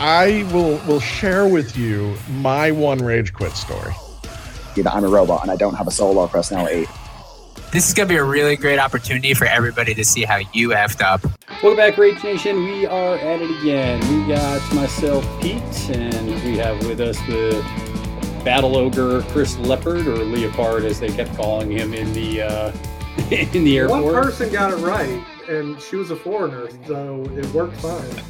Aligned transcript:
I 0.00 0.48
will 0.52 0.76
will 0.86 1.00
share 1.00 1.48
with 1.48 1.76
you 1.76 2.14
my 2.30 2.70
one 2.70 2.98
rage 2.98 3.32
quit 3.32 3.52
story. 3.52 3.94
That 4.76 4.94
I'm 4.94 5.02
a 5.02 5.08
robot 5.08 5.42
and 5.42 5.50
I 5.50 5.56
don't 5.56 5.74
have 5.74 5.88
a 5.88 5.90
soul 5.90 6.18
or 6.18 6.28
personality. 6.28 6.86
This 7.72 7.88
is 7.88 7.94
gonna 7.94 8.08
be 8.08 8.14
a 8.14 8.22
really 8.22 8.54
great 8.54 8.78
opportunity 8.78 9.34
for 9.34 9.46
everybody 9.46 9.94
to 9.94 10.04
see 10.04 10.22
how 10.22 10.38
you 10.52 10.68
effed 10.68 11.02
up. 11.02 11.24
Welcome 11.64 11.76
back, 11.76 11.98
Rage 11.98 12.22
Nation. 12.22 12.64
We 12.64 12.86
are 12.86 13.16
at 13.16 13.42
it 13.42 13.60
again. 13.60 13.98
We 14.08 14.32
got 14.32 14.72
myself, 14.72 15.26
Pete, 15.40 15.90
and 15.90 16.28
we 16.44 16.56
have 16.58 16.78
with 16.86 17.00
us 17.00 17.18
the 17.22 17.60
battle 18.44 18.76
ogre 18.76 19.22
Chris 19.32 19.58
Leopard 19.58 20.06
or 20.06 20.18
Leopard, 20.18 20.84
as 20.84 21.00
they 21.00 21.08
kept 21.08 21.34
calling 21.34 21.72
him 21.72 21.92
in 21.92 22.12
the 22.12 22.42
uh, 22.42 22.72
in 23.32 23.64
the 23.64 23.76
airport. 23.76 24.04
One 24.04 24.14
person 24.14 24.52
got 24.52 24.72
it 24.72 24.76
right, 24.76 25.24
and 25.48 25.82
she 25.82 25.96
was 25.96 26.12
a 26.12 26.16
foreigner, 26.16 26.68
so 26.86 27.24
it 27.36 27.46
worked 27.46 27.76
fine. 27.78 28.22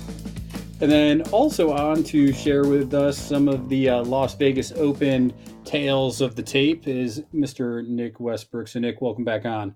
And 0.80 0.90
then 0.90 1.22
also 1.32 1.72
on 1.72 2.04
to 2.04 2.32
share 2.32 2.64
with 2.64 2.94
us 2.94 3.18
some 3.18 3.48
of 3.48 3.68
the 3.68 3.88
uh, 3.88 4.04
Las 4.04 4.36
Vegas 4.36 4.70
Open 4.72 5.32
tales 5.64 6.20
of 6.20 6.36
the 6.36 6.42
tape 6.42 6.86
is 6.86 7.24
Mr. 7.34 7.84
Nick 7.84 8.20
Westbrook. 8.20 8.68
So 8.68 8.78
Nick, 8.78 9.00
welcome 9.00 9.24
back 9.24 9.44
on. 9.44 9.74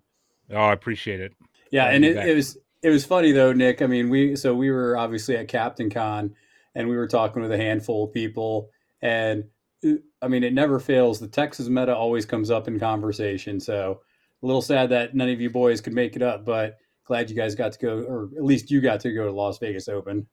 Oh, 0.50 0.56
I 0.56 0.72
appreciate 0.72 1.20
it. 1.20 1.34
Yeah, 1.72 1.86
Glad 1.86 1.94
and 1.94 2.04
it, 2.04 2.16
it 2.28 2.36
was 2.36 2.56
it 2.82 2.90
was 2.90 3.04
funny 3.04 3.32
though, 3.32 3.52
Nick. 3.52 3.82
I 3.82 3.86
mean, 3.86 4.10
we 4.10 4.36
so 4.36 4.54
we 4.54 4.70
were 4.70 4.96
obviously 4.96 5.36
at 5.36 5.48
Captain 5.48 5.90
Con, 5.90 6.34
and 6.74 6.88
we 6.88 6.96
were 6.96 7.08
talking 7.08 7.42
with 7.42 7.50
a 7.50 7.56
handful 7.56 8.04
of 8.04 8.12
people, 8.12 8.70
and 9.00 9.44
I 9.84 10.28
mean, 10.28 10.44
it 10.44 10.52
never 10.52 10.78
fails. 10.78 11.18
The 11.18 11.26
Texas 11.26 11.68
meta 11.68 11.96
always 11.96 12.26
comes 12.26 12.50
up 12.50 12.68
in 12.68 12.78
conversation. 12.78 13.58
So 13.58 14.02
a 14.40 14.46
little 14.46 14.62
sad 14.62 14.90
that 14.90 15.14
none 15.14 15.28
of 15.28 15.40
you 15.40 15.50
boys 15.50 15.80
could 15.80 15.94
make 15.94 16.14
it 16.14 16.22
up, 16.22 16.44
but 16.44 16.78
glad 17.04 17.28
you 17.28 17.36
guys 17.36 17.54
got 17.54 17.72
to 17.72 17.78
go, 17.78 18.02
or 18.02 18.28
at 18.36 18.44
least 18.44 18.70
you 18.70 18.80
got 18.80 19.00
to 19.00 19.12
go 19.12 19.24
to 19.24 19.32
Las 19.32 19.58
Vegas 19.58 19.88
Open. 19.88 20.26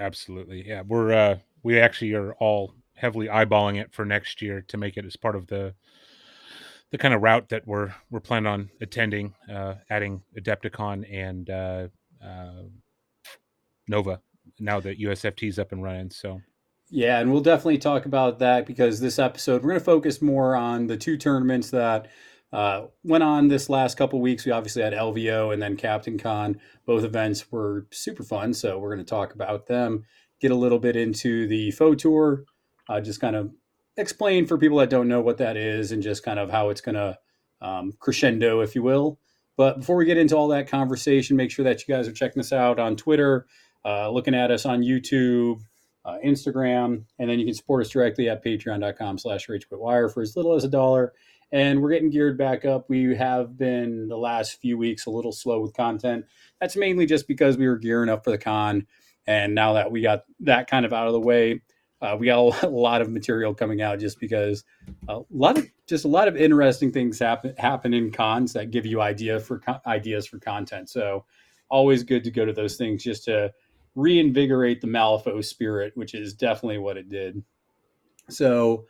Absolutely. 0.00 0.66
Yeah, 0.66 0.82
we're 0.86 1.12
uh 1.12 1.38
we 1.62 1.78
actually 1.78 2.14
are 2.14 2.32
all 2.34 2.74
heavily 2.96 3.26
eyeballing 3.26 3.80
it 3.80 3.92
for 3.92 4.04
next 4.04 4.40
year 4.40 4.62
to 4.68 4.76
make 4.76 4.96
it 4.96 5.04
as 5.04 5.16
part 5.16 5.36
of 5.36 5.46
the 5.46 5.74
the 6.90 6.98
kind 6.98 7.14
of 7.14 7.22
route 7.22 7.50
that 7.50 7.66
we're 7.66 7.94
we're 8.10 8.20
planning 8.20 8.46
on 8.46 8.70
attending, 8.80 9.34
uh 9.52 9.74
adding 9.90 10.22
Adepticon 10.38 11.04
and 11.12 11.50
uh 11.50 11.88
uh 12.24 12.62
Nova 13.86 14.20
now 14.58 14.80
that 14.80 14.98
USFT 14.98 15.48
is 15.48 15.58
up 15.58 15.72
and 15.72 15.82
running. 15.82 16.10
So 16.10 16.40
Yeah, 16.88 17.20
and 17.20 17.30
we'll 17.30 17.42
definitely 17.42 17.78
talk 17.78 18.06
about 18.06 18.38
that 18.38 18.66
because 18.66 19.00
this 19.00 19.18
episode 19.18 19.62
we're 19.62 19.70
going 19.70 19.80
to 19.80 19.84
focus 19.84 20.22
more 20.22 20.56
on 20.56 20.86
the 20.86 20.96
two 20.96 21.18
tournaments 21.18 21.70
that 21.70 22.08
uh, 22.52 22.86
went 23.04 23.22
on 23.22 23.48
this 23.48 23.68
last 23.70 23.96
couple 23.96 24.20
weeks. 24.20 24.44
We 24.44 24.52
obviously 24.52 24.82
had 24.82 24.92
LVO 24.92 25.52
and 25.52 25.62
then 25.62 25.76
Captain 25.76 26.18
Con. 26.18 26.60
Both 26.84 27.04
events 27.04 27.50
were 27.52 27.86
super 27.92 28.24
fun, 28.24 28.54
so 28.54 28.78
we're 28.78 28.94
going 28.94 29.04
to 29.04 29.10
talk 29.10 29.34
about 29.34 29.66
them. 29.66 30.04
Get 30.40 30.50
a 30.50 30.56
little 30.56 30.78
bit 30.78 30.96
into 30.96 31.46
the 31.46 31.70
faux 31.72 32.02
tour, 32.02 32.44
uh, 32.88 33.00
just 33.00 33.20
kind 33.20 33.36
of 33.36 33.52
explain 33.96 34.46
for 34.46 34.58
people 34.58 34.78
that 34.78 34.90
don't 34.90 35.08
know 35.08 35.20
what 35.20 35.38
that 35.38 35.56
is, 35.56 35.92
and 35.92 36.02
just 36.02 36.24
kind 36.24 36.38
of 36.38 36.50
how 36.50 36.70
it's 36.70 36.80
going 36.80 36.94
to 36.94 37.18
um, 37.60 37.92
crescendo, 37.98 38.60
if 38.60 38.74
you 38.74 38.82
will. 38.82 39.18
But 39.56 39.80
before 39.80 39.96
we 39.96 40.06
get 40.06 40.16
into 40.16 40.36
all 40.36 40.48
that 40.48 40.68
conversation, 40.68 41.36
make 41.36 41.50
sure 41.50 41.64
that 41.64 41.86
you 41.86 41.94
guys 41.94 42.08
are 42.08 42.12
checking 42.12 42.40
us 42.40 42.52
out 42.52 42.78
on 42.78 42.96
Twitter, 42.96 43.46
uh, 43.84 44.10
looking 44.10 44.34
at 44.34 44.50
us 44.50 44.64
on 44.64 44.80
YouTube, 44.80 45.60
uh, 46.04 46.16
Instagram, 46.24 47.04
and 47.18 47.28
then 47.28 47.38
you 47.38 47.44
can 47.44 47.54
support 47.54 47.84
us 47.84 47.90
directly 47.90 48.28
at 48.28 48.42
patreon.com 48.42 49.18
slash 49.18 49.46
ragequitwire 49.48 50.12
for 50.12 50.22
as 50.22 50.34
little 50.34 50.54
as 50.54 50.64
a 50.64 50.68
dollar. 50.68 51.12
And 51.52 51.82
we're 51.82 51.90
getting 51.90 52.10
geared 52.10 52.38
back 52.38 52.64
up. 52.64 52.88
We 52.88 53.14
have 53.16 53.58
been 53.58 54.08
the 54.08 54.16
last 54.16 54.60
few 54.60 54.78
weeks 54.78 55.06
a 55.06 55.10
little 55.10 55.32
slow 55.32 55.60
with 55.60 55.74
content. 55.74 56.26
That's 56.60 56.76
mainly 56.76 57.06
just 57.06 57.26
because 57.26 57.56
we 57.56 57.66
were 57.66 57.78
gearing 57.78 58.08
up 58.08 58.24
for 58.24 58.30
the 58.30 58.38
con. 58.38 58.86
And 59.26 59.54
now 59.54 59.72
that 59.74 59.90
we 59.90 60.00
got 60.00 60.24
that 60.40 60.68
kind 60.68 60.86
of 60.86 60.92
out 60.92 61.06
of 61.06 61.12
the 61.12 61.20
way, 61.20 61.60
uh, 62.00 62.16
we 62.18 62.26
got 62.26 62.62
a 62.62 62.68
lot 62.68 63.02
of 63.02 63.10
material 63.10 63.54
coming 63.54 63.82
out 63.82 63.98
just 63.98 64.20
because 64.20 64.64
a 65.08 65.20
lot 65.30 65.58
of 65.58 65.66
just 65.86 66.04
a 66.04 66.08
lot 66.08 66.28
of 66.28 66.36
interesting 66.36 66.92
things 66.92 67.18
happen 67.18 67.54
happen 67.58 67.92
in 67.92 68.10
cons 68.10 68.52
that 68.52 68.70
give 68.70 68.86
you 68.86 69.00
idea 69.00 69.40
for 69.40 69.60
ideas 69.86 70.26
for 70.26 70.38
content. 70.38 70.88
So 70.88 71.24
always 71.68 72.02
good 72.02 72.24
to 72.24 72.30
go 72.30 72.44
to 72.44 72.52
those 72.52 72.76
things 72.76 73.02
just 73.02 73.24
to 73.24 73.52
reinvigorate 73.94 74.80
the 74.80 74.86
Malifaux 74.86 75.44
spirit, 75.44 75.92
which 75.96 76.14
is 76.14 76.34
definitely 76.34 76.78
what 76.78 76.96
it 76.96 77.08
did. 77.08 77.42
So, 78.28 78.86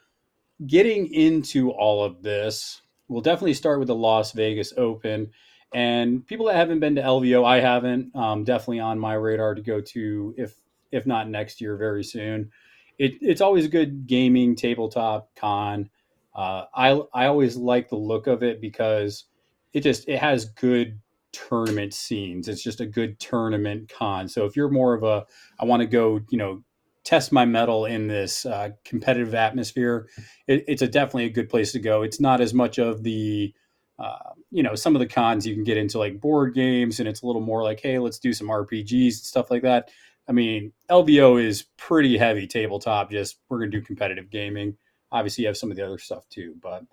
getting 0.66 1.12
into 1.12 1.70
all 1.70 2.04
of 2.04 2.22
this, 2.22 2.82
we'll 3.08 3.20
definitely 3.20 3.54
start 3.54 3.78
with 3.78 3.88
the 3.88 3.94
Las 3.94 4.32
Vegas 4.32 4.72
Open. 4.76 5.30
And 5.72 6.26
people 6.26 6.46
that 6.46 6.56
haven't 6.56 6.80
been 6.80 6.96
to 6.96 7.02
LVO, 7.02 7.44
I 7.44 7.60
haven't. 7.60 8.14
Um, 8.16 8.44
definitely 8.44 8.80
on 8.80 8.98
my 8.98 9.14
radar 9.14 9.54
to 9.54 9.62
go 9.62 9.80
to, 9.80 10.34
if 10.36 10.54
if 10.90 11.06
not 11.06 11.28
next 11.28 11.60
year, 11.60 11.76
very 11.76 12.02
soon. 12.02 12.50
It, 12.98 13.14
it's 13.20 13.40
always 13.40 13.64
a 13.64 13.68
good 13.68 14.06
gaming 14.06 14.56
tabletop 14.56 15.30
con. 15.36 15.88
Uh, 16.34 16.64
I 16.74 17.00
I 17.14 17.26
always 17.26 17.56
like 17.56 17.88
the 17.88 17.96
look 17.96 18.26
of 18.26 18.42
it 18.42 18.60
because 18.60 19.24
it 19.72 19.80
just 19.80 20.08
it 20.08 20.18
has 20.18 20.46
good 20.46 20.98
tournament 21.32 21.94
scenes. 21.94 22.48
It's 22.48 22.62
just 22.62 22.80
a 22.80 22.86
good 22.86 23.18
tournament 23.20 23.88
con. 23.88 24.28
So 24.28 24.44
if 24.46 24.56
you're 24.56 24.70
more 24.70 24.94
of 24.94 25.02
a, 25.02 25.24
I 25.58 25.64
want 25.64 25.80
to 25.80 25.86
go, 25.86 26.20
you 26.30 26.38
know, 26.38 26.62
test 27.04 27.32
my 27.32 27.44
metal 27.44 27.86
in 27.86 28.06
this 28.08 28.44
uh, 28.46 28.70
competitive 28.84 29.34
atmosphere, 29.34 30.08
it, 30.46 30.64
it's 30.68 30.82
a 30.82 30.88
definitely 30.88 31.26
a 31.26 31.30
good 31.30 31.48
place 31.48 31.72
to 31.72 31.78
go. 31.78 32.02
It's 32.02 32.20
not 32.20 32.40
as 32.40 32.52
much 32.54 32.78
of 32.78 33.02
the, 33.02 33.54
uh, 33.98 34.32
you 34.50 34.62
know, 34.62 34.74
some 34.74 34.94
of 34.94 35.00
the 35.00 35.06
cons 35.06 35.46
you 35.46 35.54
can 35.54 35.64
get 35.64 35.76
into 35.76 35.98
like 35.98 36.20
board 36.20 36.54
games, 36.54 37.00
and 37.00 37.08
it's 37.08 37.22
a 37.22 37.26
little 37.26 37.42
more 37.42 37.62
like, 37.62 37.80
hey, 37.80 37.98
let's 37.98 38.18
do 38.18 38.32
some 38.32 38.48
RPGs 38.48 39.06
and 39.06 39.14
stuff 39.14 39.50
like 39.50 39.62
that. 39.62 39.90
I 40.28 40.32
mean, 40.32 40.72
LVO 40.90 41.42
is 41.42 41.64
pretty 41.76 42.16
heavy 42.16 42.46
tabletop. 42.46 43.10
Just 43.10 43.38
we're 43.48 43.58
gonna 43.58 43.70
do 43.70 43.80
competitive 43.82 44.30
gaming. 44.30 44.76
Obviously, 45.10 45.42
you 45.42 45.48
have 45.48 45.56
some 45.56 45.70
of 45.70 45.76
the 45.76 45.84
other 45.84 45.98
stuff 45.98 46.28
too, 46.28 46.54
but 46.62 46.84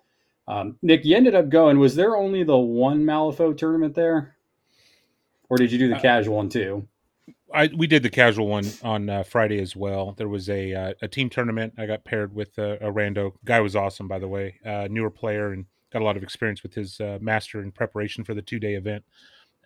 um, 0.48 0.76
Nick, 0.82 1.04
you 1.04 1.14
ended 1.16 1.34
up 1.34 1.48
going. 1.50 1.78
Was 1.78 1.94
there 1.94 2.16
only 2.16 2.42
the 2.42 2.56
one 2.56 3.04
Malifaux 3.04 3.56
tournament 3.56 3.94
there, 3.94 4.34
or 5.48 5.56
did 5.56 5.70
you 5.70 5.78
do 5.78 5.88
the 5.88 5.96
Uh, 5.96 6.00
casual 6.00 6.36
one 6.36 6.48
too? 6.48 6.88
I 7.52 7.70
we 7.76 7.86
did 7.86 8.02
the 8.02 8.10
casual 8.10 8.48
one 8.48 8.66
on 8.82 9.08
uh, 9.08 9.22
Friday 9.22 9.60
as 9.60 9.74
well. 9.74 10.14
There 10.16 10.28
was 10.28 10.48
a 10.50 10.74
uh, 10.74 10.94
a 11.02 11.08
team 11.08 11.30
tournament. 11.30 11.74
I 11.78 11.86
got 11.86 12.04
paired 12.04 12.34
with 12.34 12.58
uh, 12.58 12.76
a 12.80 12.92
rando 12.92 13.32
guy. 13.44 13.60
Was 13.60 13.76
awesome, 13.76 14.08
by 14.08 14.18
the 14.18 14.28
way. 14.28 14.56
Uh, 14.64 14.88
newer 14.90 15.10
player 15.10 15.52
and 15.52 15.66
got 15.92 16.02
a 16.02 16.04
lot 16.04 16.16
of 16.16 16.22
experience 16.22 16.62
with 16.62 16.74
his 16.74 17.00
uh, 17.00 17.18
master 17.20 17.62
in 17.62 17.72
preparation 17.72 18.24
for 18.24 18.34
the 18.34 18.42
two 18.42 18.58
day 18.58 18.74
event. 18.74 19.04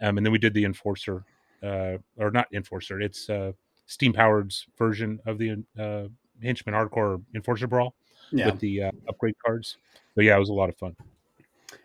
Um, 0.01 0.17
and 0.17 0.27
then 0.27 0.33
we 0.33 0.39
did 0.39 0.55
the 0.55 0.65
enforcer, 0.65 1.25
uh, 1.63 1.99
or 2.17 2.31
not 2.31 2.47
enforcer. 2.53 3.01
It's 3.01 3.29
uh, 3.29 3.53
steam 3.87 4.13
powered's 4.13 4.67
version 4.79 5.21
of 5.27 5.39
the 5.39 5.65
uh, 5.79 6.09
henchman 6.43 6.75
hardcore 6.75 7.23
enforcer 7.35 7.67
brawl 7.67 7.95
Yeah, 8.31 8.47
with 8.47 8.61
the 8.61 8.85
uh, 8.85 8.91
upgrade 9.09 9.37
cards. 9.45 9.77
But 10.15 10.25
yeah, 10.25 10.37
it 10.37 10.41
was 10.41 10.49
a 10.49 10.55
lot 10.55 10.69
of 10.69 10.77
fun. 10.77 10.97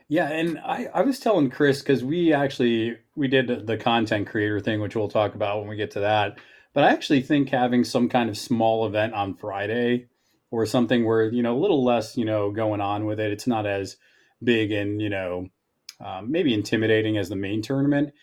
Yeah. 0.09 0.29
And 0.29 0.59
I, 0.59 0.87
I 0.93 1.01
was 1.01 1.19
telling 1.19 1.49
Chris 1.49 1.81
because 1.81 2.03
we 2.03 2.33
actually 2.33 2.97
we 3.15 3.27
did 3.27 3.67
the 3.67 3.77
content 3.77 4.27
creator 4.27 4.59
thing, 4.59 4.81
which 4.81 4.95
we'll 4.95 5.09
talk 5.09 5.35
about 5.35 5.59
when 5.59 5.67
we 5.67 5.75
get 5.75 5.91
to 5.91 6.01
that. 6.01 6.39
But 6.73 6.83
I 6.83 6.91
actually 6.91 7.21
think 7.21 7.49
having 7.49 7.83
some 7.83 8.07
kind 8.07 8.29
of 8.29 8.37
small 8.37 8.85
event 8.85 9.13
on 9.13 9.33
Friday 9.33 10.07
or 10.51 10.65
something 10.65 11.05
where 11.05 11.31
you 11.31 11.43
know 11.43 11.57
a 11.57 11.59
little 11.59 11.83
less 11.83 12.15
you 12.17 12.25
know 12.25 12.51
going 12.51 12.81
on 12.81 13.05
with 13.05 13.19
it. 13.19 13.31
It's 13.31 13.47
not 13.47 13.65
as 13.65 13.97
big 14.43 14.71
and 14.71 15.01
you 15.01 15.09
know 15.09 15.47
um, 16.03 16.31
maybe 16.31 16.53
intimidating 16.53 17.17
as 17.17 17.29
the 17.29 17.35
main 17.35 17.61
tournament. 17.61 18.13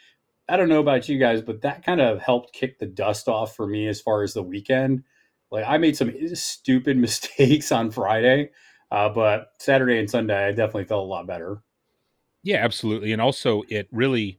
I 0.48 0.56
don't 0.56 0.68
know 0.68 0.80
about 0.80 1.08
you 1.08 1.18
guys, 1.18 1.42
but 1.42 1.62
that 1.62 1.84
kind 1.84 2.00
of 2.00 2.20
helped 2.20 2.52
kick 2.52 2.78
the 2.78 2.86
dust 2.86 3.28
off 3.28 3.56
for 3.56 3.66
me 3.66 3.88
as 3.88 4.00
far 4.00 4.22
as 4.22 4.34
the 4.34 4.42
weekend. 4.42 5.04
Like 5.50 5.64
I 5.66 5.78
made 5.78 5.96
some 5.96 6.12
stupid 6.34 6.96
mistakes 6.98 7.72
on 7.72 7.90
Friday, 7.90 8.50
uh, 8.94 9.08
but 9.08 9.52
Saturday 9.58 9.98
and 9.98 10.08
Sunday 10.10 10.46
I 10.46 10.50
definitely 10.52 10.84
felt 10.84 11.04
a 11.04 11.08
lot 11.08 11.26
better. 11.26 11.62
Yeah, 12.42 12.58
absolutely. 12.64 13.12
And 13.12 13.22
also, 13.22 13.62
it 13.68 13.88
really, 13.90 14.38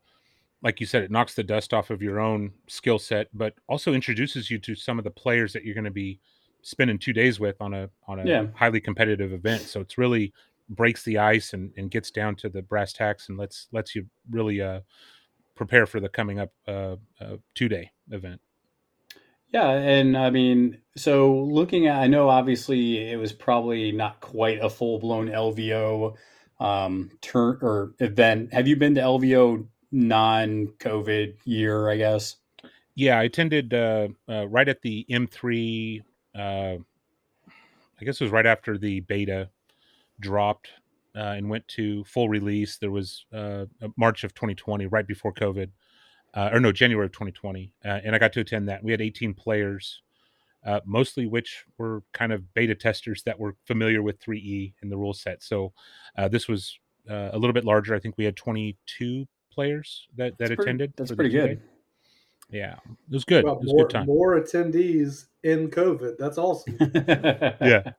like 0.61 0.79
you 0.79 0.85
said, 0.85 1.03
it 1.03 1.11
knocks 1.11 1.35
the 1.35 1.43
dust 1.43 1.73
off 1.73 1.89
of 1.89 2.01
your 2.01 2.19
own 2.19 2.53
skill 2.67 2.99
set, 2.99 3.27
but 3.33 3.55
also 3.67 3.93
introduces 3.93 4.51
you 4.51 4.59
to 4.59 4.75
some 4.75 4.97
of 4.99 5.03
the 5.03 5.11
players 5.11 5.53
that 5.53 5.63
you're 5.65 5.75
going 5.75 5.85
to 5.85 5.91
be 5.91 6.19
spending 6.61 6.99
two 6.99 7.13
days 7.13 7.39
with 7.39 7.61
on 7.61 7.73
a 7.73 7.89
on 8.07 8.19
a 8.19 8.27
Yeah. 8.27 8.47
highly 8.55 8.81
competitive 8.81 9.33
event. 9.33 9.67
So 9.69 9.81
it's 9.81 9.97
really 9.97 10.33
breaks 10.69 11.03
the 11.03 11.19
ice 11.19 11.53
and, 11.53 11.71
and 11.77 11.91
gets 11.91 12.11
down 12.11 12.35
to 12.37 12.49
the 12.49 12.61
brass 12.63 12.93
tacks 12.93 13.29
and 13.29 13.37
lets 13.37 13.67
lets 13.71 13.95
you 13.95 14.07
really 14.31 14.61
uh, 14.61 14.81
prepare 15.55 15.85
for 15.85 15.99
the 15.99 16.09
coming 16.09 16.39
up 16.39 16.51
uh, 16.67 16.97
uh, 17.21 17.37
two 17.55 17.69
day 17.69 17.91
event. 18.11 18.41
Yeah, 19.55 19.69
and 19.69 20.17
I 20.17 20.31
mean, 20.31 20.79
So 20.97 21.33
looking 21.33 21.87
at, 21.87 22.01
I 22.01 22.07
know 22.07 22.27
obviously 22.27 22.97
it 23.09 23.17
was 23.17 23.31
probably 23.31 23.93
not 23.93 24.19
quite 24.19 24.59
a 24.61 24.69
full 24.69 24.99
blown 24.99 25.29
LVO 25.29 26.15
um, 26.59 27.09
turn 27.21 27.59
or 27.61 27.93
event. 27.99 28.53
Have 28.53 28.67
you 28.67 28.75
been 28.75 28.95
to 28.95 29.01
LVO 29.01 29.65
non 29.93 30.67
COVID 30.79 31.35
year? 31.45 31.89
I 31.89 31.95
guess. 31.95 32.35
Yeah, 32.95 33.17
I 33.17 33.23
attended 33.23 33.73
uh, 33.73 34.09
uh, 34.27 34.45
right 34.49 34.67
at 34.67 34.81
the 34.81 35.05
M3. 35.09 36.01
Uh, 36.37 36.39
I 37.47 38.03
guess 38.03 38.19
it 38.19 38.25
was 38.25 38.31
right 38.33 38.45
after 38.45 38.77
the 38.77 38.99
beta 38.99 39.49
dropped 40.19 40.67
uh, 41.15 41.35
and 41.37 41.49
went 41.49 41.65
to 41.69 42.03
full 42.03 42.27
release. 42.27 42.77
There 42.77 42.91
was 42.91 43.23
uh, 43.33 43.67
March 43.95 44.25
of 44.25 44.33
2020, 44.33 44.87
right 44.87 45.07
before 45.07 45.31
COVID, 45.31 45.69
uh, 46.35 46.49
or 46.53 46.59
no, 46.59 46.71
January 46.71 47.05
of 47.05 47.11
2020, 47.13 47.71
uh, 47.83 47.87
and 48.03 48.15
I 48.15 48.19
got 48.19 48.33
to 48.33 48.41
attend 48.41 48.67
that. 48.69 48.83
We 48.83 48.91
had 48.91 49.01
18 49.01 49.33
players, 49.33 50.01
uh, 50.65 50.81
mostly 50.85 51.25
which 51.27 51.63
were 51.77 52.03
kind 52.13 52.31
of 52.33 52.53
beta 52.53 52.75
testers 52.75 53.23
that 53.23 53.39
were 53.39 53.55
familiar 53.65 54.01
with 54.03 54.19
3E 54.19 54.73
and 54.81 54.91
the 54.91 54.97
rule 54.97 55.13
set. 55.13 55.41
So 55.43 55.73
uh, 56.17 56.27
this 56.27 56.47
was 56.47 56.77
uh, 57.09 57.29
a 57.33 57.37
little 57.37 57.53
bit 57.53 57.65
larger. 57.65 57.95
I 57.95 57.99
think 57.99 58.15
we 58.17 58.25
had 58.25 58.35
22 58.35 59.25
players 59.51 60.07
that 60.17 60.37
that 60.37 60.49
That's 60.49 60.49
pretty- 60.55 60.61
attended. 60.63 60.93
that's 60.97 61.11
pretty 61.13 61.31
two-day. 61.31 61.47
good. 61.47 61.61
Yeah, 62.51 62.73
it 62.85 63.11
was 63.13 63.25
good. 63.25 63.43
Well, 63.43 63.55
it 63.55 63.61
was 63.61 63.67
more, 63.73 63.83
good 63.85 63.89
time. 63.89 64.05
more 64.05 64.39
attendees 64.39 65.25
in 65.43 65.69
COVID. 65.69 66.17
That's 66.19 66.37
awesome. 66.37 66.77
Yeah. 67.61 67.91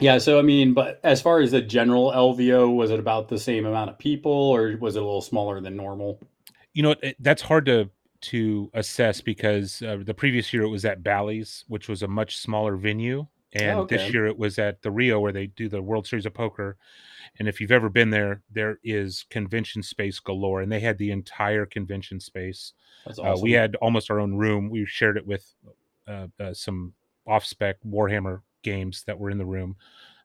Yeah, 0.00 0.16
so 0.18 0.38
I 0.38 0.42
mean, 0.42 0.72
but 0.72 0.98
as 1.04 1.20
far 1.20 1.40
as 1.40 1.50
the 1.50 1.60
general 1.60 2.10
LVO, 2.10 2.74
was 2.74 2.90
it 2.90 2.98
about 2.98 3.28
the 3.28 3.38
same 3.38 3.66
amount 3.66 3.90
of 3.90 3.98
people, 3.98 4.32
or 4.32 4.74
was 4.80 4.96
it 4.96 5.02
a 5.02 5.04
little 5.04 5.20
smaller 5.20 5.60
than 5.60 5.76
normal? 5.76 6.18
You 6.74 6.82
know 6.82 6.94
it, 7.02 7.16
that's 7.20 7.42
hard 7.42 7.66
to 7.66 7.90
to 8.22 8.70
assess 8.74 9.20
because 9.20 9.82
uh, 9.82 9.98
the 10.04 10.14
previous 10.14 10.52
year 10.52 10.62
it 10.62 10.68
was 10.68 10.84
at 10.84 11.02
Bally's, 11.02 11.64
which 11.68 11.88
was 11.88 12.02
a 12.02 12.08
much 12.08 12.36
smaller 12.38 12.76
venue, 12.76 13.26
and 13.52 13.78
Oh, 13.80 13.82
okay. 13.82 13.96
this 13.96 14.12
year 14.12 14.26
it 14.26 14.38
was 14.38 14.58
at 14.60 14.80
the 14.82 14.90
Rio 14.92 15.18
where 15.18 15.32
they 15.32 15.48
do 15.48 15.68
the 15.68 15.82
World 15.82 16.06
Series 16.06 16.24
of 16.26 16.32
Poker. 16.34 16.76
And 17.38 17.48
if 17.48 17.60
you've 17.60 17.72
ever 17.72 17.88
been 17.88 18.10
there, 18.10 18.42
there 18.50 18.78
is 18.84 19.24
convention 19.30 19.82
space 19.82 20.20
galore, 20.20 20.60
and 20.62 20.70
they 20.70 20.80
had 20.80 20.98
the 20.98 21.10
entire 21.10 21.66
convention 21.66 22.20
space. 22.20 22.74
That's 23.06 23.18
Uh, 23.18 23.22
awesome. 23.22 23.42
we 23.42 23.52
had 23.52 23.74
almost 23.76 24.10
our 24.10 24.20
own 24.20 24.34
room. 24.36 24.70
We 24.70 24.86
shared 24.86 25.16
it 25.16 25.26
with 25.26 25.52
uh, 26.06 26.28
uh, 26.38 26.54
some 26.54 26.94
off 27.26 27.44
spec 27.44 27.76
Warhammer 27.84 28.42
games 28.62 29.02
that 29.04 29.18
were 29.18 29.30
in 29.30 29.38
the 29.38 29.46
room. 29.46 29.76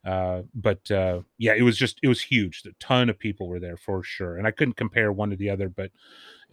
Uh, 0.08 0.44
but 0.56 0.90
uh, 0.90 1.20
yeah, 1.38 1.54
it 1.54 1.64
was 1.64 1.78
just 1.78 2.00
it 2.02 2.08
was 2.08 2.22
huge. 2.22 2.64
A 2.66 2.72
ton 2.80 3.10
of 3.10 3.20
people 3.20 3.50
were 3.50 3.60
there 3.60 3.76
for 3.76 4.02
sure, 4.04 4.38
and 4.38 4.48
I 4.48 4.52
couldn't 4.52 4.78
compare 4.78 5.12
one 5.12 5.32
to 5.32 5.36
the 5.36 5.50
other, 5.50 5.68
but, 5.68 5.92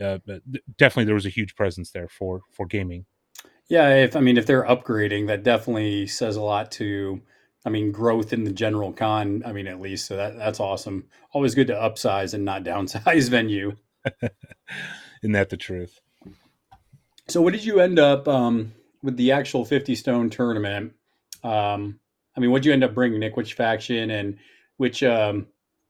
uh, 0.01 0.19
but 0.27 0.43
definitely 0.77 1.05
there 1.05 1.15
was 1.15 1.27
a 1.27 1.31
huge 1.31 1.55
presence 1.55 1.93
there 1.93 2.09
for 2.09 2.41
for 2.51 2.67
gaming. 2.67 3.07
Yeah, 3.69 3.95
if 3.95 4.17
I 4.17 4.21
mean 4.21 4.39
if 4.39 4.47
they're 4.47 4.65
upgrading, 4.65 5.29
that 5.29 5.45
definitely 5.45 6.09
says 6.09 6.35
a 6.35 6.43
lot 6.43 6.73
to 6.73 7.23
I 7.65 7.71
mean 7.71 7.93
growth 7.93 8.33
in 8.33 8.43
the 8.43 8.53
general 8.53 8.93
con, 8.93 9.45
I 9.47 9.53
mean 9.53 9.69
at 9.69 9.81
least 9.81 10.07
so 10.07 10.17
that 10.17 10.37
that's 10.37 10.59
awesome. 10.59 11.05
Always 11.33 11.55
good 11.55 11.69
to 11.69 11.75
upsize 11.75 12.35
and 12.35 12.45
not 12.45 12.65
downsize 12.65 13.31
venue. 13.31 13.77
Isn't 15.23 15.33
that 15.33 15.51
the 15.51 15.57
truth? 15.57 16.01
So 17.29 17.41
what 17.41 17.53
did 17.53 17.65
you 17.65 17.79
end 17.79 18.01
up 18.01 18.27
um 18.27 18.73
with 19.01 19.17
the 19.17 19.31
actual 19.31 19.65
50 19.65 19.95
stone 19.95 20.29
tournament? 20.29 20.95
Um 21.45 22.01
I 22.37 22.41
mean 22.41 22.51
what 22.51 22.63
did 22.63 22.69
you 22.69 22.73
end 22.73 22.85
up 22.85 22.95
bringing 22.95 23.21
Nick 23.21 23.37
which 23.37 23.55
faction 23.55 24.11
and 24.11 24.37
which 24.77 25.03
um 25.03 25.47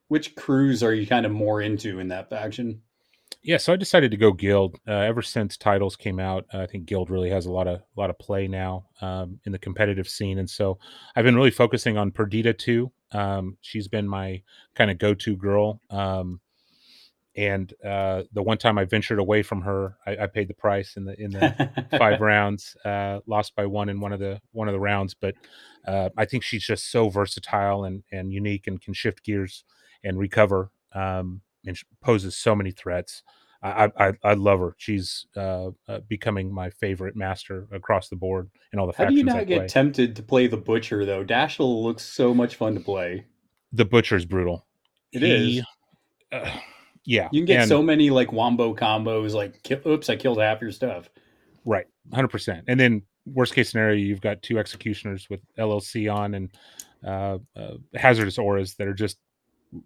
which 0.09 0.37
crews 0.37 0.83
are 0.83 0.95
you 0.95 1.07
kind 1.07 1.27
of 1.27 1.33
more 1.33 1.61
into 1.63 1.99
in 1.99 2.09
that 2.09 2.31
faction? 2.31 2.83
Yeah, 3.43 3.59
so 3.59 3.75
I 3.75 3.77
decided 3.77 4.11
to 4.11 4.17
go 4.17 4.33
Guild. 4.33 4.79
Uh, 4.89 4.93
ever 4.93 5.21
since 5.21 5.59
titles 5.59 5.97
came 5.97 6.19
out, 6.19 6.47
uh, 6.53 6.61
I 6.61 6.67
think 6.67 6.87
Guild 6.87 7.11
really 7.11 7.29
has 7.29 7.45
a 7.45 7.53
lot 7.53 7.69
of 7.69 7.83
lot 7.95 8.09
of 8.09 8.19
play 8.19 8.49
now 8.49 8.87
um, 9.03 9.39
in 9.45 9.53
the 9.53 9.59
competitive 9.59 10.09
scene, 10.09 10.39
and 10.39 10.49
so 10.49 10.79
I've 11.15 11.25
been 11.25 11.37
really 11.37 11.51
focusing 11.51 11.99
on 11.99 12.11
Perdita 12.11 12.55
too. 12.55 12.91
Um, 13.13 13.59
she's 13.61 13.87
been 13.87 14.09
my 14.09 14.43
kind 14.75 14.91
of 14.91 14.99
go-to 14.99 15.37
girl, 15.37 15.81
um, 15.91 16.41
and 17.37 17.73
uh, 17.85 18.23
the 18.33 18.43
one 18.43 18.57
time 18.57 18.79
I 18.79 18.85
ventured 18.85 19.19
away 19.19 19.43
from 19.43 19.61
her, 19.63 19.97
I, 20.07 20.17
I 20.23 20.27
paid 20.27 20.49
the 20.49 20.55
price 20.55 20.97
in 20.97 21.05
the 21.05 21.21
in 21.21 21.33
the 21.33 21.89
five 21.99 22.23
rounds. 22.23 22.77
Uh, 22.83 23.21
lost 23.27 23.55
by 23.55 23.67
one 23.67 23.91
in 23.91 24.01
one 24.01 24.15
of 24.15 24.21
the 24.21 24.41
one 24.53 24.69
of 24.69 24.73
the 24.73 24.81
rounds, 24.81 25.13
but 25.13 25.35
uh, 25.87 26.09
I 26.17 26.25
think 26.25 26.43
she's 26.43 26.65
just 26.65 26.91
so 26.91 27.09
versatile 27.09 27.85
and 27.85 28.03
and 28.13 28.33
unique, 28.33 28.67
and 28.67 28.81
can 28.81 28.95
shift 28.95 29.25
gears 29.25 29.65
and 30.03 30.19
recover, 30.19 30.71
um, 30.95 31.41
and 31.67 31.77
poses 32.01 32.37
so 32.37 32.55
many 32.55 32.71
threats. 32.71 33.23
I 33.63 33.85
I, 33.97 34.09
I- 34.09 34.13
I 34.23 34.35
love 34.35 34.61
her. 34.61 34.75
She's 34.79 35.27
uh, 35.37 35.71
uh, 35.89 36.01
becoming 36.09 36.53
my 36.53 36.69
favorite 36.71 37.17
master 37.17 37.67
across 37.73 38.09
the 38.09 38.17
board 38.17 38.51
in 38.73 38.79
all 38.79 38.87
the 38.87 38.93
How 38.97 39.07
do 39.07 39.15
you 39.15 39.23
I 39.23 39.25
not 39.37 39.47
get 39.47 39.59
play. 39.61 39.67
tempted 39.69 40.17
to 40.17 40.23
play 40.23 40.47
the 40.47 40.57
butcher 40.59 41.05
though? 41.07 41.25
Dashel 41.25 41.83
looks 41.83 42.03
so 42.05 42.35
much 42.35 42.57
fun 42.57 42.75
to 42.75 42.81
play. 42.81 43.27
the 43.73 43.85
butcher's 43.85 44.25
brutal. 44.27 44.67
It 45.13 45.23
He- 45.23 45.59
is. 45.59 45.65
uh, 46.33 46.51
yeah, 47.07 47.29
You 47.33 47.41
can 47.41 47.47
get 47.47 47.61
and- 47.61 47.69
so 47.69 47.83
many 47.83 48.11
like 48.11 48.33
wombo 48.33 48.75
combos. 48.75 49.33
Like, 49.35 49.63
ki- 49.63 49.81
oops, 49.87 50.09
I 50.11 50.17
killed 50.17 50.39
half 50.39 50.61
your 50.61 50.71
stuff. 50.73 51.09
Right, 51.65 51.87
hundred 52.13 52.29
percent. 52.29 52.65
And 52.69 52.79
then 52.79 53.03
worst 53.27 53.55
case 53.55 53.71
scenario, 53.71 53.97
you've 53.97 54.21
got 54.21 54.43
two 54.43 54.59
executioners 54.59 55.29
with 55.31 55.41
LLC 55.57 56.13
on 56.13 56.35
and 56.35 56.51
uh, 57.05 57.39
uh, 57.57 57.75
hazardous 57.95 58.39
auras 58.39 58.75
that 58.77 58.87
are 58.87 58.95
just 58.95 59.19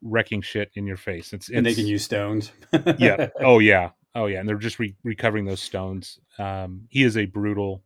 wrecking 0.03 0.43
shit 0.43 0.71
in 0.75 0.87
your 0.87 0.97
face. 0.97 1.33
It's, 1.33 1.49
and 1.49 1.65
they 1.65 1.75
can 1.75 1.87
use 1.87 2.05
stones. 2.05 2.53
yeah. 2.99 3.29
Oh 3.41 3.59
yeah. 3.59 3.91
Oh 4.15 4.27
yeah. 4.27 4.41
And 4.41 4.49
they're 4.49 4.57
just 4.57 4.79
re- 4.79 4.97
recovering 5.05 5.45
those 5.45 5.63
stones. 5.63 6.19
Um, 6.39 6.83
he 6.91 7.03
is 7.03 7.17
a 7.17 7.27
brutal, 7.27 7.83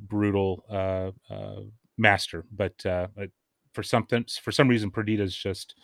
brutal 0.00 0.64
uh, 0.70 1.32
uh, 1.32 1.60
master, 1.96 2.44
but, 2.52 2.84
uh, 2.84 3.08
for 3.72 3.82
something, 3.82 4.26
for 4.42 4.52
some 4.52 4.68
reason, 4.68 4.90
Perdita's 4.90 5.34
just 5.34 5.74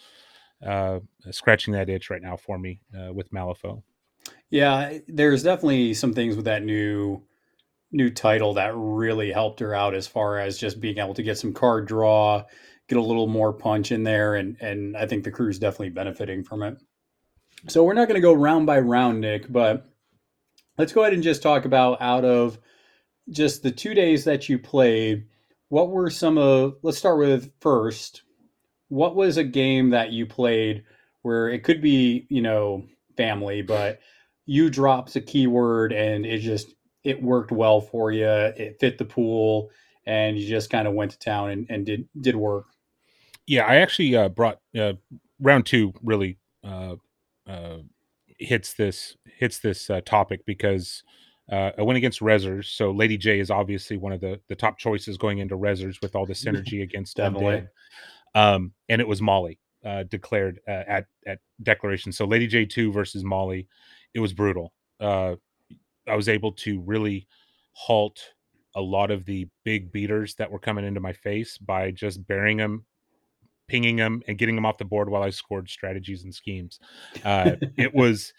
uh, 0.67 1.01
scratching 1.31 1.73
that 1.75 1.89
itch 1.89 2.11
right 2.11 2.23
now 2.23 2.37
for 2.37 2.59
me 2.59 2.81
uh, 2.95 3.13
with 3.13 3.31
Malifaux. 3.33 3.83
Yeah, 4.51 4.99
there's 5.07 5.43
definitely 5.43 5.95
some 5.95 6.13
things 6.13 6.37
with 6.37 6.45
that 6.47 6.63
new 6.63 7.23
new 7.93 8.11
title 8.11 8.55
that 8.55 8.73
really 8.75 9.33
helped 9.33 9.61
her 9.61 9.75
out 9.75 9.95
as 9.95 10.07
far 10.07 10.39
as 10.39 10.59
just 10.59 10.81
being 10.81 10.99
able 10.99 11.15
to 11.15 11.23
get 11.23 11.39
some 11.39 11.53
card 11.53 11.87
draw, 11.87 12.45
get 12.89 12.99
a 12.99 13.03
little 13.03 13.27
more 13.27 13.53
punch 13.53 13.93
in 13.93 14.03
there, 14.03 14.35
and 14.37 14.57
and 14.61 14.97
I 14.97 15.07
think 15.07 15.25
the 15.25 15.31
crew's 15.31 15.59
definitely 15.59 15.91
benefiting 15.91 16.45
from 16.45 16.63
it. 16.63 16.77
So 17.67 17.83
we're 17.85 17.95
not 17.95 18.09
going 18.09 18.21
to 18.21 18.27
go 18.27 18.33
round 18.33 18.67
by 18.67 18.79
round, 18.79 19.21
Nick, 19.21 19.51
but 19.51 19.89
let's 20.77 20.93
go 20.93 21.03
ahead 21.03 21.15
and 21.15 21.23
just 21.23 21.43
talk 21.43 21.65
about 21.65 22.01
out 22.01 22.25
of 22.25 22.59
just 23.31 23.63
the 23.63 23.71
two 23.71 23.95
days 23.95 24.25
that 24.25 24.49
you 24.49 24.59
played. 24.59 25.27
What 25.69 25.91
were 25.91 26.11
some 26.11 26.39
of? 26.39 26.77
Let's 26.83 26.99
start 26.99 27.19
with 27.19 27.51
first. 27.61 28.23
What 28.89 29.17
was 29.17 29.37
a 29.37 29.45
game 29.45 29.91
that 29.91 30.13
you 30.13 30.25
played 30.25 30.85
where 31.23 31.49
it 31.49 31.65
could 31.65 31.83
be, 31.83 32.27
you 32.31 32.41
know, 32.41 32.87
family, 33.17 33.61
but 33.61 34.01
you 34.47 34.71
dropped 34.71 35.15
a 35.17 35.21
keyword 35.21 35.93
and 35.93 36.25
it 36.25 36.39
just 36.39 36.75
it 37.05 37.23
worked 37.23 37.53
well 37.53 37.81
for 37.81 38.13
you. 38.13 38.27
It 38.27 38.79
fit 38.81 38.99
the 38.99 39.05
pool, 39.05 39.71
and 40.07 40.39
you 40.39 40.49
just 40.49 40.71
kind 40.71 40.89
of 40.89 40.95
went 40.95 41.13
to 41.13 41.19
town 41.19 41.51
and, 41.51 41.67
and 41.69 41.87
did 41.87 42.09
did 42.21 42.37
work. 42.37 42.67
Yeah, 43.47 43.65
I 43.65 43.77
actually 43.77 44.15
uh, 44.17 44.29
brought 44.29 44.61
uh, 44.79 44.95
round 45.41 45.67
two 45.67 45.93
really 46.03 46.39
uh, 46.65 46.97
uh, 47.47 47.79
hits 48.39 48.75
this 48.75 49.17
hits 49.25 49.59
this 49.59 49.91
uh, 49.91 50.01
topic 50.05 50.45
because 50.47 51.03
uh, 51.51 51.71
I 51.79 51.83
went 51.83 51.97
against 51.97 52.21
Rezzers. 52.21 52.67
So 52.67 52.91
Lady 52.91 53.17
J 53.17 53.41
is 53.41 53.51
obviously 53.51 53.97
one 53.97 54.13
of 54.13 54.21
the 54.21 54.41
the 54.49 54.57
top 54.57 54.79
choices 54.79 55.17
going 55.17 55.39
into 55.39 55.57
Rezzers 55.57 56.01
with 56.03 56.15
all 56.15 56.27
the 56.27 56.33
synergy 56.35 56.83
against 56.83 57.17
Definitely. 57.17 57.67
Um, 58.35 58.73
and 58.89 59.01
it 59.01 59.09
was 59.09 59.23
Molly 59.23 59.59
uh, 59.85 60.05
declared 60.05 60.61
uh, 60.69 60.85
at 60.87 61.07
at 61.27 61.39
declaration. 61.63 62.13
So 62.13 62.25
Lady 62.27 62.47
J 62.47 62.67
two 62.67 62.93
versus 62.93 63.25
Molly, 63.25 63.69
it 64.15 64.21
was 64.21 64.33
brutal. 64.33 64.73
Uh, 65.01 65.37
I 66.09 66.17
was 66.17 66.29
able 66.29 66.53
to 66.53 66.81
really 66.81 67.27
halt 67.73 68.21
a 68.75 68.81
lot 68.81 69.11
of 69.11 69.25
the 69.25 69.49
big 69.65 69.91
beaters 69.93 70.35
that 70.37 70.51
were 70.51 70.59
coming 70.59 70.85
into 70.85 71.01
my 71.01 71.13
face 71.13 71.59
by 71.59 71.91
just 71.91 72.27
burying 72.27 72.59
them 72.59 72.85
pinging 73.69 73.97
them 73.97 74.23
and 74.27 74.39
getting 74.39 74.55
them 74.55 74.67
off 74.67 74.79
the 74.79 74.85
board 74.85 75.09
while 75.09 75.23
I 75.23 75.31
scored 75.31 75.69
strategies 75.69 76.25
and 76.25 76.35
schemes. 76.35 76.81
Uh, 77.25 77.53
it 77.77 77.95
was 77.95 78.33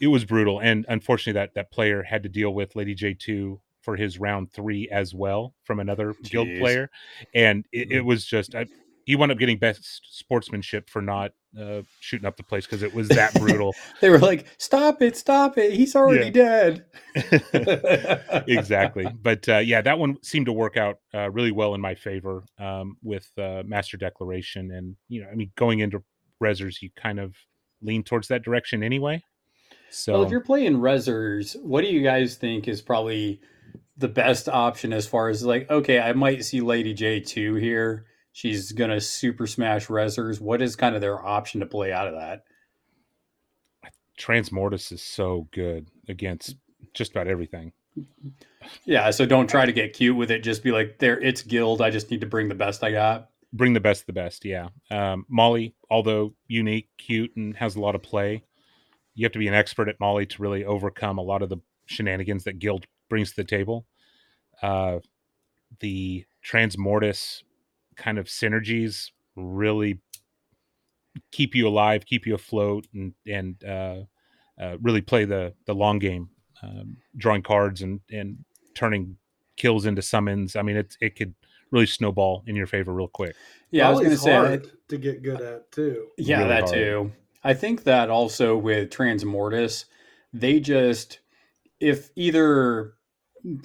it 0.00 0.08
was 0.08 0.24
brutal, 0.24 0.60
and 0.60 0.84
unfortunately, 0.88 1.38
that 1.38 1.54
that 1.54 1.70
player 1.70 2.02
had 2.02 2.22
to 2.24 2.28
deal 2.28 2.52
with 2.52 2.74
Lady 2.74 2.94
J 2.94 3.14
two 3.14 3.60
for 3.82 3.96
his 3.96 4.18
round 4.18 4.52
three 4.52 4.88
as 4.90 5.14
well 5.14 5.54
from 5.64 5.80
another 5.80 6.14
guild 6.24 6.48
player, 6.58 6.90
and 7.34 7.66
it, 7.72 7.92
it 7.92 8.00
was 8.04 8.24
just 8.24 8.54
I, 8.54 8.66
he 9.04 9.16
wound 9.16 9.32
up 9.32 9.38
getting 9.38 9.58
best 9.58 10.02
sportsmanship 10.04 10.88
for 10.88 11.02
not 11.02 11.32
uh, 11.58 11.82
shooting 12.00 12.26
up 12.26 12.36
the 12.36 12.42
place 12.42 12.64
because 12.66 12.82
it 12.82 12.94
was 12.94 13.08
that 13.08 13.34
brutal. 13.40 13.74
They 14.00 14.10
were 14.10 14.18
like, 14.18 14.46
"Stop 14.58 15.02
it! 15.02 15.16
Stop 15.16 15.58
it! 15.58 15.72
He's 15.72 15.96
already 15.96 16.30
dead." 16.30 16.84
exactly. 18.46 19.06
But 19.22 19.48
uh, 19.48 19.58
yeah, 19.58 19.82
that 19.82 19.98
one 19.98 20.16
seemed 20.22 20.46
to 20.46 20.52
work 20.52 20.76
out 20.76 20.98
uh, 21.12 21.30
really 21.30 21.52
well 21.52 21.74
in 21.74 21.80
my 21.80 21.94
favor 21.94 22.44
um, 22.58 22.96
with 23.02 23.28
uh, 23.38 23.62
Master 23.66 23.96
Declaration. 23.96 24.70
And, 24.70 24.96
you 25.08 25.22
know, 25.22 25.28
I 25.30 25.34
mean, 25.34 25.50
going 25.56 25.80
into 25.80 26.02
Rezzers, 26.42 26.80
you 26.80 26.90
kind 26.96 27.18
of 27.20 27.34
lean 27.82 28.02
towards 28.02 28.28
that 28.28 28.42
direction 28.42 28.82
anyway. 28.82 29.22
So, 29.90 30.14
Well, 30.14 30.22
if 30.22 30.30
you're 30.30 30.40
playing 30.40 30.76
Rezzers, 30.76 31.60
what 31.62 31.82
do 31.82 31.88
you 31.88 32.02
guys 32.02 32.36
think 32.36 32.68
is 32.68 32.80
probably 32.80 33.40
the 33.96 34.08
best 34.08 34.48
option 34.48 34.92
as 34.92 35.06
far 35.06 35.28
as 35.28 35.44
like, 35.44 35.70
okay, 35.70 36.00
I 36.00 36.12
might 36.12 36.44
see 36.44 36.60
Lady 36.60 36.94
J 36.94 37.20
two 37.20 37.54
here. 37.54 38.06
She's 38.32 38.72
gonna 38.72 39.00
super 39.00 39.46
smash 39.46 39.88
Rezzers. 39.88 40.40
What 40.40 40.62
is 40.62 40.76
kind 40.76 40.94
of 40.94 41.00
their 41.00 41.24
option 41.24 41.60
to 41.60 41.66
play 41.66 41.92
out 41.92 42.08
of 42.08 42.14
that? 42.14 42.44
Transmortis 44.18 44.92
is 44.92 45.02
so 45.02 45.48
good 45.50 45.88
against 46.08 46.56
just 46.94 47.10
about 47.12 47.26
everything. 47.26 47.72
Yeah, 48.84 49.10
so 49.10 49.26
don't 49.26 49.48
try 49.48 49.66
to 49.66 49.72
get 49.72 49.94
cute 49.94 50.16
with 50.16 50.30
it. 50.30 50.40
Just 50.40 50.62
be 50.62 50.70
like, 50.70 50.98
there, 50.98 51.20
it's 51.20 51.42
guild. 51.42 51.82
I 51.82 51.90
just 51.90 52.10
need 52.10 52.20
to 52.20 52.26
bring 52.26 52.48
the 52.48 52.54
best 52.54 52.84
I 52.84 52.92
got. 52.92 53.30
Bring 53.52 53.72
the 53.72 53.80
best, 53.80 54.06
the 54.06 54.12
best. 54.12 54.44
Yeah. 54.44 54.68
Um, 54.90 55.26
Molly, 55.28 55.74
although 55.90 56.34
unique, 56.46 56.88
cute, 56.98 57.34
and 57.36 57.56
has 57.56 57.74
a 57.74 57.80
lot 57.80 57.94
of 57.94 58.02
play, 58.02 58.44
you 59.14 59.24
have 59.24 59.32
to 59.32 59.38
be 59.38 59.48
an 59.48 59.54
expert 59.54 59.88
at 59.88 59.98
Molly 59.98 60.26
to 60.26 60.42
really 60.42 60.64
overcome 60.64 61.18
a 61.18 61.22
lot 61.22 61.42
of 61.42 61.48
the 61.48 61.58
shenanigans 61.86 62.44
that 62.44 62.58
guild 62.58 62.86
brings 63.08 63.30
to 63.30 63.36
the 63.36 63.44
table. 63.44 63.86
Uh, 64.62 65.00
the 65.80 66.26
Transmortis 66.44 67.42
kind 68.00 68.18
of 68.18 68.26
synergies 68.26 69.10
really 69.36 70.00
keep 71.30 71.54
you 71.54 71.68
alive, 71.68 72.06
keep 72.06 72.26
you 72.26 72.34
afloat, 72.34 72.86
and 72.94 73.14
and 73.26 73.62
uh, 73.64 74.00
uh, 74.60 74.76
really 74.80 75.00
play 75.00 75.24
the 75.24 75.54
the 75.66 75.74
long 75.74 75.98
game, 75.98 76.30
um, 76.62 76.96
drawing 77.16 77.42
cards 77.42 77.82
and 77.82 78.00
and 78.10 78.44
turning 78.74 79.16
kills 79.56 79.86
into 79.86 80.02
summons. 80.02 80.56
I 80.56 80.62
mean, 80.62 80.76
it's 80.76 80.96
it 81.00 81.16
could 81.16 81.34
really 81.70 81.86
snowball 81.86 82.42
in 82.46 82.56
your 82.56 82.66
favor 82.66 82.92
real 82.92 83.08
quick. 83.08 83.36
Yeah, 83.70 83.88
I 83.88 83.90
was 83.90 84.00
going 84.00 84.10
to 84.10 84.16
say, 84.16 84.32
hard 84.32 84.70
to 84.88 84.98
get 84.98 85.22
good 85.22 85.40
at 85.40 85.70
too. 85.70 86.08
yeah, 86.18 86.38
really 86.38 86.48
that 86.48 86.60
hard. 86.62 86.74
too. 86.74 87.12
I 87.44 87.54
think 87.54 87.84
that 87.84 88.10
also 88.10 88.56
with 88.56 88.90
Transmortis, 88.90 89.84
they 90.32 90.60
just 90.60 91.20
if 91.78 92.10
either 92.16 92.94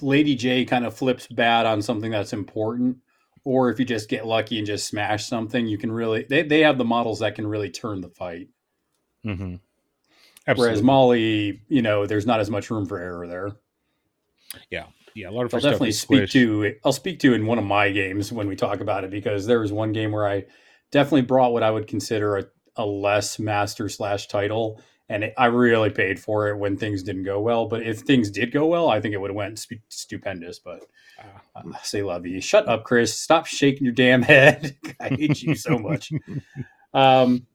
Lady 0.00 0.34
J 0.34 0.64
kind 0.64 0.86
of 0.86 0.94
flips 0.94 1.26
bad 1.26 1.66
on 1.66 1.82
something 1.82 2.10
that's 2.10 2.32
important, 2.32 2.98
or 3.46 3.70
if 3.70 3.78
you 3.78 3.84
just 3.84 4.08
get 4.08 4.26
lucky 4.26 4.58
and 4.58 4.66
just 4.66 4.88
smash 4.88 5.24
something, 5.24 5.66
you 5.66 5.78
can 5.78 5.92
really 5.92 6.26
they, 6.28 6.42
they 6.42 6.60
have 6.60 6.78
the 6.78 6.84
models 6.84 7.20
that 7.20 7.36
can 7.36 7.46
really 7.46 7.70
turn 7.70 8.00
the 8.00 8.08
fight. 8.08 8.48
Mm-hmm. 9.24 9.54
Whereas 10.56 10.82
Molly, 10.82 11.62
you 11.68 11.80
know, 11.80 12.06
there's 12.06 12.26
not 12.26 12.40
as 12.40 12.50
much 12.50 12.70
room 12.70 12.86
for 12.86 12.98
error 12.98 13.26
there. 13.28 13.52
yeah, 14.70 14.86
yeah, 15.14 15.28
a 15.28 15.30
lot 15.30 15.46
of 15.46 15.54
I'll 15.54 15.60
definitely 15.60 15.92
speak 15.92 16.28
to 16.30 16.74
I'll 16.84 16.92
speak 16.92 17.20
to 17.20 17.34
in 17.34 17.46
one 17.46 17.58
of 17.58 17.64
my 17.64 17.90
games 17.92 18.32
when 18.32 18.48
we 18.48 18.56
talk 18.56 18.80
about 18.80 19.04
it 19.04 19.10
because 19.12 19.46
there 19.46 19.60
was 19.60 19.72
one 19.72 19.92
game 19.92 20.10
where 20.10 20.26
I 20.26 20.44
definitely 20.90 21.22
brought 21.22 21.52
what 21.52 21.62
I 21.62 21.70
would 21.70 21.86
consider 21.86 22.38
a, 22.38 22.44
a 22.74 22.84
less 22.84 23.38
master 23.38 23.88
slash 23.88 24.26
title, 24.26 24.80
and 25.08 25.24
it, 25.24 25.34
I 25.38 25.46
really 25.46 25.90
paid 25.90 26.18
for 26.18 26.48
it 26.48 26.56
when 26.58 26.76
things 26.76 27.02
didn't 27.02 27.24
go 27.24 27.40
well. 27.40 27.66
But 27.66 27.82
if 27.82 28.00
things 28.00 28.30
did 28.30 28.52
go 28.52 28.66
well, 28.66 28.88
I 28.88 29.00
think 29.00 29.14
it 29.14 29.18
would 29.20 29.30
have 29.30 29.36
went 29.36 29.58
stu- 29.58 29.78
stupendous. 29.88 30.58
But 30.58 30.80
Ah. 31.18 31.62
uh, 31.64 31.78
say 31.82 32.02
love 32.02 32.26
you. 32.26 32.40
Shut 32.42 32.68
up, 32.68 32.84
Chris. 32.84 33.18
Stop 33.18 33.46
shaking 33.46 33.84
your 33.84 33.94
damn 33.94 34.20
head. 34.20 34.76
I 35.00 35.08
hate 35.08 35.42
you 35.42 35.54
so 35.54 35.78
much. 35.78 36.12
Um, 36.94 37.46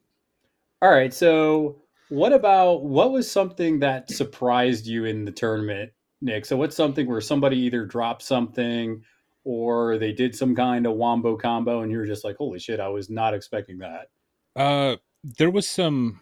all 0.83 0.91
right. 0.91 1.11
So, 1.11 1.81
what 2.09 2.31
about 2.31 2.83
what 2.83 3.11
was 3.11 3.29
something 3.31 3.79
that 3.79 4.11
surprised 4.11 4.85
you 4.85 5.05
in 5.05 5.25
the 5.25 5.31
tournament, 5.31 5.91
Nick? 6.21 6.45
So, 6.45 6.57
what's 6.57 6.75
something 6.75 7.07
where 7.07 7.21
somebody 7.21 7.57
either 7.57 7.83
dropped 7.85 8.21
something 8.21 9.01
or 9.43 9.97
they 9.97 10.11
did 10.11 10.35
some 10.35 10.55
kind 10.55 10.85
of 10.85 10.93
wombo 10.93 11.37
combo, 11.37 11.81
and 11.81 11.91
you're 11.91 12.05
just 12.05 12.23
like, 12.23 12.35
"Holy 12.37 12.59
shit! 12.59 12.79
I 12.79 12.89
was 12.89 13.09
not 13.09 13.33
expecting 13.33 13.79
that." 13.79 14.09
Uh, 14.55 14.97
there 15.23 15.49
was 15.49 15.67
some 15.67 16.19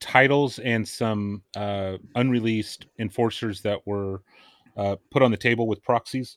titles 0.00 0.58
and 0.58 0.86
some 0.86 1.42
uh, 1.56 1.96
unreleased 2.14 2.86
enforcers 2.98 3.60
that 3.62 3.86
were 3.86 4.22
uh, 4.76 4.96
put 5.10 5.22
on 5.22 5.30
the 5.30 5.36
table 5.36 5.66
with 5.66 5.82
proxies 5.82 6.36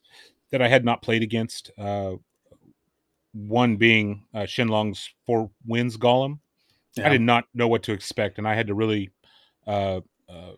that 0.51 0.61
I 0.61 0.67
had 0.67 0.85
not 0.85 1.01
played 1.01 1.23
against. 1.23 1.71
Uh, 1.77 2.13
one 3.33 3.75
being 3.75 4.23
uh, 4.33 4.41
Shenlong's 4.41 5.09
Four 5.25 5.51
Winds 5.65 5.97
Golem. 5.97 6.39
I 7.03 7.09
did 7.09 7.21
not 7.21 7.45
know 7.53 7.67
what 7.67 7.83
to 7.83 7.91
expect, 7.91 8.39
and 8.39 8.47
I 8.47 8.55
had 8.55 8.65
to 8.67 8.73
really 8.73 9.11
uh, 9.67 10.01
uh, 10.27 10.53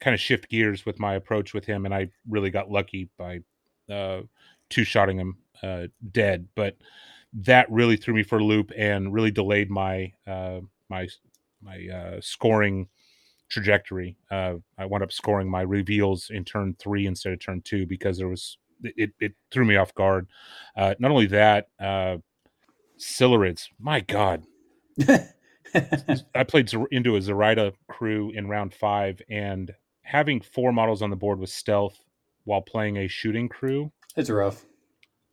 kind 0.00 0.14
of 0.14 0.20
shift 0.20 0.48
gears 0.48 0.86
with 0.86 0.98
my 0.98 1.14
approach 1.14 1.52
with 1.52 1.66
him, 1.66 1.84
and 1.84 1.94
I 1.94 2.08
really 2.28 2.50
got 2.50 2.70
lucky 2.70 3.10
by 3.18 3.40
uh, 3.92 4.22
two 4.70 4.84
shotting 4.84 5.18
him 5.18 5.36
uh, 5.62 5.88
dead. 6.12 6.48
But 6.54 6.76
that 7.34 7.70
really 7.70 7.96
threw 7.96 8.14
me 8.14 8.22
for 8.22 8.38
a 8.38 8.44
loop 8.44 8.72
and 8.76 9.12
really 9.12 9.30
delayed 9.30 9.70
my 9.70 10.12
uh, 10.26 10.60
my 10.88 11.08
my 11.62 11.86
uh, 11.88 12.20
scoring 12.20 12.88
trajectory. 13.50 14.16
Uh, 14.30 14.54
I 14.78 14.86
wound 14.86 15.02
up 15.02 15.12
scoring 15.12 15.50
my 15.50 15.62
reveals 15.62 16.30
in 16.30 16.44
turn 16.44 16.76
three 16.78 17.06
instead 17.06 17.32
of 17.32 17.40
turn 17.40 17.62
two 17.62 17.86
because 17.86 18.18
there 18.18 18.28
was 18.28 18.58
it, 18.82 19.10
it 19.20 19.32
threw 19.50 19.64
me 19.64 19.76
off 19.76 19.94
guard. 19.94 20.26
Uh, 20.76 20.94
not 20.98 21.10
only 21.10 21.26
that, 21.26 21.68
uh, 21.78 22.16
Silurids, 22.98 23.68
my 23.78 24.00
God, 24.00 24.44
I 26.34 26.44
played 26.46 26.70
into 26.90 27.16
a 27.16 27.22
Zoraida 27.22 27.72
crew 27.88 28.30
in 28.30 28.48
round 28.48 28.74
five, 28.74 29.20
and 29.28 29.72
having 30.02 30.40
four 30.40 30.72
models 30.72 31.02
on 31.02 31.10
the 31.10 31.16
board 31.16 31.38
with 31.38 31.50
stealth 31.50 31.98
while 32.44 32.62
playing 32.62 32.96
a 32.96 33.08
shooting 33.08 33.48
crew, 33.48 33.92
it's 34.16 34.30
rough. 34.30 34.64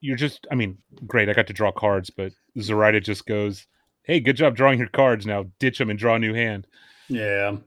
you're 0.01 0.17
just, 0.17 0.45
I 0.51 0.55
mean, 0.55 0.77
great. 1.05 1.29
I 1.29 1.33
got 1.33 1.47
to 1.47 1.53
draw 1.53 1.71
cards, 1.71 2.09
but 2.09 2.33
Zoraida 2.59 2.99
just 2.99 3.25
goes, 3.25 3.65
"Hey, 4.07 4.19
good 4.19 4.37
job 4.37 4.55
drawing 4.55 4.79
your 4.79 4.87
cards. 4.87 5.25
Now 5.25 5.45
ditch 5.59 5.77
them 5.77 5.91
and 5.91 5.99
draw 5.99 6.15
a 6.15 6.19
new 6.19 6.33
hand." 6.33 6.65
Yeah. 7.07 7.57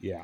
Yeah, 0.00 0.22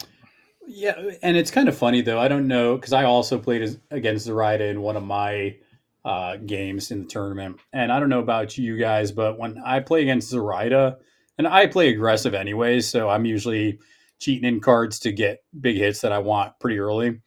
Yeah, 0.69 0.95
and 1.23 1.37
it's 1.37 1.51
kind 1.51 1.69
of 1.69 1.77
funny 1.77 2.01
though. 2.01 2.21
I 2.21 2.29
don't 2.29 2.47
know 2.47 2.77
because 2.77 2.93
I 2.93 3.05
also 3.05 3.39
played 3.39 3.63
as, 3.63 3.79
against 3.91 4.25
Zoraida 4.25 4.67
in 4.67 4.83
one 4.83 4.97
of 4.97 5.03
my 5.03 5.57
uh, 6.05 6.37
games 6.37 6.91
in 6.91 7.03
the 7.03 7.09
tournament, 7.09 7.59
and 7.73 7.91
I 7.91 7.99
don't 7.99 8.09
know 8.09 8.21
about 8.21 8.57
you 8.57 8.79
guys, 8.79 9.11
but 9.11 9.39
when 9.39 9.61
I 9.65 9.81
play 9.81 10.03
against 10.03 10.29
Zoraida, 10.29 10.99
and 11.39 11.49
I 11.49 11.67
play 11.67 11.89
aggressive 11.89 12.35
anyways, 12.35 12.89
so 12.89 13.09
I'm 13.09 13.25
usually 13.25 13.81
cheating 14.21 14.49
in 14.49 14.61
cards 14.61 15.01
to 15.01 15.13
get 15.13 15.43
big 15.61 15.77
hits 15.77 16.01
that 16.03 16.13
I 16.13 16.19
want 16.19 16.59
pretty 16.61 16.79
early. 16.79 17.21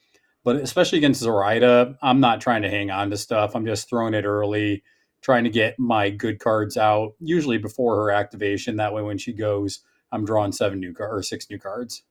But 0.44 0.58
especially 0.58 1.00
against 1.00 1.22
Zoraida, 1.22 1.98
I'm 2.02 2.22
not 2.22 2.40
trying 2.40 2.62
to 2.62 2.70
hang 2.70 2.90
on 2.90 3.10
to 3.10 3.18
stuff. 3.18 3.56
I'm 3.56 3.66
just 3.66 3.90
throwing 3.90 4.14
it 4.14 4.24
early, 4.24 4.84
trying 5.22 5.44
to 5.44 5.50
get 5.50 5.78
my 5.80 6.10
good 6.10 6.40
cards 6.40 6.78
out, 6.78 7.14
usually 7.20 7.58
before 7.58 7.96
her 7.96 8.12
activation. 8.12 8.78
That 8.78 8.94
way, 8.94 9.02
when 9.02 9.18
she 9.18 9.34
goes, 9.34 9.82
I'm 10.12 10.26
drawing 10.26 10.52
seven 10.52 10.80
new 10.80 10.94
cards 10.94 11.20
or 11.20 11.24
six 11.24 11.50
new 11.50 11.60
cards. 11.60 12.04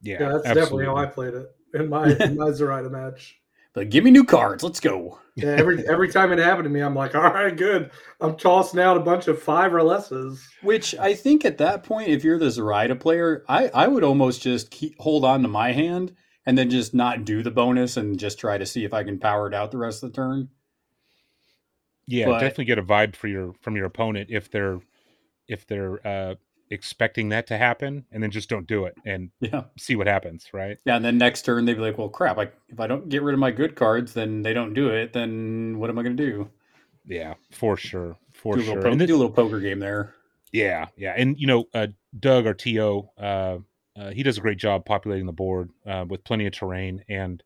yeah, 0.00 0.18
Yeah, 0.20 0.28
that's 0.28 0.44
definitely 0.44 0.86
how 0.86 0.96
I 0.96 1.06
played 1.06 1.34
it 1.34 1.46
in 1.74 1.88
my 1.88 2.14
in 2.16 2.36
my 2.38 2.50
Zoraida 2.50 2.90
match. 2.90 3.38
But 3.74 3.88
give 3.88 4.04
me 4.04 4.10
new 4.10 4.24
cards. 4.24 4.62
Let's 4.62 4.80
go. 4.80 5.18
Yeah, 5.34 5.56
every 5.56 5.86
every 5.88 6.08
time 6.08 6.30
it 6.30 6.38
happened 6.38 6.64
to 6.64 6.70
me, 6.70 6.80
I'm 6.80 6.94
like, 6.94 7.14
all 7.14 7.22
right, 7.22 7.56
good. 7.56 7.90
I'm 8.20 8.36
tossing 8.36 8.80
out 8.80 8.96
a 8.96 9.00
bunch 9.00 9.28
of 9.28 9.42
five 9.42 9.72
or 9.72 9.82
lesses. 9.82 10.46
Which 10.62 10.94
I 10.96 11.14
think 11.14 11.44
at 11.44 11.58
that 11.58 11.82
point, 11.82 12.08
if 12.08 12.22
you're 12.22 12.38
the 12.38 12.50
Zoraida 12.50 12.94
player, 12.96 13.44
I, 13.48 13.68
I 13.68 13.88
would 13.88 14.04
almost 14.04 14.42
just 14.42 14.70
keep, 14.70 14.98
hold 14.98 15.24
on 15.24 15.42
to 15.42 15.48
my 15.48 15.72
hand 15.72 16.14
and 16.44 16.58
then 16.58 16.70
just 16.70 16.92
not 16.92 17.24
do 17.24 17.42
the 17.42 17.50
bonus 17.50 17.96
and 17.96 18.18
just 18.18 18.38
try 18.38 18.58
to 18.58 18.66
see 18.66 18.84
if 18.84 18.92
I 18.92 19.04
can 19.04 19.18
power 19.18 19.46
it 19.46 19.54
out 19.54 19.70
the 19.70 19.78
rest 19.78 20.02
of 20.02 20.12
the 20.12 20.16
turn. 20.16 20.48
Yeah. 22.20 22.26
but- 22.26 22.40
definitely 22.40 22.66
get 22.66 22.78
a 22.78 22.82
vibe 22.82 23.16
for 23.16 23.28
your 23.28 23.54
from 23.60 23.76
your 23.76 23.86
opponent 23.86 24.28
if 24.30 24.50
they're 24.50 24.80
if 25.48 25.66
they're 25.66 26.06
uh, 26.06 26.34
expecting 26.70 27.28
that 27.30 27.46
to 27.48 27.58
happen, 27.58 28.04
and 28.12 28.22
then 28.22 28.30
just 28.30 28.48
don't 28.48 28.66
do 28.66 28.84
it 28.86 28.94
and 29.04 29.30
Yeah. 29.40 29.64
see 29.76 29.96
what 29.96 30.06
happens. 30.06 30.48
Right? 30.54 30.78
Yeah. 30.84 30.96
And 30.96 31.04
then 31.04 31.18
next 31.18 31.42
turn, 31.42 31.64
they'd 31.64 31.74
be 31.74 31.80
like, 31.80 31.98
well, 31.98 32.08
crap. 32.08 32.38
I, 32.38 32.48
if 32.68 32.80
I 32.80 32.86
don't 32.86 33.08
get 33.08 33.22
rid 33.22 33.34
of 33.34 33.40
my 33.40 33.50
good 33.50 33.74
cards, 33.76 34.14
then 34.14 34.42
they 34.42 34.54
don't 34.54 34.72
do 34.72 34.88
it. 34.88 35.12
Then 35.12 35.78
what 35.78 35.90
am 35.90 35.98
I 35.98 36.02
going 36.02 36.16
to 36.16 36.24
do? 36.26 36.50
Yeah, 37.04 37.34
for 37.50 37.76
sure, 37.76 38.16
for 38.32 38.54
do, 38.54 38.60
little 38.60 38.74
sure. 38.74 38.82
po- 38.82 38.94
then- 38.94 39.06
do 39.08 39.16
a 39.16 39.18
little 39.18 39.32
poker 39.32 39.58
game 39.60 39.80
there. 39.80 40.14
Yeah, 40.52 40.86
yeah, 40.96 41.14
and 41.16 41.36
you 41.38 41.46
know, 41.46 41.64
uh, 41.74 41.88
Doug 42.18 42.46
or 42.46 42.54
To, 42.54 43.08
uh, 43.18 43.58
uh, 43.96 44.10
he 44.12 44.22
does 44.22 44.38
a 44.38 44.40
great 44.40 44.58
job 44.58 44.84
populating 44.84 45.26
the 45.26 45.32
board 45.32 45.70
uh, 45.86 46.04
with 46.08 46.22
plenty 46.24 46.46
of 46.46 46.52
terrain, 46.52 47.02
and 47.08 47.42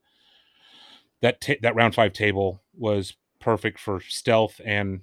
that 1.23 1.41
ta- 1.41 1.55
that 1.63 1.75
round 1.75 1.95
five 1.95 2.13
table 2.13 2.63
was 2.75 3.17
perfect 3.47 3.79
for 3.79 4.01
stealth 4.01 4.61
and 4.65 5.03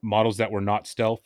models 0.00 0.36
that 0.36 0.52
were 0.52 0.60
not 0.60 0.86
stealth 0.86 1.22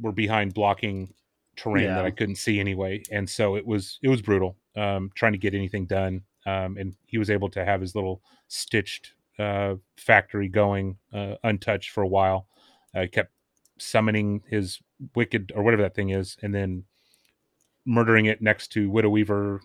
were 0.00 0.12
behind 0.12 0.54
blocking 0.54 1.12
terrain 1.56 1.88
that 1.88 2.06
I 2.06 2.10
couldn't 2.10 2.36
see 2.36 2.58
anyway, 2.58 3.02
and 3.12 3.28
so 3.28 3.54
it 3.54 3.66
was 3.66 3.98
it 4.02 4.08
was 4.08 4.22
brutal 4.22 4.56
um, 4.76 5.10
trying 5.14 5.32
to 5.32 5.38
get 5.38 5.52
anything 5.52 5.84
done, 5.84 6.22
um, 6.46 6.78
and 6.78 6.96
he 7.04 7.18
was 7.18 7.28
able 7.28 7.50
to 7.50 7.66
have 7.66 7.82
his 7.82 7.94
little 7.94 8.22
stitched 8.46 9.12
uh, 9.38 9.74
factory 9.98 10.48
going 10.48 10.96
uh, 11.12 11.34
untouched 11.44 11.90
for 11.90 12.02
a 12.02 12.08
while. 12.08 12.46
Uh, 12.96 13.04
kept 13.12 13.32
summoning 13.78 14.40
his 14.48 14.78
wicked 15.14 15.52
or 15.54 15.62
whatever 15.62 15.82
that 15.82 15.94
thing 15.94 16.08
is, 16.08 16.38
and 16.42 16.54
then 16.54 16.84
murdering 17.84 18.24
it 18.24 18.40
next 18.40 18.68
to 18.68 18.88
Widow 18.88 19.10
Weaver, 19.10 19.60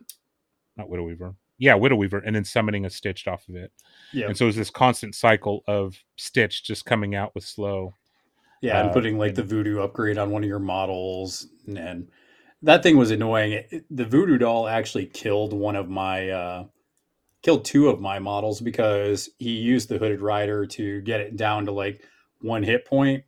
not 0.75 0.89
Widow 0.89 1.03
Weaver, 1.03 1.36
yeah, 1.63 1.75
Widow 1.75 1.96
Weaver, 1.96 2.17
and 2.20 2.36
then 2.36 2.43
summoning 2.43 2.86
a 2.86 2.89
stitched 2.89 3.25
off 3.27 3.48
of 3.48 3.55
it. 3.55 3.72
Yeah. 4.12 4.27
And 4.27 4.38
so 4.38 4.46
it 4.46 4.48
was 4.48 4.55
this 4.58 4.70
constant 4.70 5.15
cycle 5.15 5.63
of 5.67 5.96
stitch 6.17 6.63
just 6.65 6.86
coming 6.86 7.15
out 7.15 7.34
with 7.34 7.46
slow. 7.46 7.93
Yeah, 8.62 8.82
and 8.82 8.89
Uh, 8.89 8.93
putting 8.93 9.17
like 9.17 9.29
and- 9.29 9.38
the 9.38 9.43
voodoo 9.43 9.79
upgrade 9.79 10.17
on 10.17 10.29
one 10.32 10.43
of 10.43 10.50
your 10.50 10.60
models, 10.60 11.48
and, 11.65 11.77
and 11.77 12.10
that 12.62 12.84
thing 12.84 12.98
was 12.98 13.12
annoying. 13.12 13.53
It, 13.53 13.67
it- 13.72 13.86
the 13.89 14.05
voodoo 14.05 14.38
doll 14.38 14.67
actually 14.67 15.05
killed 15.05 15.53
one 15.53 15.75
of 15.77 15.89
my 15.89 16.29
uh, 16.29 16.65
killed 17.41 17.63
two 17.65 17.88
of 17.89 18.00
my 18.01 18.20
models 18.20 18.60
because 18.62 19.29
he 19.39 19.51
used 19.51 19.88
the 19.89 19.98
hooded 19.98 20.22
rider 20.22 20.65
to 20.65 21.01
get 21.01 21.22
it 21.22 21.36
down 21.38 21.65
to 21.65 21.72
like 21.72 22.01
one 22.41 22.63
hit 22.63 22.86
point, 22.86 23.24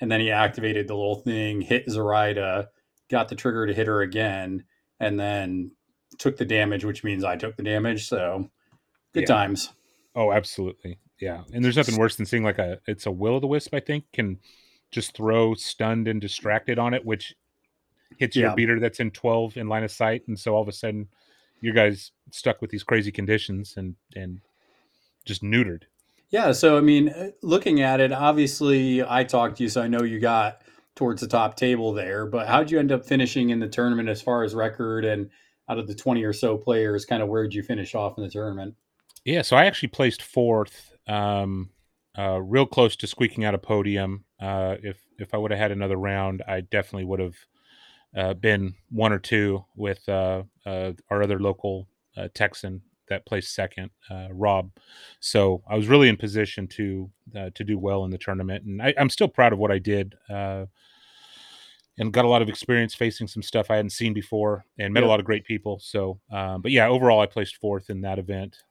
and 0.00 0.10
then 0.12 0.20
he 0.20 0.30
activated 0.30 0.86
the 0.86 0.94
little 0.94 1.20
thing, 1.22 1.60
hit 1.60 1.88
Zoraida, 1.90 2.68
got 3.10 3.28
the 3.28 3.34
trigger 3.36 3.66
to 3.66 3.74
hit 3.74 3.86
her 3.88 4.00
again, 4.02 4.64
and 5.00 5.18
then 5.18 5.72
took 6.18 6.36
the 6.36 6.44
damage, 6.44 6.84
which 6.84 7.04
means 7.04 7.24
I 7.24 7.36
took 7.36 7.56
the 7.56 7.62
damage. 7.62 8.08
So 8.08 8.50
good 9.12 9.22
Yeah. 9.22 9.26
times. 9.26 9.72
Oh, 10.14 10.32
absolutely. 10.32 10.98
Yeah. 11.20 11.44
And 11.52 11.64
there's 11.64 11.76
nothing 11.76 11.96
worse 11.96 12.16
than 12.16 12.26
seeing 12.26 12.44
like 12.44 12.58
a 12.58 12.80
it's 12.86 13.06
a 13.06 13.10
will 13.10 13.34
o' 13.34 13.40
the 13.40 13.46
wisp, 13.46 13.74
I 13.74 13.80
think, 13.80 14.04
can 14.12 14.38
just 14.90 15.14
throw 15.16 15.54
stunned 15.54 16.06
and 16.08 16.20
distracted 16.20 16.78
on 16.78 16.94
it, 16.94 17.04
which 17.04 17.34
hits 18.18 18.36
your 18.36 18.54
beater 18.54 18.78
that's 18.78 19.00
in 19.00 19.10
12 19.10 19.56
in 19.56 19.68
line 19.68 19.82
of 19.82 19.90
sight. 19.90 20.22
And 20.28 20.38
so 20.38 20.54
all 20.54 20.62
of 20.62 20.68
a 20.68 20.72
sudden 20.72 21.08
you 21.60 21.72
guys 21.72 22.12
stuck 22.30 22.60
with 22.60 22.70
these 22.70 22.84
crazy 22.84 23.10
conditions 23.10 23.74
and 23.76 23.96
and 24.14 24.40
just 25.24 25.42
neutered. 25.42 25.84
Yeah, 26.30 26.52
so 26.52 26.76
I 26.76 26.80
mean, 26.80 27.08
uh, 27.10 27.30
looking 27.42 27.80
at 27.80 28.00
it, 28.00 28.12
obviously 28.12 29.02
I 29.02 29.24
talked 29.24 29.56
to 29.58 29.62
you, 29.62 29.68
so 29.68 29.82
I 29.82 29.88
know 29.88 30.02
you 30.02 30.18
got 30.20 30.62
towards 30.96 31.20
the 31.20 31.28
top 31.28 31.56
table 31.56 31.92
there. 31.92 32.26
But 32.26 32.46
how'd 32.48 32.70
you 32.70 32.78
end 32.78 32.92
up 32.92 33.04
finishing 33.04 33.50
in 33.50 33.60
the 33.60 33.68
tournament 33.68 34.08
as 34.08 34.20
far 34.20 34.42
as 34.44 34.54
record 34.54 35.04
and 35.04 35.30
out 35.68 35.78
of 35.78 35.86
the 35.86 35.94
twenty 35.94 36.22
or 36.24 36.32
so 36.32 36.56
players? 36.56 37.04
Kind 37.04 37.22
of 37.22 37.28
where'd 37.28 37.54
you 37.54 37.62
finish 37.62 37.94
off 37.94 38.18
in 38.18 38.24
the 38.24 38.30
tournament? 38.30 38.74
Yeah, 39.24 39.42
so 39.42 39.56
I 39.56 39.64
actually 39.64 39.88
placed 39.88 40.22
fourth, 40.22 40.92
um, 41.06 41.70
uh, 42.18 42.40
real 42.40 42.66
close 42.66 42.94
to 42.96 43.06
squeaking 43.06 43.44
out 43.44 43.54
a 43.54 43.58
podium. 43.58 44.24
Uh, 44.40 44.76
if 44.82 44.98
if 45.18 45.32
I 45.32 45.38
would 45.38 45.50
have 45.50 45.60
had 45.60 45.72
another 45.72 45.96
round, 45.96 46.42
I 46.46 46.60
definitely 46.60 47.04
would 47.04 47.20
have 47.20 47.36
uh, 48.16 48.34
been 48.34 48.74
one 48.90 49.12
or 49.12 49.18
two 49.18 49.64
with 49.76 50.06
uh, 50.08 50.42
uh, 50.66 50.92
our 51.10 51.22
other 51.22 51.38
local 51.40 51.88
uh, 52.16 52.28
Texan 52.34 52.82
that 53.08 53.26
placed 53.26 53.54
second, 53.54 53.90
Rob. 54.30 54.70
So 55.20 55.62
I 55.68 55.76
was 55.76 55.88
really 55.88 56.08
in 56.08 56.16
position 56.16 56.66
to 56.68 57.10
to 57.54 57.64
do 57.64 57.78
well 57.78 58.04
in 58.04 58.10
the 58.10 58.18
tournament, 58.18 58.64
and 58.64 58.80
I, 58.80 58.94
I'm 58.98 59.10
still 59.10 59.28
proud 59.28 59.52
of 59.52 59.58
what 59.58 59.70
I 59.70 59.78
did. 59.78 60.14
And 61.96 62.12
got 62.12 62.24
a 62.24 62.28
lot 62.28 62.42
of 62.42 62.48
experience 62.48 62.92
facing 62.92 63.28
some 63.28 63.42
stuff 63.42 63.70
I 63.70 63.76
hadn't 63.76 63.90
seen 63.90 64.12
before, 64.12 64.64
and 64.78 64.92
met 64.92 65.04
a 65.04 65.06
lot 65.06 65.20
of 65.20 65.26
great 65.26 65.44
people. 65.44 65.78
So, 65.78 66.18
um, 66.32 66.60
but 66.60 66.72
yeah, 66.72 66.88
overall, 66.88 67.20
I 67.20 67.26
placed 67.26 67.56
fourth 67.56 67.88
in 67.88 68.00
that 68.00 68.18
event. 68.18 68.64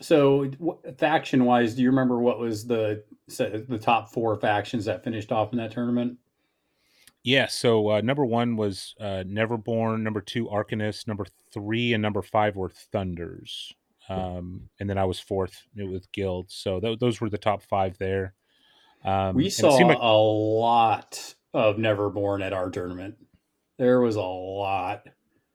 So 0.00 0.50
faction 0.98 1.44
wise, 1.44 1.74
do 1.74 1.82
you 1.82 1.88
remember 1.88 2.18
what 2.20 2.38
was 2.38 2.66
the 2.66 3.02
the 3.26 3.78
top 3.80 4.12
four 4.12 4.36
factions 4.36 4.84
that 4.84 5.02
finished 5.02 5.32
off 5.32 5.52
in 5.52 5.58
that 5.58 5.72
tournament? 5.72 6.18
Yeah, 7.24 7.46
so 7.46 7.88
uh, 7.90 8.00
number 8.00 8.24
one 8.24 8.56
was 8.56 8.94
uh, 9.00 9.22
Neverborn. 9.26 10.02
Number 10.02 10.20
two, 10.20 10.46
Arcanist. 10.46 11.06
Number 11.06 11.24
three 11.52 11.92
and 11.92 12.02
number 12.02 12.20
five 12.20 12.56
were 12.56 12.70
Thunders. 12.70 13.72
Um, 14.08 14.68
and 14.80 14.90
then 14.90 14.98
I 14.98 15.04
was 15.04 15.20
fourth 15.20 15.62
with 15.76 16.10
Guild. 16.12 16.50
So 16.50 16.80
th- 16.80 16.98
those 16.98 17.20
were 17.20 17.30
the 17.30 17.38
top 17.38 17.62
five 17.62 17.96
there. 17.98 18.34
Um, 19.04 19.36
we 19.36 19.48
saw 19.50 19.68
like- 19.76 19.98
a 20.00 20.12
lot 20.12 21.34
of 21.54 21.76
Neverborn 21.76 22.42
at 22.42 22.52
our 22.52 22.70
tournament. 22.70 23.14
There 23.78 24.00
was 24.00 24.16
a 24.16 24.20
lot. 24.22 25.06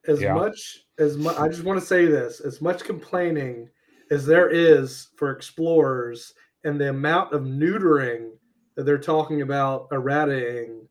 as 0.07 0.21
Yeah. 0.21 0.35
much 0.35 0.85
as 0.99 1.17
mu- 1.17 1.29
I 1.37 1.49
just 1.49 1.65
want 1.65 1.79
to 1.81 1.85
say 1.85 2.05
this, 2.05 2.39
as 2.39 2.61
much 2.61 2.83
complaining 2.85 3.69
as 4.09 4.25
there 4.25 4.49
is 4.49 5.09
for 5.17 5.31
explorers 5.31 6.33
and 6.63 6.79
the 6.79 6.89
amount 6.89 7.33
of 7.33 7.41
neutering 7.43 8.31
that 8.75 8.83
they're 8.85 8.97
talking 8.97 9.41
about 9.41 9.87
eradicating, 9.91 10.87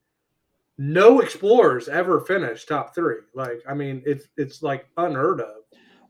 no 0.77 1.21
explorers 1.21 1.89
ever 1.89 2.21
finish 2.21 2.67
top 2.67 2.95
three. 2.95 3.21
Like, 3.35 3.63
I 3.67 3.73
mean, 3.73 4.03
it's 4.05 4.29
it's 4.37 4.63
like 4.63 4.87
unheard 4.99 5.41
of. 5.41 5.63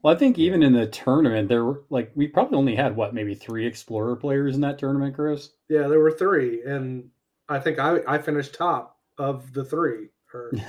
Well, 0.03 0.12
I 0.15 0.19
think 0.19 0.38
even 0.38 0.62
in 0.65 0.73
the 0.73 0.87
tournament, 0.88 1.49
there 1.49 1.65
were 1.65 1.85
like 1.91 2.11
we 2.17 2.26
probably 2.26 2.59
only 2.59 2.75
had 2.75 2.97
what 2.97 3.15
maybe 3.15 3.35
three 3.37 3.67
explorer 3.67 4.17
players 4.17 4.57
in 4.57 4.61
that 4.62 4.79
tournament, 4.81 5.15
Chris. 5.15 5.50
Yeah, 5.69 5.87
there 5.87 6.00
were 6.00 6.11
three, 6.11 6.62
and 6.65 7.09
I 7.49 7.59
think 7.61 7.78
I 7.78 8.00
I 8.06 8.19
finished 8.19 8.54
top 8.54 8.99
of 9.19 9.52
the 9.52 9.65
three. 9.65 10.09
Or 10.35 10.50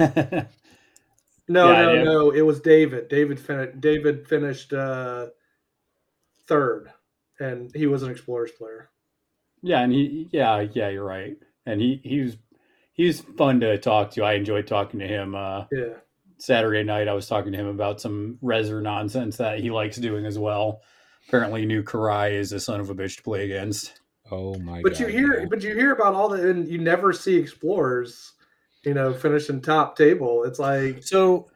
no, 1.47 1.71
Yeah, 1.71 1.81
no, 1.81 2.03
no, 2.03 2.31
it 2.31 2.41
was 2.41 2.59
David. 2.59 3.07
David 3.07 3.39
finished. 3.39 3.79
David 3.81 4.27
finished 4.27 4.73
uh, 4.73 5.27
third, 6.47 6.91
and 7.39 7.71
he 7.75 7.87
was 7.87 8.03
an 8.03 8.11
explorers 8.11 8.51
player. 8.51 8.89
yeah, 9.61 9.81
and 9.81 9.91
he, 9.91 10.27
yeah, 10.31 10.61
yeah, 10.73 10.89
you're 10.89 11.03
right. 11.03 11.37
And 11.65 11.81
he, 11.81 11.99
he 12.03 12.21
was, 12.21 12.37
he 12.93 13.07
was 13.07 13.19
fun 13.19 13.59
to 13.59 13.77
talk 13.77 14.11
to. 14.11 14.23
I 14.23 14.33
enjoyed 14.33 14.67
talking 14.67 14.99
to 15.01 15.07
him. 15.07 15.35
Uh, 15.35 15.65
Yeah. 15.71 15.95
Saturday 16.39 16.83
night, 16.83 17.07
I 17.07 17.13
was 17.13 17.27
talking 17.27 17.51
to 17.51 17.57
him 17.57 17.65
about 17.67 17.99
some 17.99 18.37
Rezzer 18.43 18.81
nonsense 18.81 19.37
that 19.37 19.59
he 19.59 19.71
likes 19.71 19.97
doing 19.97 20.25
as 20.25 20.37
well. 20.37 20.81
Apparently, 21.27 21.65
new 21.65 21.81
Kirai 21.83 22.33
is 22.33 22.51
a 22.53 22.59
son 22.59 22.79
of 22.79 22.91
a 22.91 22.95
bitch 22.95 23.17
to 23.17 23.23
play 23.23 23.43
against. 23.45 23.99
Oh 24.31 24.55
my 24.59 24.81
But 24.81 24.93
god! 24.93 24.99
you 24.99 25.07
hear, 25.07 25.39
yeah. 25.41 25.45
but 25.49 25.61
you 25.63 25.75
hear 25.75 25.91
about 25.93 26.13
all 26.15 26.29
the, 26.29 26.49
and 26.49 26.67
you 26.67 26.77
never 26.77 27.13
see 27.13 27.35
explorers, 27.37 28.33
you 28.83 28.93
know, 28.93 29.13
finishing 29.13 29.61
top 29.61 29.97
table. 29.97 30.43
It's 30.43 30.59
like 30.59 31.03
So, 31.03 31.49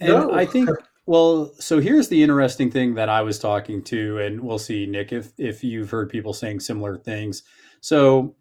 and 0.00 0.08
No. 0.08 0.32
I 0.32 0.46
think, 0.46 0.70
well, 1.06 1.52
so 1.58 1.80
here's 1.80 2.08
the 2.08 2.22
interesting 2.22 2.70
thing 2.70 2.94
that 2.94 3.08
I 3.08 3.22
was 3.22 3.38
talking 3.38 3.82
to, 3.84 4.18
and 4.18 4.40
we'll 4.40 4.58
see, 4.58 4.86
Nick, 4.86 5.12
if 5.12 5.32
if 5.38 5.64
you've 5.64 5.90
heard 5.90 6.08
people 6.10 6.32
saying 6.32 6.60
similar 6.60 6.96
things. 6.96 7.42
So, 7.80 8.36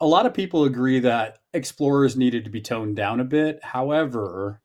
a 0.00 0.06
lot 0.06 0.26
of 0.26 0.34
people 0.34 0.64
agree 0.64 1.00
that 1.00 1.38
explorers 1.54 2.16
needed 2.16 2.44
to 2.44 2.50
be 2.50 2.60
toned 2.60 2.96
down 2.96 3.20
a 3.20 3.24
bit. 3.24 3.60
However, 3.62 4.60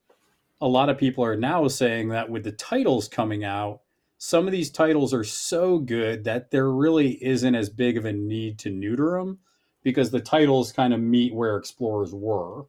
a 0.62 0.68
lot 0.68 0.89
of 0.89 0.98
people 0.98 1.24
are 1.24 1.36
now 1.36 1.68
saying 1.68 2.10
that 2.10 2.30
with 2.30 2.44
the 2.44 2.52
titles 2.54 3.08
coming 3.08 3.44
out, 3.44 3.82
some 4.17 4.45
of 4.47 4.51
these 4.51 4.71
titles 4.71 5.13
are 5.13 5.23
so 5.23 5.78
good 5.78 6.23
that 6.23 6.51
there 6.51 6.71
really 6.71 7.23
isn't 7.23 7.56
as 7.56 7.69
big 7.69 7.97
of 7.97 8.06
a 8.06 8.13
need 8.13 8.60
to 8.60 8.69
neuter 8.69 9.17
them 9.17 9.39
because 9.84 10.12
the 10.12 10.19
titles 10.19 10.71
kind 10.71 10.93
of 10.93 10.99
meet 10.99 11.34
where 11.34 11.58
explorers 11.58 12.13
were. 12.13 12.65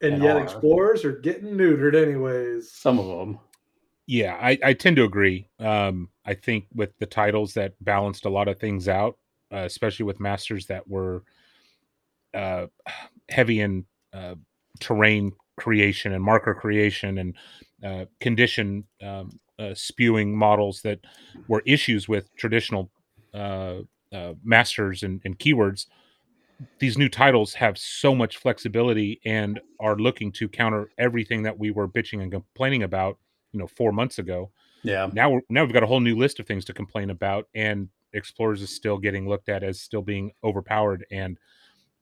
and 0.00 0.14
and 0.14 0.22
yet 0.22 0.36
are. 0.36 0.42
explorers 0.42 1.04
are 1.04 1.18
getting 1.18 1.54
neutered 1.54 1.94
anyways. 1.94 2.70
Some 2.72 2.98
of 2.98 3.06
them. 3.06 3.38
Yeah, 4.06 4.38
I, 4.40 4.58
I 4.62 4.72
tend 4.74 4.96
to 4.96 5.04
agree. 5.04 5.48
Um, 5.58 6.10
I 6.26 6.34
think 6.34 6.66
with 6.74 6.98
the 6.98 7.06
titles 7.06 7.54
that 7.54 7.72
balanced 7.80 8.26
a 8.26 8.30
lot 8.30 8.48
of 8.48 8.58
things 8.58 8.88
out, 8.88 9.16
uh, 9.52 9.58
especially 9.64 10.04
with 10.04 10.20
masters 10.20 10.66
that 10.66 10.88
were 10.88 11.24
uh, 12.34 12.66
heavy 13.30 13.60
in 13.60 13.86
uh, 14.12 14.34
terrain 14.80 15.32
creation 15.56 16.12
and 16.12 16.22
marker 16.22 16.54
creation 16.54 17.18
and 17.18 17.36
uh, 17.82 18.04
condition 18.20 18.84
um, 19.02 19.38
uh, 19.58 19.74
spewing 19.74 20.36
models 20.36 20.80
that 20.82 21.00
were 21.48 21.62
issues 21.66 22.08
with 22.08 22.34
traditional 22.36 22.90
uh, 23.32 23.78
uh, 24.12 24.34
masters 24.42 25.02
and, 25.02 25.20
and 25.24 25.38
keywords. 25.38 25.86
These 26.78 26.96
new 26.96 27.08
titles 27.08 27.54
have 27.54 27.76
so 27.76 28.14
much 28.14 28.36
flexibility 28.36 29.20
and 29.24 29.60
are 29.80 29.96
looking 29.96 30.30
to 30.32 30.48
counter 30.48 30.88
everything 30.98 31.42
that 31.42 31.58
we 31.58 31.70
were 31.70 31.88
bitching 31.88 32.22
and 32.22 32.30
complaining 32.30 32.84
about 32.84 33.18
you 33.52 33.60
know 33.60 33.66
four 33.66 33.92
months 33.92 34.18
ago 34.18 34.50
Yeah. 34.82 35.08
now 35.12 35.30
we're 35.30 35.40
now 35.48 35.64
we've 35.64 35.72
got 35.72 35.82
a 35.84 35.86
whole 35.86 36.00
new 36.00 36.16
list 36.16 36.40
of 36.40 36.46
things 36.46 36.64
to 36.66 36.72
complain 36.72 37.10
about 37.10 37.46
and 37.54 37.88
explorers 38.12 38.62
is 38.62 38.70
still 38.74 38.98
getting 38.98 39.28
looked 39.28 39.48
at 39.48 39.62
as 39.62 39.80
still 39.80 40.02
being 40.02 40.32
overpowered 40.42 41.04
and 41.12 41.38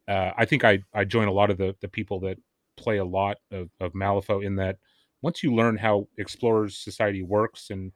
uh, 0.09 0.31
i 0.37 0.45
think 0.47 0.65
i 0.65 0.79
i 0.95 1.05
join 1.05 1.29
a 1.29 1.33
lot 1.33 1.51
of 1.51 1.59
the 1.59 1.77
the 1.83 1.89
people 1.89 2.19
that 2.21 2.39
play 2.77 2.99
a 2.99 3.05
lot 3.05 3.37
of, 3.51 3.69
of 3.81 3.93
malifaux 3.93 4.45
in 4.45 4.57
that 4.57 4.79
once 5.23 5.43
you 5.43 5.55
learn 5.55 5.77
how 5.77 6.07
explorers 6.19 6.77
society 6.77 7.23
works 7.23 7.71
and 7.71 7.93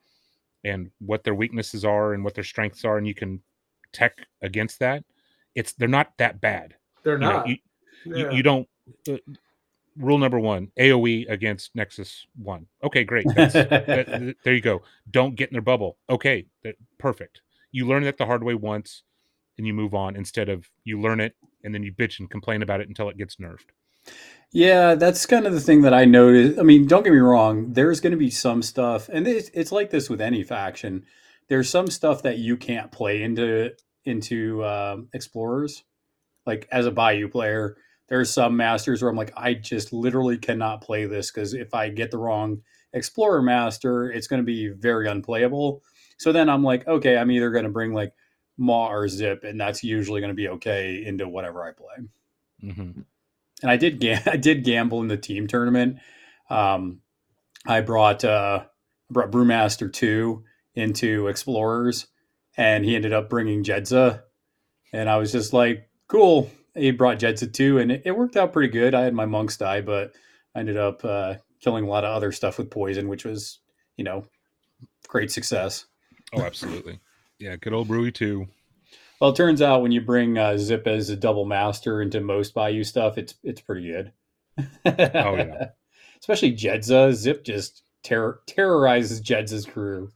and 0.65 0.91
what 1.01 1.23
their 1.25 1.35
weaknesses 1.35 1.85
are 1.85 2.15
and 2.15 2.25
what 2.25 2.35
their 2.35 2.45
strengths 2.45 2.85
are 2.85 2.99
and 2.99 3.07
you 3.07 3.15
can 3.15 3.41
tech 3.93 4.19
against 4.43 4.79
that 4.81 5.05
it's 5.55 5.73
they're 5.73 5.89
not 5.89 6.13
that 6.19 6.41
bad. 6.41 6.75
They're 7.03 7.15
You 7.15 7.21
know, 7.21 7.33
not. 7.33 7.49
you, 7.49 7.57
Yeah. 8.05 8.17
you, 8.17 8.37
you 8.39 8.43
don't 8.43 8.69
uh, 9.09 9.17
rule 9.97 10.19
number 10.19 10.39
one 10.39 10.69
aoe 10.79 11.27
against 11.31 11.75
nexus 11.75 12.27
one. 12.37 12.67
Okay 12.85 13.05
great. 13.05 13.27
That, 13.35 14.07
th- 14.19 14.37
there 14.45 14.55
you 14.55 14.61
go. 14.61 14.83
Don't 15.11 15.35
get 15.35 15.49
in 15.51 15.55
their 15.55 15.63
bubble. 15.63 15.97
Okay 16.11 16.47
that, 16.65 16.75
perfect. 16.99 17.41
You 17.73 17.87
learn 17.87 18.03
that 18.05 18.19
the 18.19 18.27
hard 18.27 18.43
way 18.45 18.55
once 18.55 19.03
and 19.57 19.67
you 19.67 19.73
move 19.73 19.95
on 19.95 20.15
instead 20.17 20.49
of 20.51 20.69
you 20.85 21.01
learn 21.01 21.21
it 21.21 21.35
and 21.65 21.75
then 21.75 21.83
you 21.83 21.93
bitch 21.93 22.19
and 22.21 22.31
complain 22.31 22.63
about 22.63 22.81
it 22.83 22.89
until 22.89 23.09
it 23.09 23.17
gets 23.17 23.37
nerfed 23.37 23.71
Yeah, 24.53 24.95
that's 24.95 25.27
kind 25.27 25.47
of 25.47 25.53
the 25.53 25.61
thing 25.61 25.83
that 25.83 25.93
I 25.93 26.05
noticed. 26.05 26.59
I 26.59 26.63
mean, 26.63 26.87
don't 26.87 27.03
get 27.03 27.13
me 27.13 27.19
wrong, 27.19 27.73
there's 27.73 28.01
going 28.01 28.13
to 28.13 28.17
be 28.17 28.31
some 28.31 28.63
stuff, 28.63 29.09
and 29.09 29.27
it's, 29.27 29.51
it's 29.53 29.73
like 29.73 29.91
this 29.91 30.09
with 30.09 30.21
any 30.21 30.43
faction. 30.45 31.05
There's 31.49 31.69
some 31.69 31.89
stuff 31.89 32.23
that 32.23 32.39
you 32.39 32.57
can't 32.57 32.91
play 32.91 33.23
into 33.23 33.73
into 34.05 34.65
um, 34.65 35.09
explorers. 35.13 35.85
Like 36.47 36.69
as 36.71 36.87
a 36.87 36.93
Bayou 36.93 37.29
player, 37.29 37.77
there's 38.09 38.33
some 38.33 38.57
masters 38.57 39.03
where 39.03 39.11
I'm 39.11 39.17
like, 39.17 39.33
I 39.37 39.55
just 39.55 39.93
literally 39.93 40.39
cannot 40.39 40.81
play 40.81 41.07
this 41.07 41.31
because 41.31 41.55
if 41.55 41.75
I 41.75 41.89
get 41.89 42.11
the 42.13 42.19
wrong 42.19 42.63
explorer 42.93 43.43
master, 43.43 44.11
it's 44.11 44.29
going 44.29 44.41
to 44.41 44.47
be 44.47 44.69
very 44.69 45.09
unplayable. 45.09 45.83
So 46.19 46.33
then 46.33 46.49
I'm 46.49 46.63
like, 46.63 46.87
okay, 46.87 47.19
I'm 47.19 47.31
either 47.33 47.51
going 47.51 47.65
to 47.65 47.71
bring 47.71 47.93
like 47.93 48.13
Maw 48.57 48.91
or 48.91 49.09
Zip, 49.09 49.45
and 49.45 49.61
that's 49.61 49.85
usually 49.85 50.21
going 50.21 50.31
to 50.31 50.35
be 50.35 50.49
okay 50.49 51.05
into 51.05 51.29
whatever 51.29 51.65
I 51.65 51.73
play 51.73 52.07
mm-hmm. 52.63 53.01
And 53.63 53.71
I 53.71 53.77
did 53.77 54.01
ga- 54.01 54.23
I 54.27 54.37
did 54.37 54.65
gamble 54.65 55.01
in 55.01 55.09
the 55.09 55.17
team 55.17 55.47
tournament. 55.47 55.99
Um, 56.51 57.01
I 57.67 57.81
brought 57.81 58.25
uh, 58.25 58.65
brought 59.11 59.31
Brewmaster 59.31 59.93
two 59.93 60.45
into 60.75 61.29
explorers, 61.29 62.07
and 62.57 62.85
he 62.85 62.95
ended 62.95 63.13
up 63.13 63.31
bringing 63.31 63.65
Jedza, 63.65 64.23
and 64.93 65.09
I 65.09 65.17
was 65.17 65.33
just 65.33 65.53
like, 65.53 65.89
cool. 66.09 66.51
He 66.75 66.91
brought 66.91 67.19
Jedza 67.19 67.53
two, 67.53 67.79
and 67.79 67.91
it, 67.91 68.03
it 68.05 68.17
worked 68.17 68.37
out 68.37 68.53
pretty 68.53 68.71
good. 68.71 68.95
I 68.95 69.03
had 69.03 69.15
my 69.15 69.27
monks 69.27 69.57
die, 69.57 69.81
but 69.81 70.13
I 70.55 70.61
ended 70.61 70.77
up 70.77 71.05
uh, 71.05 71.35
killing 71.61 71.85
a 71.85 71.89
lot 71.89 72.05
of 72.05 72.15
other 72.15 72.33
stuff 72.33 72.59
with 72.59 72.71
poison, 72.71 73.09
which 73.09 73.25
was 73.25 73.61
you 73.97 74.05
know 74.05 74.27
great 75.09 75.31
success. 75.31 75.87
Oh, 76.33 76.43
absolutely. 76.43 77.01
Yeah, 77.39 77.57
good 77.57 77.73
old 77.73 77.89
Brewy 77.89 78.13
too. 78.13 78.49
Well, 79.21 79.31
it 79.31 79.37
turns 79.37 79.63
out 79.63 79.83
when 79.83 79.93
you 79.93 80.01
bring 80.03 80.37
uh, 80.37 80.59
Zip 80.59 80.87
as 80.87 81.09
a 81.09 81.17
double 81.17 81.45
master 81.47 82.03
into 82.03 82.21
most 82.21 82.53
Bayou 82.55 82.85
stuff, 82.85 83.17
it's 83.19 83.35
it's 83.43 83.61
pretty 83.61 83.89
good. 83.89 84.13
Oh 84.85 85.37
yeah. 85.37 85.69
Especially 86.21 86.53
Jedza. 86.55 87.13
Zip 87.13 87.45
just 87.45 87.83
terror 88.03 88.41
terrorizes 88.47 89.21
Jedza's 89.23 89.65
crew. 89.67 90.11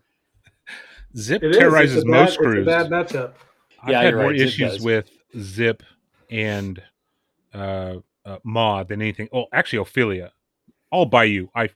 Zip 1.16 1.42
It 1.42 1.50
is. 1.52 1.56
terrorizes 1.58 1.96
it's 1.96 2.04
a 2.04 2.08
most 2.08 2.38
bad, 2.38 2.44
crews. 2.44 2.66
It's 2.68 2.86
a 2.86 2.88
bad 2.88 2.90
matchup. 2.90 3.32
I've 3.82 3.90
Yeah, 3.90 4.02
had 4.02 4.14
more 4.14 4.24
right, 4.24 4.36
issues 4.40 4.80
with 4.80 5.10
Zip 5.38 5.82
and 6.30 6.82
uh, 7.54 7.96
uh, 8.24 8.38
Ma 8.44 8.84
than 8.84 9.00
anything. 9.02 9.28
Oh, 9.32 9.46
actually, 9.52 9.80
Ophelia. 9.80 10.32
All 10.90 11.06
by 11.06 11.24
you. 11.24 11.50
I 11.54 11.70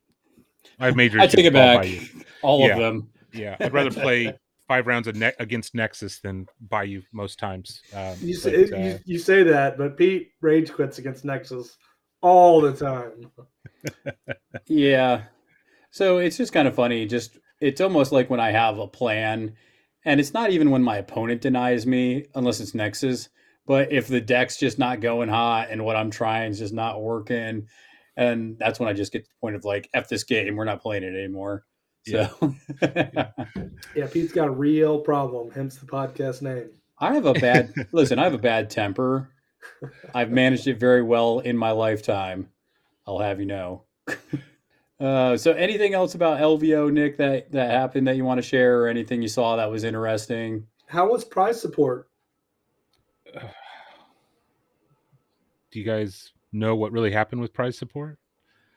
I 0.78 0.87
have 0.87 0.96
major. 0.96 1.18
I 1.20 1.24
issues 1.24 1.34
take 1.34 1.46
it 1.46 1.52
back. 1.52 1.82
Bayou. 1.82 2.00
All 2.42 2.60
Yeah. 2.66 2.74
of 2.74 2.78
them. 2.80 3.10
Yeah, 3.32 3.56
I'd 3.60 3.72
rather 3.72 3.90
play 3.90 4.32
five 4.68 4.87
rounds 4.87 5.07
of 5.09 5.16
ne- 5.16 5.33
against 5.38 5.74
Nexus 5.74 6.20
than 6.20 6.46
Bayou 6.61 7.03
most 7.12 7.38
times. 7.38 7.83
Um, 7.94 8.16
You 8.20 8.38
but, 8.42 8.55
uh, 8.55 8.77
you, 8.77 8.98
you 9.05 9.18
say 9.18 9.42
that, 9.42 9.77
but 9.77 9.96
Pete 9.96 10.31
rage 10.40 10.72
quits 10.72 10.98
against 10.98 11.24
Nexus 11.24 11.77
all 12.22 12.61
the 12.61 12.72
time. 12.72 13.31
Yeah. 14.66 15.24
So 15.90 16.18
it's 16.18 16.38
just 16.38 16.53
kind 16.53 16.66
of 16.66 16.74
funny. 16.74 17.07
Just 17.07 17.38
it's 17.61 17.81
almost 17.81 18.12
like 18.12 18.31
when 18.31 18.40
I 18.40 18.50
have 18.50 18.79
a 18.79 18.88
plan, 18.88 19.55
and 20.05 20.18
it's 20.18 20.33
not 20.33 20.50
even 20.50 20.70
when 20.70 20.83
my 20.83 20.96
opponent 20.96 21.42
denies 21.42 21.87
me, 21.87 22.24
unless 22.35 22.61
it's 22.61 22.74
Nexus. 22.74 23.29
But 23.66 23.92
if 23.92 24.09
the 24.09 24.20
deck's 24.20 24.59
just 24.59 24.79
not 24.79 25.00
going 25.00 25.29
hot 25.29 25.68
and 25.70 25.85
what 25.85 25.96
I'm 25.96 26.11
trying 26.11 26.50
is 26.50 26.59
just 26.59 26.74
not 26.74 27.03
working, 27.03 27.66
and 28.16 28.59
that's 28.59 28.81
when 28.81 28.88
I 28.88 28.92
just 28.92 29.12
get 29.12 29.24
to 29.24 29.29
the 29.29 29.40
point 29.40 29.57
of 29.57 29.64
like, 29.64 29.88
F 29.94 30.09
this 30.09 30.24
game, 30.24 30.57
we're 30.57 30.64
not 30.64 30.83
playing 30.83 31.03
it 31.03 31.14
anymore. 31.14 31.64
So 32.06 32.54
Yeah, 33.94 34.06
Pete's 34.10 34.32
got 34.32 34.48
a 34.48 34.52
real 34.52 35.00
problem, 35.00 35.50
hence 35.50 35.76
the 35.76 35.86
podcast 35.86 36.42
name. 36.42 36.70
I 36.98 37.14
have 37.14 37.26
a 37.26 37.34
bad 37.34 37.72
listen, 37.92 38.18
I 38.18 38.24
have 38.24 38.34
a 38.34 38.38
bad 38.38 38.70
temper. 38.70 39.30
I've 40.14 40.30
managed 40.30 40.66
it 40.66 40.78
very 40.78 41.02
well 41.02 41.40
in 41.40 41.56
my 41.56 41.70
lifetime. 41.70 42.48
I'll 43.06 43.18
have 43.18 43.40
you 43.40 43.46
know. 43.46 43.84
Uh, 45.00 45.36
so 45.36 45.52
anything 45.52 45.92
else 45.92 46.14
about 46.14 46.38
LVO, 46.40 46.92
Nick, 46.92 47.16
that, 47.16 47.50
that 47.50 47.70
happened 47.70 48.06
that 48.06 48.16
you 48.16 48.24
want 48.24 48.38
to 48.38 48.42
share 48.42 48.80
or 48.80 48.88
anything 48.88 49.20
you 49.20 49.28
saw 49.28 49.56
that 49.56 49.70
was 49.70 49.82
interesting? 49.82 50.66
How 50.86 51.10
was 51.10 51.24
prize 51.24 51.60
support? 51.60 52.08
do 53.34 53.40
you 55.72 55.84
guys 55.84 56.32
know 56.52 56.76
what 56.76 56.92
really 56.92 57.10
happened 57.10 57.40
with 57.40 57.52
prize 57.52 57.76
support? 57.76 58.18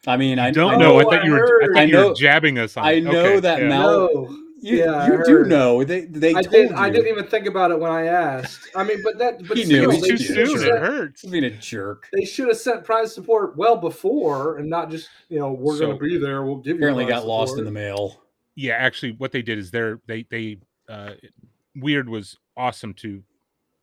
I 0.06 0.18
mean, 0.18 0.40
I 0.40 0.48
I 0.48 0.52
don't 0.52 0.76
I 0.76 0.78
know. 0.78 1.00
I 1.00 1.04
Oh, 1.04 1.10
thought 1.10 1.24
you 1.26 1.32
were. 1.32 1.38
I 1.38 1.40
heard. 1.40 1.62
thought 1.74 1.80
I 1.82 1.84
you 1.84 1.98
were 2.10 2.14
jabbing 2.14 2.60
us 2.60 2.78
on. 2.78 2.86
I 2.86 3.00
know 3.00 3.12
Okay, 3.26 3.40
that 3.42 3.60
yeah. 3.62 3.68
Mal- 3.68 4.10
No, 4.14 4.38
You, 4.60 4.78
Yeah, 4.80 5.08
you 5.08 5.24
do 5.26 5.44
know. 5.46 5.84
They 5.84 6.02
they 6.06 6.32
I 6.32 6.42
told 6.42 6.52
did. 6.52 6.70
you. 6.72 6.76
I 6.76 6.90
didn't 6.90 7.08
even 7.08 7.26
think 7.28 7.46
about 7.46 7.72
it 7.72 7.80
when 7.80 7.92
I 7.92 8.06
asked. 8.06 8.70
I 8.76 8.84
mean, 8.84 9.02
but 9.04 9.18
that. 9.20 9.48
But 9.48 9.58
He 9.58 9.66
still, 9.66 9.84
knew. 9.84 9.84
It 9.84 10.00
was 10.00 10.02
too 10.08 10.18
did. 10.18 10.22
should 10.26 10.48
soon. 10.50 10.60
have- 10.68 10.84
It 10.84 10.86
hurts. 10.88 11.26
being 11.26 11.44
a 11.44 11.50
jerk. 11.52 12.08
They 12.14 12.26
should 12.26 12.48
have 12.48 12.58
sent 12.58 12.84
prize 12.84 13.14
support 13.14 13.56
well 13.58 13.76
before, 13.78 14.58
and 14.58 14.70
not 14.70 14.90
just 14.92 15.10
you 15.30 15.40
know 15.40 15.52
we're 15.52 15.78
So- 15.78 15.86
going 15.88 15.98
to 16.00 16.04
be 16.04 16.18
there. 16.18 16.44
We'll 16.44 16.56
give 16.58 16.72
you. 16.72 16.76
Apparently 16.78 17.06
prize 17.06 17.20
got 17.22 17.28
lost 17.28 17.58
in 17.58 17.66
the 17.66 17.72
mail. 17.72 18.22
yeah 18.56 18.74
actually 18.74 19.12
what 19.14 19.32
they 19.32 19.42
did 19.44 19.60
is 19.60 19.70
they're 19.72 20.00
they 20.08 20.26
they 20.32 20.58
uh 20.90 21.12
Wyrd 21.78 22.08
was 22.08 22.38
awesome 22.56 22.94
to 22.96 23.22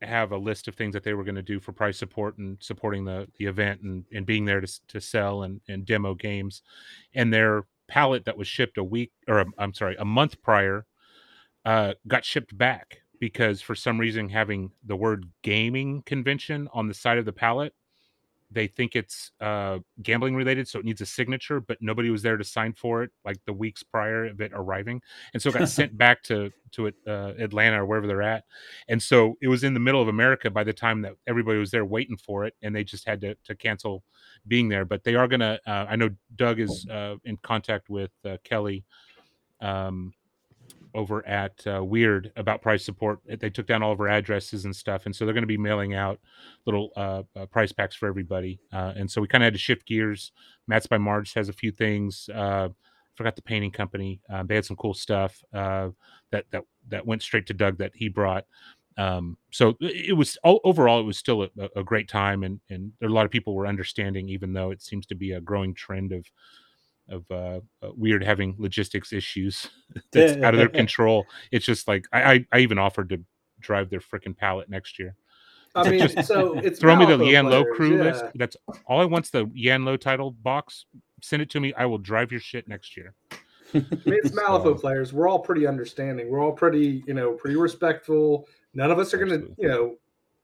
have 0.06 0.32
a 0.32 0.36
list 0.36 0.68
of 0.68 0.74
things 0.74 0.92
that 0.94 1.02
they 1.02 1.14
were 1.14 1.24
going 1.24 1.34
to 1.34 1.42
do 1.42 1.60
for 1.60 1.72
price 1.72 1.98
support 1.98 2.38
and 2.38 2.56
supporting 2.60 3.04
the 3.04 3.28
the 3.38 3.46
event 3.46 3.82
and 3.82 4.04
and 4.12 4.26
being 4.26 4.44
there 4.44 4.60
to 4.60 4.86
to 4.88 5.00
sell 5.00 5.42
and 5.42 5.60
and 5.68 5.86
demo 5.86 6.14
games. 6.14 6.62
And 7.14 7.32
their 7.32 7.64
pallet 7.88 8.24
that 8.24 8.36
was 8.36 8.48
shipped 8.48 8.78
a 8.78 8.84
week 8.84 9.12
or 9.28 9.40
i 9.40 9.44
i'm 9.58 9.74
sorry 9.74 9.96
a 9.98 10.04
month 10.04 10.40
prior 10.42 10.86
uh 11.64 11.92
got 12.08 12.24
shipped 12.24 12.56
back 12.56 13.00
because 13.20 13.60
for 13.60 13.74
some 13.74 13.98
reason 13.98 14.28
having 14.28 14.70
the 14.84 14.96
word 14.96 15.26
gaming 15.42 16.02
convention 16.02 16.68
on 16.72 16.88
the 16.88 16.94
side 16.94 17.18
of 17.18 17.24
the 17.24 17.32
pallet 17.32 17.74
they 18.54 18.66
think 18.66 18.96
it's 18.96 19.32
uh, 19.40 19.78
gambling 20.02 20.34
related, 20.36 20.68
so 20.68 20.78
it 20.78 20.84
needs 20.84 21.00
a 21.00 21.06
signature, 21.06 21.60
but 21.60 21.78
nobody 21.80 22.10
was 22.10 22.22
there 22.22 22.36
to 22.36 22.44
sign 22.44 22.72
for 22.72 23.02
it 23.02 23.10
like 23.24 23.36
the 23.46 23.52
weeks 23.52 23.82
prior 23.82 24.26
of 24.26 24.40
it 24.40 24.52
arriving, 24.54 25.02
and 25.32 25.42
so 25.42 25.50
it 25.50 25.54
got 25.54 25.68
sent 25.80 25.96
back 25.98 26.22
to 26.24 26.50
to 26.72 26.86
it, 26.86 26.94
uh, 27.06 27.32
Atlanta 27.38 27.82
or 27.82 27.86
wherever 27.86 28.06
they're 28.06 28.22
at, 28.22 28.44
and 28.88 29.02
so 29.02 29.36
it 29.42 29.48
was 29.48 29.64
in 29.64 29.74
the 29.74 29.80
middle 29.80 30.00
of 30.00 30.08
America 30.08 30.50
by 30.50 30.64
the 30.64 30.72
time 30.72 31.02
that 31.02 31.14
everybody 31.26 31.58
was 31.58 31.70
there 31.70 31.84
waiting 31.84 32.16
for 32.16 32.44
it, 32.44 32.54
and 32.62 32.74
they 32.74 32.84
just 32.84 33.06
had 33.06 33.20
to 33.20 33.34
to 33.44 33.54
cancel 33.54 34.04
being 34.46 34.68
there. 34.68 34.84
But 34.84 35.04
they 35.04 35.14
are 35.14 35.28
gonna. 35.28 35.58
Uh, 35.66 35.86
I 35.88 35.96
know 35.96 36.10
Doug 36.36 36.60
is 36.60 36.86
uh, 36.90 37.16
in 37.24 37.36
contact 37.38 37.90
with 37.90 38.12
uh, 38.24 38.36
Kelly. 38.44 38.84
Um, 39.60 40.14
over 40.94 41.26
at 41.26 41.52
uh, 41.66 41.80
Wyrd 41.80 42.30
about 42.36 42.62
price 42.62 42.84
support. 42.84 43.20
They 43.26 43.50
took 43.50 43.66
down 43.66 43.82
all 43.82 43.92
of 43.92 44.00
our 44.00 44.08
addresses 44.08 44.64
and 44.64 44.74
stuff, 44.74 45.06
and 45.06 45.14
so 45.14 45.24
they're 45.24 45.34
going 45.34 45.42
to 45.42 45.48
be 45.48 45.58
mailing 45.58 45.94
out 45.94 46.20
little 46.66 46.90
uh, 46.96 47.22
uh, 47.36 47.46
price 47.46 47.72
packs 47.72 47.94
for 47.94 48.08
everybody. 48.08 48.60
Uh, 48.72 48.92
and 48.96 49.10
so 49.10 49.20
we 49.20 49.28
kind 49.28 49.42
of 49.42 49.46
had 49.46 49.54
to 49.54 49.58
shift 49.58 49.86
gears. 49.86 50.32
Mats 50.66 50.86
by 50.86 50.98
Mars 50.98 51.32
has 51.34 51.48
a 51.48 51.52
few 51.52 51.70
things. 51.70 52.28
Uh, 52.34 52.68
forgot 53.14 53.36
the 53.36 53.42
painting 53.42 53.70
company. 53.70 54.20
Uh, 54.32 54.42
they 54.42 54.54
had 54.54 54.64
some 54.64 54.76
cool 54.76 54.94
stuff 54.94 55.42
that 55.52 55.94
that 56.30 56.64
that 56.88 57.06
went 57.06 57.22
straight 57.22 57.46
to 57.46 57.54
Doug 57.54 57.78
that 57.78 57.92
he 57.94 58.08
brought. 58.08 58.44
Um, 58.96 59.36
so 59.50 59.74
it 59.80 60.16
was 60.16 60.38
overall 60.44 61.00
it 61.00 61.04
was 61.04 61.18
still 61.18 61.42
a, 61.42 61.48
a 61.76 61.82
great 61.82 62.08
time, 62.08 62.44
and 62.44 62.60
and 62.70 62.92
a 63.02 63.08
lot 63.08 63.24
of 63.24 63.32
people 63.32 63.54
were 63.54 63.66
understanding, 63.66 64.28
even 64.28 64.52
though 64.52 64.70
it 64.70 64.82
seems 64.82 65.06
to 65.06 65.14
be 65.14 65.32
a 65.32 65.40
growing 65.40 65.74
trend 65.74 66.12
of 66.12 66.26
of 67.08 67.24
uh, 67.30 67.60
uh, 67.82 67.90
Wyrd 67.98 68.24
having 68.24 68.54
logistics 68.58 69.12
issues 69.12 69.68
that's 70.12 70.42
out 70.42 70.54
of 70.54 70.58
their 70.58 70.68
control. 70.82 71.26
It's 71.50 71.66
just 71.66 71.86
like 71.88 72.06
I, 72.12 72.32
I, 72.32 72.46
I 72.52 72.58
even 72.60 72.78
offered 72.78 73.08
to 73.10 73.20
drive 73.60 73.90
their 73.90 74.00
freaking 74.00 74.36
pallet 74.36 74.68
next 74.68 74.98
year. 74.98 75.16
I 75.74 75.90
mean, 75.90 76.00
Just 76.08 76.28
so 76.28 76.56
it's 76.58 76.78
Throw 76.78 76.94
me 76.94 77.04
the 77.04 77.16
Malifaux 77.16 77.32
Yan 77.32 77.46
Lo 77.46 77.64
crew 77.64 77.96
yeah. 77.96 78.04
list. 78.04 78.24
That's 78.36 78.56
all 78.86 79.00
I 79.00 79.04
want's 79.04 79.30
the 79.30 79.50
Yan 79.54 79.84
Lo 79.84 79.96
title 79.96 80.30
box. 80.30 80.86
Send 81.20 81.42
it 81.42 81.50
to 81.50 81.60
me. 81.60 81.74
I 81.74 81.86
will 81.86 81.98
drive 81.98 82.30
your 82.30 82.40
shit 82.40 82.68
next 82.68 82.96
year. 82.96 83.14
I 83.32 83.78
mean, 84.04 84.20
it's 84.22 84.34
So- 84.34 84.74
players. 84.74 85.12
We're 85.12 85.28
all 85.28 85.40
pretty 85.40 85.66
understanding. 85.66 86.30
We're 86.30 86.40
all 86.40 86.52
pretty, 86.52 87.02
you 87.08 87.14
know, 87.14 87.32
pretty 87.32 87.56
respectful. 87.56 88.46
None 88.72 88.90
of 88.90 88.98
us 89.00 89.12
are 89.14 89.18
going 89.18 89.30
to, 89.30 89.54
you 89.58 89.68
know, 89.68 89.96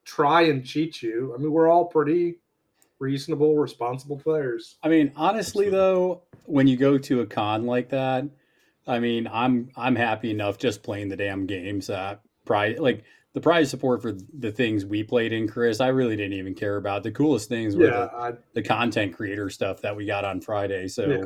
try 0.04 0.42
and 0.42 0.64
cheat 0.64 1.00
you. 1.00 1.32
I 1.34 1.38
mean, 1.38 1.52
we're 1.52 1.68
all 1.68 1.84
pretty 1.84 2.39
reasonable, 3.00 3.56
responsible 3.56 4.18
players. 4.18 4.76
I 4.82 4.88
mean, 4.88 5.12
honestly 5.16 5.68
though, 5.68 6.22
when 6.44 6.66
you 6.66 6.76
go 6.76 6.98
to 6.98 7.20
a 7.22 7.26
con 7.26 7.66
like 7.66 7.88
that, 7.88 8.24
I 8.86 8.98
mean, 9.00 9.28
I'm 9.32 9.70
I'm 9.76 9.96
happy 9.96 10.30
enough 10.30 10.58
just 10.58 10.82
playing 10.82 11.08
the 11.08 11.16
damn 11.16 11.46
games 11.46 11.88
that 11.88 12.20
prize 12.44 12.78
like 12.78 13.04
the 13.32 13.40
prize 13.40 13.70
support 13.70 14.02
for 14.02 14.12
the 14.38 14.50
things 14.50 14.84
we 14.84 15.02
played 15.02 15.32
in 15.32 15.48
Chris. 15.48 15.80
I 15.80 15.88
really 15.88 16.16
didn't 16.16 16.34
even 16.34 16.54
care 16.54 16.76
about. 16.76 17.02
The 17.02 17.12
coolest 17.12 17.48
things 17.48 17.76
were 17.76 17.84
Yeah, 17.84 17.90
the, 17.90 18.16
I, 18.16 18.32
the 18.54 18.62
content 18.62 19.14
creator 19.14 19.50
stuff 19.50 19.82
that 19.82 19.96
we 19.96 20.04
got 20.04 20.24
on 20.24 20.40
Friday. 20.40 20.88
So 20.88 21.06
Yeah. 21.06 21.24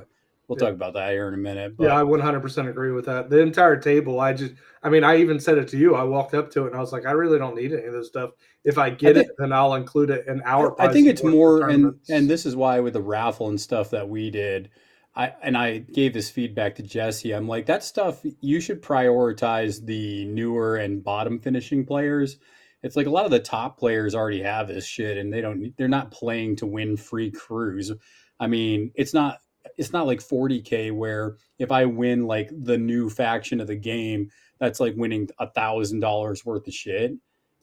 We'll 0.49 0.59
Yeah. 0.59 0.67
talk 0.67 0.75
about 0.75 0.95
that 0.95 1.13
here 1.13 1.29
in 1.29 1.35
a 1.35 1.39
minute. 1.39 1.77
But 1.77 1.85
yeah, 1.85 1.99
I 1.99 2.03
100% 2.03 2.69
agree 2.69 2.93
with 2.93 3.07
that. 3.07 3.31
The 3.31 3.41
entire 3.41 3.77
table, 3.77 4.21
I 4.21 4.33
just, 4.33 4.55
I 4.83 4.89
mean, 4.91 5.05
I 5.05 5.17
even 5.17 5.41
said 5.41 5.59
it 5.59 5.69
to 5.69 5.79
you. 5.79 5.95
I 5.95 6.05
walked 6.05 6.35
up 6.35 6.51
to 6.53 6.65
it 6.65 6.69
and 6.69 6.77
I 6.77 6.81
was 6.81 6.93
like, 6.93 7.07
I 7.07 7.13
really 7.13 7.39
don't 7.39 7.55
need 7.57 7.73
any 7.73 7.85
of 7.85 7.93
this 7.93 8.09
stuff. 8.09 8.31
If 8.65 8.79
I 8.79 8.91
get 8.91 9.15
think- 9.17 9.29
it, 9.29 9.35
then 9.39 9.53
I'll 9.53 9.75
include 9.75 10.11
it 10.11 10.27
in 10.27 10.43
our. 10.45 10.81
I 10.81 10.93
think 10.93 11.07
it's 11.07 11.23
more, 11.23 11.69
and 11.69 11.95
and 12.09 12.29
this 12.29 12.47
is 12.47 12.57
why 12.57 12.81
with 12.81 12.93
the 12.95 13.03
raffle 13.03 13.49
and 13.49 13.61
stuff 13.61 13.91
that 13.91 14.09
we 14.09 14.31
did, 14.31 14.71
I 15.15 15.33
and 15.43 15.57
I 15.57 15.79
gave 15.79 16.15
this 16.15 16.31
feedback 16.31 16.75
to 16.77 16.83
Jesse. 16.83 17.33
I'm 17.33 17.47
like 17.47 17.67
that 17.67 17.85
stuff. 17.85 18.21
You 18.41 18.61
should 18.61 18.83
prioritize 18.83 19.85
the 19.85 20.25
newer 20.27 20.77
and 20.77 21.05
bottom 21.05 21.39
finishing 21.39 21.85
players. 21.85 22.39
It's 22.83 22.97
like 22.97 23.07
a 23.07 23.11
lot 23.11 23.25
of 23.25 23.31
the 23.31 23.39
top 23.39 23.79
players 23.79 24.15
already 24.15 24.43
have 24.43 24.69
this 24.69 24.87
shit, 24.87 25.19
and 25.19 25.33
they 25.33 25.41
don't. 25.41 25.73
They're 25.77 25.89
not 25.89 26.11
playing 26.11 26.57
to 26.57 26.67
win 26.67 26.97
free 26.97 27.31
crews. 27.31 27.93
I 28.41 28.47
mean, 28.47 28.93
it's 28.95 29.15
not. 29.15 29.39
It's 29.77 29.93
not 29.93 30.07
like 30.07 30.21
40k 30.21 30.93
where 30.93 31.37
if 31.59 31.73
I 31.73 31.85
win 31.85 32.27
like 32.27 32.51
the 32.51 32.79
new 32.79 33.11
faction 33.11 33.61
of 33.61 33.67
the 33.67 33.77
game, 33.77 34.31
that's 34.59 34.81
like 34.81 34.95
winning 34.97 35.29
a 35.39 35.49
thousand 35.51 36.01
dollars 36.01 36.45
worth 36.45 36.67
of 36.67 36.75
shit. 36.75 37.13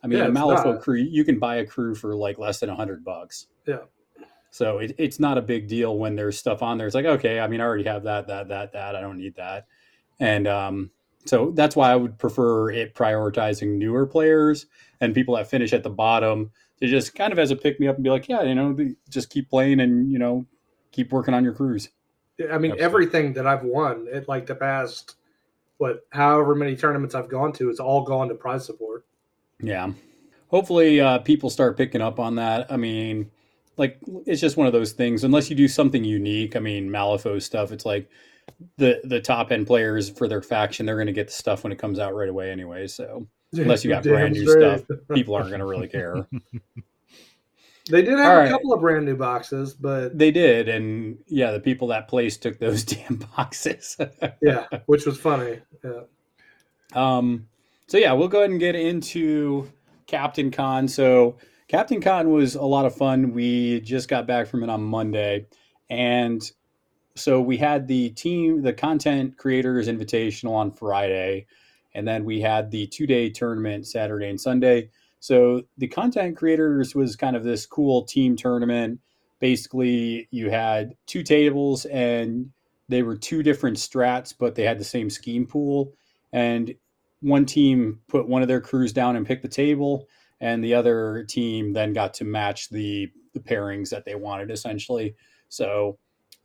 I 0.04 0.08
mean, 0.08 0.20
Yeah, 0.20 0.26
a 0.26 0.32
Malifaux 0.32 0.82
crew, 0.82 0.98
you 0.98 1.24
can 1.24 1.40
buy 1.40 1.58
a 1.58 1.66
crew 1.66 1.96
for 1.96 2.16
like 2.16 2.38
less 2.40 2.60
than 2.60 2.70
a 2.70 2.76
hundred 2.76 3.04
bucks. 3.04 3.48
Yeah. 3.68 3.80
So 4.50 4.80
it, 4.80 4.94
it's 4.98 5.20
not 5.20 5.38
a 5.38 5.42
big 5.42 5.68
deal 5.68 5.98
when 5.98 6.16
there's 6.16 6.38
stuff 6.38 6.62
on 6.62 6.78
there. 6.78 6.86
It's 6.86 6.96
like, 6.96 7.06
okay, 7.06 7.40
I 7.40 7.48
mean, 7.48 7.62
I 7.62 7.64
already 7.64 7.86
have 7.86 8.04
that, 8.04 8.28
that, 8.28 8.50
that, 8.50 8.74
that. 8.74 8.96
I 8.96 9.02
don't 9.02 9.18
need 9.18 9.36
that. 9.36 9.66
And 10.20 10.48
um, 10.48 10.92
so 11.26 11.52
that's 11.52 11.76
why 11.76 11.92
I 11.92 11.96
would 11.96 12.18
prefer 12.18 12.70
it 12.70 12.94
prioritizing 12.94 13.78
newer 13.78 14.06
players 14.06 14.66
and 15.00 15.16
people 15.16 15.36
that 15.36 15.50
finish 15.50 15.72
at 15.72 15.84
the 15.84 15.90
bottom 15.90 16.52
to 16.82 16.88
just 16.88 17.16
kind 17.16 17.32
of 17.32 17.40
as 17.40 17.52
a 17.52 17.56
pick 17.56 17.80
me 17.80 17.88
up 17.88 17.96
and 17.96 18.04
be 18.04 18.10
like, 18.10 18.28
yeah, 18.28 18.42
you 18.42 18.56
know, 18.56 18.78
just 19.10 19.30
keep 19.30 19.50
playing 19.50 19.80
and, 19.80 20.12
you 20.12 20.20
know, 20.20 20.46
keep 20.92 21.12
working 21.12 21.34
on 21.34 21.44
your 21.44 21.54
crews. 21.54 21.90
I 22.40 22.58
mean, 22.58 22.72
Absolutely. 22.72 22.80
everything 22.80 23.34
that 23.34 23.48
I've 23.48 23.64
won, 23.64 24.08
it 24.12 24.28
like 24.28 24.46
the 24.46 24.56
past, 24.56 25.16
But 25.80 26.06
however 26.12 26.56
many 26.56 26.76
tournaments 26.76 27.16
I've 27.16 27.30
gone 27.30 27.54
to, 27.54 27.70
it's 27.70 27.80
all 27.80 28.04
gone 28.04 28.28
to 28.30 28.36
prize 28.36 28.66
support. 28.66 29.06
Yeah. 29.60 29.92
Hopefully, 30.48 31.00
uh, 31.00 31.20
people 31.20 31.50
start 31.50 31.78
picking 31.78 32.02
up 32.02 32.20
on 32.20 32.36
that. 32.36 32.72
I 32.72 32.78
mean, 32.78 33.32
like 33.78 34.00
it's 34.26 34.42
just 34.42 34.58
one 34.58 34.68
of 34.68 34.74
those 34.74 34.92
things. 34.92 35.24
Unless 35.24 35.50
you 35.50 35.56
do 35.56 35.68
something 35.68 36.04
unique. 36.04 36.56
I 36.56 36.60
mean, 36.60 36.90
Malifaux 36.90 37.42
stuff. 37.42 37.72
It's 37.72 37.86
like 37.86 38.10
the 38.78 39.02
the 39.04 39.22
top 39.22 39.52
end 39.52 39.68
players 39.68 40.10
for 40.10 40.28
their 40.28 40.42
faction, 40.42 40.86
they're 40.86 40.96
going 40.96 41.08
to 41.08 41.14
get 41.14 41.28
the 41.28 41.34
stuff 41.34 41.64
when 41.64 41.72
it 41.72 41.80
comes 41.80 42.00
out 42.00 42.14
right 42.16 42.30
away 42.30 42.52
anyway. 42.52 42.88
So 42.88 43.28
unless 43.54 43.84
you 43.84 43.90
got 43.90 44.04
brand 44.04 44.34
new 44.34 44.48
stuff, 44.48 44.82
people 45.14 45.36
aren't 45.36 45.50
going 45.50 45.60
to 45.60 45.66
really 45.66 45.88
care. 46.00 46.28
They 47.89 48.02
did 48.04 48.20
have 48.20 48.32
All 48.32 48.38
a 48.38 48.39
right. 48.41 48.50
couple 48.50 48.74
of 48.74 48.82
brand 48.82 49.06
new 49.06 49.15
boxes, 49.15 49.74
but 49.74 50.17
They 50.17 50.32
did, 50.32 50.70
and 50.70 51.17
yeah, 51.28 51.52
the 51.52 51.60
people 51.60 51.88
that 51.88 52.08
placed 52.08 52.41
took 52.44 52.60
those 52.60 52.84
damn 52.86 53.15
boxes. 53.36 53.98
yeah, 54.41 54.65
which 54.86 55.06
was 55.06 55.20
funny. 55.20 55.60
Yeah. 55.84 56.02
Um, 56.94 57.48
so 57.88 57.98
yeah, 57.98 58.13
we'll 58.13 58.28
go 58.28 58.39
ahead 58.39 58.52
and 58.52 58.60
get 58.60 58.76
into 58.76 59.72
Captain 60.08 60.52
Con. 60.52 60.88
So 60.88 61.38
Captain 61.67 62.02
Con 62.02 62.30
was 62.30 62.56
a 62.56 62.62
lot 62.63 62.86
of 62.86 62.96
fun. 62.96 63.34
We 63.34 63.82
just 63.82 64.10
got 64.10 64.28
back 64.28 64.48
from 64.48 64.63
it 64.63 64.70
on 64.70 64.84
Monday, 64.84 65.48
and 65.89 66.41
so 67.15 67.41
we 67.41 67.58
had 67.58 67.88
the 67.88 68.10
team, 68.12 68.62
the 68.62 68.74
content 68.74 69.38
creators 69.38 69.88
invitational 69.88 70.52
on 70.52 70.72
Friday, 70.72 71.48
and 71.94 72.08
then 72.08 72.26
we 72.26 72.41
had 72.41 72.72
the 72.72 72.88
two 72.88 73.08
day 73.08 73.30
tournament 73.30 73.88
Saturday 73.88 74.30
and 74.30 74.39
Sunday. 74.39 74.89
So 75.22 75.62
the 75.78 75.88
content 75.88 76.36
creators 76.36 76.96
was 76.96 77.16
kind 77.16 77.36
of 77.36 77.44
this 77.44 77.66
cool 77.66 78.04
team 78.04 78.36
tournament. 78.36 79.00
Basically, 79.40 80.28
you 80.32 80.50
had 80.50 80.96
two 81.06 81.24
tables 81.24 81.86
and 81.86 82.52
they 82.90 83.04
were 83.04 83.16
two 83.16 83.44
different 83.44 83.78
strats, 83.78 84.34
but 84.38 84.56
they 84.56 84.64
had 84.64 84.80
the 84.80 84.84
same 84.84 85.10
scheme 85.10 85.46
pool. 85.46 85.94
And 86.34 86.74
one 87.22 87.46
team 87.46 88.00
put 88.08 88.28
one 88.28 88.42
of 88.42 88.48
their 88.48 88.60
crews 88.60 88.92
down 88.92 89.16
and 89.16 89.26
picked 89.26 89.44
the 89.44 89.48
table, 89.48 90.08
and 90.40 90.64
the 90.64 90.74
other 90.74 91.24
team 91.30 91.72
then 91.72 91.94
got 91.94 92.14
to 92.16 92.26
match 92.26 92.70
the 92.70 93.10
the 93.34 93.40
pairings 93.40 93.90
that 93.90 94.04
they 94.04 94.16
wanted 94.16 94.52
essentially. 94.52 95.16
So 95.48 95.98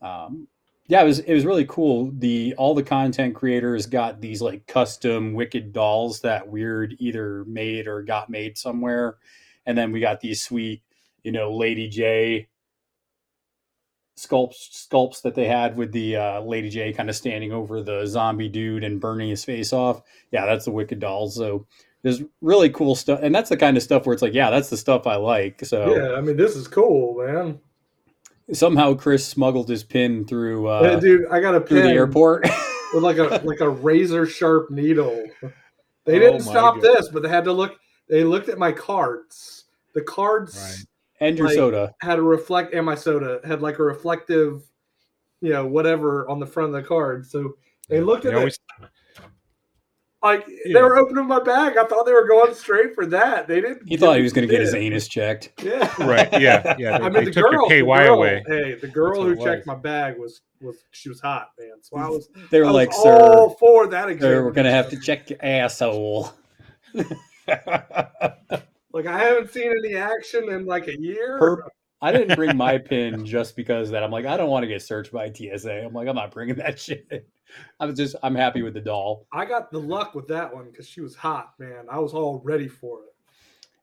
um, 0.03 0.47
yeah, 0.89 1.03
it 1.03 1.05
was 1.05 1.19
it 1.21 1.35
was 1.35 1.45
really 1.45 1.65
cool. 1.67 2.13
The 2.17 2.55
all 2.57 2.75
the 2.75 2.83
content 2.83 3.35
creators 3.35 3.87
got 3.87 4.21
these 4.21 4.41
like 4.41 4.67
custom 4.67 5.35
wicked 5.35 5.73
dolls 5.73 6.21
that 6.21 6.49
Wyrd 6.49 6.97
either 6.99 7.45
made 7.47 7.89
or 7.89 8.03
got 8.03 8.31
made 8.31 8.57
somewhere, 8.57 9.17
and 9.65 9.77
then 9.77 9.91
we 9.91 10.01
got 10.01 10.21
these 10.21 10.43
sweet, 10.43 10.83
you 11.25 11.33
know, 11.33 11.55
Lady 11.55 11.89
J 11.89 12.49
sculpts 14.17 14.89
sculpts 14.89 15.23
that 15.23 15.35
they 15.35 15.47
had 15.47 15.77
with 15.77 15.93
the 15.93 16.17
uh, 16.17 16.41
Lady 16.41 16.71
J 16.71 16.93
kind 16.93 17.11
of 17.11 17.17
standing 17.17 17.53
over 17.53 17.83
the 17.83 18.07
zombie 18.07 18.49
dude 18.49 18.85
and 18.85 19.01
burning 19.01 19.29
his 19.29 19.45
face 19.45 19.73
off. 19.73 20.03
Yeah, 20.31 20.47
that's 20.47 20.67
the 20.67 20.71
wicked 20.71 21.01
dolls. 21.01 21.35
So 21.35 21.67
there's 22.03 22.23
really 22.41 22.71
cool 22.71 22.95
stuff, 22.95 23.19
and 23.23 23.35
that's 23.35 23.51
the 23.51 23.57
kind 23.57 23.77
of 23.77 23.83
stuff 23.83 24.07
where 24.07 24.13
it's 24.13 24.23
like, 24.23 24.35
yeah, 24.35 24.51
that's 24.51 24.71
the 24.71 24.77
stuff 24.77 25.09
I 25.09 25.17
like. 25.17 25.65
So 25.65 25.97
Yeah, 25.97 26.15
I 26.15 26.21
mean, 26.21 26.37
this 26.37 26.55
is 26.55 26.69
cool, 26.69 27.27
man. 27.27 27.59
Somehow 28.53 28.95
Chris 28.95 29.27
smuggled 29.27 29.69
his 29.69 29.83
pin 29.85 30.25
through 30.25 30.69
uh, 30.69 30.83
Yeah, 30.83 31.01
Dude, 31.01 31.27
I 31.31 31.41
got 31.41 31.55
a 31.55 31.61
pin 31.61 31.69
through 31.69 31.83
the 31.83 31.91
airport. 31.91 32.49
with 32.95 33.03
like 33.03 33.19
a 33.19 33.41
like 33.45 33.61
a 33.61 33.69
razor 33.69 34.27
sharp 34.27 34.71
needle. 34.71 35.25
They 36.05 36.17
Oh 36.17 36.19
didn't 36.21 36.47
my 36.47 36.53
stop 36.53 36.75
God. 36.77 36.83
this, 36.85 37.09
but 37.09 37.23
they 37.23 37.29
had 37.29 37.45
to 37.45 37.53
look. 37.53 37.77
They 38.09 38.23
looked 38.25 38.49
at 38.49 38.59
my 38.59 38.71
cards. 38.73 39.65
The 39.95 40.03
cards 40.03 40.57
Right. 40.57 40.87
and 41.27 41.37
your 41.39 41.49
like- 41.49 41.57
soda. 41.57 41.95
had 42.01 42.19
a 42.19 42.23
reflect, 42.23 42.75
and 42.75 42.87
my 42.87 42.95
soda 42.95 43.41
had 43.45 43.61
like 43.63 43.79
a 43.79 43.83
reflective, 43.83 44.63
you 45.41 45.51
know, 45.51 45.67
whatever 45.67 46.29
on 46.29 46.39
the 46.39 46.47
front 46.47 46.75
of 46.75 46.81
the 46.81 46.87
card. 46.87 47.27
So 47.27 47.57
they 47.89 48.01
looked 48.01 48.25
They 48.25 48.31
at 48.33 48.47
it 48.47 48.59
always- 50.27 50.39
like 50.41 50.47
they 50.73 50.83
were 50.83 50.97
opening 50.97 51.27
my 51.27 51.41
bag. 51.43 51.77
I 51.77 51.85
thought 51.85 52.05
they 52.07 52.13
were 52.13 52.27
going 52.27 52.55
straight 52.55 52.95
for 52.95 53.07
that. 53.07 53.47
They 53.49 53.61
didn't. 53.61 53.83
He 53.87 53.97
thought 53.97 54.17
he 54.17 54.23
was 54.23 54.33
going 54.33 54.47
to 54.47 54.53
get 54.53 54.61
his 54.61 54.75
anus 54.75 55.09
checked. 55.09 55.53
Yeah. 55.63 55.93
right. 56.05 56.29
Yeah. 56.41 56.75
Yeah. 56.79 56.99
They, 56.99 57.05
I 57.05 57.09
mean, 57.09 57.13
they 57.13 57.25
the 57.27 57.31
took 57.33 57.51
girl, 57.51 57.53
your 57.53 57.69
the 57.69 57.75
KY 57.75 58.05
girl, 58.07 58.15
away. 58.15 58.45
Hey, 58.47 58.75
the 58.75 58.89
girl 58.89 59.25
That's 59.25 59.39
who 59.39 59.45
checked 59.45 59.67
was. 59.67 59.67
my 59.67 59.75
bag 59.77 60.19
was 60.19 60.41
was 60.61 60.77
she 60.91 61.09
was 61.09 61.21
hot, 61.21 61.51
man. 61.59 61.83
So 61.83 61.97
I 61.97 62.09
was 62.09 62.29
They 62.51 62.59
were 62.61 62.67
I 62.67 62.69
was 62.71 62.75
like, 62.75 62.93
all 62.95 63.51
"Sir, 63.51 63.57
for 63.59 63.87
that. 63.89 64.21
sir, 64.21 64.45
we're 64.45 64.53
going 64.53 64.65
to 64.65 64.71
have 64.71 64.91
to 64.91 64.99
check 65.01 65.31
your 65.31 65.39
asshole." 65.43 66.31
Like 68.93 69.07
I 69.07 69.19
haven't 69.19 69.51
seen 69.53 69.73
any 69.85 69.95
action 69.95 70.49
in 70.51 70.65
like 70.65 70.89
a 70.89 70.99
year. 70.99 71.39
Per- 71.39 71.69
I 72.01 72.13
didn't 72.13 72.35
bring 72.37 72.57
my 72.57 72.79
pin 72.79 73.27
just 73.27 73.55
because 73.55 73.91
that 73.91 74.03
I'm 74.03 74.11
like 74.11 74.25
I 74.25 74.39
don't 74.39 74.49
want 74.49 74.63
to 74.63 74.69
get 74.69 74.81
searched 74.81 75.13
by 75.13 75.31
TSA. 75.31 75.85
I'm 75.85 75.93
like 75.93 76.09
I'm 76.09 76.15
not 76.15 76.31
bringing 76.31 76.55
that 76.57 76.79
shit. 76.81 77.29
I 77.81 77.87
was 77.87 77.97
just 77.97 78.17
I'm 78.23 78.35
happy 78.35 78.63
with 78.63 78.75
the 78.75 78.81
doll, 78.81 79.27
I 79.33 79.45
got 79.45 79.71
the 79.71 79.79
luck 79.81 80.15
with 80.15 80.29
that 80.29 80.55
one 80.55 80.71
because 80.71 80.89
she 80.89 81.01
was 81.01 81.15
hot, 81.15 81.55
man. 81.59 81.87
I 81.91 81.99
was 81.99 82.13
all 82.15 82.41
ready 82.45 82.69
for 82.69 83.01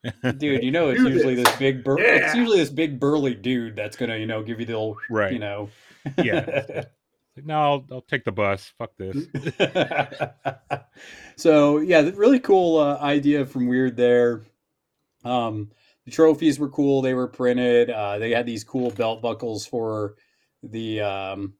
it. 0.03 0.37
dude. 0.37 0.63
You 0.63 0.71
know 0.71 0.89
it's 0.89 0.99
usually 1.01 1.35
this. 1.35 1.45
this 1.45 1.55
big 1.57 1.83
bur- 1.83 1.97
it's 1.99 2.35
usually 2.35 2.57
this 2.57 2.69
big 2.69 2.99
burly 2.99 3.35
dude 3.35 3.75
that's 3.75 3.95
gonna 3.95 4.17
you 4.17 4.25
know 4.25 4.43
give 4.43 4.59
you 4.59 4.65
the 4.65 4.73
old 4.73 4.97
Right. 5.09 5.31
you 5.31 5.39
know 5.39 5.69
Yeah. 6.17 6.83
No, 7.35 7.59
I'll, 7.59 7.85
I'll 7.91 8.01
take 8.01 8.25
the 8.25 8.31
bus. 8.31 8.71
Fuck 8.77 8.91
this. 8.95 9.25
so 11.35 11.79
yeah, 11.79 12.01
the 12.03 12.11
really 12.11 12.39
cool 12.39 12.77
uh, 12.77 12.97
idea 12.99 13.45
from 13.45 13.67
Wyrd 13.67 13.95
there. 13.95 14.43
Um, 15.25 15.71
the 16.05 16.11
trophies 16.11 16.59
were 16.59 16.69
cool; 16.69 17.01
they 17.01 17.15
were 17.15 17.27
printed. 17.27 17.89
Uh, 17.89 18.19
they 18.19 18.31
had 18.31 18.45
these 18.45 18.63
cool 18.63 18.91
belt 18.91 19.23
buckles 19.23 19.65
for 19.65 20.13
the 20.61 21.01
um, 21.01 21.53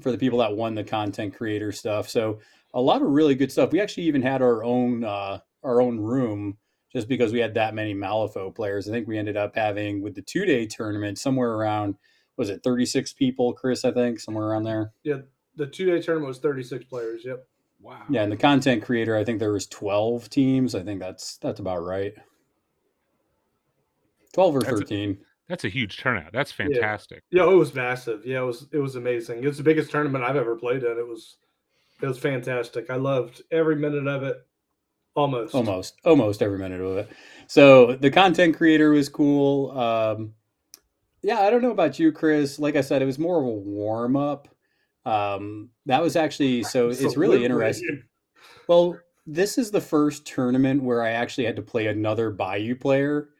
for 0.00 0.10
the 0.12 0.18
people 0.18 0.38
that 0.40 0.56
won 0.56 0.74
the 0.74 0.84
content 0.84 1.34
creator 1.34 1.72
stuff. 1.72 2.08
So 2.08 2.40
a 2.74 2.80
lot 2.80 3.02
of 3.02 3.08
really 3.08 3.34
good 3.34 3.50
stuff. 3.50 3.72
We 3.72 3.80
actually 3.80 4.04
even 4.04 4.22
had 4.22 4.42
our 4.42 4.62
own 4.62 5.04
uh, 5.04 5.38
our 5.62 5.80
own 5.80 5.98
room 5.98 6.56
just 6.92 7.08
because 7.08 7.32
we 7.32 7.38
had 7.40 7.54
that 7.54 7.74
many 7.74 7.94
Malifaux 7.94 8.54
players. 8.54 8.88
I 8.88 8.92
think 8.92 9.06
we 9.06 9.18
ended 9.18 9.36
up 9.36 9.54
having 9.54 10.02
with 10.02 10.14
the 10.14 10.22
two 10.22 10.44
day 10.44 10.66
tournament 10.66 11.18
somewhere 11.18 11.52
around 11.52 11.96
was 12.36 12.48
it 12.48 12.62
36 12.64 13.12
people, 13.14 13.52
Chris? 13.52 13.84
I 13.84 13.90
think 13.92 14.18
somewhere 14.18 14.46
around 14.46 14.62
there. 14.64 14.92
Yeah, 15.04 15.18
the 15.56 15.66
two 15.66 15.86
day 15.86 16.00
tournament 16.00 16.28
was 16.28 16.38
36 16.38 16.84
players. 16.86 17.22
Yep. 17.24 17.46
Wow. 17.82 18.02
Yeah, 18.10 18.22
and 18.22 18.32
the 18.32 18.36
content 18.36 18.82
creator, 18.82 19.16
I 19.16 19.24
think 19.24 19.38
there 19.40 19.52
was 19.52 19.66
twelve 19.66 20.28
teams. 20.28 20.74
I 20.74 20.82
think 20.82 21.00
that's 21.00 21.38
that's 21.38 21.60
about 21.60 21.82
right. 21.82 22.12
Twelve 24.34 24.54
or 24.54 24.60
That's 24.60 24.72
a- 24.72 24.76
thirteen. 24.76 25.18
That's 25.50 25.64
a 25.64 25.68
huge 25.68 25.98
turnout. 25.98 26.32
That's 26.32 26.52
fantastic. 26.52 27.24
Yeah, 27.32 27.42
it 27.42 27.56
was 27.56 27.74
massive. 27.74 28.24
Yeah, 28.24 28.42
it 28.42 28.44
was 28.44 28.68
it 28.70 28.78
was 28.78 28.94
amazing. 28.94 29.42
It 29.42 29.48
was 29.48 29.56
the 29.56 29.64
biggest 29.64 29.90
tournament 29.90 30.22
I've 30.22 30.36
ever 30.36 30.54
played 30.54 30.84
in. 30.84 30.96
It 30.96 31.06
was 31.06 31.38
it 32.00 32.06
was 32.06 32.20
fantastic. 32.20 32.88
I 32.88 32.94
loved 32.94 33.42
every 33.50 33.74
minute 33.74 34.06
of 34.06 34.22
it. 34.22 34.36
Almost. 35.16 35.56
Almost, 35.56 35.98
almost 36.04 36.40
every 36.40 36.58
minute 36.58 36.80
of 36.80 36.98
it. 36.98 37.10
So 37.48 37.96
the 37.96 38.12
content 38.12 38.56
creator 38.56 38.90
was 38.90 39.08
cool. 39.08 39.76
Um, 39.76 40.34
yeah, 41.20 41.40
I 41.40 41.50
don't 41.50 41.62
know 41.62 41.72
about 41.72 41.98
you, 41.98 42.12
Chris. 42.12 42.60
Like 42.60 42.76
I 42.76 42.80
said, 42.80 43.02
it 43.02 43.06
was 43.06 43.18
more 43.18 43.40
of 43.40 43.44
a 43.44 43.50
warm 43.50 44.16
up. 44.16 44.46
Um, 45.04 45.70
that 45.86 46.00
was 46.00 46.14
actually 46.14 46.62
so. 46.62 46.90
It's 46.90 47.16
really 47.16 47.44
interesting. 47.44 48.04
Well, 48.68 48.96
this 49.26 49.58
is 49.58 49.72
the 49.72 49.80
first 49.80 50.26
tournament 50.26 50.84
where 50.84 51.02
I 51.02 51.10
actually 51.10 51.46
had 51.46 51.56
to 51.56 51.62
play 51.62 51.88
another 51.88 52.30
Bayou 52.30 52.76
player. 52.76 53.30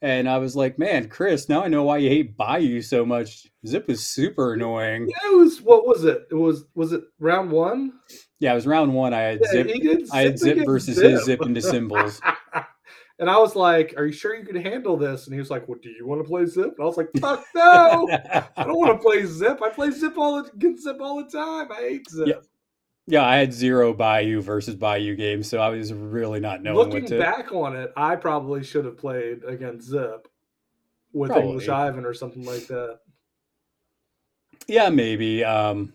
And 0.00 0.28
I 0.28 0.38
was 0.38 0.54
like, 0.54 0.78
man, 0.78 1.08
Chris, 1.08 1.48
now 1.48 1.64
I 1.64 1.68
know 1.68 1.82
why 1.82 1.96
you 1.98 2.08
hate 2.08 2.36
Bayou 2.36 2.80
so 2.82 3.04
much. 3.04 3.48
Zip 3.66 3.90
is 3.90 4.06
super 4.06 4.54
annoying. 4.54 5.08
Yeah, 5.08 5.32
it 5.32 5.36
was 5.36 5.60
what 5.60 5.86
was 5.86 6.04
it? 6.04 6.26
It 6.30 6.34
was 6.36 6.64
was 6.76 6.92
it 6.92 7.02
round 7.18 7.50
one? 7.50 7.92
Yeah, 8.38 8.52
it 8.52 8.54
was 8.54 8.66
round 8.66 8.94
one. 8.94 9.12
I 9.12 9.20
had 9.22 9.40
Yeah, 9.42 9.50
Zip. 9.64 10.00
I 10.12 10.20
had 10.22 10.38
Zip 10.38 10.64
versus 10.64 10.96
Zip. 10.96 11.10
his 11.12 11.24
Zip 11.24 11.42
into 11.42 11.60
symbols. 11.60 12.20
and 13.18 13.28
I 13.28 13.36
was 13.38 13.56
like, 13.56 13.94
"Are 13.96 14.06
you 14.06 14.12
sure 14.12 14.36
you 14.36 14.44
can 14.46 14.54
handle 14.54 14.96
this?" 14.96 15.26
And 15.26 15.34
he 15.34 15.40
was 15.40 15.50
like, 15.50 15.66
"Well, 15.66 15.78
do 15.82 15.90
you 15.90 16.06
want 16.06 16.22
to 16.22 16.28
play 16.28 16.46
Zip?" 16.46 16.66
And 16.66 16.80
I 16.80 16.84
was 16.84 16.96
like, 16.96 17.08
"Fuck 17.20 17.44
no, 17.56 18.08
I 18.56 18.62
don't 18.64 18.78
want 18.78 18.92
to 18.96 19.02
play 19.02 19.24
Zip. 19.26 19.60
I 19.60 19.70
play 19.70 19.90
Zip 19.90 20.16
all 20.16 20.40
the- 20.40 20.50
against 20.52 20.84
Zip 20.84 20.98
all 21.00 21.16
the 21.24 21.28
time. 21.28 21.72
I 21.72 21.80
hate 21.80 22.08
Zip." 22.08 22.44
Yeah, 23.08 23.24
I 23.24 23.36
had 23.36 23.54
zero 23.54 23.94
Bayou 23.94 24.42
versus 24.42 24.74
Bayou 24.74 25.16
games, 25.16 25.48
so 25.48 25.58
I 25.60 25.70
was 25.70 25.94
really 25.94 26.40
not 26.40 26.62
knowing 26.62 26.76
Looking 26.76 27.02
what 27.04 27.08
to. 27.08 27.18
back 27.18 27.52
on 27.52 27.74
it, 27.74 27.90
I 27.96 28.16
probably 28.16 28.62
should 28.62 28.84
have 28.84 28.98
played 28.98 29.44
against 29.44 29.88
Zip 29.88 30.28
with 31.14 31.30
Probably. 31.30 31.48
English 31.48 31.68
Ivan 31.70 32.04
or 32.04 32.12
something 32.12 32.44
like 32.44 32.66
that. 32.66 32.98
Yeah, 34.66 34.90
maybe. 34.90 35.42
Um, 35.42 35.94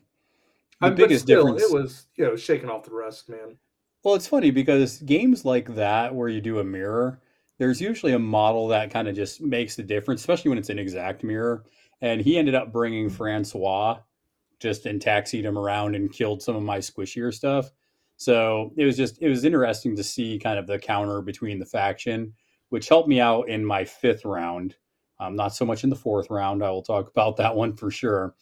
the 0.81 0.87
I 0.87 0.89
mean, 0.89 0.97
biggest 0.97 1.27
but 1.27 1.33
still, 1.33 1.53
difference. 1.53 1.63
it 1.63 1.71
was 1.71 2.07
you 2.15 2.25
know 2.25 2.35
shaking 2.35 2.69
off 2.69 2.83
the 2.83 2.95
rest, 2.95 3.29
man. 3.29 3.57
Well, 4.03 4.15
it's 4.15 4.27
funny 4.27 4.49
because 4.49 4.97
games 5.03 5.45
like 5.45 5.75
that 5.75 6.15
where 6.15 6.29
you 6.29 6.41
do 6.41 6.57
a 6.57 6.63
mirror, 6.63 7.21
there's 7.59 7.79
usually 7.79 8.13
a 8.13 8.19
model 8.19 8.67
that 8.69 8.89
kind 8.89 9.07
of 9.07 9.15
just 9.15 9.39
makes 9.39 9.75
the 9.75 9.83
difference, 9.83 10.21
especially 10.21 10.49
when 10.49 10.57
it's 10.57 10.71
an 10.71 10.79
exact 10.79 11.23
mirror. 11.23 11.63
And 12.01 12.21
he 12.21 12.39
ended 12.39 12.55
up 12.55 12.73
bringing 12.73 13.07
Francois 13.07 13.99
just 14.63 14.87
and 14.87 14.99
taxied 14.99 15.43
him 15.43 15.57
around 15.57 15.95
and 15.95 16.11
killed 16.11 16.41
some 16.41 16.55
of 16.55 16.63
my 16.63 16.79
squishier 16.79 17.31
stuff. 17.31 17.69
So 18.15 18.71
it 18.77 18.85
was 18.85 18.97
just 18.97 19.21
it 19.21 19.29
was 19.29 19.43
interesting 19.43 19.95
to 19.97 20.03
see 20.03 20.39
kind 20.39 20.57
of 20.57 20.65
the 20.65 20.79
counter 20.79 21.21
between 21.21 21.59
the 21.59 21.65
faction, 21.65 22.33
which 22.69 22.87
helped 22.87 23.09
me 23.09 23.19
out 23.19 23.49
in 23.49 23.65
my 23.65 23.83
fifth 23.83 24.25
round. 24.25 24.75
Um, 25.19 25.35
not 25.35 25.53
so 25.53 25.65
much 25.65 25.83
in 25.83 25.89
the 25.89 25.95
fourth 25.95 26.29
round. 26.29 26.63
I 26.63 26.71
will 26.71 26.81
talk 26.81 27.09
about 27.09 27.37
that 27.37 27.55
one 27.55 27.75
for 27.75 27.91
sure. 27.91 28.33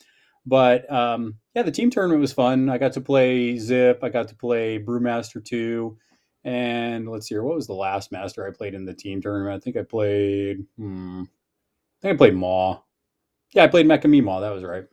But 0.46 0.92
um, 0.92 1.36
yeah, 1.56 1.64
the 1.64 1.72
team 1.72 1.90
tournament 1.90 2.22
was 2.22 2.34
fun. 2.34 2.70
I 2.70 2.78
got 2.78 2.94
to 2.94 3.02
play 3.02 3.58
Zip. 3.58 4.00
I 4.04 4.10
got 4.10 4.28
to 4.30 4.36
play 4.36 4.80
Brewmaster 4.80 5.44
two, 5.44 5.98
and 6.44 7.10
let's 7.10 7.28
see 7.28 7.36
here. 7.36 7.44
What 7.44 7.56
was 7.56 7.68
the 7.68 7.74
last 7.74 8.12
master 8.12 8.48
I 8.48 8.52
played 8.52 8.74
in 8.74 8.86
the 8.86 8.94
team 8.94 9.22
tournament? 9.22 9.56
I 9.56 9.60
think 9.64 9.78
I 9.78 9.84
played. 9.84 10.66
Hmm, 10.78 11.24
I 11.24 12.02
think 12.02 12.14
I 12.14 12.18
played 12.18 12.36
Maw. 12.36 12.82
Yeah, 13.54 13.64
I 13.64 13.68
played 13.68 13.86
Mecha 13.86 14.06
Meemaw. 14.06 14.42
That 14.42 14.54
was 14.54 14.64
right. 14.64 14.86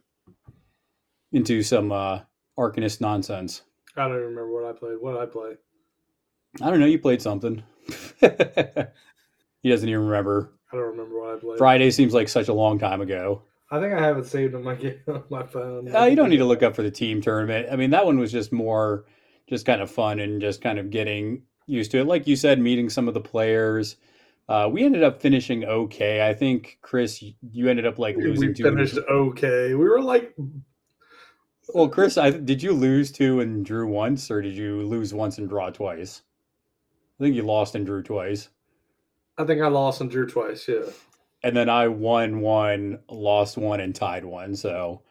Into 1.33 1.63
some 1.63 1.93
uh, 1.93 2.21
Arcanist 2.59 3.01
nonsense. 3.01 3.63
I 3.97 4.03
don't 4.03 4.17
even 4.17 4.29
remember 4.29 4.53
what 4.53 4.65
I 4.65 4.73
played. 4.73 4.97
What 5.01 5.13
did 5.13 5.23
I 5.23 5.27
play? 5.27 5.57
I 6.63 6.71
don't 6.71 6.81
know. 6.81 6.87
You 6.87 6.99
played 6.99 7.21
something. 7.21 7.63
he 8.21 9.71
doesn't 9.71 9.89
even 9.89 10.07
remember. 10.07 10.53
I 10.73 10.77
don't 10.77 10.87
remember 10.87 11.21
what 11.21 11.37
I 11.37 11.39
played. 11.39 11.59
Friday 11.59 11.91
seems 11.91 12.15
like 12.15 12.29
such 12.29 12.49
a 12.49 12.53
long 12.55 12.79
time 12.79 13.01
ago. 13.01 13.43
I 13.71 13.81
think 13.81 13.93
I 13.93 14.01
have 14.01 14.19
it 14.19 14.27
saved 14.27 14.55
on 14.55 14.63
my 14.63 14.75
game 14.77 15.01
on 15.09 15.25
my 15.31 15.45
phone. 15.45 15.95
Uh, 15.95 16.05
you 16.05 16.17
don't 16.17 16.31
need 16.31 16.39
to 16.39 16.45
look 16.45 16.63
up 16.63 16.75
for 16.75 16.83
the 16.83 16.91
team 16.91 17.21
tournament. 17.21 17.69
I 17.71 17.77
mean, 17.77 17.91
that 17.91 18.07
one 18.07 18.19
was 18.19 18.33
just 18.33 18.53
more, 18.53 19.05
just 19.49 19.67
kind 19.67 19.83
of 19.83 19.91
fun 19.91 20.21
and 20.21 20.41
just 20.41 20.63
kind 20.63 20.79
of 20.79 20.91
getting 20.91 21.43
used 21.67 21.91
to 21.93 21.99
it. 21.99 22.07
Like 22.07 22.27
you 22.27 22.37
said, 22.37 22.59
meeting 22.59 22.89
some 22.89 23.09
of 23.09 23.15
the 23.15 23.21
players. 23.21 23.97
Uh, 24.49 24.69
we 24.73 24.83
ended 24.83 25.03
up 25.03 25.21
finishing 25.21 25.65
okay. 25.65 26.27
I 26.27 26.33
think 26.33 26.79
Chris, 26.81 27.23
you 27.53 27.69
ended 27.69 27.85
up 27.85 27.99
like 27.99 28.17
losing 28.17 28.49
We 28.49 28.55
finished 28.55 28.99
okay. 29.11 29.75
We 29.75 29.85
were 29.85 30.01
like, 30.01 30.35
Well, 31.75 31.89
Chris, 31.89 32.17
I, 32.19 32.31
did 32.31 32.63
you 32.63 32.73
lose 32.73 33.11
two 33.13 33.41
and 33.41 33.65
drew 33.65 33.87
once, 33.87 34.31
or 34.31 34.41
did 34.43 34.55
you 34.57 34.83
lose 34.87 35.13
once 35.15 35.39
and 35.39 35.49
draw 35.49 35.71
twice? 35.71 36.23
I 37.21 37.25
think 37.25 37.37
you 37.37 37.43
lost 37.43 37.75
and 37.75 37.85
drew 37.87 38.03
twice, 38.03 38.49
I 39.39 39.45
think 39.45 39.63
I 39.63 39.69
lost 39.69 40.01
and 40.01 40.11
drew 40.11 40.27
twice. 40.27 40.67
Yeah. 40.69 40.85
and 41.43 41.57
then 41.57 41.69
I 41.69 41.89
won 41.89 42.41
one, 42.41 43.01
lost 43.09 43.57
one, 43.57 43.81
and 43.81 43.95
tied 43.95 44.25
one. 44.25 44.57
So 44.57 45.03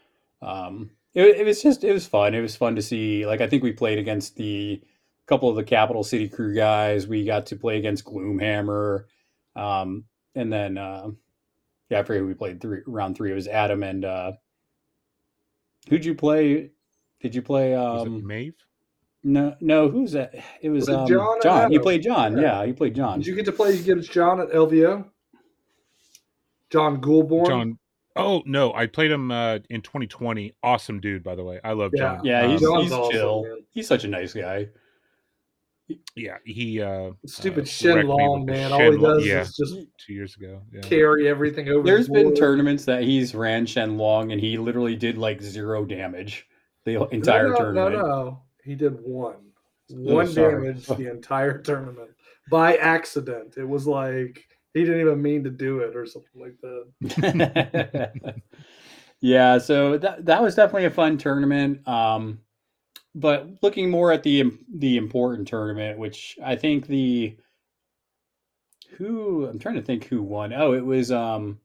um, 0.42 0.92
it, 1.14 1.38
it 1.38 1.46
was 1.46 1.62
just 1.62 1.84
it 1.84 1.94
was 1.94 2.08
fun. 2.08 2.34
It 2.36 2.42
was 2.42 2.56
fun 2.56 2.76
to 2.76 2.82
see. 2.82 3.26
Like 3.26 3.42
I 3.42 3.48
think 3.48 3.64
we 3.64 3.72
played 3.74 4.00
against 4.00 4.36
the 4.36 4.82
couple 5.28 5.50
of 5.50 5.56
the 5.56 5.64
Capital 5.64 6.04
City 6.04 6.30
Crew 6.30 6.56
guys. 6.56 7.08
We 7.08 7.26
got 7.26 7.48
to 7.48 7.56
play 7.56 7.78
against 7.78 8.06
Gloomhammer, 8.06 9.06
um, 9.56 10.06
and 10.36 10.52
then 10.52 10.78
uh, 10.78 11.10
yeah, 11.90 12.00
I 12.00 12.04
forget 12.04 12.22
who 12.22 12.28
we 12.28 12.34
played 12.34 12.62
three 12.62 12.82
round 12.86 13.16
three. 13.18 13.32
It 13.32 13.36
was 13.36 13.48
Adam 13.48 13.84
and 13.84 14.06
uh, 14.06 14.32
who'd 15.90 16.06
you 16.06 16.16
play? 16.16 16.72
Did 17.22 17.34
you 17.36 17.42
play? 17.42 17.76
Was 17.76 18.04
it 18.06 18.08
Um, 18.10 18.26
Maeve? 18.28 18.56
no, 19.24 19.56
no. 19.62 19.90
Who's 19.90 20.12
that? 20.14 20.34
It 20.62 20.70
was, 20.70 20.82
Was 20.88 20.90
it 20.90 20.96
um, 20.96 21.08
John 21.08 21.38
John. 21.44 21.72
You 21.72 21.80
played 21.80 22.04
John. 22.04 22.38
Yeah. 22.38 22.42
Yeah, 22.44 22.64
you 22.64 22.74
played 22.74 22.96
John. 22.96 23.20
Did 23.20 23.28
you 23.28 23.36
get 23.36 23.46
to 23.46 23.52
play 23.52 23.78
against 23.78 24.12
John 24.12 24.40
at 24.40 24.50
LVO? 24.52 25.06
John 26.70 27.02
Goulborn. 27.02 27.48
John. 27.48 27.80
Oh 28.16 28.42
no, 28.46 28.74
I 28.74 28.88
played 28.88 29.12
him 29.12 29.32
uh, 29.32 29.60
in 29.70 29.82
2020. 29.82 30.54
Awesome 30.64 31.00
dude, 31.00 31.24
by 31.24 31.36
the 31.36 31.44
way. 31.44 31.60
I 31.64 31.74
love 31.74 31.92
Yeah. 31.94 32.16
John. 32.16 32.26
Yeah, 32.26 32.42
Um, 32.44 32.52
he's 32.52 32.62
John's 32.62 32.84
he's 32.84 32.92
awesome, 32.92 33.12
chill. 33.12 33.44
man. 33.44 33.58
He's 33.72 33.88
such 33.88 34.04
a 34.04 34.08
nice 34.08 34.34
guy. 34.34 34.68
Yeah. 36.16 36.38
He 36.46 36.82
uh, 36.82 37.12
Stupid 37.26 37.64
uh, 37.64 37.68
Shenlong, 37.68 38.40
with 38.40 38.48
the 38.48 38.54
man. 38.54 38.72
All 38.72 38.92
he 38.92 38.98
does 38.98 39.26
yeah, 39.26 39.42
is 39.42 39.56
just 39.56 39.76
two 39.98 40.14
years 40.14 40.36
ago. 40.36 40.62
Yeah. 40.72 40.82
carry 40.82 41.28
everything 41.28 41.70
over. 41.70 41.84
There's 41.84 42.08
the 42.08 42.14
been 42.14 42.28
board. 42.28 42.38
tournaments 42.38 42.86
that 42.86 43.04
he's 43.04 43.34
ran 43.36 43.66
Shenlong 43.66 44.32
and 44.32 44.42
he 44.42 44.58
literally 44.58 44.96
did 44.96 45.18
like 45.18 45.42
zero 45.42 45.86
damage 45.86 46.48
the 46.86 47.04
entire 47.10 47.50
no, 47.50 47.50
no, 47.50 47.58
tournament. 47.58 47.96
No, 47.96 48.02
no, 48.02 48.42
he 48.64 48.76
did 48.76 48.98
one. 49.02 49.36
One 49.90 50.28
sorry. 50.28 50.74
damage 50.74 50.86
the 50.88 51.10
entire 51.12 51.60
tournament 51.60 52.12
by 52.50 52.76
accident. 52.76 53.56
It 53.58 53.68
was 53.68 53.88
like 53.88 54.44
he 54.74 54.84
didn't 54.84 55.02
even 55.02 55.22
mean 55.22 55.44
to 55.44 55.50
do 55.50 55.80
it 55.80 55.96
or 55.96 56.06
something 56.06 56.42
like 56.42 56.56
that. 56.62 58.36
yeah, 59.22 59.58
so 59.58 59.98
that 59.98 60.26
that 60.26 60.42
was 60.42 60.56
definitely 60.56 60.86
a 60.86 60.92
fun 60.92 61.18
tournament. 61.18 61.88
Um, 61.88 62.40
but 63.18 63.50
looking 63.64 63.90
more 63.90 64.12
at 64.12 64.24
the 64.24 64.52
the 64.76 64.96
important 64.98 65.48
tournament, 65.48 65.98
which 65.98 66.38
I 66.44 66.56
think 66.56 66.88
the 66.88 67.36
who 68.98 69.46
I'm 69.48 69.60
trying 69.60 69.76
to 69.76 69.82
think 69.82 70.06
who 70.06 70.22
won. 70.22 70.54
Oh, 70.54 70.74
it 70.74 70.86
was 70.86 71.12
um 71.12 71.60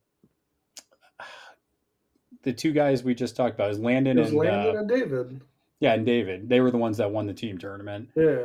the 2.42 2.52
two 2.52 2.72
guys 2.72 3.04
we 3.04 3.14
just 3.14 3.36
talked 3.36 3.54
about. 3.54 3.70
is 3.70 3.78
Landon 3.78 4.18
and 4.18 4.34
Landon 4.34 4.76
uh, 4.76 4.80
and 4.80 4.88
David. 4.88 5.40
yeah, 5.80 5.94
and 5.94 6.04
David. 6.06 6.48
They 6.48 6.60
were 6.60 6.70
the 6.70 6.78
ones 6.78 6.96
that 6.96 7.10
won 7.10 7.26
the 7.26 7.34
team 7.34 7.58
tournament. 7.58 8.08
Yeah. 8.16 8.44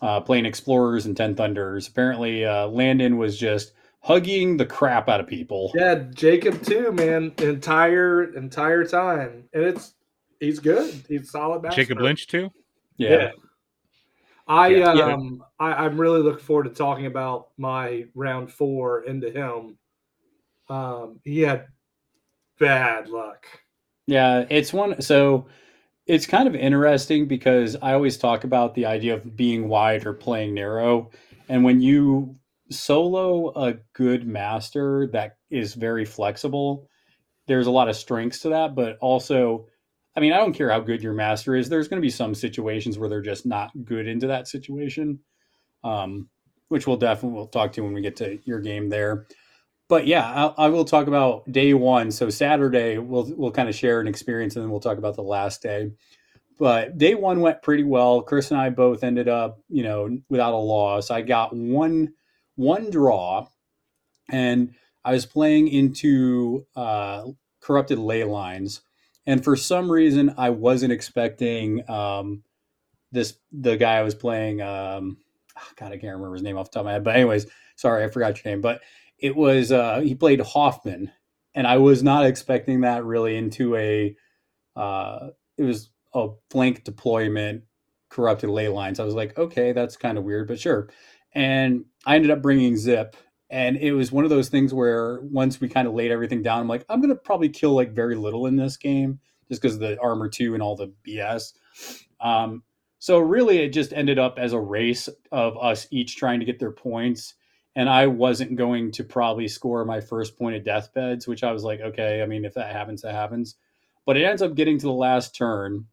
uh, 0.00 0.20
playing 0.20 0.46
Explorers 0.46 1.06
and 1.06 1.16
Ten 1.16 1.34
Thunders. 1.34 1.88
Apparently, 1.88 2.44
uh, 2.44 2.68
Landon 2.68 3.18
was 3.18 3.36
just 3.38 3.72
hugging 4.02 4.56
the 4.56 4.64
crap 4.64 5.08
out 5.08 5.20
of 5.20 5.26
people. 5.26 5.72
Yeah, 5.74 5.96
Jacob 6.14 6.62
too, 6.62 6.92
man. 6.92 7.32
Entire 7.38 8.32
entire 8.34 8.84
time. 8.84 9.44
And 9.52 9.64
it's 9.64 9.94
he's 10.40 10.58
good. 10.58 10.92
He's 11.08 11.30
solid 11.30 11.62
master. 11.62 11.82
Jacob 11.82 12.00
Lynch 12.00 12.26
too. 12.26 12.50
Yeah. 12.96 13.10
Yeah. 13.10 13.30
I 14.48 14.68
Yeah. 14.68 14.94
Yeah. 14.94 15.12
um 15.12 15.44
I, 15.58 15.72
I'm 15.72 16.00
really 16.00 16.20
looking 16.20 16.44
forward 16.44 16.64
to 16.64 16.70
talking 16.70 17.06
about 17.06 17.48
my 17.56 18.06
round 18.14 18.52
four 18.52 19.04
into 19.04 19.30
him. 19.30 19.78
Um 20.68 21.20
he 21.24 21.40
had 21.40 21.66
bad 22.58 23.08
luck. 23.08 23.46
Yeah, 24.06 24.44
it's 24.50 24.72
one. 24.72 25.00
So 25.00 25.46
it's 26.06 26.26
kind 26.26 26.48
of 26.48 26.56
interesting 26.56 27.28
because 27.28 27.76
I 27.80 27.92
always 27.92 28.16
talk 28.16 28.42
about 28.42 28.74
the 28.74 28.86
idea 28.86 29.14
of 29.14 29.36
being 29.36 29.68
wide 29.68 30.04
or 30.04 30.12
playing 30.12 30.54
narrow. 30.54 31.10
And 31.48 31.62
when 31.62 31.80
you 31.80 32.36
solo 32.70 33.52
a 33.54 33.74
good 33.92 34.26
master 34.26 35.08
that 35.12 35.36
is 35.50 35.74
very 35.74 36.04
flexible, 36.04 36.88
there's 37.46 37.68
a 37.68 37.70
lot 37.70 37.88
of 37.88 37.96
strengths 37.96 38.40
to 38.40 38.48
that. 38.48 38.74
But 38.74 38.98
also, 39.00 39.66
I 40.16 40.20
mean, 40.20 40.32
I 40.32 40.38
don't 40.38 40.52
care 40.52 40.70
how 40.70 40.80
good 40.80 41.02
your 41.02 41.12
master 41.12 41.54
is, 41.54 41.68
there's 41.68 41.88
going 41.88 42.00
to 42.00 42.06
be 42.06 42.10
some 42.10 42.34
situations 42.34 42.98
where 42.98 43.08
they're 43.08 43.22
just 43.22 43.46
not 43.46 43.70
good 43.84 44.08
into 44.08 44.26
that 44.28 44.48
situation, 44.48 45.20
um, 45.84 46.28
which 46.68 46.86
we'll 46.86 46.96
definitely 46.96 47.36
we'll 47.36 47.46
talk 47.46 47.72
to 47.74 47.82
when 47.82 47.92
we 47.92 48.00
get 48.00 48.16
to 48.16 48.38
your 48.44 48.60
game 48.60 48.88
there 48.88 49.26
but 49.90 50.06
yeah, 50.06 50.24
I, 50.56 50.66
I 50.66 50.68
will 50.68 50.84
talk 50.84 51.08
about 51.08 51.50
day 51.50 51.74
one. 51.74 52.12
So 52.12 52.30
Saturday, 52.30 52.96
we'll 52.98 53.30
we'll 53.36 53.50
kind 53.50 53.68
of 53.68 53.74
share 53.74 54.00
an 54.00 54.06
experience, 54.06 54.54
and 54.54 54.64
then 54.64 54.70
we'll 54.70 54.80
talk 54.80 54.98
about 54.98 55.16
the 55.16 55.22
last 55.22 55.62
day. 55.62 55.90
But 56.60 56.96
day 56.96 57.16
one 57.16 57.40
went 57.40 57.60
pretty 57.60 57.82
well. 57.82 58.22
Chris 58.22 58.52
and 58.52 58.60
I 58.60 58.70
both 58.70 59.02
ended 59.02 59.28
up, 59.28 59.58
you 59.68 59.82
know, 59.82 60.16
without 60.30 60.54
a 60.54 60.56
loss. 60.56 61.10
I 61.10 61.22
got 61.22 61.54
one 61.54 62.12
one 62.54 62.90
draw, 62.90 63.48
and 64.30 64.74
I 65.04 65.10
was 65.10 65.26
playing 65.26 65.66
into 65.66 66.66
uh, 66.76 67.24
corrupted 67.60 67.98
ley 67.98 68.22
lines, 68.22 68.82
and 69.26 69.42
for 69.44 69.56
some 69.56 69.90
reason, 69.90 70.34
I 70.36 70.50
wasn't 70.50 70.92
expecting 70.92 71.88
um, 71.88 72.42
this 73.12 73.38
the 73.52 73.76
guy 73.76 73.98
I 73.98 74.02
was 74.02 74.14
playing. 74.14 74.60
Um, 74.60 75.18
God, 75.76 75.92
I 75.92 75.98
can't 75.98 76.14
remember 76.14 76.34
his 76.34 76.42
name 76.42 76.56
off 76.56 76.70
the 76.70 76.76
top 76.76 76.80
of 76.80 76.86
my 76.86 76.92
head. 76.92 77.04
But 77.04 77.16
anyways, 77.16 77.46
sorry, 77.76 78.04
I 78.04 78.08
forgot 78.08 78.42
your 78.42 78.52
name. 78.52 78.60
But 78.60 78.80
it 79.18 79.36
was 79.36 79.72
uh, 79.72 80.00
he 80.00 80.14
played 80.14 80.40
Hoffman, 80.40 81.10
and 81.54 81.66
I 81.66 81.78
was 81.78 82.02
not 82.02 82.24
expecting 82.26 82.82
that 82.82 83.04
really 83.04 83.36
into 83.36 83.76
a. 83.76 84.16
Uh, 84.76 85.28
it 85.58 85.64
was 85.64 85.90
a 86.14 86.28
flank 86.50 86.84
deployment, 86.84 87.64
corrupted 88.08 88.50
ley 88.50 88.68
lines. 88.68 88.98
I 88.98 89.04
was 89.04 89.14
like, 89.14 89.38
okay, 89.38 89.72
that's 89.72 89.96
kind 89.96 90.16
of 90.16 90.24
weird, 90.24 90.48
but 90.48 90.58
sure. 90.58 90.88
And 91.32 91.84
I 92.06 92.16
ended 92.16 92.30
up 92.30 92.42
bringing 92.42 92.74
Zipp, 92.74 93.14
and 93.50 93.76
it 93.76 93.92
was 93.92 94.12
one 94.12 94.24
of 94.24 94.30
those 94.30 94.48
things 94.48 94.72
where 94.72 95.20
once 95.22 95.60
we 95.60 95.68
kind 95.68 95.88
of 95.88 95.94
laid 95.94 96.10
everything 96.10 96.42
down, 96.42 96.60
I'm 96.60 96.68
like, 96.68 96.84
I'm 96.88 97.00
gonna 97.00 97.14
probably 97.14 97.48
kill 97.48 97.72
like 97.72 97.92
very 97.92 98.16
little 98.16 98.46
in 98.46 98.56
this 98.56 98.76
game 98.76 99.20
just 99.48 99.60
because 99.60 99.74
of 99.74 99.80
the 99.80 99.98
armor 100.00 100.28
two 100.28 100.54
and 100.54 100.62
all 100.62 100.76
the 100.76 100.92
BS. 101.06 101.52
Um, 102.20 102.62
so 102.98 103.18
really, 103.18 103.58
it 103.58 103.70
just 103.70 103.92
ended 103.92 104.18
up 104.18 104.38
as 104.38 104.52
a 104.52 104.60
race 104.60 105.08
of 105.32 105.56
us 105.58 105.86
each 105.90 106.16
trying 106.16 106.40
to 106.40 106.46
get 106.46 106.58
their 106.58 106.70
points 106.70 107.34
and 107.76 107.88
I 107.88 108.06
wasn't 108.08 108.56
going 108.56 108.90
to 108.92 109.04
probably 109.04 109.48
score 109.48 109.84
my 109.84 110.00
first 110.00 110.36
point 110.36 110.56
of 110.56 110.64
deathbeds, 110.64 111.26
which 111.26 111.44
I 111.44 111.52
was 111.52 111.62
like, 111.62 111.80
okay, 111.80 112.22
I 112.22 112.26
mean, 112.26 112.44
if 112.44 112.54
that 112.54 112.72
happens, 112.72 113.02
that 113.02 113.14
happens. 113.14 113.56
But 114.06 114.16
it 114.16 114.24
ends 114.24 114.42
up 114.42 114.54
getting 114.54 114.78
to 114.78 114.86
the 114.86 114.92
last 114.92 115.34
turn. 115.36 115.86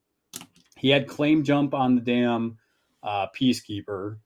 He 0.76 0.90
had 0.90 1.08
claim 1.08 1.44
jump 1.44 1.74
on 1.74 1.96
the 1.96 2.02
damn 2.02 2.58
uh, 3.04 3.28
peacekeeper, 3.40 4.18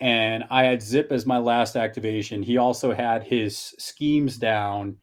and 0.00 0.44
I 0.50 0.64
had 0.64 0.80
Zipp 0.80 1.10
as 1.10 1.26
my 1.26 1.38
last 1.38 1.76
activation. 1.76 2.42
He 2.42 2.56
also 2.56 2.92
had 2.94 3.24
his 3.24 3.74
schemes 3.78 4.36
down 4.36 4.96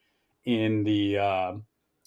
in 0.46 0.84
the 0.84 1.18
uh, 1.18 1.54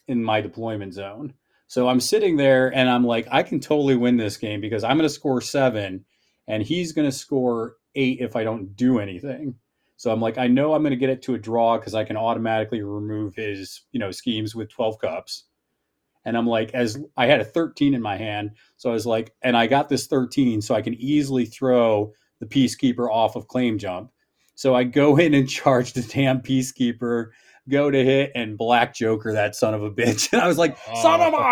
in 0.06 0.22
my 0.24 0.40
deployment 0.40 0.94
zone. 0.94 1.34
So 1.66 1.88
I'm 1.88 2.00
sitting 2.00 2.36
there 2.36 2.74
and 2.74 2.88
I'm 2.88 3.04
like, 3.04 3.28
I 3.30 3.42
can 3.42 3.60
totally 3.60 3.96
win 3.96 4.16
this 4.16 4.38
game 4.38 4.60
because 4.60 4.84
I'm 4.84 4.96
going 4.96 5.08
to 5.08 5.14
score 5.14 5.40
seven, 5.40 6.04
and 6.46 6.62
he's 6.62 6.92
going 6.92 7.08
to 7.08 7.16
score 7.16 7.76
eight 7.94 8.20
if 8.20 8.36
I 8.36 8.44
don't 8.44 8.74
do 8.74 9.00
anything. 9.00 9.54
So 9.98 10.12
I'm 10.12 10.20
like, 10.20 10.38
I 10.38 10.46
know 10.46 10.72
I'm 10.72 10.82
going 10.82 10.90
to 10.90 10.96
get 10.96 11.10
it 11.10 11.22
to 11.22 11.34
a 11.34 11.38
draw 11.38 11.76
because 11.76 11.94
I 11.94 12.04
can 12.04 12.16
automatically 12.16 12.82
remove 12.82 13.34
his, 13.34 13.82
you 13.90 13.98
know, 13.98 14.12
schemes 14.12 14.54
with 14.54 14.70
12 14.70 14.98
cups. 15.00 15.44
And 16.24 16.36
I'm 16.36 16.46
like, 16.46 16.72
as 16.72 16.98
I 17.16 17.26
had 17.26 17.40
a 17.40 17.44
13 17.44 17.94
in 17.94 18.00
my 18.00 18.16
hand. 18.16 18.52
So 18.76 18.90
I 18.90 18.92
was 18.92 19.06
like, 19.06 19.34
and 19.42 19.56
I 19.56 19.66
got 19.66 19.88
this 19.88 20.06
13, 20.06 20.62
so 20.62 20.74
I 20.74 20.82
can 20.82 20.94
easily 20.94 21.46
throw 21.46 22.12
the 22.40 22.46
peacekeeper 22.46 23.10
off 23.10 23.36
of 23.36 23.48
claim 23.48 23.78
jump. 23.78 24.10
So 24.54 24.74
I 24.74 24.84
go 24.84 25.16
in 25.16 25.34
and 25.34 25.48
charge 25.48 25.92
the 25.92 26.02
damn 26.02 26.40
peacekeeper. 26.40 27.30
go 27.68 27.90
to 27.90 28.04
hit 28.04 28.32
and 28.34 28.56
black 28.58 28.94
Joker 28.94 29.32
that 29.32 29.54
son 29.56 29.74
of 29.74 29.82
a 29.82 29.90
bitch. 29.90 30.28
And 30.32 30.42
I 30.42 30.48
was 30.48 30.58
like, 30.58 30.76
son 30.96 31.20
of 31.20 31.34
a 31.34 31.36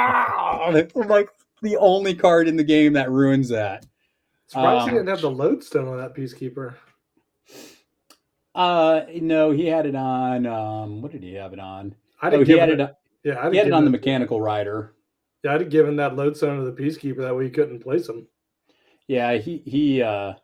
I'm 0.94 1.08
like 1.08 1.28
the 1.62 1.76
only 1.78 2.14
card 2.14 2.48
in 2.48 2.56
the 2.56 2.64
game 2.64 2.94
that 2.94 3.10
ruins 3.10 3.48
that. 3.50 3.86
Surprised 4.48 4.82
Um, 4.82 4.90
he 4.90 4.94
didn't 4.96 5.08
have 5.08 5.20
the 5.22 5.30
lodestone 5.30 5.88
on 5.88 5.98
that 5.98 6.14
peacekeeper. 6.14 6.74
Uh 8.54 9.02
no, 9.20 9.50
he 9.50 9.66
had 9.66 9.84
it 9.86 9.94
on 9.94 10.46
um 10.46 11.02
what 11.02 11.12
did 11.12 11.22
he 11.22 11.34
have 11.34 11.52
it 11.52 11.58
on? 11.60 11.94
I'd 12.22 12.32
Oh, 12.32 12.38
have 12.38 12.48
he 12.48 12.54
had 12.56 12.70
it, 12.70 12.80
it 12.80 12.94
yeah, 13.24 13.38
I'd 13.44 13.52
he 13.52 13.58
had 13.58 13.66
it 13.66 13.70
given 13.70 13.78
on 13.78 13.84
the 13.84 13.90
mechanical 13.90 14.40
rider. 14.40 14.94
Yeah, 15.44 15.54
I'd 15.54 15.60
have 15.60 15.70
given 15.70 15.96
that 15.96 16.16
lodestone 16.16 16.58
to 16.58 16.70
the 16.70 16.72
peacekeeper 16.82 17.18
that 17.18 17.36
way 17.36 17.44
he 17.44 17.50
couldn't 17.50 17.80
place 17.80 18.08
him. 18.08 18.26
Yeah, 19.08 19.34
he 19.34 19.58
he. 19.66 20.02
uh 20.02 20.34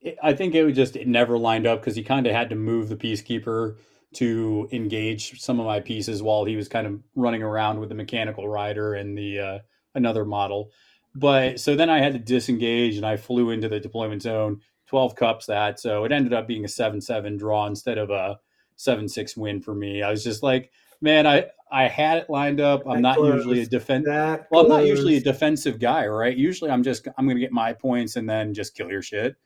it- 0.00 0.16
I 0.22 0.32
think 0.32 0.54
it 0.54 0.64
was 0.64 0.74
just 0.76 0.96
it 0.96 1.06
never 1.08 1.38
lined 1.38 1.66
up 1.66 1.80
because 1.80 1.96
he 1.96 2.02
kind 2.02 2.26
of 2.26 2.32
had 2.32 2.50
to 2.50 2.56
move 2.56 2.88
the 2.88 2.96
peacekeeper 2.96 3.76
to 4.14 4.68
engage 4.72 5.40
some 5.40 5.60
of 5.60 5.66
my 5.66 5.80
pieces 5.80 6.22
while 6.22 6.44
he 6.44 6.56
was 6.56 6.68
kind 6.68 6.86
of 6.86 7.00
running 7.14 7.42
around 7.42 7.78
with 7.80 7.88
the 7.90 7.94
mechanical 7.94 8.48
rider 8.48 8.94
and 8.94 9.16
the 9.18 9.38
uh, 9.38 9.58
another 9.94 10.24
model. 10.24 10.70
But 11.14 11.60
so 11.60 11.74
then 11.76 11.90
I 11.90 11.98
had 12.00 12.12
to 12.12 12.18
disengage 12.18 12.96
and 12.96 13.04
I 13.04 13.16
flew 13.16 13.50
into 13.50 13.68
the 13.68 13.80
deployment 13.80 14.22
zone. 14.22 14.60
Twelve 14.86 15.14
cups 15.16 15.44
that, 15.46 15.78
so 15.78 16.04
it 16.04 16.12
ended 16.12 16.32
up 16.32 16.46
being 16.48 16.64
a 16.64 16.68
seven-seven 16.68 17.36
draw 17.36 17.66
instead 17.66 17.98
of 17.98 18.08
a 18.08 18.38
seven-six 18.76 19.36
win 19.36 19.60
for 19.60 19.74
me. 19.74 20.02
I 20.02 20.10
was 20.10 20.24
just 20.24 20.42
like, 20.42 20.70
man, 21.02 21.26
I 21.26 21.46
I 21.70 21.88
had 21.88 22.16
it 22.18 22.30
lined 22.30 22.58
up. 22.60 22.84
I'm 22.86 23.02
That 23.02 23.18
not 23.18 23.18
usually 23.18 23.58
a 23.58 23.62
close. 23.64 23.68
defense. 23.68 24.06
Well, 24.50 24.62
I'm 24.62 24.68
not 24.68 24.86
usually 24.86 25.16
a 25.16 25.20
defensive 25.20 25.78
guy, 25.78 26.06
right? 26.06 26.34
Usually, 26.34 26.70
I'm 26.70 26.82
just 26.82 27.06
I'm 27.18 27.26
going 27.26 27.36
to 27.36 27.40
get 27.40 27.52
my 27.52 27.74
points 27.74 28.16
and 28.16 28.26
then 28.26 28.54
just 28.54 28.74
kill 28.74 28.88
your 28.90 29.02
shit. 29.02 29.36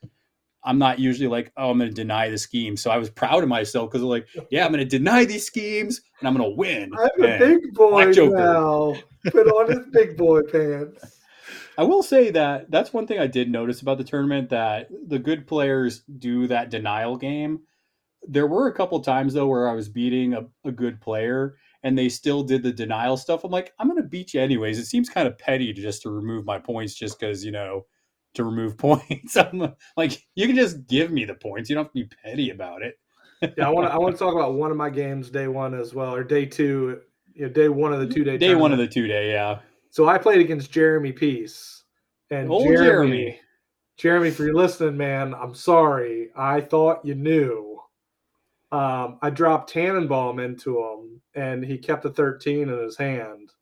I'm 0.65 0.79
not 0.79 0.99
usually 0.99 1.29
like, 1.29 1.53
oh, 1.57 1.71
I'm 1.71 1.79
going 1.79 1.91
to 1.91 1.95
deny 1.95 2.31
the 2.31 2.39
scheme. 2.39 2.77
So 2.77 2.91
I 2.91 2.97
was 2.97 3.11
proud 3.11 3.43
of 3.43 3.49
myself 3.49 3.91
because 3.91 4.03
like, 4.03 4.29
yeah, 4.51 4.65
I'm 4.65 4.73
going 4.73 4.87
to 4.87 4.99
deny 4.99 5.25
these 5.25 5.47
schemes 5.47 6.01
and 6.21 6.29
I'm 6.29 6.37
going 6.37 6.49
to 6.49 6.57
win. 6.57 6.93
I'm 6.97 7.25
a 7.25 7.39
big 7.39 7.75
boy 7.75 8.13
now. 8.13 8.95
Put 9.31 9.47
on 9.49 9.71
his 9.71 9.87
big 9.93 10.17
boy 10.17 10.43
pants. 10.43 11.19
I 11.79 11.85
will 11.85 12.03
say 12.03 12.31
that 12.31 12.71
that's 12.71 12.93
one 12.93 13.07
thing 13.07 13.19
I 13.19 13.27
did 13.27 13.51
notice 13.51 13.81
about 13.81 13.99
the 13.99 14.05
tournament 14.05 14.51
that 14.51 14.89
the 15.07 15.19
good 15.19 15.47
players 15.47 16.03
do 16.19 16.47
that 16.49 16.71
denial 16.71 17.17
game. 17.17 17.61
There 18.23 18.47
were 18.47 18.69
a 18.69 18.75
couple 18.75 19.01
times 19.01 19.35
though 19.35 19.47
where 19.47 19.69
I 19.69 19.73
was 19.73 19.89
beating 19.89 20.35
a, 20.35 20.47
a 20.65 20.71
good 20.71 21.01
player 21.01 21.57
and 21.83 21.99
they 21.99 22.09
still 22.09 22.43
did 22.43 22.63
the 22.63 22.73
denial 22.73 23.17
stuff. 23.17 23.43
I'm 23.43 23.51
like, 23.51 23.73
I'm 23.79 23.89
gonna 23.89 24.03
beat 24.03 24.35
you 24.35 24.41
anyways. 24.41 24.79
It 24.79 24.87
seems 24.87 25.09
kind 25.09 25.27
of 25.27 25.39
petty 25.39 25.73
to 25.73 25.81
just 25.81 26.03
to 26.03 26.11
remove 26.11 26.45
my 26.45 26.59
points 26.59 26.95
just 26.95 27.19
because 27.19 27.45
you 27.45 27.53
know 27.53 27.87
to 28.35 28.45
remove 28.45 28.77
points. 28.79 29.37
I'm 29.37 29.75
like, 29.97 30.25
you 30.35 30.47
can 30.47 30.57
just 30.57 30.87
give 30.87 31.11
me 31.11 31.25
the 31.25 31.35
points. 31.35 31.69
You 31.69 31.77
don't 31.77 31.85
have 31.85 31.93
to 31.93 32.01
be 32.01 32.11
petty 32.25 32.51
about 32.51 32.83
it. 32.83 32.99
Yeah, 33.57 33.67
I 33.67 33.71
want 33.71 33.89
to. 33.89 33.93
I 33.93 33.99
want 33.99 34.15
to 34.15 34.19
talk 34.19 34.35
about 34.35 34.55
one 34.55 34.71
of 34.71 34.77
my 34.77 34.89
games, 34.89 35.29
day 35.29 35.49
one 35.49 35.75
as 35.75 35.95
well, 35.95 36.15
or 36.15 36.23
day 36.23 36.47
two. 36.47 37.01
You 37.35 37.47
know, 37.47 37.53
day 37.53 37.69
one 37.69 37.93
of 37.93 38.01
the 38.01 38.07
two 38.07 38.23
day. 38.23 38.39
Day 38.39 38.55
one 38.55 38.73
of 38.73 38.79
the 38.79 38.87
two 38.87 39.09
day, 39.09 39.33
yeah. 39.33 39.59
So 39.91 40.09
I 40.09 40.17
played 40.17 40.41
against 40.41 40.71
Jeremy 40.71 41.11
Peace, 41.11 41.83
and 42.31 42.49
Old 42.49 42.65
Jeremy, 42.65 42.85
Jeremy. 42.85 43.41
Jeremy, 43.97 44.29
if 44.29 44.39
you're 44.39 44.55
listening, 44.55 44.97
man, 44.97 45.35
I'm 45.35 45.55
sorry. 45.55 46.31
I 46.37 46.61
thought 46.61 47.05
you 47.05 47.15
knew. 47.15 47.81
Um, 48.71 49.19
I 49.21 49.29
dropped 49.29 49.73
Tannenbaum 49.73 50.39
into 50.39 50.79
him, 50.79 51.21
and 51.35 51.65
he 51.65 51.77
kept 51.77 52.07
a 52.07 52.11
13 52.11 52.69
in 52.69 52.79
his 52.79 52.97
hand. 52.97 53.53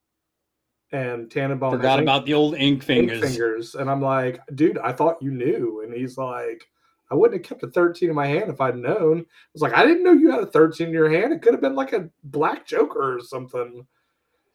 And 0.93 1.30
Tannenbaum 1.30 1.70
Forgot 1.72 2.01
ink- 2.01 2.05
about 2.05 2.26
the 2.26 2.34
old 2.34 2.55
ink 2.55 2.62
ink 2.62 2.82
fingers. 2.84 3.20
fingers, 3.20 3.74
and 3.76 3.88
I'm 3.88 4.03
like, 4.03 4.41
dude, 4.57 4.78
I 4.78 4.93
thought 4.93 5.22
you 5.22 5.30
knew. 5.30 5.82
And 5.84 5.95
he's 5.95 6.18
like, 6.18 6.68
I 7.11 7.14
wouldn't 7.14 7.41
have 7.41 7.49
kept 7.49 7.62
a 7.62 7.70
13 7.70 8.09
in 8.09 8.14
my 8.14 8.26
hand 8.26 8.51
if 8.51 8.61
I'd 8.61 8.76
known. 8.76 9.20
I 9.20 9.24
was 9.53 9.62
like, 9.62 9.74
I 9.74 9.84
didn't 9.84 10.05
know 10.05 10.12
you 10.12 10.30
had 10.30 10.43
a 10.43 10.47
13 10.47 10.88
in 10.88 10.93
your 10.93 11.11
hand. 11.11 11.32
It 11.32 11.43
could 11.43 11.53
have 11.53 11.61
been 11.61 11.74
like 11.74 11.93
a 11.93 12.09
black 12.24 12.66
joker 12.66 13.16
or 13.16 13.20
something. 13.20 13.86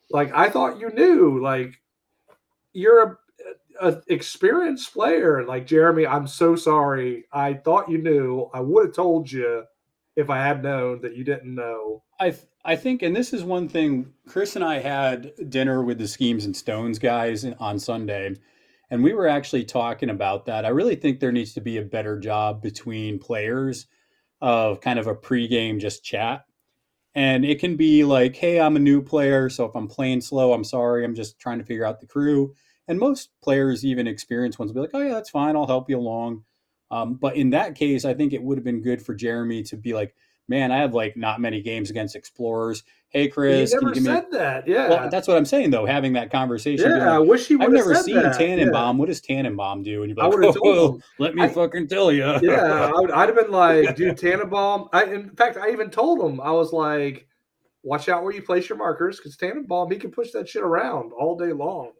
Like 0.09 0.33
I 0.33 0.49
thought 0.49 0.79
you 0.79 0.89
knew. 0.91 1.41
Like 1.41 1.81
you're 2.73 3.19
a, 3.81 3.87
a 3.89 4.01
experienced 4.07 4.93
player. 4.93 5.43
Like 5.45 5.67
Jeremy, 5.67 6.07
I'm 6.07 6.27
so 6.27 6.55
sorry. 6.55 7.25
I 7.33 7.55
thought 7.55 7.89
you 7.89 7.97
knew. 7.97 8.49
I 8.53 8.61
would 8.61 8.87
have 8.87 8.95
told 8.95 9.29
you 9.29 9.63
if 10.15 10.29
I 10.29 10.37
had 10.37 10.63
known 10.63 11.01
that 11.01 11.15
you 11.15 11.23
didn't 11.23 11.53
know. 11.53 12.03
I 12.19 12.35
I 12.67 12.75
think, 12.75 13.03
and 13.03 13.15
this 13.15 13.31
is 13.31 13.43
one 13.43 13.69
thing. 13.69 14.11
Chris 14.27 14.55
and 14.55 14.65
I 14.65 14.79
had 14.79 15.33
dinner 15.49 15.83
with 15.83 15.99
the 15.99 16.07
Schemes 16.07 16.45
and 16.45 16.57
Stones 16.57 16.97
guys 16.97 17.45
on 17.45 17.77
Sunday, 17.77 18.35
and 18.89 19.03
we 19.03 19.13
were 19.13 19.27
actually 19.27 19.65
talking 19.65 20.09
about 20.09 20.47
that. 20.47 20.65
I 20.65 20.69
really 20.69 20.95
think 20.95 21.19
there 21.19 21.31
needs 21.31 21.53
to 21.53 21.61
be 21.61 21.77
a 21.77 21.83
better 21.83 22.19
job 22.19 22.63
between 22.63 23.19
players 23.19 23.85
of 24.41 24.81
kind 24.81 24.97
of 24.97 25.05
a 25.05 25.15
pregame 25.15 25.79
just 25.79 26.03
chat. 26.03 26.45
And 27.13 27.45
it 27.45 27.59
can 27.59 27.75
be 27.77 28.03
like, 28.03 28.35
hey, 28.35 28.59
I'm 28.59 28.75
a 28.75 28.79
new 28.79 29.01
player, 29.01 29.47
so 29.47 29.65
if 29.65 29.75
I'm 29.75 29.87
playing 29.87 30.21
slow, 30.21 30.51
I'm 30.51 30.63
sorry. 30.63 31.05
I'm 31.05 31.15
just 31.15 31.39
trying 31.39 31.59
to 31.59 31.65
figure 31.65 31.85
out 31.85 32.01
the 32.01 32.07
crew. 32.07 32.55
And 32.87 32.97
most 32.97 33.29
players, 33.43 33.85
even 33.85 34.07
experienced 34.07 34.57
ones, 34.57 34.69
will 34.69 34.75
be 34.75 34.81
like, 34.81 34.91
oh 34.95 35.05
yeah, 35.05 35.13
that's 35.13 35.29
fine. 35.29 35.55
I'll 35.55 35.67
help 35.67 35.87
you 35.87 35.99
along. 35.99 36.43
Um, 36.89 37.15
but 37.15 37.35
in 37.35 37.51
that 37.51 37.75
case, 37.75 38.05
I 38.05 38.15
think 38.15 38.33
it 38.33 38.41
would 38.41 38.57
have 38.57 38.65
been 38.65 38.81
good 38.81 39.01
for 39.01 39.13
Jeremy 39.13 39.61
to 39.63 39.77
be 39.77 39.93
like, 39.93 40.15
man, 40.47 40.71
I 40.71 40.77
have 40.77 40.93
like 40.93 41.15
not 41.17 41.39
many 41.41 41.61
games 41.61 41.89
against 41.89 42.15
explorers. 42.15 42.83
Hey, 43.09 43.29
Chris, 43.29 43.71
he 43.71 43.77
can 43.79 43.87
you 43.87 43.93
give 43.93 44.03
me? 44.03 44.09
said 44.09 44.25
that. 44.31 44.67
Yeah. 44.67 44.89
Well, 44.89 45.09
that's 45.09 45.27
what 45.27 45.37
I'm 45.37 45.45
saying 45.45 45.69
though. 45.71 45.85
Having 45.85 46.13
that 46.13 46.31
conversation. 46.31 46.91
yeah, 46.91 47.13
I 47.15 47.19
wish 47.19 47.47
he 47.47 47.55
would 47.55 47.67
I've 47.67 47.71
never 47.71 47.95
seen 47.95 48.15
that. 48.15 48.37
Tannenbaum. 48.37 48.97
What 48.97 49.07
does 49.07 49.21
Tannenbaum 49.21 49.83
do? 49.83 50.03
And 50.03 50.09
you're 50.09 50.15
be 50.15 50.21
I 50.21 50.25
like, 50.27 50.55
oh, 50.57 50.73
told 50.73 51.03
let 51.19 51.33
me 51.33 51.43
I- 51.43 51.47
fucking 51.47 51.87
tell 51.87 52.11
you. 52.11 52.25
yeah, 52.41 52.89
I 52.89 52.91
would, 52.99 53.11
I'd 53.11 53.29
have 53.29 53.37
been 53.37 53.51
like, 53.51 53.95
dude, 53.95 54.17
Tannenbaum. 54.17 54.89
I, 54.91 55.05
in 55.05 55.29
fact, 55.35 55.55
I 55.57 55.71
even 55.71 55.89
told 55.89 56.19
him, 56.19 56.41
I 56.41 56.51
was 56.51 56.73
like, 56.73 57.25
watch 57.83 58.09
out 58.09 58.23
where 58.23 58.33
you 58.33 58.41
place 58.41 58.67
your 58.67 58.77
markers 58.77 59.17
because 59.17 59.37
Tannenbaum, 59.37 59.91
he 59.91 59.97
can 59.97 60.11
push 60.11 60.31
that 60.31 60.49
shit 60.49 60.63
around 60.63 61.11
all 61.17 61.37
day 61.37 61.53
long. 61.53 61.91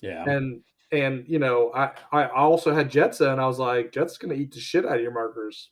yeah. 0.00 0.24
And, 0.28 0.60
and 0.90 1.24
you 1.28 1.38
know, 1.38 1.70
I, 1.74 1.90
I 2.12 2.26
also 2.28 2.72
had 2.74 2.90
Jedza, 2.90 3.30
and 3.32 3.40
I 3.40 3.46
was 3.46 3.58
like, 3.58 3.92
Jedza's 3.92 4.18
going 4.18 4.34
to 4.34 4.40
eat 4.40 4.52
the 4.52 4.60
shit 4.60 4.84
out 4.86 4.96
of 4.96 5.02
your 5.02 5.12
markers. 5.12 5.70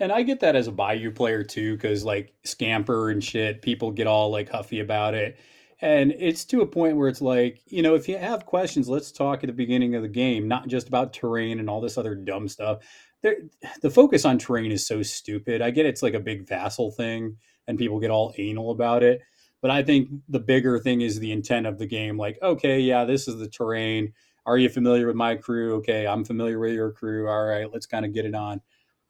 And 0.00 0.12
I 0.12 0.22
get 0.22 0.40
that 0.40 0.56
as 0.56 0.68
a 0.68 0.72
Bayou 0.72 1.10
player 1.10 1.42
too, 1.42 1.74
because 1.74 2.04
like 2.04 2.32
Scamper 2.44 3.10
and 3.10 3.22
shit, 3.22 3.62
people 3.62 3.90
get 3.90 4.06
all 4.06 4.30
like 4.30 4.48
huffy 4.48 4.80
about 4.80 5.14
it. 5.14 5.38
And 5.80 6.12
it's 6.12 6.44
to 6.46 6.60
a 6.60 6.66
point 6.66 6.96
where 6.96 7.08
it's 7.08 7.20
like, 7.20 7.60
you 7.66 7.82
know, 7.82 7.94
if 7.94 8.08
you 8.08 8.18
have 8.18 8.46
questions, 8.46 8.88
let's 8.88 9.12
talk 9.12 9.42
at 9.42 9.46
the 9.46 9.52
beginning 9.52 9.94
of 9.94 10.02
the 10.02 10.08
game, 10.08 10.48
not 10.48 10.68
just 10.68 10.88
about 10.88 11.12
terrain 11.12 11.60
and 11.60 11.70
all 11.70 11.80
this 11.80 11.98
other 11.98 12.14
dumb 12.14 12.48
stuff. 12.48 12.78
There, 13.22 13.36
the 13.82 13.90
focus 13.90 14.24
on 14.24 14.38
terrain 14.38 14.72
is 14.72 14.86
so 14.86 15.02
stupid. 15.02 15.62
I 15.62 15.70
get 15.70 15.86
it's 15.86 16.02
like 16.02 16.14
a 16.14 16.20
big 16.20 16.48
vassal 16.48 16.90
thing 16.90 17.36
and 17.66 17.78
people 17.78 18.00
get 18.00 18.10
all 18.10 18.34
anal 18.38 18.70
about 18.70 19.02
it. 19.02 19.20
But 19.60 19.70
I 19.72 19.82
think 19.82 20.08
the 20.28 20.40
bigger 20.40 20.78
thing 20.78 21.00
is 21.00 21.18
the 21.18 21.32
intent 21.32 21.66
of 21.66 21.78
the 21.78 21.86
game. 21.86 22.16
Like, 22.16 22.38
okay, 22.42 22.80
yeah, 22.80 23.04
this 23.04 23.26
is 23.26 23.38
the 23.38 23.48
terrain. 23.48 24.12
Are 24.46 24.56
you 24.56 24.68
familiar 24.68 25.06
with 25.06 25.16
my 25.16 25.34
crew? 25.34 25.76
Okay, 25.76 26.06
I'm 26.06 26.24
familiar 26.24 26.58
with 26.58 26.72
your 26.72 26.92
crew. 26.92 27.28
All 27.28 27.44
right, 27.44 27.70
let's 27.72 27.86
kind 27.86 28.04
of 28.04 28.14
get 28.14 28.24
it 28.24 28.34
on. 28.34 28.60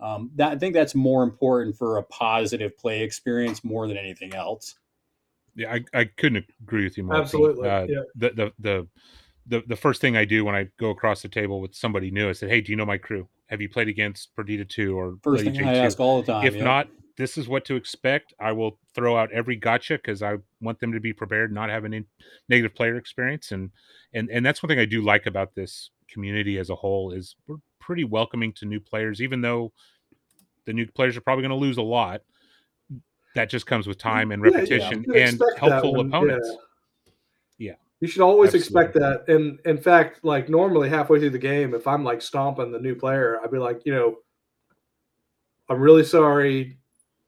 Um, 0.00 0.30
that 0.36 0.52
I 0.52 0.58
think 0.58 0.74
that's 0.74 0.94
more 0.94 1.22
important 1.22 1.76
for 1.76 1.96
a 1.98 2.02
positive 2.04 2.76
play 2.78 3.02
experience 3.02 3.64
more 3.64 3.88
than 3.88 3.96
anything 3.96 4.34
else. 4.34 4.76
Yeah, 5.56 5.74
I, 5.74 5.84
I 5.92 6.04
couldn't 6.04 6.44
agree 6.62 6.84
with 6.84 6.96
you 6.96 7.02
more. 7.02 7.16
Absolutely, 7.16 7.68
Uh, 7.68 7.86
yeah. 7.88 8.00
the, 8.14 8.30
the 8.30 8.52
the 8.60 8.88
the 9.48 9.62
the 9.66 9.76
first 9.76 10.00
thing 10.00 10.16
I 10.16 10.24
do 10.24 10.44
when 10.44 10.54
I 10.54 10.68
go 10.78 10.90
across 10.90 11.22
the 11.22 11.28
table 11.28 11.60
with 11.60 11.74
somebody 11.74 12.10
new, 12.10 12.28
I 12.28 12.32
said, 12.32 12.48
"Hey, 12.48 12.60
do 12.60 12.70
you 12.70 12.76
know 12.76 12.86
my 12.86 12.98
crew? 12.98 13.28
Have 13.46 13.60
you 13.60 13.68
played 13.68 13.88
against 13.88 14.34
Perdita 14.36 14.64
two 14.64 14.96
or 14.96 15.16
First 15.22 15.44
Lady 15.44 15.58
thing 15.58 15.68
I 15.68 15.74
J2? 15.74 15.84
ask 15.84 16.00
all 16.00 16.22
the 16.22 16.32
time. 16.32 16.46
If 16.46 16.54
yeah. 16.54 16.64
not, 16.64 16.88
this 17.16 17.36
is 17.36 17.48
what 17.48 17.64
to 17.64 17.74
expect. 17.74 18.32
I 18.38 18.52
will 18.52 18.78
throw 18.94 19.16
out 19.16 19.32
every 19.32 19.56
gotcha 19.56 19.94
because 19.94 20.22
I 20.22 20.36
want 20.60 20.78
them 20.78 20.92
to 20.92 21.00
be 21.00 21.12
prepared, 21.12 21.52
not 21.52 21.70
have 21.70 21.84
any 21.84 22.04
negative 22.48 22.74
player 22.76 22.96
experience, 22.96 23.50
and 23.50 23.70
and 24.12 24.30
and 24.30 24.46
that's 24.46 24.62
one 24.62 24.68
thing 24.68 24.78
I 24.78 24.84
do 24.84 25.02
like 25.02 25.26
about 25.26 25.54
this 25.56 25.90
community 26.08 26.56
as 26.58 26.70
a 26.70 26.76
whole 26.76 27.10
is 27.10 27.34
we're 27.48 27.56
pretty 27.88 28.04
welcoming 28.04 28.52
to 28.52 28.66
new 28.66 28.78
players, 28.78 29.22
even 29.22 29.40
though 29.40 29.72
the 30.66 30.74
new 30.74 30.86
players 30.86 31.16
are 31.16 31.22
probably 31.22 31.40
going 31.40 31.58
to 31.58 31.66
lose 31.66 31.78
a 31.78 31.82
lot. 31.82 32.20
That 33.34 33.48
just 33.48 33.64
comes 33.66 33.86
with 33.86 33.96
time 33.96 34.30
and 34.30 34.44
Yeah, 34.44 34.50
yeah, 34.50 34.56
repetition 34.58 35.06
and 35.16 35.42
helpful 35.56 35.94
when- 35.94 36.08
opponents. 36.08 36.46
yeah. 37.56 37.70
Yeah. 37.70 37.74
You 38.00 38.06
should 38.08 38.20
always 38.20 38.52
expect 38.52 38.92
that. 38.94 39.24
And 39.28 39.58
in 39.64 39.78
fact, 39.78 40.22
like 40.22 40.50
normally 40.50 40.90
halfway 40.90 41.18
through 41.18 41.30
the 41.30 41.38
game, 41.38 41.72
if 41.74 41.86
I'm 41.86 42.04
like 42.04 42.20
stomping 42.20 42.70
the 42.72 42.78
new 42.78 42.94
player, 42.94 43.40
I'd 43.42 43.50
be 43.50 43.56
like, 43.58 43.80
you 43.86 43.94
know, 43.94 44.18
I'm 45.70 45.80
really 45.80 46.04
sorry. 46.04 46.76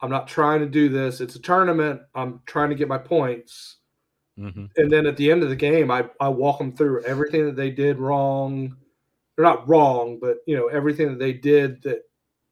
I'm 0.02 0.10
not 0.10 0.28
trying 0.28 0.60
to 0.60 0.66
do 0.66 0.90
this. 0.90 1.22
It's 1.22 1.36
a 1.36 1.40
tournament. 1.40 2.02
I'm 2.14 2.42
trying 2.44 2.68
to 2.68 2.76
get 2.76 2.86
my 2.86 2.98
points. 2.98 3.78
hmm 4.36 4.66
And 4.76 4.92
then 4.92 5.06
at 5.06 5.16
the 5.16 5.30
end 5.30 5.42
of 5.42 5.48
the 5.48 5.56
game, 5.56 5.90
I, 5.90 6.04
I 6.20 6.28
walk 6.28 6.58
them 6.58 6.76
through 6.76 7.02
everything 7.04 7.46
that 7.46 7.56
they 7.56 7.70
did 7.70 7.98
wrong. 7.98 8.76
They're 9.40 9.48
not 9.50 9.66
wrong, 9.66 10.18
but 10.20 10.36
you 10.46 10.54
know, 10.54 10.66
everything 10.66 11.08
that 11.08 11.18
they 11.18 11.32
did 11.32 11.82
that 11.84 12.02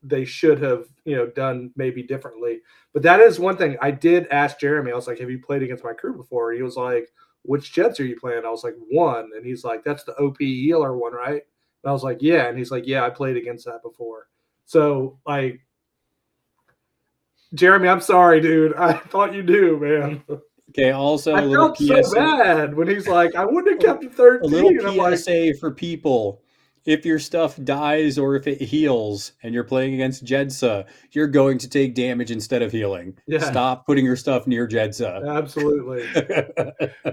they 0.03 0.24
should 0.24 0.62
have, 0.62 0.86
you 1.05 1.16
know, 1.16 1.26
done 1.26 1.70
maybe 1.76 2.03
differently. 2.03 2.61
But 2.95 3.03
that 3.03 3.20
is 3.20 3.39
one 3.39 3.59
thing 3.59 3.76
I 3.82 3.91
did 3.91 4.26
ask 4.30 4.59
Jeremy. 4.59 4.91
I 4.91 4.95
was 4.95 5.07
like, 5.07 5.18
Have 5.18 5.30
you 5.30 5.39
played 5.39 5.62
against 5.62 5.84
my 5.84 5.93
crew 5.93 6.16
before? 6.16 6.53
He 6.53 6.62
was 6.62 6.76
like, 6.76 7.12
Which 7.43 7.74
Jets 7.74 8.01
are 8.01 8.07
you 8.07 8.18
playing? 8.18 8.47
I 8.47 8.51
was 8.51 8.64
like, 8.64 8.76
One. 8.91 9.32
And 9.36 9.45
he's 9.45 9.64
like, 9.64 9.84
That's 9.84 10.03
the 10.05 10.14
OP 10.16 10.39
healer 10.39 10.97
one, 10.97 11.12
right? 11.12 11.43
And 11.82 11.91
I 11.91 11.93
was 11.93 12.05
like, 12.05 12.22
Yeah. 12.22 12.49
And 12.49 12.57
he's 12.57 12.70
like, 12.70 12.86
Yeah, 12.86 13.05
I 13.05 13.11
played 13.11 13.36
against 13.36 13.66
that 13.66 13.82
before. 13.82 14.28
So 14.64 15.18
like 15.26 15.61
Jeremy, 17.53 17.89
I'm 17.89 18.01
sorry, 18.01 18.41
dude. 18.41 18.74
I 18.76 18.93
thought 19.11 19.34
you 19.34 19.43
knew, 19.43 19.78
man. 19.78 20.22
Okay. 20.70 20.93
Also, 20.93 21.34
a 21.34 21.39
I 21.39 21.45
little 21.45 21.74
felt 21.74 21.76
PSA. 21.76 22.05
so 22.05 22.14
bad 22.14 22.74
when 22.74 22.89
he's 22.89 23.09
like, 23.09 23.34
I 23.34 23.45
wouldn't 23.45 23.68
have 23.68 23.78
kept 23.78 24.05
it 24.05 24.14
13. 24.14 24.41
a 24.43 24.55
little 24.55 24.89
I'm 24.89 24.97
like, 24.97 25.18
PSA 25.18 25.53
for 25.61 25.70
people. 25.70 26.41
If 26.89 27.05
your 27.05 27.18
stuff 27.18 27.62
dies 27.62 28.18
or 28.18 28.34
if 28.34 28.47
it 28.47 28.62
heals 28.62 29.32
and 29.43 29.53
you're 29.53 29.62
playing 29.62 29.93
against 29.93 30.24
Jedza, 30.24 30.86
you're 31.12 31.26
going 31.26 31.59
to 31.59 31.68
take 31.68 31.95
damage 31.95 32.30
instead 32.30 32.62
of 32.62 32.72
healing. 32.72 33.18
Yeah. 33.26 33.41
Stop 33.41 33.84
putting 33.84 34.07
your 34.07 34.16
stuff 34.16 34.47
near 34.47 34.66
Jedza. 34.66 35.36
absolutely. 35.36 36.03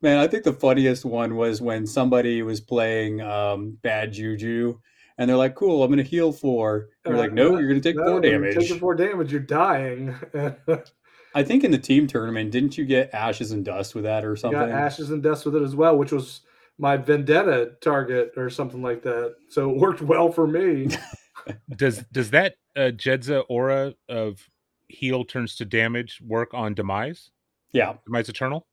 Man, 0.00 0.18
I 0.18 0.26
think 0.26 0.44
the 0.44 0.54
funniest 0.54 1.04
one 1.04 1.36
was 1.36 1.60
when 1.60 1.86
somebody 1.86 2.42
was 2.42 2.62
playing 2.62 3.20
um, 3.20 3.76
Bad 3.82 4.14
Juju 4.14 4.78
and 5.18 5.28
they're 5.28 5.36
like, 5.36 5.54
cool, 5.54 5.84
I'm 5.84 5.90
going 5.92 6.02
to 6.02 6.10
heal 6.10 6.32
four. 6.32 6.88
You're 7.04 7.14
Uh, 7.16 7.18
like, 7.18 7.32
no, 7.34 7.58
you're 7.58 7.68
going 7.68 7.80
to 7.80 7.86
take 7.86 7.96
No, 7.96 8.06
four 8.06 8.20
damage. 8.22 8.56
Taking 8.56 8.78
four 8.78 8.94
damage, 8.94 9.30
you're 9.30 9.40
dying. 9.42 10.14
I 11.34 11.42
think 11.42 11.62
in 11.62 11.72
the 11.72 11.78
team 11.78 12.06
tournament, 12.06 12.50
didn't 12.50 12.78
you 12.78 12.86
get 12.86 13.12
ashes 13.12 13.52
and 13.52 13.64
dust 13.66 13.94
with 13.94 14.04
that 14.04 14.24
or 14.24 14.34
something? 14.34 14.58
got 14.58 14.70
ashes 14.70 15.10
and 15.10 15.22
dust 15.22 15.44
with 15.44 15.56
it 15.56 15.62
as 15.62 15.76
well, 15.76 15.96
which 15.98 16.10
was 16.10 16.40
my 16.78 16.96
vendetta 16.96 17.72
target 17.82 18.32
or 18.36 18.50
something 18.50 18.82
like 18.82 19.02
that. 19.02 19.34
So 19.48 19.70
it 19.70 19.76
worked 19.76 20.02
well 20.02 20.30
for 20.32 20.46
me. 20.46 20.88
Does 21.76 22.04
does 22.12 22.30
that 22.30 22.54
uh, 22.76 22.92
Jedza 22.94 23.42
aura 23.48 23.94
of 24.08 24.48
heal 24.88 25.24
turns 25.24 25.56
to 25.56 25.64
damage 25.64 26.20
work 26.24 26.54
on 26.54 26.72
demise? 26.74 27.30
yeah. 27.72 27.94
Demise 28.06 28.28
eternal. 28.28 28.66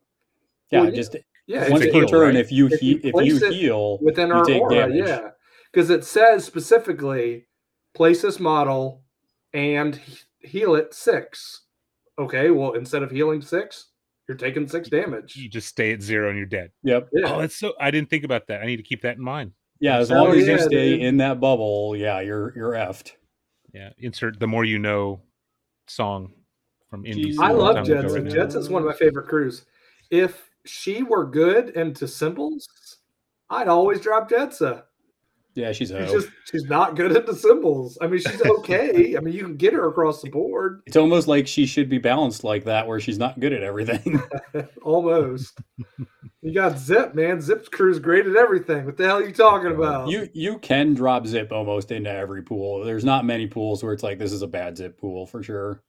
Yeah. 0.69 0.81
Well, 0.81 0.91
just 0.91 1.15
Yeah, 1.47 1.63
It's 1.63 1.71
once 1.71 1.85
per 1.87 2.05
turn, 2.05 2.19
right? 2.21 2.35
if 2.35 2.51
you, 2.51 2.67
If 2.67 2.79
he, 2.79 2.87
you 2.91 2.99
if 3.03 3.25
you 3.25 3.49
heal, 3.49 3.97
within 4.01 4.27
you 4.27 4.33
our 4.35 4.45
take 4.45 4.61
aura, 4.61 4.75
damage. 4.75 5.07
yeah. 5.07 5.29
Because 5.71 5.89
it 5.89 6.03
says 6.03 6.45
specifically 6.45 7.47
place 7.95 8.21
this 8.21 8.39
model 8.39 9.01
and 9.53 9.99
heal 10.39 10.75
it 10.75 10.93
six. 10.93 11.61
Okay, 12.19 12.51
well, 12.51 12.73
instead 12.73 13.01
of 13.01 13.09
healing 13.09 13.41
six, 13.41 13.88
you're 14.29 14.37
taking 14.37 14.67
six 14.67 14.87
damage. 14.87 15.35
You 15.35 15.49
just 15.49 15.67
stay 15.67 15.91
at 15.91 16.01
zero 16.01 16.29
and 16.29 16.37
you're 16.37 16.45
dead. 16.45 16.69
Yep. 16.83 17.09
Yeah. 17.11 17.33
Oh, 17.33 17.39
that's 17.41 17.55
so. 17.57 17.73
I 17.81 17.89
didn't 17.91 18.09
think 18.11 18.23
about 18.23 18.47
that. 18.47 18.61
I 18.61 18.65
need 18.67 18.77
to 18.77 18.83
keep 18.83 19.01
that 19.01 19.17
in 19.17 19.23
mind. 19.23 19.51
Yeah, 19.81 19.97
as 19.97 20.11
Oh, 20.11 20.23
long 20.23 20.37
as 20.37 20.45
you 20.47 20.59
stay 20.59 20.91
dude. 20.97 21.01
in 21.01 21.17
that 21.17 21.39
bubble, 21.39 21.95
yeah, 21.97 22.19
you're 22.21 22.53
you're 22.55 22.73
effed. 22.73 23.13
Yeah. 23.73 23.89
Insert 23.97 24.39
the 24.39 24.45
more 24.47 24.63
you 24.65 24.77
know 24.77 25.21
song 25.87 26.31
from 26.89 27.03
NBC. 27.03 27.33
Jeez. 27.33 27.39
I 27.39 27.49
a 27.49 27.53
long 27.53 27.75
love 27.75 27.75
time 27.75 27.83
ago 27.97 28.07
Jedza. 28.07 28.13
right 28.13 28.23
now. 28.23 28.31
Jedza's 28.45 28.69
one 28.69 28.81
of 28.83 28.87
my 28.87 28.93
favorite 28.93 29.27
crews. 29.27 29.65
If 30.11 30.49
she 30.65 31.01
were 31.03 31.25
good 31.25 31.69
into 31.71 32.07
symbols, 32.07 32.67
I'd 33.49 33.67
always 33.67 33.99
drop 33.99 34.29
Jedza. 34.29 34.83
Yeah, 35.55 35.71
she's 35.71 35.89
She's 35.89 36.11
just 36.11 36.29
she's 36.49 36.63
not 36.65 36.95
good 36.95 37.11
at 37.11 37.25
the 37.25 37.35
symbols. 37.35 37.97
I 38.01 38.07
mean, 38.07 38.19
she's 38.21 38.41
okay. 38.41 39.15
I 39.17 39.19
mean, 39.19 39.33
you 39.33 39.43
can 39.43 39.57
get 39.57 39.73
her 39.73 39.87
across 39.89 40.21
the 40.21 40.29
board 40.29 40.81
It's 40.85 40.95
almost 40.95 41.27
like 41.27 41.47
she 41.47 41.65
should 41.65 41.89
be 41.89 41.97
balanced 41.97 42.43
like 42.43 42.63
that, 42.65 42.87
where 42.87 42.99
she's 42.99 43.17
not 43.17 43.39
good 43.39 43.51
at 43.51 43.63
everything. 43.63 44.21
almost. 44.83 45.59
you 46.41 46.53
got 46.53 46.73
Zipp, 46.73 47.15
man. 47.15 47.39
Zipp's 47.39 47.67
crew's 47.67 47.99
great 47.99 48.25
at 48.27 48.35
everything. 48.35 48.85
What 48.85 48.95
the 48.97 49.05
hell 49.05 49.17
are 49.17 49.23
you 49.25 49.33
talking 49.33 49.71
about? 49.71 50.07
you 50.07 50.29
you 50.33 50.59
can 50.59 50.93
drop 50.93 51.25
Zipp 51.25 51.51
almost 51.51 51.91
into 51.91 52.11
every 52.11 52.43
pool. 52.43 52.83
There's 52.85 53.05
not 53.05 53.25
many 53.25 53.47
pools 53.47 53.83
where 53.83 53.91
it's 53.93 54.03
like 54.03 54.19
this 54.19 54.31
is 54.31 54.43
a 54.43 54.47
bad 54.47 54.75
Zipp 54.77 54.97
pool 54.97 55.25
for 55.25 55.43
sure. 55.43 55.81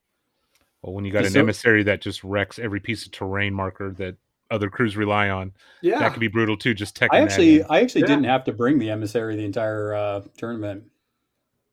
Well, 0.82 0.94
when 0.94 1.04
you 1.04 1.12
got 1.12 1.26
an 1.26 1.32
So- 1.32 1.40
emissary 1.40 1.82
that 1.84 2.00
just 2.00 2.24
wrecks 2.24 2.58
every 2.58 2.80
piece 2.80 3.04
of 3.04 3.12
terrain 3.12 3.52
marker 3.52 3.90
that 3.98 4.16
other 4.50 4.68
crews 4.70 4.96
rely 4.96 5.30
on, 5.30 5.52
yeah, 5.82 5.98
that 6.00 6.12
could 6.12 6.20
be 6.20 6.28
brutal 6.28 6.56
too. 6.56 6.74
Just 6.74 6.96
tech. 6.96 7.10
I 7.12 7.20
actually 7.20 7.60
in. 7.60 7.66
I 7.70 7.80
actually 7.80 8.02
Yeah. 8.02 8.08
didn't 8.08 8.24
have 8.24 8.44
to 8.44 8.52
bring 8.52 8.78
the 8.78 8.90
emissary 8.90 9.36
the 9.36 9.44
entire 9.44 9.94
uh, 9.94 10.22
tournament. 10.36 10.84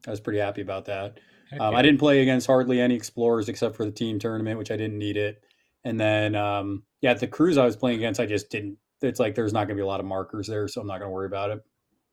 I 0.05 0.11
was 0.11 0.19
pretty 0.19 0.39
happy 0.39 0.61
about 0.61 0.86
that. 0.86 1.19
Heck 1.51 1.59
Um, 1.59 1.73
yeah. 1.73 1.80
I 1.80 1.82
didn't 1.82 1.99
play 1.99 2.21
against 2.21 2.47
hardly 2.47 2.80
any 2.80 2.95
explorers 2.95 3.49
except 3.49 3.75
for 3.75 3.86
the 3.86 3.91
team 3.91 4.19
tournament, 4.19 4.57
which 4.57 4.71
I 4.71 4.78
didn't 4.78 4.97
need 4.97 5.17
it. 5.17 5.41
And 5.84 5.99
then, 5.99 6.36
um, 6.36 6.84
yeah, 7.01 7.13
the 7.13 7.28
crews 7.28 7.57
I 7.57 7.65
was 7.65 7.75
playing 7.75 7.97
against, 7.97 8.19
I 8.19 8.25
just 8.25 8.49
didn't. 8.49 8.78
It's 9.01 9.19
like 9.19 9.36
there's 9.36 9.53
not 9.53 9.61
going 9.67 9.75
to 9.78 9.82
be 9.82 9.82
a 9.82 9.88
lot 9.88 9.99
of 9.99 10.05
markers 10.05 10.47
there, 10.47 10.67
so 10.67 10.82
I'm 10.82 10.88
not 10.88 10.99
going 10.99 11.09
to 11.09 11.13
worry 11.13 11.28
about 11.28 11.51
it. 11.51 11.63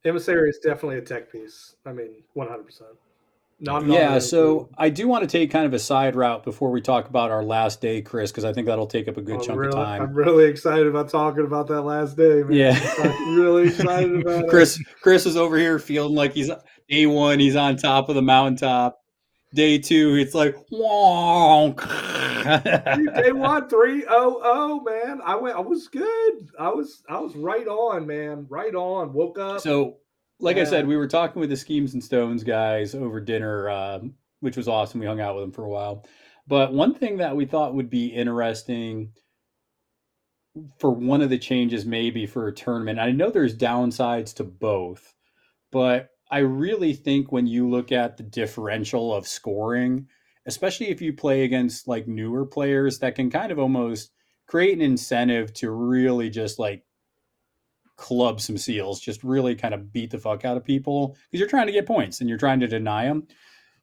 emissary 0.05 0.51
is 0.51 0.59
definitely 0.59 0.99
a 0.99 1.03
tech 1.03 1.33
piece. 1.33 1.75
I 1.87 1.93
mean, 1.93 2.23
one 2.35 2.49
hundred 2.49 2.67
percent. 3.63 3.87
yeah, 3.87 4.19
so 4.19 4.69
I 4.77 4.89
do 4.91 5.09
want 5.09 5.23
to 5.23 5.29
take 5.29 5.51
kind 5.51 5.67
of 5.67 5.73
a 5.73 5.79
side 5.79 6.17
route 6.17 6.45
before 6.45 6.71
we 6.71 6.81
talk 6.81 7.09
about 7.09 7.31
our 7.31 7.43
last 7.43 7.81
day, 7.81 8.03
Chris, 8.03 8.31
because 8.31 8.45
I 8.45 8.53
think 8.53 8.67
that'll 8.67 8.87
take 8.87 9.09
up 9.09 9.17
a 9.17 9.23
good 9.23 9.37
I'm 9.37 9.43
chunk 9.43 9.59
really, 9.59 9.69
of 9.69 9.85
time. 9.85 10.03
I'm 10.03 10.15
really 10.15 10.45
excited 10.45 10.87
about 10.87 11.09
talking 11.09 11.45
about 11.45 11.69
that 11.69 11.83
last 11.83 12.17
day, 12.17 12.43
man. 12.43 12.53
Yeah. 12.53 12.95
I'm 12.99 13.37
really 13.39 13.69
excited 13.69 14.21
about 14.27 14.49
Chris, 14.49 14.83
Chris 15.01 15.27
is 15.27 15.37
over 15.37 15.57
here 15.57 15.79
feeling 15.79 16.15
like 16.15 16.33
he's 16.33 16.51
day 16.89 17.07
one, 17.07 17.39
he's 17.39 17.57
on 17.57 17.77
top 17.77 18.09
of 18.09 18.15
the 18.15 18.23
mountaintop. 18.23 19.01
Day 19.55 19.79
two, 19.79 20.17
it's 20.17 20.35
like 20.35 20.57
wonk. 20.73 21.79
it. 22.45 23.25
Day 23.25 23.31
one, 23.31 23.69
three 23.69 24.05
oh 24.09 24.41
oh, 24.43 24.81
man. 24.81 25.21
I 25.25 25.37
went. 25.37 25.57
I 25.57 25.61
was 25.61 25.87
good. 25.87 26.49
I 26.59 26.71
was. 26.71 27.05
I 27.09 27.21
was 27.21 27.37
right 27.37 27.67
on, 27.69 28.05
man. 28.05 28.47
Right 28.49 28.75
on. 28.75 29.13
Woke 29.13 29.39
up. 29.39 29.61
So, 29.61 29.99
like 30.45 30.59
I 30.59 30.65
said, 30.65 30.87
we 30.87 30.97
were 30.97 31.09
talking 31.09 31.41
with 31.41 31.51
the 31.51 31.57
Schemes 31.57 31.95
and 31.95 32.05
Stones 32.05 32.45
guys 32.45 32.95
over 32.95 33.19
dinner, 33.19 33.71
um, 33.71 34.15
which 34.41 34.57
was 34.57 34.69
awesome. 34.69 35.01
We 35.01 35.07
hung 35.07 35.21
out 35.21 35.35
with 35.35 35.45
them 35.45 35.53
for 35.53 35.65
a 35.65 35.69
while. 35.69 36.05
But 36.47 36.75
one 36.75 36.95
thing 36.95 37.17
that 37.17 37.35
we 37.35 37.47
thought 37.47 37.75
would 37.75 37.89
be 37.89 38.09
interesting 38.09 39.13
for 40.79 40.91
one 40.91 41.23
of 41.23 41.31
the 41.31 41.39
changes, 41.39 41.87
maybe 41.87 42.27
for 42.27 42.47
a 42.47 42.55
tournament, 42.55 42.99
I 42.99 43.11
know 43.11 43.31
there's 43.31 43.57
downsides 43.57 44.35
to 44.35 44.45
both, 44.45 45.15
but 45.73 46.11
I 46.31 46.39
really 46.41 46.93
think 46.93 47.33
when 47.33 47.47
you 47.47 47.69
look 47.69 47.91
at 47.91 48.19
the 48.19 48.23
differential 48.23 49.15
of 49.15 49.27
scoring, 49.27 50.09
especially 50.47 50.91
if 50.91 51.01
you 51.01 51.15
play 51.15 51.45
against 51.45 51.89
like 51.89 52.07
newer 52.07 52.45
players, 52.45 52.99
that 52.99 53.15
can 53.15 53.31
kind 53.31 53.51
of 53.51 53.59
almost 53.59 54.11
create 54.47 54.75
an 54.75 54.83
incentive 54.83 55.55
to 55.55 55.71
really 55.71 56.29
just 56.29 56.59
like 56.59 56.84
club 57.97 58.41
some 58.41 58.59
seals, 58.59 59.01
just 59.01 59.23
really 59.23 59.55
kind 59.55 59.75
of 59.75 59.93
beat 59.93 60.11
the 60.11 60.19
fuck 60.19 60.45
out 60.45 60.57
of 60.57 60.65
people 60.65 61.17
because 61.31 61.41
you're 61.41 61.49
trying 61.49 61.67
to 61.67 61.73
get 61.73 61.87
points 61.87 62.21
and 62.21 62.29
you're 62.29 62.39
trying 62.39 62.61
to 62.61 62.67
deny 62.67 63.07
them. 63.07 63.27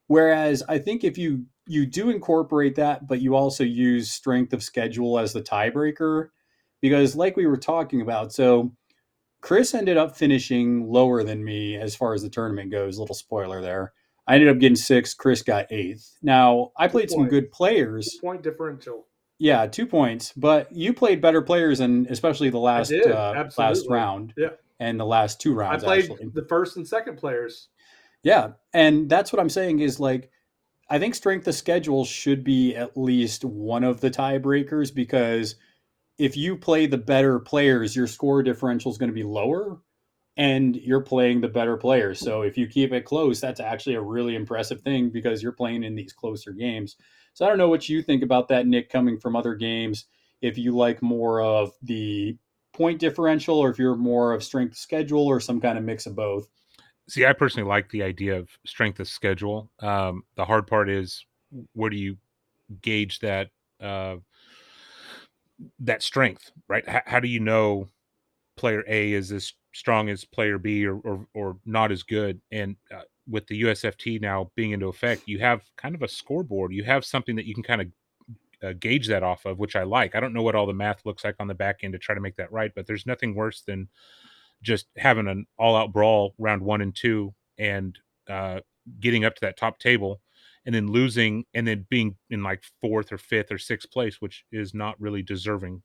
Whereas 0.07 0.63
I 0.67 0.77
think 0.77 1.03
if 1.03 1.17
you 1.17 1.45
you 1.67 1.85
do 1.85 2.09
incorporate 2.09 2.75
that, 2.75 3.07
but 3.07 3.21
you 3.21 3.35
also 3.35 3.63
use 3.63 4.11
strength 4.11 4.51
of 4.51 4.63
schedule 4.63 5.17
as 5.17 5.31
the 5.31 5.41
tiebreaker, 5.41 6.29
because 6.81 7.15
like 7.15 7.37
we 7.37 7.45
were 7.45 7.57
talking 7.57 8.01
about, 8.01 8.33
so 8.33 8.73
Chris 9.41 9.73
ended 9.73 9.97
up 9.97 10.17
finishing 10.17 10.91
lower 10.91 11.23
than 11.23 11.43
me 11.43 11.77
as 11.77 11.95
far 11.95 12.13
as 12.13 12.21
the 12.21 12.29
tournament 12.29 12.71
goes. 12.71 12.99
Little 12.99 13.15
spoiler 13.15 13.61
there. 13.61 13.93
I 14.27 14.35
ended 14.35 14.49
up 14.49 14.59
getting 14.59 14.75
sixth. 14.75 15.17
Chris 15.17 15.41
got 15.41 15.71
eighth. 15.71 16.17
Now 16.21 16.71
I 16.77 16.87
played 16.87 17.09
some 17.09 17.27
good 17.27 17.51
players. 17.51 18.17
point 18.21 18.43
differential. 18.43 19.07
Yeah, 19.41 19.65
two 19.65 19.87
points. 19.87 20.33
But 20.37 20.71
you 20.71 20.93
played 20.93 21.19
better 21.19 21.41
players, 21.41 21.79
and 21.79 22.05
especially 22.05 22.51
the 22.51 22.59
last 22.59 22.89
did, 22.89 23.11
uh, 23.11 23.49
last 23.57 23.87
round. 23.89 24.35
Yeah. 24.37 24.49
and 24.79 24.99
the 24.99 25.05
last 25.05 25.41
two 25.41 25.55
rounds. 25.55 25.83
I 25.83 25.87
played 25.87 26.11
actually. 26.11 26.29
the 26.35 26.45
first 26.45 26.77
and 26.77 26.87
second 26.87 27.17
players. 27.17 27.69
Yeah, 28.21 28.51
and 28.71 29.09
that's 29.09 29.33
what 29.33 29.39
I'm 29.39 29.49
saying 29.49 29.79
is 29.79 29.99
like 29.99 30.29
I 30.91 30.99
think 30.99 31.15
strength 31.15 31.47
of 31.47 31.55
schedule 31.55 32.05
should 32.05 32.43
be 32.43 32.75
at 32.75 32.95
least 32.95 33.43
one 33.43 33.83
of 33.83 33.99
the 33.99 34.11
tiebreakers 34.11 34.93
because 34.93 35.55
if 36.19 36.37
you 36.37 36.55
play 36.55 36.85
the 36.85 36.99
better 36.99 37.39
players, 37.39 37.95
your 37.95 38.05
score 38.05 38.43
differential 38.43 38.91
is 38.91 38.99
going 38.99 39.09
to 39.09 39.15
be 39.15 39.23
lower 39.23 39.79
and 40.37 40.75
you're 40.75 41.01
playing 41.01 41.41
the 41.41 41.47
better 41.47 41.77
players. 41.77 42.19
So 42.19 42.43
if 42.43 42.59
you 42.59 42.67
keep 42.67 42.93
it 42.93 43.05
close, 43.05 43.41
that's 43.41 43.59
actually 43.59 43.95
a 43.95 44.01
really 44.01 44.35
impressive 44.35 44.81
thing 44.81 45.09
because 45.09 45.41
you're 45.41 45.51
playing 45.51 45.83
in 45.83 45.95
these 45.95 46.13
closer 46.13 46.51
games. 46.51 46.95
So 47.33 47.45
I 47.45 47.49
don't 47.49 47.57
know 47.57 47.69
what 47.69 47.89
you 47.89 48.01
think 48.01 48.23
about 48.23 48.47
that 48.49 48.67
Nick 48.67 48.89
coming 48.89 49.17
from 49.17 49.35
other 49.35 49.55
games 49.55 50.05
if 50.41 50.57
you 50.57 50.75
like 50.75 51.01
more 51.01 51.41
of 51.41 51.71
the 51.81 52.37
point 52.73 52.99
differential 52.99 53.57
or 53.57 53.69
if 53.69 53.77
you're 53.77 53.95
more 53.95 54.33
of 54.33 54.43
strength 54.43 54.75
schedule 54.75 55.25
or 55.25 55.39
some 55.39 55.61
kind 55.61 55.77
of 55.77 55.83
mix 55.83 56.05
of 56.05 56.15
both. 56.15 56.47
See, 57.09 57.25
I 57.25 57.33
personally 57.33 57.67
like 57.67 57.89
the 57.89 58.03
idea 58.03 58.37
of 58.37 58.49
strength 58.65 58.99
of 58.99 59.07
schedule. 59.07 59.69
Um, 59.79 60.23
the 60.35 60.45
hard 60.45 60.67
part 60.67 60.89
is 60.89 61.25
where 61.73 61.89
do 61.89 61.97
you 61.97 62.17
gauge 62.81 63.19
that 63.19 63.49
uh, 63.81 64.17
that 65.79 66.01
strength, 66.03 66.51
right? 66.67 66.83
H- 66.87 67.03
how 67.05 67.19
do 67.19 67.27
you 67.27 67.39
know 67.39 67.87
player 68.57 68.83
A 68.87 69.13
is 69.13 69.31
as 69.31 69.53
strong 69.73 70.09
as 70.09 70.25
player 70.25 70.57
B 70.57 70.85
or 70.85 70.95
or, 70.97 71.27
or 71.33 71.57
not 71.65 71.91
as 71.91 72.03
good? 72.03 72.41
And 72.51 72.77
uh, 72.93 73.01
with 73.27 73.47
the 73.47 73.61
USFT 73.63 74.21
now 74.21 74.51
being 74.55 74.71
into 74.71 74.87
effect, 74.87 75.23
you 75.25 75.39
have 75.39 75.63
kind 75.77 75.95
of 75.95 76.01
a 76.01 76.07
scoreboard. 76.07 76.73
You 76.73 76.83
have 76.83 77.05
something 77.05 77.35
that 77.35 77.45
you 77.45 77.53
can 77.53 77.63
kind 77.63 77.81
of 77.81 77.87
uh, 78.63 78.73
gauge 78.79 79.07
that 79.07 79.23
off 79.23 79.45
of, 79.45 79.59
which 79.59 79.75
I 79.75 79.83
like. 79.83 80.15
I 80.15 80.19
don't 80.19 80.33
know 80.33 80.43
what 80.43 80.55
all 80.55 80.67
the 80.67 80.73
math 80.73 81.05
looks 81.05 81.23
like 81.23 81.35
on 81.39 81.47
the 81.47 81.53
back 81.53 81.79
end 81.83 81.93
to 81.93 81.99
try 81.99 82.15
to 82.15 82.21
make 82.21 82.35
that 82.37 82.51
right, 82.51 82.71
but 82.75 82.85
there's 82.87 83.05
nothing 83.05 83.35
worse 83.35 83.61
than 83.61 83.87
just 84.61 84.87
having 84.97 85.27
an 85.27 85.45
all-out 85.57 85.91
brawl 85.91 86.33
round 86.37 86.61
one 86.61 86.81
and 86.81 86.95
two 86.95 87.33
and 87.57 87.97
uh, 88.29 88.59
getting 88.99 89.25
up 89.25 89.35
to 89.35 89.41
that 89.41 89.57
top 89.57 89.79
table 89.79 90.21
and 90.65 90.75
then 90.75 90.91
losing 90.91 91.45
and 91.53 91.67
then 91.67 91.85
being 91.89 92.15
in 92.29 92.43
like 92.43 92.63
fourth 92.81 93.11
or 93.11 93.17
fifth 93.17 93.51
or 93.51 93.57
sixth 93.57 93.89
place 93.91 94.21
which 94.21 94.45
is 94.51 94.73
not 94.73 94.99
really 94.99 95.21
deserving 95.23 95.81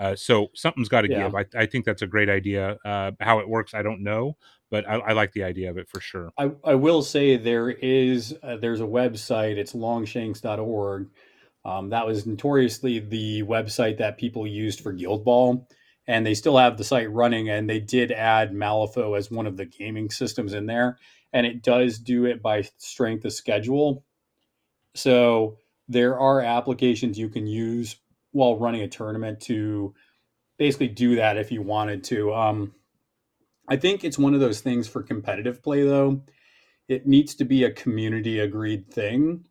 Uh, 0.00 0.16
so 0.16 0.48
something's 0.54 0.88
got 0.88 1.02
to 1.02 1.10
Yeah. 1.10 1.24
give. 1.24 1.34
I, 1.34 1.44
I 1.54 1.66
think 1.66 1.84
that's 1.84 2.00
a 2.00 2.06
great 2.06 2.30
idea. 2.30 2.78
Uh, 2.84 3.12
how 3.20 3.38
it 3.38 3.48
works, 3.48 3.74
I 3.74 3.82
don't 3.82 4.02
know, 4.02 4.38
but 4.70 4.88
I, 4.88 4.94
I 4.94 5.12
like 5.12 5.32
the 5.32 5.44
idea 5.44 5.70
of 5.70 5.76
it 5.76 5.88
for 5.90 6.00
sure. 6.00 6.30
I, 6.38 6.52
I 6.64 6.74
will 6.74 7.02
say 7.02 7.36
there 7.36 7.68
is 7.68 8.34
uh, 8.42 8.56
there's 8.56 8.80
a 8.80 8.84
website. 8.84 9.56
It's 9.58 9.74
longshanks.org. 9.74 11.10
Um, 11.66 11.90
that 11.90 12.06
was 12.06 12.26
notoriously 12.26 12.98
the 13.00 13.42
website 13.42 13.98
that 13.98 14.16
people 14.16 14.46
used 14.46 14.80
for 14.80 14.92
Guild 14.92 15.22
Ball, 15.24 15.68
and 16.06 16.24
they 16.24 16.32
still 16.32 16.56
have 16.56 16.78
the 16.78 16.84
site 16.84 17.12
running. 17.12 17.50
And 17.50 17.68
they 17.68 17.80
did 17.80 18.10
add 18.10 18.52
Malifaux 18.52 19.18
as 19.18 19.30
one 19.30 19.46
of 19.46 19.58
the 19.58 19.66
gaming 19.66 20.08
systems 20.08 20.54
in 20.54 20.64
there, 20.64 20.96
and 21.34 21.44
it 21.44 21.62
does 21.62 21.98
do 21.98 22.24
it 22.24 22.40
by 22.40 22.62
strength 22.78 23.26
of 23.26 23.34
schedule. 23.34 24.02
So 24.94 25.58
there 25.88 26.18
are 26.18 26.40
applications 26.40 27.18
you 27.18 27.28
can 27.28 27.46
use 27.46 27.96
while 28.32 28.58
running 28.58 28.82
a 28.82 28.88
tournament 28.88 29.40
to 29.40 29.94
basically 30.58 30.88
do 30.88 31.16
that 31.16 31.36
if 31.36 31.50
you 31.50 31.62
wanted 31.62 32.04
to. 32.04 32.34
Um, 32.34 32.74
I 33.68 33.76
think 33.76 34.04
it's 34.04 34.18
one 34.18 34.34
of 34.34 34.40
those 34.40 34.60
things 34.60 34.88
for 34.88 35.02
competitive 35.02 35.62
play, 35.62 35.84
though. 35.84 36.22
It 36.88 37.06
needs 37.06 37.34
to 37.36 37.44
be 37.44 37.64
a 37.64 37.70
community 37.70 38.40
agreed 38.40 38.90
thing. 38.90 39.44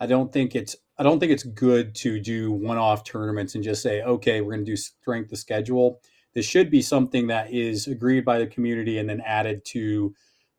I 0.00 0.06
don't 0.06 0.32
think 0.32 0.54
it's 0.54 0.76
I 0.98 1.02
don't 1.02 1.18
think 1.18 1.32
it's 1.32 1.44
good 1.44 1.94
to 1.96 2.20
do 2.20 2.52
one-off 2.52 3.04
tournaments 3.04 3.54
and 3.54 3.64
just 3.64 3.82
say, 3.82 4.02
okay, 4.02 4.40
we're 4.40 4.52
going 4.52 4.66
to 4.66 4.70
do 4.70 4.76
strength 4.76 5.32
of 5.32 5.38
schedule. 5.38 6.02
This 6.34 6.44
should 6.44 6.70
be 6.70 6.82
something 6.82 7.28
that 7.28 7.52
is 7.52 7.86
agreed 7.86 8.24
by 8.24 8.38
the 8.38 8.46
community 8.46 8.98
and 8.98 9.08
then 9.08 9.22
added 9.22 9.64
to 9.66 10.14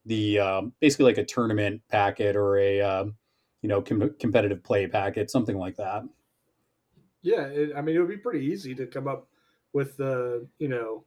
the 0.05 0.39
um, 0.39 0.74
basically 0.80 1.05
like 1.05 1.19
a 1.19 1.26
tournament 1.26 1.82
packet 1.89 2.36
or 2.36 2.57
a 2.57 2.82
um, 2.82 3.15
you 3.61 3.69
know 3.69 3.82
com- 3.82 4.15
competitive 4.19 4.63
play 4.63 4.88
packet, 4.88 5.30
something 5.30 5.57
like 5.57 5.76
that. 5.78 6.03
Yeah, 7.22 7.45
it, 7.45 7.72
I 7.76 7.82
mean, 7.82 7.95
it 7.95 7.99
would 7.99 8.09
be 8.09 8.17
pretty 8.17 8.45
easy 8.45 8.74
to 8.76 8.86
come 8.88 9.07
up 9.07 9.28
with 9.74 9.97
the, 9.97 10.47
you 10.59 10.67
know, 10.67 11.03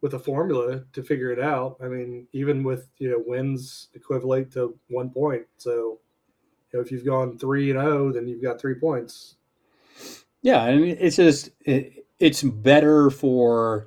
with 0.00 0.14
a 0.14 0.18
formula 0.18 0.84
to 0.92 1.02
figure 1.02 1.32
it 1.32 1.40
out. 1.40 1.76
I 1.82 1.88
mean, 1.88 2.26
even 2.32 2.62
with 2.62 2.88
you 2.98 3.10
know 3.10 3.22
wins 3.26 3.88
equivalent 3.94 4.52
to 4.52 4.78
one 4.88 5.10
point. 5.10 5.46
So, 5.56 5.98
you 6.72 6.78
know, 6.78 6.80
if 6.80 6.92
you've 6.92 7.04
gone 7.04 7.38
three 7.38 7.70
and 7.70 7.80
zero, 7.80 8.12
then 8.12 8.28
you've 8.28 8.42
got 8.42 8.60
three 8.60 8.74
points. 8.74 9.36
Yeah, 10.42 10.64
and 10.66 10.84
it's 10.84 11.16
just 11.16 11.50
it, 11.62 12.06
it's 12.20 12.42
better 12.42 13.10
for 13.10 13.86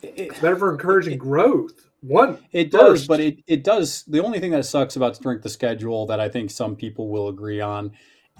it, 0.00 0.14
It's 0.16 0.40
better 0.40 0.56
for 0.56 0.72
encouraging 0.72 1.18
growth. 1.18 1.72
One, 2.00 2.38
It 2.52 2.70
does, 2.70 3.00
First- 3.00 3.08
but 3.08 3.20
it, 3.20 3.38
it 3.48 3.64
does. 3.64 4.04
The 4.04 4.22
only 4.24 4.38
thing 4.38 4.52
that 4.52 4.64
sucks 4.64 4.94
about 4.94 5.16
strength 5.16 5.44
of 5.44 5.50
schedule 5.50 6.06
that 6.06 6.20
I 6.20 6.28
think 6.28 6.50
some 6.52 6.76
people 6.76 7.08
will 7.10 7.26
agree 7.28 7.60
on 7.60 7.90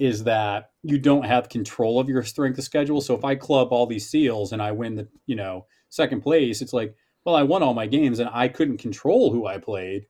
is 0.00 0.24
that 0.24 0.70
you 0.82 0.98
don't 0.98 1.24
have 1.24 1.48
control 1.48 1.98
of 1.98 2.08
your 2.08 2.22
strength 2.22 2.58
of 2.58 2.64
schedule. 2.64 3.00
So 3.00 3.14
if 3.14 3.24
I 3.24 3.34
club 3.34 3.68
all 3.72 3.86
these 3.86 4.08
seals 4.08 4.52
and 4.52 4.62
I 4.62 4.72
win 4.72 4.94
the, 4.96 5.08
you 5.26 5.36
know, 5.36 5.66
second 5.88 6.20
place, 6.20 6.62
it's 6.62 6.72
like, 6.72 6.94
well, 7.24 7.34
I 7.34 7.42
won 7.42 7.62
all 7.62 7.74
my 7.74 7.86
games 7.86 8.18
and 8.18 8.30
I 8.32 8.48
couldn't 8.48 8.78
control 8.78 9.32
who 9.32 9.46
I 9.46 9.58
played. 9.58 10.06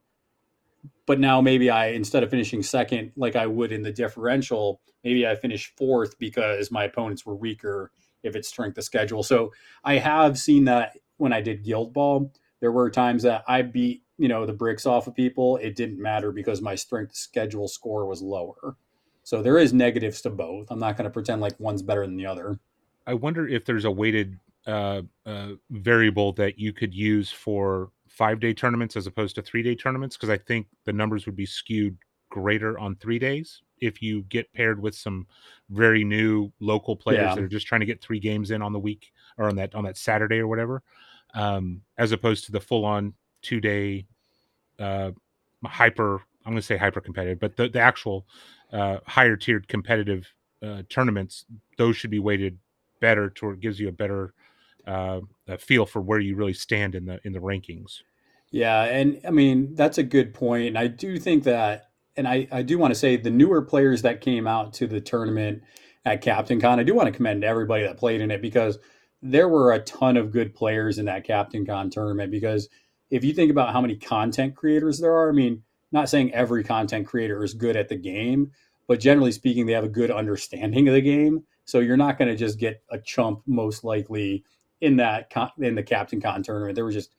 But 1.05 1.19
now 1.19 1.41
maybe 1.41 1.69
I, 1.69 1.87
instead 1.87 2.23
of 2.23 2.29
finishing 2.29 2.63
second 2.63 3.11
like 3.15 3.35
I 3.35 3.47
would 3.47 3.71
in 3.71 3.81
the 3.81 3.91
differential, 3.91 4.81
maybe 5.03 5.27
I 5.27 5.35
finish 5.35 5.73
fourth 5.75 6.17
because 6.19 6.71
my 6.71 6.83
opponents 6.83 7.25
were 7.25 7.35
weaker 7.35 7.91
if 8.23 8.35
it's 8.35 8.47
strength 8.47 8.77
of 8.77 8.83
schedule. 8.83 9.23
So 9.23 9.51
I 9.83 9.97
have 9.97 10.37
seen 10.37 10.65
that 10.65 10.97
when 11.17 11.33
I 11.33 11.41
did 11.41 11.63
Guild 11.63 11.93
Ball 11.93 12.31
there 12.59 12.71
were 12.71 12.89
times 12.89 13.23
that 13.23 13.43
I 13.47 13.61
beat, 13.61 14.03
you 14.17 14.27
know, 14.27 14.45
the 14.45 14.53
bricks 14.53 14.85
off 14.85 15.07
of 15.07 15.15
people. 15.15 15.57
It 15.57 15.75
didn't 15.75 16.01
matter 16.01 16.31
because 16.31 16.61
my 16.61 16.75
strength 16.75 17.15
schedule 17.15 17.67
score 17.67 18.05
was 18.05 18.21
lower. 18.21 18.75
So 19.29 19.43
there 19.43 19.59
is 19.59 19.73
negatives 19.73 20.21
to 20.21 20.31
both. 20.31 20.71
I'm 20.71 20.79
not 20.79 20.97
going 20.97 21.03
to 21.03 21.11
pretend 21.11 21.39
like 21.39 21.53
one's 21.59 21.83
better 21.83 22.03
than 22.03 22.17
the 22.17 22.25
other. 22.25 22.59
I 23.05 23.13
wonder 23.13 23.47
if 23.47 23.63
there's 23.63 23.85
a 23.85 23.91
weighted 23.91 24.39
uh, 24.65 25.03
uh, 25.23 25.49
variable 25.69 26.33
that 26.33 26.57
you 26.57 26.73
could 26.73 26.95
use 26.95 27.31
for 27.31 27.91
five 28.07 28.39
day 28.39 28.55
tournaments 28.55 28.95
as 28.97 29.05
opposed 29.05 29.35
to 29.35 29.43
three 29.43 29.61
day 29.61 29.75
tournaments 29.75 30.17
because 30.17 30.31
I 30.31 30.37
think 30.39 30.65
the 30.85 30.93
numbers 30.93 31.27
would 31.27 31.35
be 31.35 31.45
skewed 31.45 31.95
greater 32.31 32.79
on 32.79 32.95
three 32.95 33.19
days 33.19 33.61
if 33.77 34.01
you 34.01 34.23
get 34.23 34.51
paired 34.53 34.81
with 34.81 34.95
some 34.95 35.27
very 35.69 36.03
new 36.03 36.51
local 36.59 36.95
players 36.95 37.21
Yeah. 37.29 37.35
that 37.35 37.43
are 37.43 37.47
just 37.47 37.67
trying 37.67 37.81
to 37.81 37.85
get 37.85 38.01
three 38.01 38.19
games 38.19 38.49
in 38.49 38.63
on 38.63 38.73
the 38.73 38.79
week 38.79 39.11
or 39.37 39.47
on 39.47 39.55
that 39.57 39.75
on 39.75 39.83
that 39.83 39.95
Saturday 39.97 40.39
or 40.39 40.47
whatever, 40.47 40.81
um, 41.35 41.83
as 41.99 42.11
opposed 42.13 42.45
to 42.45 42.51
the 42.51 42.59
full 42.59 42.83
on 42.83 43.13
two 43.43 43.61
day 43.61 44.07
uh, 44.79 45.11
hyper. 45.63 46.15
I'm 46.45 46.53
going 46.53 46.61
to 46.61 46.65
say 46.65 46.77
hyper 46.77 47.01
competitive, 47.01 47.39
but 47.39 47.57
the, 47.57 47.69
the 47.69 47.79
actual 47.81 48.25
uh, 48.71 48.97
higher 49.05 49.35
tiered 49.35 49.67
competitive 49.67 50.33
uh, 50.61 50.83
tournaments, 50.89 51.45
those 51.77 51.95
should 51.95 52.11
be 52.11 52.19
weighted 52.19 52.59
better 52.99 53.29
to 53.29 53.45
where 53.45 53.53
it 53.53 53.59
gives 53.61 53.79
you 53.79 53.87
a 53.87 53.93
better 53.93 54.33
uh, 54.87 55.21
a 55.47 55.57
feel 55.57 55.85
for 55.85 56.01
where 56.01 56.19
you 56.19 56.35
really 56.35 56.53
stand 56.53 56.95
in 56.95 57.05
the 57.05 57.19
in 57.23 57.33
the 57.33 57.39
rankings. 57.39 58.01
Yeah, 58.51 58.83
and 58.83 59.21
I 59.27 59.31
mean 59.31 59.75
that's 59.75 59.97
a 59.97 60.03
good 60.03 60.33
point. 60.33 60.67
And 60.67 60.77
I 60.77 60.87
do 60.87 61.19
think 61.19 61.43
that, 61.43 61.89
and 62.17 62.27
I 62.27 62.47
I 62.51 62.61
do 62.63 62.77
want 62.77 62.91
to 62.91 62.99
say 62.99 63.15
the 63.15 63.29
newer 63.29 63.61
players 63.61 64.01
that 64.01 64.21
came 64.21 64.47
out 64.47 64.73
to 64.75 64.87
the 64.87 65.01
tournament 65.01 65.63
at 66.05 66.21
Captain 66.21 66.59
Con, 66.59 66.79
I 66.79 66.83
do 66.83 66.95
want 66.95 67.07
to 67.07 67.15
commend 67.15 67.43
everybody 67.43 67.83
that 67.83 67.97
played 67.97 68.21
in 68.21 68.31
it 68.31 68.41
because 68.41 68.79
there 69.21 69.49
were 69.49 69.73
a 69.73 69.79
ton 69.79 70.17
of 70.17 70.31
good 70.31 70.55
players 70.55 70.97
in 70.97 71.05
that 71.05 71.25
Captain 71.25 71.65
Con 71.65 71.89
tournament. 71.89 72.31
Because 72.31 72.69
if 73.11 73.23
you 73.23 73.33
think 73.33 73.51
about 73.51 73.73
how 73.73 73.81
many 73.81 73.95
content 73.95 74.55
creators 74.55 74.99
there 74.99 75.13
are, 75.13 75.29
I 75.29 75.33
mean, 75.33 75.63
not 75.91 76.09
saying 76.09 76.33
every 76.33 76.63
content 76.63 77.07
creator 77.07 77.43
is 77.43 77.53
good 77.53 77.75
at 77.75 77.89
the 77.89 77.95
game, 77.95 78.51
but 78.87 78.99
generally 78.99 79.31
speaking, 79.31 79.65
they 79.65 79.73
have 79.73 79.83
a 79.83 79.89
good 79.89 80.11
understanding 80.11 80.87
of 80.87 80.93
the 80.93 81.01
game. 81.01 81.43
So 81.65 81.79
you're 81.79 81.97
not 81.97 82.17
going 82.17 82.29
to 82.29 82.35
just 82.35 82.59
get 82.59 82.81
a 82.89 82.97
chump, 82.97 83.41
most 83.45 83.83
likely 83.83 84.43
in 84.81 84.97
that 84.97 85.29
con- 85.29 85.51
in 85.59 85.75
the 85.75 85.83
Captain 85.83 86.19
Con 86.19 86.41
tournament. 86.41 86.75
There 86.75 86.85
was 86.85 86.95
just 86.95 87.13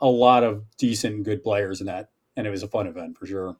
a 0.00 0.06
lot 0.06 0.42
of 0.42 0.64
decent 0.78 1.16
and 1.16 1.24
good 1.24 1.42
players 1.42 1.80
in 1.80 1.86
that, 1.86 2.10
and 2.36 2.46
it 2.46 2.50
was 2.50 2.62
a 2.62 2.68
fun 2.68 2.86
event 2.86 3.18
for 3.18 3.26
sure. 3.26 3.56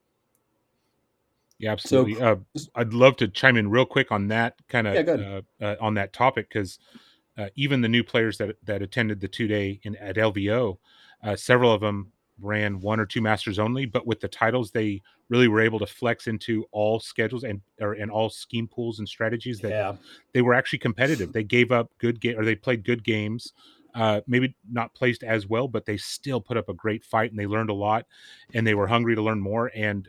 Yeah, 1.59 1.73
absolutely. 1.73 2.19
uh, 2.21 2.37
I'd 2.75 2.95
love 2.95 3.17
to 3.17 3.29
chime 3.29 3.59
in 3.59 3.69
real 3.69 3.85
quick 3.85 4.11
on 4.11 4.29
that 4.29 4.55
kind 4.69 4.87
of 4.87 4.95
Yeah, 4.95 5.41
uh, 5.61 5.65
uh, 5.65 5.77
on 5.79 5.93
that 5.95 6.15
topic 6.15 6.49
because 6.49 6.79
uh, 7.37 7.49
even 7.55 7.83
the 7.83 7.89
new 7.89 8.03
players 8.03 8.39
that 8.39 8.57
that 8.65 8.81
attended 8.81 9.21
the 9.21 9.29
two 9.29 9.47
day 9.47 9.79
in 9.83 9.95
at 9.97 10.17
LVO, 10.17 10.79
uh, 11.23 11.37
several 11.37 11.73
of 11.73 11.83
them 11.83 12.13
ran 12.41 12.81
one 12.81 13.01
or 13.01 13.07
two 13.07 13.21
masters 13.21 13.59
only, 13.59 13.87
but 13.87 14.07
with 14.07 14.21
the 14.21 14.29
titles, 14.29 14.71
they 14.71 15.01
really 15.29 15.49
were 15.49 15.61
able 15.61 15.79
to 15.79 15.87
flex 15.87 16.27
into 16.27 16.65
all 16.73 17.01
schedules 17.01 17.45
and 17.45 17.61
or 17.81 17.93
and 17.95 18.11
all 18.11 18.29
scheme 18.29 18.67
pools 18.67 18.99
and 18.99 19.09
strategies 19.09 19.61
that 19.61 19.71
Yeah, 19.71 19.97
they 20.33 20.43
were 20.43 20.55
actually 20.55 20.81
competitive. 20.81 21.33
They 21.33 21.45
gave 21.45 21.73
up 21.73 21.91
good 21.99 22.21
game 22.21 22.39
or 22.39 22.45
they 22.45 22.55
played 22.55 22.85
good 22.85 23.05
games. 23.05 23.53
Uh, 23.93 24.21
maybe 24.29 24.55
not 24.71 24.95
placed 24.95 25.25
as 25.25 25.49
well, 25.49 25.67
but 25.67 25.85
they 25.85 25.97
still 25.97 26.41
put 26.41 26.57
up 26.57 26.69
a 26.69 26.75
great 26.75 27.05
fight 27.05 27.31
and 27.31 27.39
they 27.39 27.47
learned 27.47 27.71
a 27.71 27.75
lot 27.75 28.07
and 28.55 28.65
they 28.65 28.75
were 28.75 28.87
hungry 28.87 29.17
to 29.17 29.23
learn 29.23 29.41
more. 29.41 29.71
And 29.75 30.09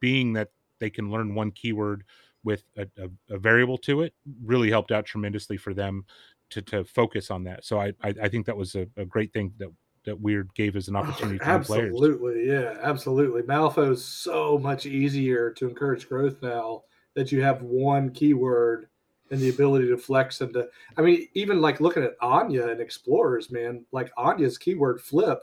being 0.00 0.34
that 0.34 0.50
they 0.80 0.90
can 0.90 1.10
learn 1.10 1.34
one 1.34 1.50
keyword 1.50 2.04
with 2.42 2.64
a, 2.76 2.86
a, 2.98 3.34
a 3.34 3.38
variable 3.38 3.78
to 3.78 4.02
it 4.02 4.12
really 4.44 4.68
helped 4.68 4.92
out 4.92 5.06
tremendously 5.06 5.56
for 5.56 5.72
them 5.72 6.04
to, 6.50 6.60
to 6.60 6.84
focus 6.84 7.30
on 7.30 7.44
that. 7.44 7.64
So 7.64 7.80
I, 7.80 7.94
I, 8.02 8.14
I 8.24 8.28
think 8.28 8.44
that 8.44 8.56
was 8.56 8.74
a, 8.74 8.86
a 8.98 9.06
great 9.06 9.32
thing 9.32 9.54
that, 9.58 9.72
that 10.04 10.20
Wyrd 10.22 10.52
gave 10.54 10.76
as 10.76 10.88
an 10.88 10.96
opportunity 10.96 11.38
to 11.38 11.44
new 11.58 11.64
players. 11.64 11.90
absolutely, 11.92 12.46
yeah, 12.48 12.76
absolutely. 12.82 13.42
Malifaux 13.42 13.92
is 13.92 14.04
so 14.04 14.58
much 14.58 14.86
easier 14.86 15.50
to 15.52 15.68
encourage 15.68 16.08
growth 16.08 16.42
now 16.42 16.82
that 17.14 17.30
you 17.32 17.42
have 17.42 17.62
one 17.62 18.10
keyword 18.10 18.88
and 19.30 19.40
the 19.40 19.48
ability 19.48 19.88
to 19.88 19.96
flex 19.96 20.40
and 20.40 20.52
to. 20.52 20.68
I 20.96 21.02
mean, 21.02 21.28
even 21.34 21.60
like 21.60 21.80
looking 21.80 22.02
at 22.02 22.16
Anya 22.20 22.68
and 22.68 22.80
Explorers, 22.80 23.50
man, 23.50 23.84
like 23.92 24.12
Anya's 24.16 24.58
keyword 24.58 25.00
flip 25.00 25.40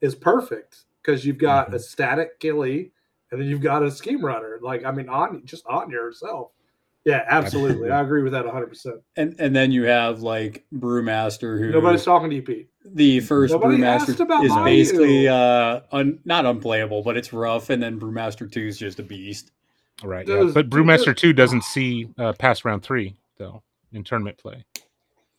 is 0.00 0.14
perfect 0.14 0.84
because 1.02 1.24
you've 1.24 1.38
got 1.38 1.66
Mm-hmm. 1.66 1.76
a 1.76 1.78
static 1.78 2.40
Gilly 2.40 2.90
and 3.30 3.40
then 3.40 3.48
you've 3.48 3.60
got 3.62 3.82
a 3.82 3.90
scheme 3.90 4.24
runner. 4.24 4.58
Like, 4.60 4.84
I 4.84 4.90
mean, 4.90 5.08
Anya, 5.08 5.40
just 5.44 5.64
Anya 5.66 5.96
herself. 5.98 6.50
Yeah, 7.04 7.24
absolutely. 7.28 7.90
I 7.90 8.00
agree 8.02 8.22
with 8.22 8.32
that 8.32 8.44
100%. 8.44 9.00
and 9.16 9.34
and 9.38 9.54
then 9.54 9.70
you 9.72 9.84
have 9.84 10.22
like 10.22 10.64
Brewmaster, 10.74 11.58
who 11.58 11.70
Nobody's 11.70 12.04
talking 12.04 12.30
to 12.30 12.36
you, 12.36 12.42
Pete. 12.42 12.68
The 12.84 13.20
first 13.20 13.52
Nobody 13.52 13.78
Brewmaster 13.78 14.20
about 14.20 14.44
is 14.44 14.52
Mayu. 14.52 14.64
basically 14.64 15.28
uh 15.28 15.80
un, 15.92 16.18
not 16.24 16.44
unplayable, 16.46 17.02
but 17.02 17.16
it's 17.16 17.32
rough, 17.32 17.70
and 17.70 17.82
then 17.82 17.98
Brewmaster 18.00 18.50
Two 18.50 18.66
is 18.66 18.78
just 18.78 18.98
a 18.98 19.02
beast. 19.02 19.50
Right. 20.02 20.26
Yeah. 20.26 20.50
But 20.52 20.68
Brewmaster 20.68 21.14
2 21.16 21.32
doesn't 21.32 21.62
see 21.62 22.08
uh, 22.18 22.32
past 22.32 22.64
round 22.64 22.82
three, 22.82 23.14
though, 23.36 23.62
in 23.92 24.02
tournament 24.02 24.36
play. 24.38 24.64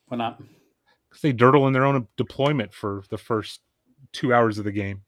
Why 0.08 0.18
not? 0.18 0.42
because 1.10 1.22
they 1.22 1.34
dirtle 1.34 1.68
in 1.68 1.74
their 1.74 1.86
own 1.86 2.08
deployment 2.18 2.74
for 2.74 3.04
the 3.10 3.18
first 3.18 3.62
two 4.14 4.34
hours 4.34 4.58
of 4.58 4.64
the 4.64 4.72
game. 4.72 5.02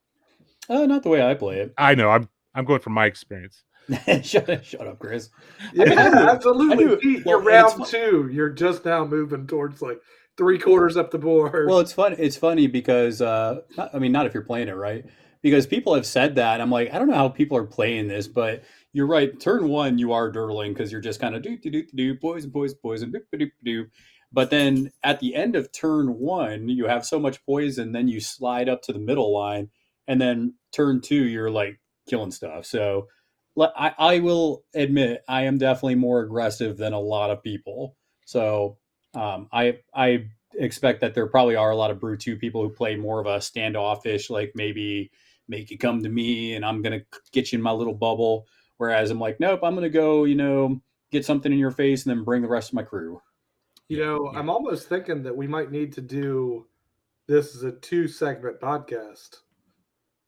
Uh, 0.70 0.86
not 0.86 1.04
the 1.04 1.10
way 1.10 1.22
I 1.28 1.34
play 1.36 1.60
it. 1.60 1.74
I 1.78 1.96
know. 1.96 2.10
I'm 2.10 2.28
I'm 2.54 2.66
going 2.66 2.80
from 2.82 2.94
my 2.94 3.06
experience. 3.06 3.64
shut, 4.24 4.66
shut 4.66 4.88
up, 4.88 5.00
Chris. 5.00 5.30
Yeah, 5.74 5.86
I 5.86 5.90
mean, 5.90 5.98
I 6.00 6.10
do- 6.10 6.18
absolutely. 6.30 6.86
I 6.86 6.88
do- 6.90 6.98
Pete, 6.98 7.26
well, 7.26 7.38
you're 7.42 7.48
round 7.48 7.86
two. 7.86 8.30
You're 8.32 8.50
just 8.50 8.84
now 8.84 9.06
moving 9.06 9.48
towards 9.48 9.82
like 9.82 10.00
three 10.38 10.60
quarters 10.60 10.98
up 10.98 11.12
the 11.12 11.18
board. 11.18 11.68
Well, 11.68 11.80
it's 11.80 11.94
fun. 11.94 12.16
It's 12.18 12.38
funny 12.38 12.68
because 12.68 13.22
uh, 13.22 13.62
not, 13.78 13.94
I 13.94 14.00
mean, 14.00 14.12
not 14.12 14.26
if 14.26 14.34
you're 14.34 14.44
playing 14.44 14.68
it 14.68 14.76
right, 14.76 15.06
because 15.42 15.68
people 15.68 15.94
have 15.96 16.06
said 16.06 16.36
that. 16.36 16.62
I'm 16.62 16.72
like, 16.72 16.94
I 16.94 17.00
don't 17.00 17.08
know 17.08 17.16
how 17.16 17.30
people 17.30 17.58
are 17.58 17.66
playing 17.66 18.08
this, 18.08 18.28
but 18.28 18.64
you're 18.94 19.08
right. 19.08 19.40
Turn 19.40 19.68
one, 19.68 19.98
you 19.98 20.14
are 20.14 20.32
dirtling 20.32 20.70
because 20.70 20.92
you're 20.92 21.02
just 21.02 21.20
kind 21.20 21.36
of 21.36 21.42
do 21.42 21.58
do 21.58 21.70
do 21.70 21.84
do 21.94 22.16
poison 22.16 22.52
poison 22.52 22.78
poison 22.82 23.12
doop 23.12 23.52
doop. 23.66 23.90
But 24.32 24.50
then 24.50 24.92
at 25.04 25.20
the 25.20 25.36
end 25.36 25.56
of 25.56 25.72
turn 25.72 26.20
one, 26.20 26.68
you 26.68 26.88
have 26.88 27.06
so 27.06 27.20
much 27.20 27.46
poison, 27.46 27.92
then 27.94 28.08
you 28.08 28.20
slide 28.20 28.68
up 28.68 28.82
to 28.84 28.94
the 28.94 29.00
middle 29.00 29.34
line, 29.34 29.70
and 30.08 30.20
then 30.20 30.56
turn 30.74 31.02
two, 31.02 31.26
you're 31.28 31.52
like 31.52 31.80
killing 32.10 32.32
stuff. 32.32 32.66
So 32.66 33.08
I, 33.58 33.94
I 33.98 34.20
will 34.20 34.66
admit 34.74 35.22
I 35.30 35.44
am 35.44 35.58
definitely 35.58 35.96
more 35.96 36.22
aggressive 36.22 36.76
than 36.76 36.92
a 36.92 37.00
lot 37.00 37.32
of 37.32 37.44
people. 37.44 37.96
So 38.26 38.78
um, 39.16 39.48
I 39.52 39.80
I 39.94 40.28
expect 40.58 41.02
that 41.02 41.14
there 41.14 41.28
probably 41.28 41.56
are 41.56 41.72
a 41.72 41.76
lot 41.76 41.92
of 41.92 42.00
Brew 42.00 42.18
2 42.18 42.38
people 42.38 42.62
who 42.62 42.70
play 42.70 42.96
more 42.96 43.20
of 43.20 43.26
a 43.26 43.42
standoffish, 43.42 44.30
like 44.30 44.54
maybe 44.56 45.12
make 45.48 45.70
you 45.70 45.78
come 45.78 46.02
to 46.04 46.10
me 46.10 46.56
and 46.56 46.66
I'm 46.66 46.82
going 46.82 47.00
to 47.00 47.06
get 47.32 47.52
you 47.52 47.58
in 47.58 47.64
my 47.64 47.72
little 47.72 47.94
bubble. 47.94 48.48
Whereas 48.78 49.12
I'm 49.12 49.20
like, 49.20 49.40
nope, 49.40 49.62
I'm 49.64 49.74
going 49.76 49.84
to 49.84 49.90
go, 49.90 50.26
you 50.26 50.36
know, 50.36 50.82
get 51.12 51.26
something 51.26 51.52
in 51.52 51.60
your 51.60 51.72
face 51.72 52.06
and 52.06 52.16
then 52.16 52.24
bring 52.24 52.42
the 52.42 52.48
rest 52.48 52.70
of 52.70 52.76
my 52.76 52.84
crew. 52.84 53.22
You 53.88 54.00
know, 54.00 54.32
I'm 54.36 54.50
almost 54.50 54.90
thinking 54.90 55.24
that 55.24 55.38
we 55.38 55.48
might 55.48 55.72
need 55.72 55.94
to 55.94 56.02
do 56.02 56.68
this 57.28 57.56
as 57.56 57.64
a 57.64 57.72
two 57.72 58.08
segment 58.08 58.60
podcast 58.60 59.38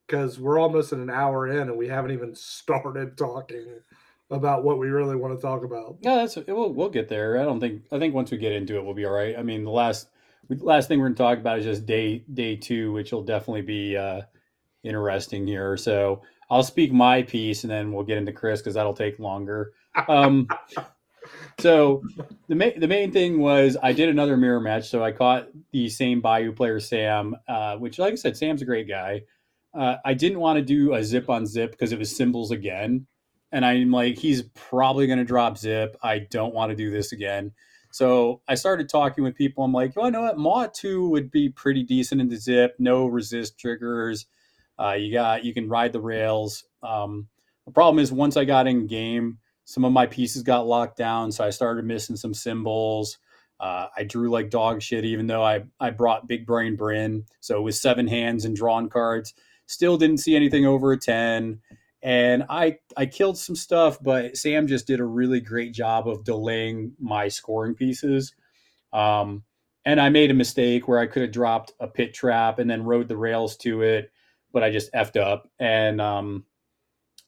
because 0.05 0.39
we're 0.39 0.59
almost 0.59 0.93
at 0.93 0.99
an 0.99 1.09
hour 1.09 1.47
in 1.47 1.69
and 1.69 1.77
we 1.77 1.88
haven't 1.88 2.11
even 2.11 2.35
started 2.35 3.17
talking 3.17 3.81
about 4.30 4.63
what 4.63 4.78
we 4.78 4.88
really 4.88 5.15
want 5.15 5.38
to 5.38 5.41
talk 5.41 5.63
about. 5.63 5.97
Yeah, 6.01 6.15
that's 6.15 6.36
we'll 6.36 6.73
we'll 6.73 6.89
get 6.89 7.07
there. 7.09 7.39
I 7.39 7.43
don't 7.43 7.59
think 7.59 7.84
I 7.91 7.99
think 7.99 8.13
once 8.13 8.32
we 8.32 8.38
get 8.38 8.51
into 8.51 8.78
it, 8.78 8.84
we'll 8.84 8.93
be 8.93 9.05
all 9.05 9.13
right. 9.13 9.38
I 9.38 9.43
mean, 9.43 9.63
the 9.63 9.71
last 9.71 10.09
last 10.49 10.88
thing 10.88 10.99
we're 10.99 11.05
going 11.05 11.15
to 11.15 11.23
talk 11.23 11.38
about 11.38 11.59
is 11.59 11.65
just 11.65 11.86
day 11.86 12.23
day 12.34 12.55
two, 12.55 12.91
which 12.91 13.11
will 13.11 13.23
definitely 13.23 13.61
be 13.61 13.95
uh, 13.95 14.21
interesting 14.84 15.47
here. 15.47 15.78
So 15.78 16.21
I'll 16.49 16.63
speak 16.63 16.91
my 16.91 17.23
piece, 17.23 17.63
and 17.63 17.71
then 17.71 17.91
we'll 17.91 18.05
get 18.05 18.17
into 18.17 18.32
Chris 18.34 18.61
because 18.61 18.75
that'll 18.75 18.93
take 18.93 19.19
longer. 19.19 19.73
Um, 20.07 20.47
so 21.59 22.03
the 22.47 22.55
main 22.55 22.80
the 22.80 22.88
main 22.88 23.11
thing 23.11 23.39
was 23.39 23.78
I 23.82 23.93
did 23.93 24.09
another 24.09 24.38
mirror 24.38 24.61
match. 24.61 24.89
So 24.89 25.03
I 25.03 25.11
caught 25.11 25.47
the 25.71 25.89
same 25.89 26.21
Bayou 26.21 26.51
player 26.51 26.80
Sam, 26.80 27.36
uh, 27.47 27.78
which, 27.78 27.99
like 27.99 28.13
I 28.13 28.15
said, 28.15 28.38
Sam's 28.38 28.61
a 28.61 28.65
great 28.65 28.88
guy. 28.88 29.23
Uh, 29.73 29.97
I 30.03 30.13
didn't 30.13 30.39
want 30.39 30.57
to 30.57 30.63
do 30.63 30.93
a 30.93 30.99
Zipp 30.99 31.30
on 31.30 31.43
Zipp 31.43 31.71
because 31.71 31.91
it 31.91 31.99
was 31.99 32.15
symbols 32.15 32.51
again, 32.51 33.05
and 33.51 33.65
I'm 33.65 33.91
like, 33.91 34.17
he's 34.17 34.43
probably 34.53 35.07
going 35.07 35.19
to 35.19 35.25
drop 35.25 35.55
Zipp. 35.55 35.95
I 36.03 36.19
don't 36.19 36.53
want 36.53 36.71
to 36.71 36.75
do 36.75 36.91
this 36.91 37.11
again. 37.11 37.51
So 37.91 38.41
I 38.47 38.55
started 38.55 38.89
talking 38.89 39.23
with 39.23 39.35
people. 39.35 39.63
I'm 39.63 39.71
like, 39.73 39.95
you 39.95 40.11
know 40.11 40.21
what? 40.21 40.37
Mah 40.37 40.67
2 40.67 41.09
would 41.09 41.31
be 41.31 41.49
pretty 41.49 41.83
decent 41.83 42.21
in 42.21 42.29
the 42.29 42.35
Zipp, 42.35 42.71
no 42.79 43.05
resist 43.05 43.57
triggers. 43.57 44.25
Uh, 44.79 44.93
you 44.93 45.11
got 45.11 45.43
you 45.43 45.53
can 45.53 45.67
ride 45.67 45.93
the 45.93 46.01
rails. 46.01 46.65
Um, 46.83 47.27
the 47.65 47.71
problem 47.71 47.99
is 47.99 48.11
once 48.11 48.37
I 48.37 48.45
got 48.45 48.67
in 48.67 48.87
game, 48.87 49.39
some 49.65 49.83
of 49.83 49.91
my 49.91 50.05
pieces 50.05 50.43
got 50.43 50.67
locked 50.67 50.97
down, 50.97 51.31
so 51.31 51.43
I 51.43 51.49
started 51.49 51.85
missing 51.85 52.15
some 52.15 52.33
symbols. 52.33 53.17
Uh, 53.59 53.87
I 53.97 54.03
drew 54.03 54.29
like 54.29 54.51
dog 54.51 54.81
shit, 54.81 55.03
even 55.03 55.25
though 55.27 55.43
I 55.43 55.63
I 55.79 55.89
brought 55.89 56.27
Big 56.27 56.45
Brain 56.45 56.75
Brin, 56.75 57.25
so 57.39 57.61
with 57.61 57.75
seven 57.75 58.07
hands 58.07 58.45
and 58.45 58.55
drawn 58.55 58.87
cards, 58.87 59.33
still 59.65 59.97
didn't 59.97 60.19
see 60.19 60.35
anything 60.35 60.65
over 60.65 60.91
a 60.91 60.97
ten. 60.97 61.59
And 62.08 62.45
I 62.49 62.78
I 62.95 63.05
killed 63.05 63.38
some 63.38 63.55
stuff, 63.55 63.99
but 64.01 64.38
Sam 64.38 64.68
just 64.68 64.88
did 64.88 64.99
a 65.01 65.05
really 65.05 65.41
great 65.41 65.74
job 65.74 66.08
of 66.08 66.24
delaying 66.24 66.93
my 66.99 67.28
scoring 67.28 67.76
pieces. 67.76 68.34
Um, 68.93 69.43
and 69.84 69.99
I 69.99 70.10
made 70.10 70.32
a 70.32 70.34
mistake 70.34 70.88
where 70.88 70.99
I 70.99 71.08
could 71.08 71.24
have 71.24 71.32
dropped 71.32 71.74
a 71.80 71.88
pit 71.88 72.14
trap 72.14 72.60
and 72.60 72.70
then 72.70 72.84
rode 72.84 73.10
the 73.10 73.18
rails 73.18 73.58
to 73.58 73.82
it 73.82 74.12
but 74.58 74.64
I 74.64 74.72
just 74.72 74.91
effed 74.93 75.22
up. 75.22 75.49
And 75.60 76.01
um, 76.01 76.45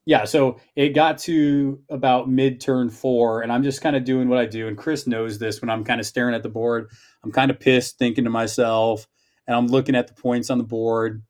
yeah, 0.06 0.26
so 0.26 0.60
it 0.76 0.90
got 0.90 1.20
to 1.20 1.80
about 1.90 2.30
mid 2.30 2.60
turn 2.60 2.90
four, 2.90 3.42
and 3.42 3.52
I'm 3.52 3.64
just 3.64 3.82
kind 3.82 3.96
of 3.96 4.04
doing 4.04 4.30
what 4.30 4.40
I 4.40 4.46
do. 4.46 4.68
And 4.68 4.78
Chris 4.78 5.06
knows 5.06 5.38
this 5.38 5.62
when 5.62 5.70
I'm 5.70 5.84
kind 5.84 6.00
of 6.00 6.08
staring 6.08 6.36
at 6.36 6.44
the 6.44 6.50
board. 6.50 6.90
I'm 7.24 7.32
kind 7.32 7.52
of 7.52 7.60
pissed, 7.60 8.00
thinking 8.00 8.24
to 8.24 8.30
myself, 8.30 9.08
and 9.48 9.56
I'm 9.56 9.68
looking 9.68 9.96
at 9.96 10.08
the 10.08 10.14
points 10.14 10.50
on 10.50 10.58
the 10.58 10.64
board. 10.64 11.22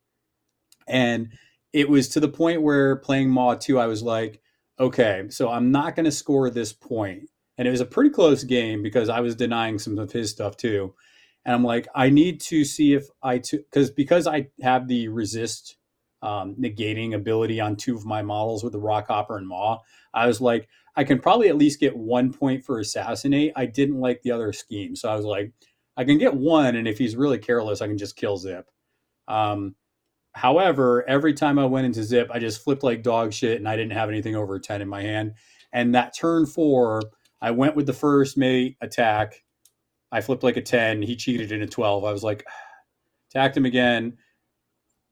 And 0.88 1.34
it 1.74 1.90
was 1.90 2.10
to 2.10 2.20
the 2.20 2.28
point 2.28 2.62
where 2.62 2.96
playing 2.98 3.30
Mah 3.30 3.56
2, 3.56 3.80
I 3.80 3.88
was 3.88 4.02
like, 4.02 4.42
okay, 4.80 5.26
so 5.30 5.50
I'm 5.50 5.72
not 5.72 5.96
going 5.96 6.06
to 6.06 6.12
score 6.12 6.50
this 6.50 6.74
point. 6.74 7.30
And 7.58 7.68
it 7.68 7.72
was 7.72 7.82
a 7.82 7.86
pretty 7.86 8.10
close 8.10 8.44
game 8.44 8.82
because 8.82 9.10
I 9.10 9.20
was 9.20 9.36
denying 9.36 9.80
some 9.80 9.98
of 9.98 10.12
his 10.12 10.32
stuff 10.32 10.56
too. 10.56 10.94
And 11.46 11.54
I'm 11.54 11.64
like, 11.64 11.88
I 11.94 12.10
need 12.10 12.42
to 12.42 12.64
see 12.64 12.94
if 12.94 13.08
I, 13.22 13.40
because 13.40 13.92
because 13.92 14.28
I 14.28 14.48
have 14.62 14.88
the 14.88 15.10
resist 15.10 15.78
um, 16.22 16.56
negating 16.56 17.14
ability 17.14 17.60
on 17.60 17.76
two 17.76 17.96
of 17.96 18.06
my 18.06 18.22
models 18.22 18.64
with 18.64 18.74
the 18.74 18.80
Rockhopper 18.80 19.38
and 19.38 19.48
Mah. 19.48 19.80
I 20.14 20.28
was 20.28 20.42
like, 20.42 20.68
I 20.96 21.04
can 21.04 21.20
probably 21.20 21.48
at 21.48 21.58
least 21.58 21.80
get 21.80 21.96
one 21.96 22.34
point 22.34 22.66
for 22.66 22.80
assassinate. 22.80 23.54
I 23.56 23.66
didn't 23.66 24.00
like 24.00 24.22
the 24.22 24.32
other 24.32 24.52
scheme, 24.52 24.96
so 24.96 25.10
I 25.10 25.16
was 25.16 25.26
like, 25.26 25.54
I 25.96 26.04
can 26.04 26.18
get 26.18 26.34
one, 26.34 26.76
and 26.76 26.88
if 26.88 26.98
he's 26.98 27.16
really 27.16 27.38
careless, 27.38 27.82
I 27.82 27.88
can 27.88 27.98
just 27.98 28.16
kill 28.16 28.38
Zipp. 28.38 28.64
Um, 29.28 29.76
however, 30.40 31.06
every 31.10 31.36
time 31.36 31.60
I 31.60 31.66
went 31.66 31.88
into 31.88 32.02
Zipp, 32.02 32.32
I 32.32 32.40
just 32.40 32.64
flipped 32.64 32.84
like 32.84 33.04
dog 33.04 33.34
shit, 33.34 33.60
and 33.60 33.70
I 33.70 33.78
didn't 33.78 33.94
have 33.94 34.10
anything 34.10 34.36
over 34.36 34.56
a 34.56 34.62
ten 34.62 34.82
in 34.82 34.90
my 34.90 35.04
hand. 35.04 35.36
And 35.74 35.96
that 35.96 36.16
turn 36.18 36.48
four, 36.48 37.04
I 37.42 37.52
went 37.52 37.78
with 37.78 37.88
the 37.88 37.94
first 37.94 38.38
mate 38.38 38.78
attack. 38.82 39.44
I 40.12 40.22
flipped 40.22 40.44
like 40.44 40.58
a 40.58 40.64
ten. 40.64 41.04
He 41.04 41.18
cheated 41.18 41.52
in 41.54 41.64
a 41.64 41.68
twelve. 41.68 42.06
I 42.06 42.14
was 42.14 42.24
like, 42.24 42.46
attacked 43.32 43.58
him 43.58 43.66
again 43.66 44.14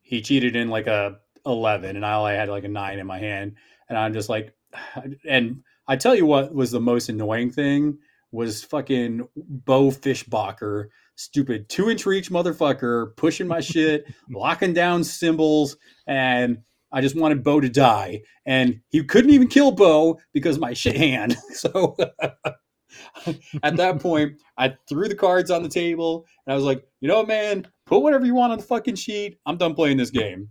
he 0.02 0.22
cheated 0.22 0.56
in 0.56 0.70
like 0.70 0.86
a 0.86 1.18
11 1.46 1.96
and 1.96 2.04
I 2.06 2.14
only 2.14 2.34
had 2.34 2.48
like 2.48 2.64
a 2.64 2.68
9 2.68 2.98
in 2.98 3.06
my 3.08 3.18
hand 3.18 3.56
and 3.88 3.98
I'm 3.98 4.12
just 4.12 4.28
like 4.28 4.54
and 5.28 5.62
I 5.86 5.96
tell 5.96 6.14
you 6.14 6.26
what 6.26 6.54
was 6.54 6.70
the 6.70 6.80
most 6.80 7.08
annoying 7.08 7.50
thing 7.50 7.98
was 8.30 8.62
fucking 8.62 9.26
Bo 9.36 9.90
Fishbacher, 9.90 10.88
stupid 11.18 11.68
two 11.68 11.90
inch 11.90 12.06
reach 12.06 12.30
motherfucker, 12.30 13.14
pushing 13.16 13.46
my 13.46 13.60
shit, 13.60 14.06
locking 14.30 14.72
down 14.72 15.04
symbols, 15.04 15.76
and 16.06 16.58
I 16.92 17.00
just 17.00 17.16
wanted 17.16 17.44
Bo 17.44 17.60
to 17.60 17.68
die. 17.68 18.22
And 18.46 18.80
he 18.88 19.04
couldn't 19.04 19.30
even 19.30 19.48
kill 19.48 19.72
Bo 19.72 20.18
because 20.32 20.58
my 20.58 20.72
shit 20.72 20.96
hand. 20.96 21.36
So 21.52 21.96
at 23.62 23.76
that 23.76 24.00
point, 24.00 24.40
I 24.56 24.74
threw 24.88 25.08
the 25.08 25.14
cards 25.14 25.50
on 25.50 25.62
the 25.62 25.68
table 25.68 26.24
and 26.46 26.52
I 26.52 26.56
was 26.56 26.64
like, 26.64 26.84
you 27.00 27.08
know, 27.08 27.24
man, 27.26 27.66
put 27.84 28.00
whatever 28.00 28.24
you 28.24 28.34
want 28.34 28.52
on 28.52 28.58
the 28.58 28.64
fucking 28.64 28.94
sheet. 28.94 29.38
I'm 29.44 29.56
done 29.56 29.74
playing 29.74 29.96
this 29.96 30.10
game. 30.10 30.48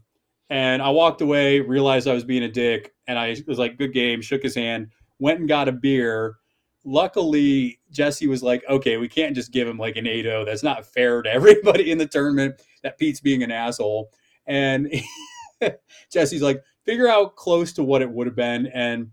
And 0.49 0.81
I 0.81 0.89
walked 0.89 1.21
away, 1.21 1.61
realized 1.61 2.07
I 2.07 2.13
was 2.13 2.23
being 2.23 2.43
a 2.43 2.51
dick, 2.51 2.93
and 3.07 3.17
I 3.19 3.35
was 3.47 3.59
like, 3.59 3.77
good 3.77 3.93
game, 3.93 4.21
shook 4.21 4.43
his 4.43 4.55
hand, 4.55 4.89
went 5.19 5.39
and 5.39 5.47
got 5.47 5.67
a 5.67 5.73
beer. 5.73 6.37
Luckily, 6.85 7.79
Jesse 7.91 8.27
was 8.27 8.43
like, 8.43 8.63
okay, 8.69 8.97
we 8.97 9.09
can't 9.09 9.35
just 9.35 9.51
give 9.51 9.67
him 9.67 9.77
like 9.77 9.97
an 9.97 10.07
8 10.07 10.23
0. 10.23 10.45
That's 10.45 10.63
not 10.63 10.85
fair 10.85 11.21
to 11.21 11.31
everybody 11.31 11.91
in 11.91 11.97
the 11.97 12.07
tournament 12.07 12.61
that 12.83 12.97
Pete's 12.97 13.19
being 13.19 13.43
an 13.43 13.51
asshole. 13.51 14.11
And 14.45 14.93
Jesse's 16.11 16.41
like, 16.41 16.63
figure 16.85 17.07
out 17.07 17.35
close 17.35 17.73
to 17.73 17.83
what 17.83 18.01
it 18.01 18.09
would 18.09 18.27
have 18.27 18.35
been. 18.35 18.67
And 18.67 19.11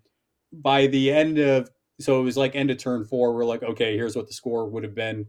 by 0.52 0.86
the 0.86 1.12
end 1.12 1.38
of 1.38 1.68
so 2.00 2.20
it 2.20 2.24
was 2.24 2.36
like 2.36 2.54
end 2.54 2.70
of 2.70 2.78
turn 2.78 3.04
four. 3.04 3.34
We're 3.34 3.44
like, 3.44 3.62
okay, 3.62 3.96
here's 3.96 4.16
what 4.16 4.26
the 4.26 4.32
score 4.32 4.68
would 4.68 4.82
have 4.82 4.94
been 4.94 5.26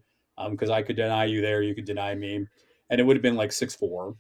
because 0.50 0.70
um, 0.70 0.76
I 0.76 0.82
could 0.82 0.96
deny 0.96 1.26
you 1.26 1.42
there, 1.42 1.62
you 1.62 1.76
could 1.76 1.86
deny 1.86 2.14
me, 2.16 2.46
and 2.90 3.00
it 3.00 3.04
would 3.04 3.16
have 3.16 3.24
been 3.24 3.36
like 3.36 3.52
six 3.52 3.76
four. 3.76 4.16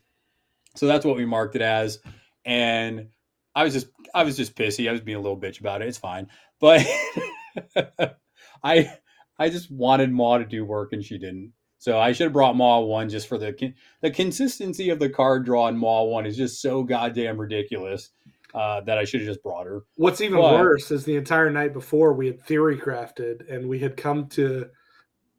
So 0.75 0.87
that's 0.87 1.05
what 1.05 1.15
we 1.15 1.25
marked 1.25 1.55
it 1.55 1.61
as, 1.61 1.99
and 2.45 3.07
I 3.55 3.63
was 3.63 3.73
just 3.73 3.87
I 4.13 4.23
was 4.23 4.37
just 4.37 4.55
pissy. 4.55 4.87
I 4.87 4.91
was 4.91 5.01
being 5.01 5.17
a 5.17 5.21
little 5.21 5.39
bitch 5.39 5.59
about 5.59 5.81
it. 5.81 5.87
It's 5.87 5.97
fine, 5.97 6.27
but 6.59 6.85
I 8.63 8.91
I 9.37 9.49
just 9.49 9.71
wanted 9.71 10.11
Mah 10.11 10.37
to 10.39 10.45
do 10.45 10.65
work 10.65 10.93
and 10.93 11.03
she 11.03 11.17
didn't. 11.17 11.51
So 11.77 11.99
I 11.99 12.13
should 12.13 12.25
have 12.25 12.33
brought 12.33 12.55
Mah 12.55 12.79
one 12.79 13.09
just 13.09 13.27
for 13.27 13.37
the 13.37 13.73
the 14.01 14.11
consistency 14.11 14.89
of 14.89 14.99
the 14.99 15.09
card 15.09 15.45
draw 15.45 15.67
in 15.67 15.77
Mah 15.77 16.03
one 16.03 16.25
is 16.25 16.37
just 16.37 16.61
so 16.61 16.83
goddamn 16.83 17.37
ridiculous 17.37 18.11
uh, 18.53 18.81
that 18.81 18.97
I 18.97 19.03
should 19.03 19.21
have 19.21 19.27
just 19.27 19.43
brought 19.43 19.65
her. 19.65 19.83
What's 19.95 20.21
even 20.21 20.39
but, 20.39 20.53
worse 20.53 20.89
is 20.89 21.03
the 21.03 21.17
entire 21.17 21.49
night 21.49 21.73
before 21.73 22.13
we 22.13 22.27
had 22.27 22.41
theory 22.41 22.77
crafted 22.77 23.51
and 23.53 23.67
we 23.67 23.79
had 23.79 23.97
come 23.97 24.27
to 24.29 24.69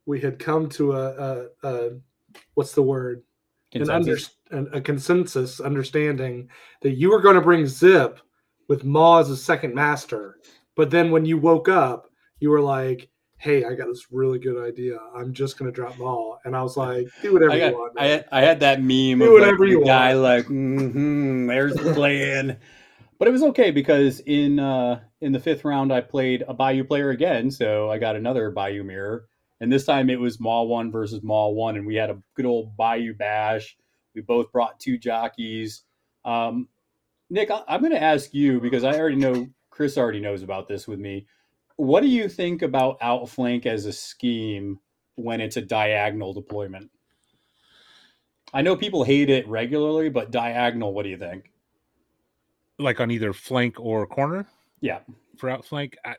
we 0.05 0.21
had 0.21 0.39
come 0.39 0.69
to 0.69 0.93
a, 0.93 1.07
a, 1.07 1.45
a 1.63 1.89
what's 2.53 2.73
the 2.73 2.83
word 2.83 3.23
consensus. 3.71 4.29
An 4.51 4.57
under, 4.59 4.77
a 4.77 4.81
consensus 4.81 5.59
understanding 5.59 6.49
that 6.81 6.91
you 6.91 7.09
were 7.09 7.21
going 7.21 7.35
to 7.35 7.41
bring 7.41 7.63
Zipp 7.63 8.19
with 8.69 8.85
Mah 8.85 9.19
as 9.19 9.29
a 9.29 9.37
second 9.37 9.73
master, 9.73 10.39
but 10.75 10.91
then 10.91 11.11
when 11.11 11.25
you 11.25 11.37
woke 11.37 11.67
up, 11.67 12.06
you 12.39 12.49
were 12.49 12.61
like, 12.61 13.09
"Hey, 13.37 13.63
I 13.65 13.73
got 13.75 13.87
this 13.87 14.07
really 14.11 14.39
good 14.39 14.63
idea. 14.63 14.97
I'm 15.15 15.33
just 15.33 15.57
going 15.57 15.71
to 15.71 15.75
drop 15.75 15.97
Mah," 15.97 16.37
and 16.45 16.55
I 16.55 16.63
was 16.63 16.77
like, 16.77 17.07
"Do 17.21 17.33
whatever 17.33 17.51
I 17.51 17.59
got, 17.59 17.71
you 17.71 17.77
want." 17.77 17.93
I 17.99 18.05
had, 18.05 18.25
I 18.31 18.41
had 18.41 18.59
that 18.61 18.79
meme 18.81 19.19
Do 19.19 19.25
of 19.25 19.31
whatever 19.33 19.65
like, 19.65 19.69
you 19.69 19.79
the 19.79 19.85
guy 19.85 20.13
want. 20.13 20.23
like, 20.23 20.45
mm-hmm, 20.45 21.47
"There's 21.47 21.75
the 21.75 21.93
plan." 21.93 22.57
but 23.19 23.27
it 23.27 23.31
was 23.31 23.43
okay 23.43 23.71
because 23.71 24.19
in 24.21 24.59
uh, 24.59 24.99
in 25.21 25.31
the 25.31 25.39
fifth 25.39 25.65
round 25.65 25.91
I 25.91 26.01
played 26.01 26.43
a 26.47 26.53
Bayou 26.53 26.83
player 26.83 27.09
again, 27.09 27.49
so 27.49 27.89
I 27.89 27.97
got 27.97 28.15
another 28.15 28.51
Bayou 28.51 28.83
mirror, 28.83 29.27
and 29.59 29.71
this 29.71 29.85
time 29.85 30.09
it 30.09 30.19
was 30.19 30.39
Mah 30.39 30.63
one 30.63 30.91
versus 30.91 31.23
Mah 31.23 31.47
one, 31.47 31.77
and 31.77 31.87
we 31.87 31.95
had 31.95 32.09
a 32.09 32.21
good 32.35 32.45
old 32.45 32.75
Bayou 32.77 33.13
bash. 33.13 33.75
We 34.13 34.21
both 34.21 34.51
brought 34.51 34.79
two 34.79 34.97
jockeys. 34.97 35.83
Um, 36.25 36.67
Nick, 37.29 37.51
I- 37.51 37.63
I'm 37.67 37.81
going 37.81 37.91
to 37.91 38.01
ask 38.01 38.33
you 38.33 38.59
because 38.59 38.83
I 38.83 38.97
already 38.97 39.17
know 39.17 39.47
Chris 39.69 39.97
already 39.97 40.19
knows 40.19 40.43
about 40.43 40.67
this 40.67 40.87
with 40.87 40.99
me. 40.99 41.25
What 41.77 42.01
do 42.01 42.07
you 42.07 42.27
think 42.27 42.61
about 42.61 42.97
outflank 43.01 43.65
as 43.65 43.85
a 43.85 43.93
scheme 43.93 44.79
when 45.17 45.41
it's 45.41 45.57
a 45.57 45.61
diagonal 45.61 46.33
deployment. 46.33 46.89
I 48.53 48.61
know 48.61 48.77
people 48.77 49.03
hate 49.03 49.29
it 49.29 49.47
regularly, 49.47 50.09
but 50.09 50.31
diagonal, 50.31 50.93
what 50.93 51.03
do 51.03 51.09
you 51.09 51.17
think? 51.17 51.51
Like 52.79 53.01
on 53.01 53.11
either 53.11 53.33
flank 53.33 53.79
or 53.79 54.05
corner 54.07 54.45
Yeah. 54.79 54.99
for 55.37 55.49
outflank. 55.49 55.97
I, 56.05 56.15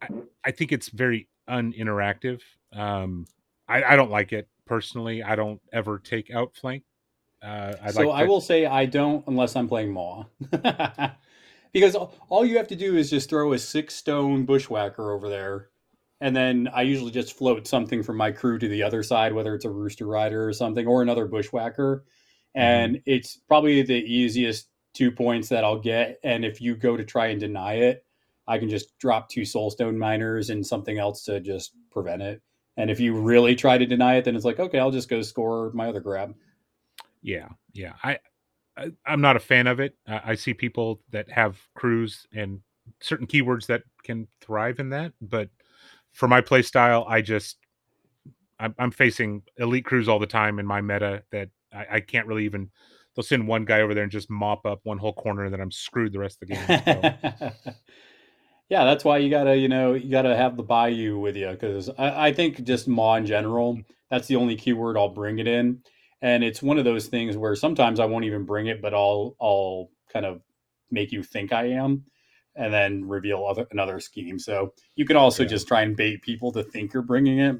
I, 0.00 0.08
I 0.44 0.50
think 0.52 0.70
it's 0.70 0.90
very 0.90 1.28
uninteractive. 1.48 2.40
Um, 2.72 3.26
I, 3.66 3.82
I 3.82 3.96
don't 3.96 4.10
like 4.10 4.32
it 4.32 4.48
personally. 4.66 5.22
I 5.22 5.34
don't 5.34 5.60
ever 5.72 5.98
take 5.98 6.30
outflank. 6.30 6.84
Uh, 7.42 7.72
I 7.82 7.90
so 7.90 8.10
like 8.10 8.22
I 8.22 8.26
will 8.26 8.42
say 8.42 8.66
I 8.66 8.84
don't 8.84 9.26
unless 9.26 9.56
I'm 9.56 9.66
playing 9.66 9.92
Mah. 9.92 10.24
because 11.72 11.94
all- 11.94 12.44
you 12.44 12.56
have 12.56 12.68
to 12.68 12.76
do 12.76 12.96
is 12.96 13.10
just 13.10 13.30
throw 13.30 13.52
a 13.52 13.58
six 13.58 13.94
stone 13.94 14.44
bushwhacker 14.44 15.12
over 15.12 15.28
there. 15.28 15.68
And 16.20 16.36
then 16.36 16.68
I 16.74 16.82
usually 16.82 17.10
just 17.10 17.32
float 17.32 17.66
something 17.66 18.02
from 18.02 18.16
my 18.16 18.30
crew 18.30 18.58
to 18.58 18.68
the 18.68 18.82
other 18.82 19.02
side, 19.02 19.32
whether 19.32 19.54
it's 19.54 19.64
a 19.64 19.70
rooster 19.70 20.06
rider 20.06 20.46
or 20.46 20.52
something, 20.52 20.86
or 20.86 21.00
another 21.00 21.26
bushwhacker. 21.26 22.04
Mm-hmm. 22.56 22.60
And 22.60 23.02
it's 23.06 23.36
probably 23.48 23.82
the 23.82 23.94
easiest 23.94 24.68
two 24.92 25.10
points 25.10 25.48
that 25.48 25.64
I'll 25.64 25.78
get. 25.78 26.18
And 26.22 26.44
if 26.44 26.60
you 26.60 26.76
go 26.76 26.96
to 26.96 27.04
try 27.04 27.28
and 27.28 27.40
deny 27.40 27.74
it, 27.74 28.04
I 28.46 28.58
can 28.58 28.68
just 28.68 28.98
drop 28.98 29.28
two 29.28 29.42
soulstone 29.42 29.96
miners 29.96 30.50
and 30.50 30.66
something 30.66 30.98
else 30.98 31.24
to 31.24 31.40
just 31.40 31.72
prevent 31.90 32.22
it. 32.22 32.42
And 32.76 32.90
if 32.90 32.98
you 32.98 33.14
really 33.14 33.54
try 33.54 33.78
to 33.78 33.86
deny 33.86 34.16
it, 34.16 34.24
then 34.24 34.36
it's 34.36 34.44
like, 34.44 34.58
okay, 34.58 34.78
I'll 34.78 34.90
just 34.90 35.08
go 35.08 35.22
score 35.22 35.70
my 35.72 35.88
other 35.88 36.00
grab. 36.00 36.34
Yeah, 37.22 37.48
yeah. 37.72 37.94
I, 38.02 38.18
I 38.80 38.90
I'm 39.06 39.20
not 39.20 39.36
a 39.36 39.40
fan 39.40 39.66
of 39.66 39.80
it. 39.80 39.96
I, 40.08 40.20
I 40.24 40.34
see 40.34 40.54
people 40.54 41.00
that 41.10 41.30
have 41.30 41.58
crews 41.74 42.26
and 42.32 42.60
certain 43.00 43.26
keywords 43.26 43.66
that 43.66 43.82
can 44.02 44.26
thrive 44.40 44.80
in 44.80 44.90
that, 44.90 45.12
but 45.20 45.48
for 46.12 46.26
my 46.26 46.40
play 46.40 46.62
style, 46.62 47.04
I 47.08 47.20
just 47.20 47.58
I'm, 48.58 48.74
I'm 48.78 48.90
facing 48.90 49.42
elite 49.58 49.84
crews 49.84 50.08
all 50.08 50.18
the 50.18 50.26
time 50.26 50.58
in 50.58 50.66
my 50.66 50.80
meta 50.80 51.22
that 51.30 51.50
I, 51.72 51.86
I 51.92 52.00
can't 52.00 52.26
really 52.26 52.44
even. 52.44 52.70
They'll 53.14 53.24
send 53.24 53.48
one 53.48 53.64
guy 53.64 53.80
over 53.80 53.92
there 53.92 54.04
and 54.04 54.12
just 54.12 54.30
mop 54.30 54.64
up 54.64 54.80
one 54.84 54.98
whole 54.98 55.12
corner, 55.12 55.44
and 55.44 55.52
then 55.52 55.60
I'm 55.60 55.72
screwed 55.72 56.12
the 56.12 56.20
rest 56.20 56.38
of 56.42 56.48
the 56.48 56.54
game. 56.54 57.52
Yeah, 58.70 58.84
that's 58.84 59.04
why 59.04 59.18
you 59.18 59.30
gotta, 59.30 59.56
you 59.56 59.68
know, 59.68 59.94
you 59.94 60.08
gotta 60.08 60.36
have 60.36 60.56
the 60.56 60.62
bayou 60.62 61.18
with 61.18 61.36
you 61.36 61.50
because 61.50 61.90
I, 61.98 62.28
I 62.28 62.32
think 62.32 62.62
just 62.62 62.86
Mah 62.86 63.16
in 63.16 63.26
general, 63.26 63.80
that's 64.10 64.28
the 64.28 64.36
only 64.36 64.54
keyword 64.54 64.96
I'll 64.96 65.08
bring 65.08 65.40
it 65.40 65.48
in, 65.48 65.82
and 66.22 66.44
it's 66.44 66.62
one 66.62 66.78
of 66.78 66.84
those 66.84 67.06
things 67.06 67.36
where 67.36 67.54
sometimes 67.56 68.00
I 68.00 68.04
won't 68.06 68.24
even 68.24 68.44
bring 68.44 68.66
it, 68.66 68.80
but 68.82 68.94
I'll 68.94 69.36
I'll 69.40 69.90
kind 70.12 70.26
of 70.26 70.42
make 70.90 71.12
you 71.12 71.22
think 71.22 71.52
I 71.52 71.66
am, 71.66 72.04
and 72.56 72.72
then 72.72 73.06
reveal 73.08 73.46
other, 73.46 73.66
another 73.70 74.00
scheme. 74.00 74.38
So 74.38 74.74
you 74.96 75.04
can 75.04 75.16
also 75.16 75.42
Yeah. 75.44 75.50
just 75.50 75.68
try 75.68 75.82
and 75.82 75.96
bait 75.96 76.22
people 76.22 76.52
to 76.52 76.62
think 76.62 76.92
you're 76.92 77.02
bringing 77.02 77.38
it. 77.40 77.56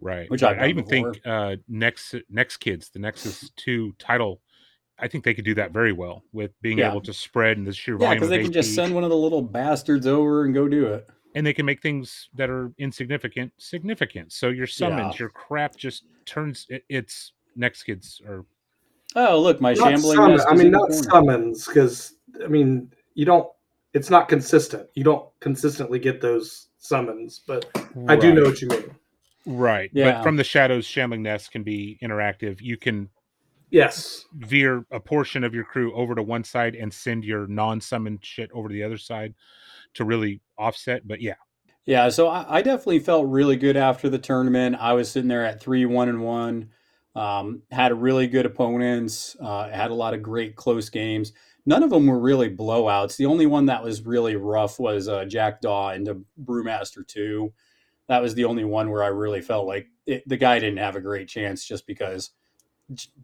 right. 0.00 0.30
Which 0.30 0.42
right. 0.42 0.58
I 0.58 0.68
even 0.68 0.84
before. 0.84 1.12
think 1.14 1.26
uh, 1.26 1.56
next 1.68 2.14
next 2.30 2.58
kids, 2.58 2.90
the 2.90 2.98
Nexus 2.98 3.50
Two 3.56 3.92
title. 3.98 4.40
I 5.00 5.06
think 5.06 5.22
they 5.22 5.32
could 5.32 5.44
do 5.44 5.54
that 5.54 5.70
very 5.72 5.92
well 5.92 6.24
with 6.32 6.50
being 6.60 6.78
Yeah. 6.78 6.90
able 6.90 7.00
to 7.02 7.12
spread 7.12 7.56
and 7.56 7.64
the 7.64 7.72
sheer 7.72 7.94
Yeah, 7.94 7.98
volume 7.98 8.14
because 8.16 8.30
they 8.30 8.42
can 8.42 8.50
just 8.50 8.74
send 8.74 8.92
one 8.92 9.04
of 9.04 9.10
the 9.10 9.16
little 9.16 9.42
bastards 9.42 10.08
over 10.08 10.44
and 10.44 10.52
go 10.52 10.66
do 10.68 10.86
it. 10.86 11.08
and 11.36 11.46
they 11.46 11.52
can 11.52 11.66
make 11.66 11.80
things 11.80 12.28
that 12.34 12.50
are 12.50 12.72
insignificant 12.78 13.52
significant. 13.58 14.32
So 14.32 14.48
your 14.48 14.66
summons, 14.66 15.14
Yeah. 15.14 15.18
your 15.20 15.28
crap 15.28 15.76
just 15.76 16.02
turns 16.26 16.66
it, 16.68 16.82
it's 16.88 17.32
next 17.56 17.84
kids 17.84 18.20
or 18.26 18.44
Oh, 19.16 19.40
look, 19.40 19.60
my 19.60 19.72
Not 19.72 19.88
shambling 19.88 20.16
summon- 20.16 20.36
nest 20.36 20.46
I 20.50 20.54
mean, 20.54 20.70
not 20.70 20.88
corner. 20.88 21.02
summons, 21.10 21.66
because 21.66 22.14
I 22.44 22.48
mean, 22.48 22.92
you 23.14 23.24
don't. 23.24 23.48
It's 23.94 24.10
not 24.10 24.28
consistent. 24.28 24.86
You 24.94 25.02
don't 25.02 25.26
consistently 25.40 25.98
get 25.98 26.20
those 26.20 26.68
summons, 26.76 27.40
but 27.46 27.64
I 28.06 28.16
do 28.16 28.34
know 28.34 28.42
what 28.42 28.60
you 28.60 28.68
mean. 28.68 28.94
right. 29.46 29.90
Yeah. 29.94 30.12
But 30.12 30.22
from 30.22 30.36
the 30.36 30.44
shadows, 30.44 30.84
shambling 30.84 31.22
nest 31.22 31.50
can 31.50 31.62
be 31.62 31.98
interactive. 32.02 32.60
You 32.60 32.76
can 32.76 33.08
Yes, 33.70 34.24
veer 34.34 34.84
a 34.90 35.00
portion 35.00 35.42
of 35.42 35.54
your 35.54 35.64
crew 35.64 35.92
over 35.94 36.14
to 36.14 36.22
one 36.22 36.44
side 36.44 36.74
and 36.74 36.92
send 36.92 37.24
your 37.24 37.46
non-summoned 37.46 38.24
shit 38.24 38.50
over 38.52 38.68
to 38.68 38.72
the 38.72 38.82
other 38.82 38.98
side 38.98 39.34
to 39.94 40.04
really 40.04 40.40
offset. 40.58 41.08
But 41.08 41.20
yeah, 41.22 41.34
Yeah, 41.86 42.08
so 42.10 42.28
I, 42.28 42.58
I 42.58 42.62
definitely 42.62 42.98
felt 43.00 43.26
really 43.26 43.56
good 43.56 43.76
after 43.76 44.08
the 44.10 44.18
tournament. 44.18 44.76
I 44.78 44.92
was 44.92 45.10
sitting 45.10 45.28
there 45.28 45.44
at 45.46 45.60
three, 45.60 45.86
one, 45.86 46.08
and 46.10 46.22
one. 46.22 46.70
Um, 47.14 47.62
had 47.70 47.92
really 48.00 48.26
good 48.28 48.46
opponents. 48.46 49.36
Uh, 49.40 49.68
had 49.68 49.90
a 49.90 49.94
lot 49.94 50.14
of 50.14 50.22
great 50.22 50.54
close 50.56 50.88
games. 50.88 51.32
None 51.66 51.82
of 51.82 51.90
them 51.90 52.06
were 52.06 52.18
really 52.18 52.48
blowouts. 52.48 53.16
The 53.16 53.26
only 53.26 53.46
one 53.46 53.66
that 53.66 53.82
was 53.82 54.06
really 54.06 54.36
rough 54.36 54.78
was 54.78 55.08
uh, 55.08 55.24
Jack 55.24 55.60
Daw 55.60 55.90
into 55.90 56.24
Brewmaster 56.42 57.06
Two. 57.06 57.52
That 58.08 58.22
was 58.22 58.34
the 58.34 58.44
only 58.44 58.64
one 58.64 58.90
where 58.90 59.02
I 59.02 59.08
really 59.08 59.42
felt 59.42 59.66
like 59.66 59.88
it, 60.06 60.26
the 60.26 60.36
guy 60.36 60.58
didn't 60.58 60.78
have 60.78 60.96
a 60.96 61.00
great 61.00 61.28
chance, 61.28 61.64
just 61.64 61.86
because 61.86 62.30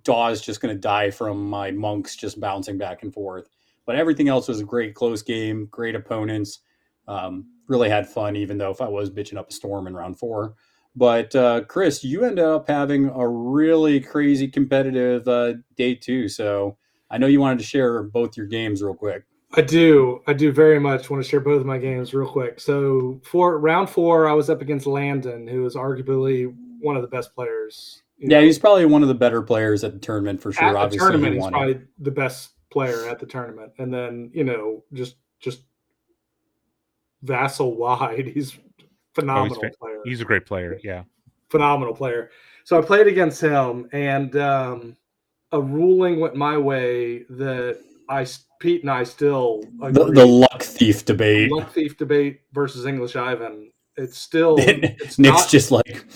Daw 0.03 0.29
is 0.29 0.43
just 0.43 0.61
going 0.61 0.75
to 0.75 0.81
die 0.81 1.11
from 1.11 1.49
my 1.49 1.71
monks 1.71 2.17
just 2.17 2.39
bouncing 2.39 2.77
back 2.77 3.03
and 3.03 3.15
forth. 3.15 3.49
But 3.87 3.97
everything 3.97 4.29
else 4.29 4.49
was 4.49 4.61
a 4.61 4.65
great 4.65 4.95
close 4.95 5.23
game, 5.23 5.69
great 5.71 5.95
opponents. 5.95 6.61
Um, 7.07 7.47
really 7.67 7.89
had 7.89 8.09
fun, 8.09 8.37
even 8.37 8.59
though 8.59 8.71
if 8.71 8.81
I 8.81 8.89
was 8.89 9.11
bitching 9.11 9.39
up 9.39 9.51
a 9.51 9.53
storm 9.53 9.87
in 9.87 9.95
round 9.95 10.19
four. 10.19 10.55
But 10.97 11.35
uh, 11.35 11.63
Chris, 11.63 12.05
you 12.05 12.25
ended 12.25 12.45
up 12.45 12.69
having 12.69 13.09
a 13.09 13.27
really 13.27 14.01
crazy 14.01 14.49
competitive 14.49 15.27
uh, 15.27 15.55
day 15.77 15.95
two. 15.95 16.29
So 16.29 16.77
I 17.11 17.19
know 17.19 17.27
you 17.27 17.41
wanted 17.41 17.59
to 17.59 17.65
share 17.65 18.03
both 18.03 18.37
your 18.37 18.47
games 18.47 18.83
real 18.83 18.95
quick. 18.95 19.25
I 19.57 19.63
do. 19.63 20.21
I 20.27 20.33
do 20.33 20.53
very 20.53 20.81
much 20.81 21.11
want 21.11 21.23
to 21.23 21.29
share 21.29 21.41
both 21.41 21.61
of 21.61 21.67
my 21.67 21.79
games 21.79 22.13
real 22.13 22.29
quick. 22.29 22.61
So 22.61 23.21
for 23.25 23.59
round 23.59 23.89
four, 23.89 24.29
I 24.29 24.33
was 24.33 24.51
up 24.51 24.61
against 24.61 24.87
Landon, 24.87 25.47
who 25.47 25.65
is 25.65 25.77
arguably 25.77 26.53
one 26.81 26.97
of 26.97 27.03
the 27.03 27.09
best 27.09 27.35
players. 27.35 28.03
Yeah, 28.19 28.41
know. 28.41 28.47
he's 28.47 28.59
probably 28.59 28.87
one 28.87 29.03
of 29.03 29.09
the 29.09 29.15
better 29.15 29.43
players 29.43 29.85
at 29.85 29.93
the 29.93 29.99
tournament 29.99 30.41
for 30.41 30.53
sure. 30.53 30.65
at 30.65 30.73
the 30.73 30.79
Obviously, 30.79 30.99
tournament, 30.99 31.35
he 31.35 31.41
he's 31.41 31.51
probably 31.51 31.81
the 31.99 32.11
best 32.11 32.53
player 32.71 33.09
at 33.09 33.21
the 33.21 33.27
tournament. 33.27 33.73
And 33.79 33.93
then 33.93 34.31
you 34.33 34.45
know, 34.45 34.83
just 34.93 35.17
just 35.41 35.63
vassal 37.23 37.77
wide, 37.77 38.27
he's 38.35 38.59
phenomenal 39.15 39.61
fa- 39.61 39.71
player. 39.81 39.94
He's 40.05 40.21
a 40.21 40.25
great 40.25 40.47
player. 40.47 40.79
Yeah. 40.83 41.05
phenomenal 41.51 41.95
player. 41.95 42.31
So 42.65 42.79
I 42.79 42.83
played 42.83 43.07
against 43.07 43.41
him, 43.41 43.89
and 43.93 44.35
um, 44.37 44.97
a 45.53 45.61
ruling 45.61 46.19
went 46.19 46.35
my 46.35 46.57
way 46.57 47.25
that 47.31 47.79
I 48.09 48.27
Pete 48.61 48.83
and 48.83 48.91
I 48.91 49.05
still 49.05 49.63
the, 49.79 49.87
agree. 49.87 50.15
the 50.15 50.27
luck 50.27 50.63
thief 50.63 51.05
debate. 51.05 51.51
luck 51.53 51.73
thief 51.73 51.97
debate 51.99 52.41
versus 52.53 52.87
English 52.87 53.17
Ivan. 53.17 53.71
It's 53.97 54.19
still 54.19 54.57
Nick's 54.57 55.03
it's 55.03 55.19
not, 55.19 55.49
just 55.49 55.71
like, 55.71 56.07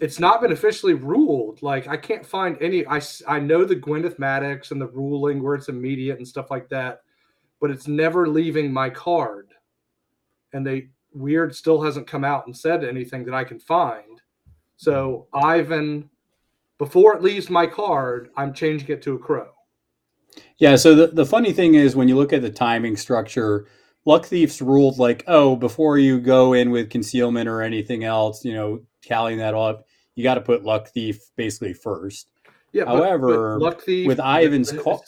it's 0.00 0.18
not 0.18 0.40
been 0.40 0.52
officially 0.52 0.94
ruled. 0.94 1.62
Like 1.62 1.88
I 1.88 1.96
can't 1.96 2.24
find 2.24 2.56
any. 2.60 2.86
I 2.86 3.00
I 3.28 3.38
know 3.40 3.64
the 3.64 3.76
Gwyneth 3.76 4.18
Maddox 4.18 4.70
and 4.70 4.80
the 4.80 4.88
ruling 4.88 5.42
where 5.42 5.54
it's 5.54 5.68
immediate 5.68 6.18
and 6.18 6.26
stuff 6.26 6.50
like 6.50 6.68
that, 6.70 7.02
but 7.60 7.70
it's 7.70 7.86
never 7.86 8.26
leaving 8.28 8.72
my 8.72 8.88
card. 8.90 9.48
And 10.54 10.66
they 10.66 10.88
Wyrd 11.16 11.54
still 11.54 11.82
hasn't 11.82 12.06
come 12.06 12.24
out 12.24 12.46
and 12.46 12.56
said 12.56 12.84
anything 12.84 13.24
that 13.24 13.34
I 13.34 13.44
can 13.44 13.58
find. 13.58 14.20
So 14.76 15.28
hmm. 15.32 15.44
Ivan, 15.44 16.10
before 16.78 17.14
it 17.14 17.22
leaves 17.22 17.50
my 17.50 17.66
card, 17.66 18.30
I'm 18.36 18.52
changing 18.52 18.88
it 18.88 19.02
to 19.02 19.14
a 19.14 19.18
crow. 19.18 19.50
Yeah, 20.58 20.76
so 20.76 20.94
the, 20.94 21.08
the 21.08 21.26
funny 21.26 21.52
thing 21.52 21.74
is 21.74 21.94
when 21.94 22.08
you 22.08 22.16
look 22.16 22.32
at 22.32 22.42
the 22.42 22.50
timing 22.50 22.96
structure, 22.96 23.66
Luck 24.04 24.24
Thief's 24.24 24.62
ruled 24.62 24.98
like, 24.98 25.24
oh, 25.26 25.56
before 25.56 25.98
you 25.98 26.20
go 26.20 26.54
in 26.54 26.70
with 26.70 26.90
concealment 26.90 27.48
or 27.48 27.62
anything 27.62 28.04
else, 28.04 28.44
you 28.44 28.54
know, 28.54 28.80
tallying 29.02 29.38
that 29.38 29.54
all 29.54 29.68
up, 29.68 29.86
you 30.14 30.22
got 30.22 30.34
to 30.34 30.40
put 30.40 30.64
Luck 30.64 30.88
Thief 30.88 31.20
basically 31.36 31.72
first. 31.72 32.28
Yeah. 32.72 32.86
However, 32.86 33.60
luck 33.60 33.82
thief 33.82 34.06
with 34.06 34.18
Ivan's 34.24 34.72
it's- 34.72 34.82
co- 34.82 35.02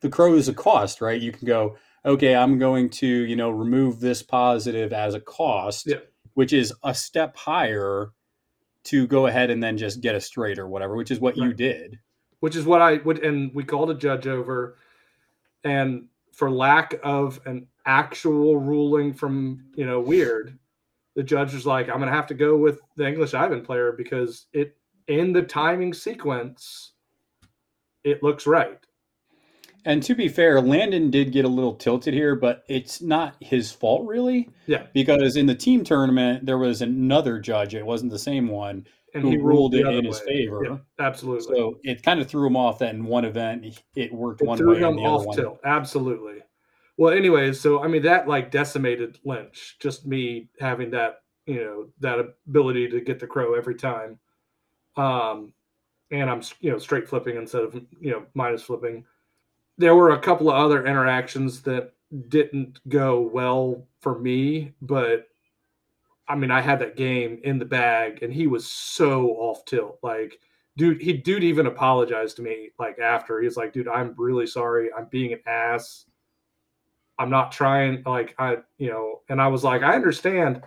The 0.00 0.08
crow 0.08 0.34
is 0.34 0.48
a 0.48 0.54
cost, 0.54 1.00
right? 1.00 1.20
You 1.20 1.30
can 1.30 1.46
go, 1.46 1.76
okay, 2.06 2.34
I'm 2.36 2.58
going 2.58 2.88
to, 2.90 3.06
you 3.06 3.36
know, 3.36 3.50
remove 3.50 4.00
this 4.00 4.22
positive 4.22 4.92
as 4.92 5.14
a 5.14 5.20
cost, 5.20 5.86
Yeah. 5.88 5.96
which 6.34 6.52
is 6.52 6.72
a 6.84 6.94
step 6.94 7.36
higher 7.36 8.12
to 8.84 9.06
go 9.08 9.26
ahead 9.26 9.50
and 9.50 9.60
then 9.62 9.76
just 9.76 10.00
get 10.00 10.14
a 10.14 10.20
straight 10.20 10.58
or 10.58 10.68
whatever, 10.68 10.94
which 10.96 11.10
is 11.10 11.18
what 11.20 11.36
you 11.36 11.52
did. 11.52 11.98
which 12.40 12.54
is 12.54 12.64
what 12.64 12.80
I 12.82 12.98
would, 12.98 13.24
and 13.24 13.52
we 13.54 13.64
called 13.64 13.90
a 13.90 13.94
judge 13.94 14.26
over, 14.28 14.76
and 15.64 16.06
for 16.32 16.50
lack 16.50 16.94
of 17.02 17.40
an 17.46 17.66
actual 17.86 18.58
ruling 18.58 19.12
from 19.14 19.64
you 19.74 19.86
know 19.86 20.00
Wyrd, 20.02 20.56
the 21.16 21.22
judge 21.24 21.54
was 21.54 21.66
like, 21.66 21.88
"I'm 21.88 21.96
going 21.96 22.10
to 22.10 22.14
have 22.14 22.26
to 22.28 22.34
go 22.34 22.56
with 22.56 22.80
the 22.94 23.08
English 23.08 23.32
Ivan 23.34 23.62
player 23.62 23.90
because 23.90 24.46
it 24.52 24.76
in 25.08 25.32
the 25.32 25.42
timing 25.42 25.94
sequence, 25.94 26.92
it 28.04 28.22
looks 28.22 28.46
right." 28.46 28.85
And 29.86 30.02
to 30.02 30.14
be 30.14 30.28
fair, 30.28 30.60
Landon 30.60 31.10
did 31.10 31.32
get 31.32 31.44
a 31.44 31.48
little 31.48 31.74
tilted 31.74 32.12
here, 32.12 32.34
but 32.34 32.64
it's 32.68 33.00
not 33.00 33.36
his 33.40 33.70
fault 33.72 34.06
really. 34.06 34.50
Yeah. 34.66 34.86
Because 34.92 35.36
in 35.36 35.46
the 35.46 35.54
team 35.54 35.84
tournament, 35.84 36.44
there 36.44 36.58
was 36.58 36.82
another 36.82 37.38
judge. 37.38 37.74
It 37.74 37.86
wasn't 37.86 38.10
the 38.10 38.18
same 38.18 38.48
one 38.48 38.86
And 39.14 39.22
who 39.22 39.30
he 39.30 39.36
ruled 39.38 39.72
the 39.72 39.80
it 39.88 39.94
in 39.94 40.04
his 40.04 40.18
favor. 40.20 40.64
Yeah, 40.64 40.78
absolutely. 40.98 41.54
So 41.56 41.78
it 41.84 42.02
kind 42.02 42.20
of 42.20 42.28
threw 42.28 42.46
him 42.46 42.56
off 42.56 42.80
that 42.80 42.94
in 42.94 43.04
one 43.04 43.24
event 43.24 43.64
it 43.94 44.12
worked 44.12 44.42
It 44.42 44.46
one 44.48 44.58
threw 44.58 44.72
way 44.72 44.76
and 44.82 44.86
him 44.86 44.96
the 44.96 45.02
other 45.04 45.14
off 45.14 45.26
one. 45.26 45.36
tilt. 45.36 45.60
Absolutely. 45.64 46.42
Well, 46.98 47.12
anyways, 47.14 47.60
so 47.60 47.82
I 47.82 47.86
mean 47.88 48.02
that 48.02 48.26
like 48.26 48.50
decimated 48.50 49.18
Lynch. 49.24 49.76
Just 49.80 50.04
me 50.06 50.48
having 50.58 50.90
that 50.90 51.20
you 51.46 51.60
know 51.64 51.86
that 52.00 52.18
ability 52.48 52.88
to 52.88 53.00
get 53.00 53.20
the 53.20 53.26
crow 53.28 53.54
every 53.54 53.76
time. 53.76 54.18
Um, 54.96 55.52
and 56.10 56.28
I'm 56.30 56.42
you 56.60 56.72
know 56.72 56.78
straight 56.78 57.08
flipping 57.08 57.36
instead 57.36 57.62
of 57.62 57.74
you 58.00 58.10
know 58.10 58.26
minus 58.34 58.62
flipping. 58.62 59.04
There 59.78 59.94
were 59.94 60.10
a 60.10 60.20
couple 60.20 60.48
of 60.48 60.56
other 60.56 60.86
interactions 60.86 61.62
that 61.62 61.92
didn't 62.28 62.80
go 62.88 63.20
well 63.20 63.86
for 64.00 64.18
me, 64.18 64.72
but 64.80 65.28
I 66.28 66.34
mean 66.34 66.50
I 66.50 66.60
had 66.60 66.78
that 66.80 66.96
game 66.96 67.40
in 67.44 67.58
the 67.58 67.64
bag, 67.64 68.22
and 68.22 68.32
he 68.32 68.46
was 68.46 68.66
so 68.66 69.28
off 69.30 69.64
tilt. 69.64 69.98
Like, 70.02 70.38
dude, 70.76 71.00
he 71.00 71.12
dude 71.12 71.44
even 71.44 71.66
apologized 71.66 72.36
to 72.36 72.42
me 72.42 72.70
like 72.78 72.98
after. 72.98 73.40
He's 73.40 73.56
like, 73.56 73.72
dude, 73.72 73.88
I'm 73.88 74.14
really 74.16 74.46
sorry. 74.46 74.90
I'm 74.96 75.06
being 75.06 75.32
an 75.32 75.40
ass. 75.46 76.06
I'm 77.18 77.30
not 77.30 77.52
trying 77.52 78.02
like 78.04 78.34
I 78.38 78.58
you 78.78 78.90
know, 78.90 79.20
and 79.28 79.40
I 79.40 79.48
was 79.48 79.64
like, 79.64 79.82
I 79.82 79.94
understand. 79.94 80.62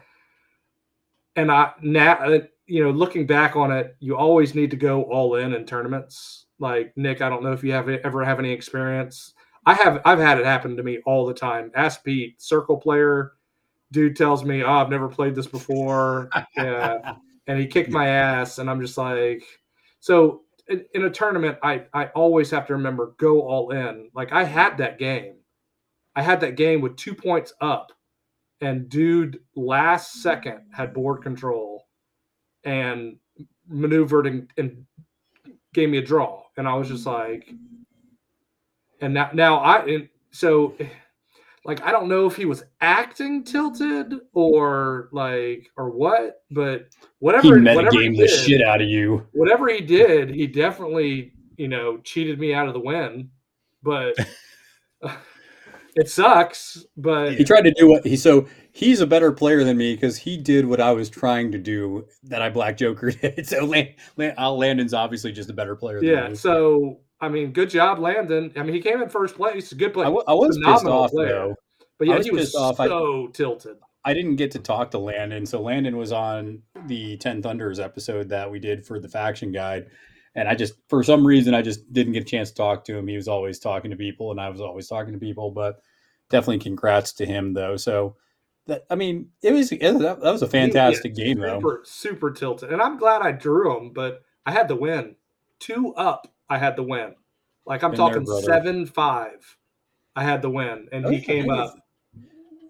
And 1.36 1.51
I 1.51 1.72
now 1.82 2.14
uh, 2.16 2.39
you 2.66 2.84
know, 2.84 2.91
looking 2.91 3.26
back 3.26 3.55
on 3.55 3.72
it, 3.72 3.95
you 3.99 4.16
always 4.16 4.53
need 4.53 4.72
to 4.72 4.78
go 4.78 5.03
all 5.03 5.36
in 5.36 5.53
in 5.53 5.66
tournaments. 5.66 6.45
Like 6.60 6.93
Nick, 6.95 7.22
I 7.22 7.30
don't 7.30 7.43
know 7.43 7.53
if 7.53 7.64
you 7.64 7.72
have 7.72 7.89
ever 7.89 8.24
have 8.24 8.39
any 8.39 8.51
experience. 8.51 9.34
I 9.66 9.74
have. 9.74 10.01
I've 10.05 10.20
had 10.20 10.39
it 10.39 10.45
happen 10.45 10.78
to 10.78 10.84
me 10.84 10.99
all 11.05 11.26
the 11.26 11.34
time. 11.34 11.72
Ask 11.76 12.03
Pete, 12.03 12.41
circle 12.41 12.78
player, 12.78 13.34
dude 13.91 14.16
tells 14.16 14.43
me, 14.43 14.64
"Oh, 14.64 14.72
I've 14.72 14.89
never 14.89 15.07
played 15.07 15.36
this 15.36 15.47
before," 15.47 16.30
yeah, 16.57 17.16
and 17.47 17.60
he 17.60 17.68
kicked 17.68 17.91
my 17.91 18.07
ass, 18.07 18.57
and 18.57 18.70
I'm 18.70 18.82
just 18.82 18.97
like, 18.97 19.43
so 19.99 20.41
in, 20.68 20.86
in 20.93 21.05
a 21.05 21.10
tournament, 21.10 21.57
I 21.64 21.86
I 21.93 22.07
always 22.07 22.51
have 22.51 22.68
to 22.68 22.74
remember 22.74 23.16
go 23.18 23.41
all 23.41 23.72
in. 23.72 24.10
Like 24.14 24.32
I 24.32 24.43
had 24.43 24.78
that 24.78 24.99
game, 24.99 25.36
I 26.16 26.22
had 26.22 26.41
that 26.41 26.55
game 26.55 26.82
with 26.82 26.95
two 26.95 27.14
points 27.14 27.53
up, 27.62 27.91
and 28.62 28.89
dude, 28.89 29.39
last 29.55 30.22
second 30.22 30.62
had 30.74 30.93
board 30.93 31.22
control 31.24 31.88
and 32.64 33.18
maneuvered 33.68 34.28
and, 34.28 34.51
and 34.57 34.86
gave 35.74 35.89
me 35.89 35.97
a 35.97 36.01
draw. 36.01 36.43
And 36.57 36.67
I 36.67 36.76
was 36.76 36.88
just 36.88 37.05
mm-hmm. 37.05 37.32
like, 37.32 37.53
and 39.01 39.13
now, 39.13 39.30
now 39.34 39.57
I, 39.59 39.86
and 39.86 40.09
so 40.32 40.76
like, 41.65 41.82
I 41.84 41.91
don't 41.91 42.07
know 42.07 42.26
if 42.26 42.36
he 42.36 42.45
was 42.45 42.63
acting 42.82 43.43
tilted 43.43 44.13
or 44.34 45.09
like, 45.11 45.70
or 45.78 45.89
what, 45.89 46.43
but 46.51 46.88
whatever, 47.20 47.43
He 47.43 47.51
whatever 47.51 47.82
metagamed 47.82 48.17
the 48.17 48.28
shit 48.28 48.61
out 48.61 48.82
of 48.82 48.88
you. 48.88 49.28
whatever 49.34 49.70
he 49.70 49.82
did, 49.82 50.30
he 50.30 50.47
definitely, 50.47 51.34
you 51.57 51.67
know, 51.67 51.97
cheated 51.99 52.39
me 52.39 52.53
out 52.53 52.67
of 52.67 52.74
the 52.74 52.80
win, 52.80 53.30
but 53.84 54.15
it 55.99 56.09
sucks, 56.09 56.85
but 56.97 57.33
He 57.35 57.43
tried 57.43 57.61
to 57.63 57.71
do 57.71 57.87
what 57.89 58.05
he 58.05 58.15
so 58.15 58.47
he's 58.71 59.01
a 59.01 59.07
better 59.07 59.31
player 59.31 59.63
than 59.63 59.77
me 59.77 59.93
because 59.95 60.17
he 60.17 60.37
did 60.37 60.65
what 60.65 60.79
I 60.79 60.91
was 60.91 61.09
trying 61.09 61.51
to 61.51 61.57
do 61.57 62.07
that 62.23 62.41
I 62.41 62.49
black 62.49 62.77
joker 62.77 63.11
did. 63.11 63.45
So 63.47 63.65
Lan, 63.65 63.89
Lan, 64.17 64.33
uh, 64.37 64.51
Landon's 64.51 64.93
obviously 64.93 65.31
just 65.31 65.49
a 65.49 65.53
better 65.53 65.75
player. 65.75 65.99
Than 65.99 66.09
Yeah. 66.09 66.29
me. 66.29 66.35
So 66.35 66.99
I 67.21 67.27
mean, 67.29 67.51
good 67.51 67.69
job, 67.69 67.99
Landon. 67.99 68.51
I 68.55 68.63
mean, 68.63 68.73
he 68.73 68.81
came 68.81 69.01
in 69.01 69.09
first 69.09 69.35
place. 69.35 69.73
Good 69.73 69.93
play. 69.93 70.03
I, 70.03 70.05
w- 70.05 70.23
I 70.27 70.33
was 70.33 70.57
pissed 70.57 70.85
off 70.85 71.11
player. 71.11 71.27
though. 71.29 71.55
But 71.97 72.07
yeah, 72.07 72.17
was 72.17 72.25
he 72.25 72.31
was 72.31 72.55
off. 72.55 72.79
I- 72.79 72.87
so 72.87 73.27
tilted. 73.33 73.77
I 74.05 74.13
didn't 74.13 74.37
get 74.37 74.51
to 74.51 74.59
talk 74.59 74.91
to 74.91 74.97
Landon. 74.97 75.45
So 75.45 75.61
Landon 75.61 75.97
was 75.97 76.13
on 76.13 76.61
the 76.87 77.17
Ten 77.17 77.41
Thunders 77.41 77.79
episode 77.81 78.29
that 78.29 78.49
we 78.49 78.57
did 78.57 78.85
for 78.85 78.97
the 78.97 79.09
faction 79.09 79.51
guide. 79.51 79.87
And 80.35 80.47
I 80.47 80.55
just, 80.55 80.75
for 80.87 81.03
some 81.03 81.27
reason, 81.27 81.53
I 81.53 81.61
just 81.61 81.91
didn't 81.91 82.13
get 82.13 82.21
a 82.23 82.25
chance 82.25 82.49
to 82.51 82.55
talk 82.55 82.85
to 82.85 82.95
him. 82.97 83.07
He 83.07 83.17
was 83.17 83.27
always 83.27 83.59
talking 83.59 83.91
to 83.91 83.97
people, 83.97 84.31
and 84.31 84.39
I 84.39 84.47
was 84.47 84.61
always 84.61 84.87
talking 84.87 85.11
to 85.11 85.19
people. 85.19 85.51
But 85.51 85.81
definitely, 86.30 86.59
congrats 86.59 87.13
to 87.13 87.25
him, 87.25 87.53
though. 87.53 87.75
So, 87.77 88.15
that 88.67 88.86
I 88.89 88.95
mean, 88.95 89.30
it 89.41 89.51
was 89.51 89.71
it, 89.71 89.80
that, 89.80 90.21
that 90.21 90.32
was 90.32 90.41
a 90.41 90.47
fantastic 90.47 91.15
He- 91.15 91.23
game, 91.23 91.39
though. 91.39 91.59
Super, 91.59 91.82
super 91.86 92.32
tilted. 92.32 92.71
And 92.71 92.82
I'm 92.82 92.97
glad 92.97 93.21
I 93.21 93.32
drew 93.32 93.77
him, 93.77 93.91
but 93.91 94.23
I 94.45 94.51
had 94.51 94.67
the 94.67 94.75
win. 94.75 95.15
Two 95.59 95.93
up, 95.95 96.32
I 96.49 96.57
had 96.57 96.75
the 96.75 96.84
win. 96.84 97.15
Like 97.65 97.84
I'm 97.84 97.93
talking 97.93 98.23
brother. 98.23 98.41
seven 98.41 98.86
five. 98.86 99.57
I 100.15 100.23
had 100.23 100.41
the 100.41 100.49
win, 100.49 100.88
and 100.91 101.05
he 101.07 101.21
came 101.21 101.49
up. 101.49 101.75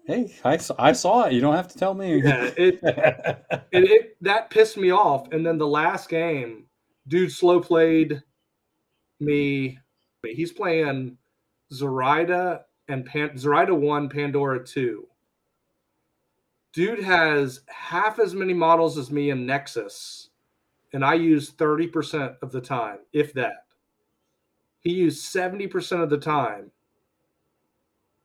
Hey, 0.06 0.34
I 0.44 0.92
saw 0.92 1.26
it. 1.26 1.32
You 1.32 1.40
don't 1.40 1.54
have 1.54 1.68
to 1.68 1.78
tell 1.78 1.94
me. 1.94 2.20
Yeah, 2.22 2.50
it, 2.56 2.80
it, 2.82 3.58
it 3.72 4.16
that 4.22 4.50
pissed 4.50 4.76
me 4.76 4.90
off. 4.92 5.32
And 5.32 5.46
then 5.46 5.56
the 5.56 5.66
last 5.66 6.08
game, 6.08 6.66
dude 7.08 7.32
slow 7.32 7.60
played 7.60 8.22
me. 9.20 9.78
He's 10.24 10.52
playing 10.52 11.16
Zoraida 11.72 12.64
and 12.90 13.06
Pan, 13.06 13.36
Zoraida 13.38 13.74
one, 13.74 14.08
Pandora 14.08 14.64
two. 14.64 15.06
Dude 16.72 17.02
has 17.02 17.60
half 17.66 18.18
as 18.18 18.34
many 18.34 18.54
models 18.54 18.96
as 18.96 19.10
me 19.10 19.30
in 19.30 19.46
Nexus, 19.46 20.30
and 20.92 21.04
I 21.04 21.14
use 21.14 21.50
thirty 21.50 21.86
percent 21.86 22.34
of 22.42 22.52
the 22.52 22.60
time, 22.60 22.98
if 23.12 23.32
that. 23.34 23.64
He 24.80 24.92
used 24.92 25.22
seventy 25.22 25.66
percent 25.66 26.02
of 26.02 26.10
the 26.10 26.18
time. 26.18 26.70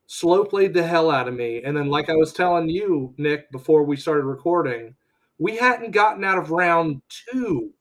Slow 0.07 0.45
played 0.45 0.73
the 0.73 0.83
hell 0.83 1.09
out 1.09 1.27
of 1.27 1.33
me, 1.33 1.63
and 1.63 1.75
then, 1.75 1.89
like 1.89 2.09
I 2.09 2.15
was 2.15 2.31
telling 2.31 2.69
you, 2.69 3.13
Nick, 3.17 3.51
before 3.51 3.83
we 3.83 3.95
started 3.95 4.25
recording, 4.25 4.95
we 5.39 5.57
hadn't 5.57 5.91
gotten 5.91 6.23
out 6.23 6.37
of 6.37 6.51
round 6.51 7.01
two 7.09 7.71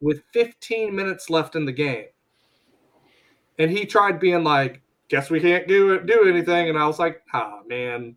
with 0.00 0.24
15 0.32 0.94
minutes 0.94 1.30
left 1.30 1.54
in 1.54 1.64
the 1.64 1.72
game. 1.72 2.06
And 3.58 3.70
he 3.70 3.86
tried 3.86 4.18
being 4.18 4.42
like, 4.42 4.81
guess 5.12 5.28
we 5.28 5.40
can't 5.40 5.68
do 5.68 5.92
it, 5.92 6.06
do 6.06 6.24
anything. 6.26 6.70
And 6.70 6.78
I 6.78 6.86
was 6.86 6.98
like, 6.98 7.20
ah, 7.34 7.60
man, 7.66 8.16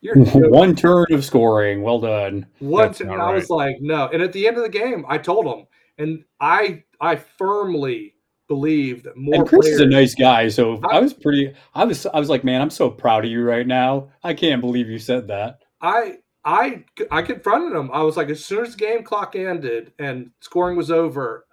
you're. 0.00 0.16
One 0.48 0.74
turn 0.74 1.04
of 1.10 1.22
scoring. 1.22 1.82
Well 1.82 2.00
done. 2.00 2.46
One 2.60 2.86
That's 2.86 2.98
t- 2.98 3.04
not 3.04 3.20
I 3.20 3.34
was 3.34 3.50
like, 3.50 3.76
no. 3.80 4.08
And 4.08 4.22
at 4.22 4.32
the 4.32 4.48
end 4.48 4.56
of 4.56 4.62
the 4.62 4.70
game, 4.70 5.04
I 5.06 5.18
told 5.18 5.46
him, 5.46 5.66
and 5.98 6.24
I 6.40 6.82
I 6.98 7.16
firmly 7.16 8.14
believe 8.48 9.02
that 9.02 9.18
more 9.18 9.34
and 9.34 9.46
Chris 9.48 9.66
players, 9.66 9.74
is 9.76 9.80
a 9.82 9.86
nice 9.86 10.14
guy, 10.14 10.48
so 10.48 10.80
I- 10.90 10.96
I 10.96 11.00
was 11.00 11.12
pretty. 11.12 11.54
I 11.74 11.84
was. 11.84 12.06
I 12.06 12.18
was 12.18 12.30
like, 12.30 12.42
man, 12.42 12.62
I'm 12.62 12.70
so 12.70 12.90
proud 12.90 13.26
of 13.26 13.30
you 13.30 13.44
right 13.44 13.66
now. 13.66 14.08
I 14.22 14.32
can't 14.32 14.62
believe 14.62 14.88
you 14.88 14.98
said 14.98 15.28
that. 15.28 15.60
I 15.82 16.20
I 16.42 16.84
I 17.10 17.20
confronted 17.20 17.76
him. 17.76 17.90
I 17.92 18.02
was 18.02 18.16
like, 18.16 18.30
as 18.30 18.42
soon 18.42 18.64
as 18.64 18.72
the 18.74 18.78
game 18.78 19.04
clock 19.04 19.36
ended 19.36 19.92
and 19.98 20.30
scoring 20.40 20.76
was 20.78 20.90
over, 20.90 21.43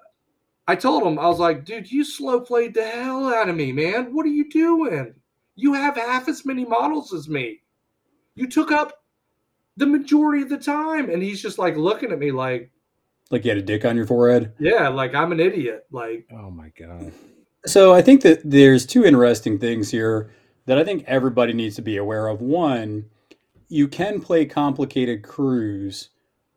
I 0.72 0.76
told 0.76 1.04
him, 1.04 1.20
I 1.20 1.28
was 1.28 1.38
like, 1.40 1.66
dude, 1.66 1.92
you 1.92 2.06
slow 2.06 2.40
played 2.40 2.74
the 2.74 2.88
hell 2.88 3.28
out 3.34 3.50
of 3.50 3.58
me, 3.58 3.74
man. 3.74 4.16
What 4.16 4.26
are 4.26 4.30
you 4.30 4.50
doing? 4.50 5.14
You 5.56 5.74
have 5.74 5.98
half 5.98 6.30
as 6.30 6.46
many 6.46 6.64
models 6.64 7.14
as 7.14 7.28
me. 7.28 7.60
You 8.36 8.48
took 8.48 8.72
up 8.72 9.04
the 9.76 9.86
majority 9.86 10.44
of 10.44 10.50
the 10.50 10.58
time. 10.58 11.10
And 11.10 11.22
he's 11.22 11.42
just 11.42 11.60
like 11.60 11.76
looking 11.76 12.14
at 12.14 12.20
me 12.20 12.32
like, 12.32 12.72
Like 13.32 13.44
you 13.44 13.52
had 13.52 13.58
a 13.58 13.62
dick 13.62 13.84
on 13.84 13.98
your 13.98 14.08
forehead. 14.08 14.54
yeah, 14.60 14.88
like 14.88 15.14
I'm 15.14 15.34
an 15.34 15.42
idiot. 15.42 15.88
Like, 15.92 16.26
Oh 16.32 16.50
my 16.50 16.72
god. 16.80 17.12
So 17.66 17.94
I 17.94 18.02
think 18.02 18.22
that 18.22 18.40
there's 18.46 18.86
two 18.86 19.04
interesting 19.04 19.60
things 19.60 19.92
here 19.92 20.32
that 20.68 20.78
I 20.78 20.86
think 20.86 21.04
everybody 21.06 21.52
needs 21.52 21.76
to 21.76 21.82
be 21.82 21.98
aware 21.98 22.28
of. 22.28 22.40
One, 22.40 23.10
you 23.68 23.90
can 23.90 24.22
play 24.22 24.46
complicated 24.46 25.22
crews, 25.22 26.12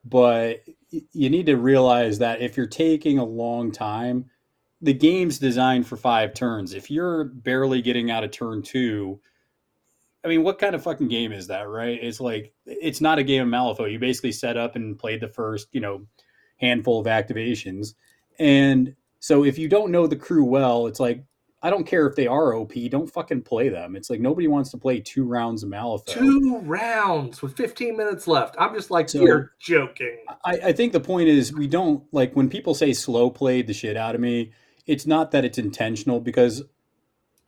but 0.04 0.60
y- 0.68 0.74
you 1.12 1.30
need 1.30 1.46
to 1.46 1.56
realize 1.56 2.18
that 2.18 2.40
if 2.40 2.56
you're 2.56 2.66
taking 2.66 3.18
a 3.18 3.24
long 3.24 3.72
time, 3.72 4.26
the 4.80 4.92
game's 4.92 5.38
designed 5.38 5.86
for 5.86 5.96
five 5.96 6.34
turns. 6.34 6.74
If 6.74 6.90
you're 6.90 7.24
barely 7.24 7.80
getting 7.80 8.10
out 8.10 8.24
of 8.24 8.30
turn 8.30 8.62
two, 8.62 9.20
I 10.24 10.28
mean, 10.28 10.42
what 10.42 10.58
kind 10.58 10.74
of 10.74 10.82
fucking 10.82 11.08
game 11.08 11.32
is 11.32 11.48
that, 11.48 11.68
right? 11.68 11.98
It's 12.02 12.20
like 12.20 12.52
it's 12.66 13.00
not 13.00 13.18
a 13.18 13.24
game 13.24 13.42
of 13.42 13.48
Malifaux. 13.48 13.90
You 13.90 13.98
basically 13.98 14.32
set 14.32 14.56
up 14.56 14.76
and 14.76 14.98
played 14.98 15.20
the 15.20 15.28
first, 15.28 15.68
you 15.72 15.80
know, 15.80 16.06
handful 16.56 17.00
of 17.00 17.06
activations, 17.06 17.94
and 18.38 18.94
so 19.20 19.44
if 19.44 19.58
you 19.58 19.68
don't 19.68 19.90
know 19.90 20.06
the 20.06 20.16
crew 20.16 20.44
well, 20.44 20.86
it's 20.86 21.00
like 21.00 21.24
I 21.64 21.70
don't 21.70 21.86
care 21.86 22.06
if 22.06 22.14
they 22.14 22.26
are 22.26 22.54
OP, 22.54 22.74
don't 22.90 23.10
fucking 23.10 23.40
play 23.40 23.70
them. 23.70 23.96
It's 23.96 24.10
like 24.10 24.20
nobody 24.20 24.46
wants 24.48 24.70
to 24.72 24.76
play 24.76 25.00
two 25.00 25.24
rounds 25.24 25.62
of 25.62 25.70
Malifaux. 25.70 26.04
two 26.04 26.58
rounds 26.58 27.40
with 27.40 27.56
15 27.56 27.96
minutes 27.96 28.28
left. 28.28 28.54
I'm 28.58 28.74
just 28.74 28.90
like, 28.90 29.08
So- 29.08 29.22
you're 29.22 29.52
joking. 29.58 30.18
I, 30.44 30.58
I 30.66 30.72
think 30.72 30.92
the 30.92 31.00
point 31.00 31.28
is 31.28 31.54
we 31.54 31.66
don't 31.66 32.04
like 32.12 32.34
when 32.36 32.50
people 32.50 32.74
say 32.74 32.92
slow 32.92 33.30
played 33.30 33.66
the 33.66 33.72
shit 33.72 33.96
out 33.96 34.14
of 34.14 34.20
me. 34.20 34.52
It's 34.86 35.06
not 35.06 35.30
that 35.30 35.46
it's 35.46 35.56
intentional 35.56 36.20
because 36.20 36.62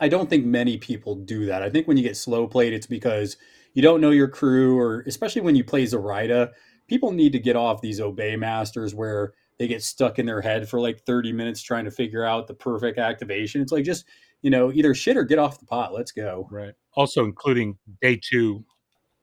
I 0.00 0.08
don't 0.08 0.30
think 0.30 0.46
many 0.46 0.78
people 0.78 1.14
do 1.16 1.44
that. 1.44 1.62
I 1.62 1.68
think 1.68 1.86
when 1.86 1.98
you 1.98 2.02
get 2.02 2.16
slow 2.16 2.46
played, 2.46 2.72
it's 2.72 2.86
because 2.86 3.36
you 3.74 3.82
don't 3.82 4.00
know 4.00 4.12
your 4.12 4.28
crew, 4.28 4.78
or 4.78 5.00
especially 5.06 5.42
when 5.42 5.56
you 5.56 5.64
play 5.64 5.84
Zoraida, 5.84 6.52
people 6.88 7.12
need 7.12 7.32
to 7.32 7.38
get 7.38 7.56
off 7.56 7.82
these 7.82 8.00
obey 8.00 8.34
masters 8.36 8.94
where 8.94 9.34
they 9.58 9.68
get 9.68 9.82
stuck 9.82 10.18
in 10.18 10.26
their 10.26 10.40
head 10.40 10.68
for 10.68 10.80
like 10.80 11.00
30 11.00 11.32
minutes 11.32 11.62
trying 11.62 11.84
to 11.84 11.90
figure 11.90 12.24
out 12.24 12.46
the 12.46 12.54
perfect 12.54 12.98
activation. 12.98 13.60
It's 13.60 13.72
like 13.72 13.84
just, 13.84 14.04
you 14.42 14.50
know, 14.50 14.72
either 14.72 14.94
shit 14.94 15.16
or 15.16 15.24
get 15.24 15.38
off 15.38 15.58
the 15.58 15.66
pot. 15.66 15.92
Let's 15.92 16.12
go. 16.12 16.46
Right. 16.50 16.74
Also, 16.94 17.24
including 17.24 17.78
day 18.00 18.20
two, 18.22 18.64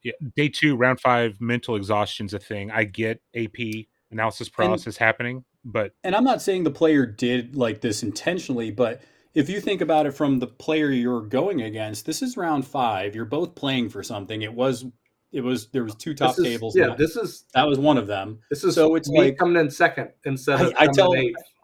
yeah, 0.03 0.13
day 0.35 0.49
two, 0.49 0.75
round 0.75 0.99
five, 0.99 1.39
mental 1.39 1.75
exhaustion's 1.75 2.33
a 2.33 2.39
thing. 2.39 2.71
I 2.71 2.83
get 2.83 3.21
AP 3.35 3.85
analysis 4.11 4.49
paralysis 4.49 4.97
happening, 4.97 5.43
but 5.63 5.91
and 6.03 6.15
I'm 6.15 6.23
not 6.23 6.41
saying 6.41 6.63
the 6.63 6.71
player 6.71 7.05
did 7.05 7.55
like 7.55 7.81
this 7.81 8.03
intentionally, 8.03 8.71
but 8.71 9.01
if 9.33 9.49
you 9.49 9.59
think 9.59 9.81
about 9.81 10.05
it 10.05 10.11
from 10.11 10.39
the 10.39 10.47
player 10.47 10.91
you're 10.91 11.21
going 11.21 11.61
against, 11.61 12.05
this 12.05 12.21
is 12.21 12.37
round 12.37 12.67
five. 12.67 13.15
You're 13.15 13.25
both 13.25 13.55
playing 13.55 13.89
for 13.89 14.03
something. 14.03 14.41
It 14.41 14.53
was 14.53 14.85
it 15.33 15.41
was 15.41 15.67
there 15.67 15.83
was 15.83 15.95
two 15.95 16.13
top 16.13 16.37
is- 16.37 16.43
tables. 16.45 16.75
Yeah, 16.75 16.95
this 16.95 17.15
is 17.17 17.45
that 17.53 17.67
was 17.67 17.79
one 17.79 17.97
of 17.97 18.07
them. 18.07 18.39
this 18.49 18.63
is 18.63 18.75
So 18.75 18.95
it's 18.95 19.09
like- 19.09 19.37
coming 19.37 19.59
in 19.59 19.69
second 19.69 20.09
instead 20.25 20.61
I- 20.61 20.65
of 20.67 20.73
I 20.77 20.87
tell-. 20.87 21.13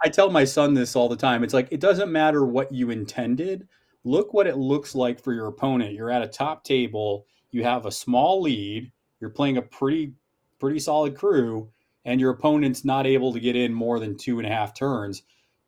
I 0.03 0.07
tell 0.09 0.29
my 0.29 0.45
son 0.45 0.73
this 0.73 0.95
all 0.95 1.09
the 1.09 1.15
time. 1.17 1.43
It's 1.43 1.53
like 1.53 1.67
it 1.71 1.79
doesn't 1.79 2.11
matter 2.11 2.45
what 2.45 2.71
you 2.73 2.89
intended. 2.89 3.67
Look 4.05 4.33
what 4.33 4.47
it 4.47 4.57
looks 4.57 4.95
like 4.95 5.19
for 5.21 5.33
your 5.33 5.47
opponent. 5.47 5.93
You're 5.93 6.09
at 6.09 6.21
a 6.21 6.27
top 6.27 6.63
table. 6.63 7.25
You 7.51 7.63
have 7.63 7.85
a 7.85 7.91
small 7.91 8.41
lead. 8.41 8.91
You're 9.19 9.29
playing 9.29 9.57
a 9.57 9.61
pretty 9.61 10.13
pretty 10.57 10.79
solid 10.79 11.15
crew, 11.17 11.69
and 12.05 12.19
your 12.19 12.31
opponent's 12.31 12.83
not 12.85 13.05
able 13.05 13.33
to 13.33 13.39
get 13.39 13.55
in 13.55 13.73
more 13.73 13.99
than 13.99 14.17
two 14.17 14.39
and 14.39 14.47
a 14.47 14.49
half 14.49 14.73
turns. 14.73 15.23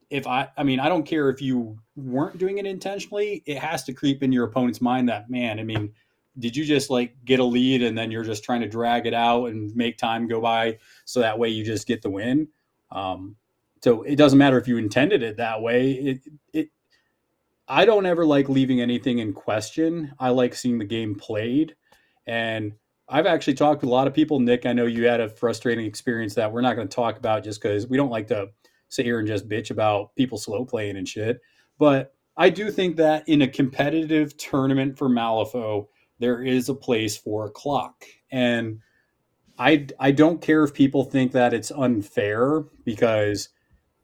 If 0.10 0.28
I, 0.28 0.50
I 0.58 0.64
mean, 0.64 0.80
I 0.80 0.90
don't 0.90 1.06
care 1.06 1.30
if 1.30 1.42
you 1.42 1.78
weren't 1.96 2.38
doing 2.38 2.58
it 2.58 2.66
intentionally. 2.66 3.44
It 3.46 3.58
has 3.60 3.84
to 3.86 3.94
creep 3.94 4.24
in 4.24 4.32
your 4.32 4.46
opponent's 4.46 4.82
mind 4.82 5.08
that 5.10 5.30
man. 5.30 5.60
I 5.60 5.64
mean, 5.64 5.94
did 6.40 6.56
you 6.56 6.64
just 6.66 6.90
like 6.90 7.16
get 7.26 7.40
a 7.40 7.44
lead 7.44 7.84
and 7.84 7.98
then 7.98 8.12
you're 8.12 8.24
just 8.24 8.44
trying 8.44 8.62
to 8.62 8.68
drag 8.68 9.06
it 9.06 9.14
out 9.14 9.48
and 9.48 9.76
make 9.76 9.98
time 9.98 10.28
go 10.28 10.42
by 10.42 10.78
so 11.06 11.20
that 11.20 11.38
way 11.38 11.50
you 11.50 11.64
just 11.64 11.88
get 11.88 12.02
the 12.02 12.10
win? 12.10 12.48
Um, 12.92 13.36
so 13.84 14.04
it 14.04 14.16
doesn't 14.16 14.40
matter 14.40 14.58
if 14.58 14.68
you 14.68 14.78
intended 14.78 15.24
it 15.24 15.38
that 15.38 15.62
way. 15.62 15.92
It, 15.92 16.22
it, 16.54 16.70
I 17.68 17.86
don't 17.86 18.06
ever 18.06 18.26
like 18.26 18.50
leaving 18.50 18.82
anything 18.82 19.20
in 19.20 19.34
question. 19.34 20.14
I 20.20 20.30
like 20.30 20.56
seeing 20.56 20.78
the 20.78 20.86
game 20.86 21.16
played. 21.16 21.76
And 22.28 22.74
I've 23.10 23.26
actually 23.26 23.56
talked 23.56 23.82
to 23.82 23.88
a 23.88 23.90
lot 23.90 24.08
of 24.08 24.14
people. 24.14 24.40
Nick, 24.40 24.66
I 24.66 24.74
know 24.74 24.86
you 24.86 25.06
had 25.06 25.20
a 25.20 25.30
frustrating 25.30 25.86
experience 25.86 26.36
that 26.36 26.52
we're 26.52 26.62
not 26.62 26.76
going 26.76 26.88
to 26.88 26.96
talk 26.96 27.18
about 27.18 27.44
just 27.44 27.62
because 27.62 27.88
we 27.88 27.98
don't 27.98 28.10
like 28.10 28.28
to 28.28 28.50
sit 28.90 29.06
here 29.06 29.20
and 29.20 29.28
just 29.28 29.50
bitch 29.50 29.72
about 29.72 30.16
people 30.16 30.38
slow 30.38 30.64
playing 30.64 30.98
and 30.98 31.08
shit. 31.08 31.42
But 31.78 32.14
I 32.38 32.50
do 32.50 32.72
think 32.72 32.98
that 32.98 33.28
in 33.28 33.42
a 33.42 33.48
competitive 33.48 34.38
tournament 34.38 34.98
for 34.98 35.10
Malifaux, 35.10 35.88
there 36.22 36.42
is 36.42 36.70
a 36.70 36.74
place 36.74 37.18
for 37.18 37.46
a 37.46 37.50
clock. 37.50 38.06
And 38.32 38.80
I, 39.60 39.88
I 40.00 40.12
don't 40.12 40.42
care 40.42 40.64
if 40.64 40.74
people 40.74 41.04
think 41.04 41.34
that 41.34 41.54
it's 41.54 41.72
unfair 41.72 42.62
because 42.86 43.50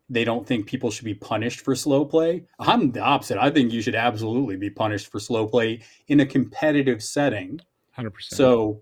they 0.10 0.24
don't 0.24 0.46
think 0.46 0.68
people 0.68 0.92
should 0.92 1.06
be 1.06 1.14
punished 1.14 1.62
for 1.62 1.76
slow 1.76 2.06
play. 2.06 2.46
I'm 2.60 2.92
the 2.92 3.02
opposite. 3.02 3.38
I 3.38 3.50
think 3.50 3.72
you 3.72 3.82
should 3.82 3.96
absolutely 3.96 4.56
be 4.56 4.70
punished 4.70 5.08
for 5.08 5.20
slow 5.20 5.48
play 5.48 5.82
in 6.08 6.20
a 6.20 6.26
competitive 6.26 7.04
setting. 7.04 7.60
Hundred 7.92 8.12
percent. 8.12 8.38
So 8.38 8.82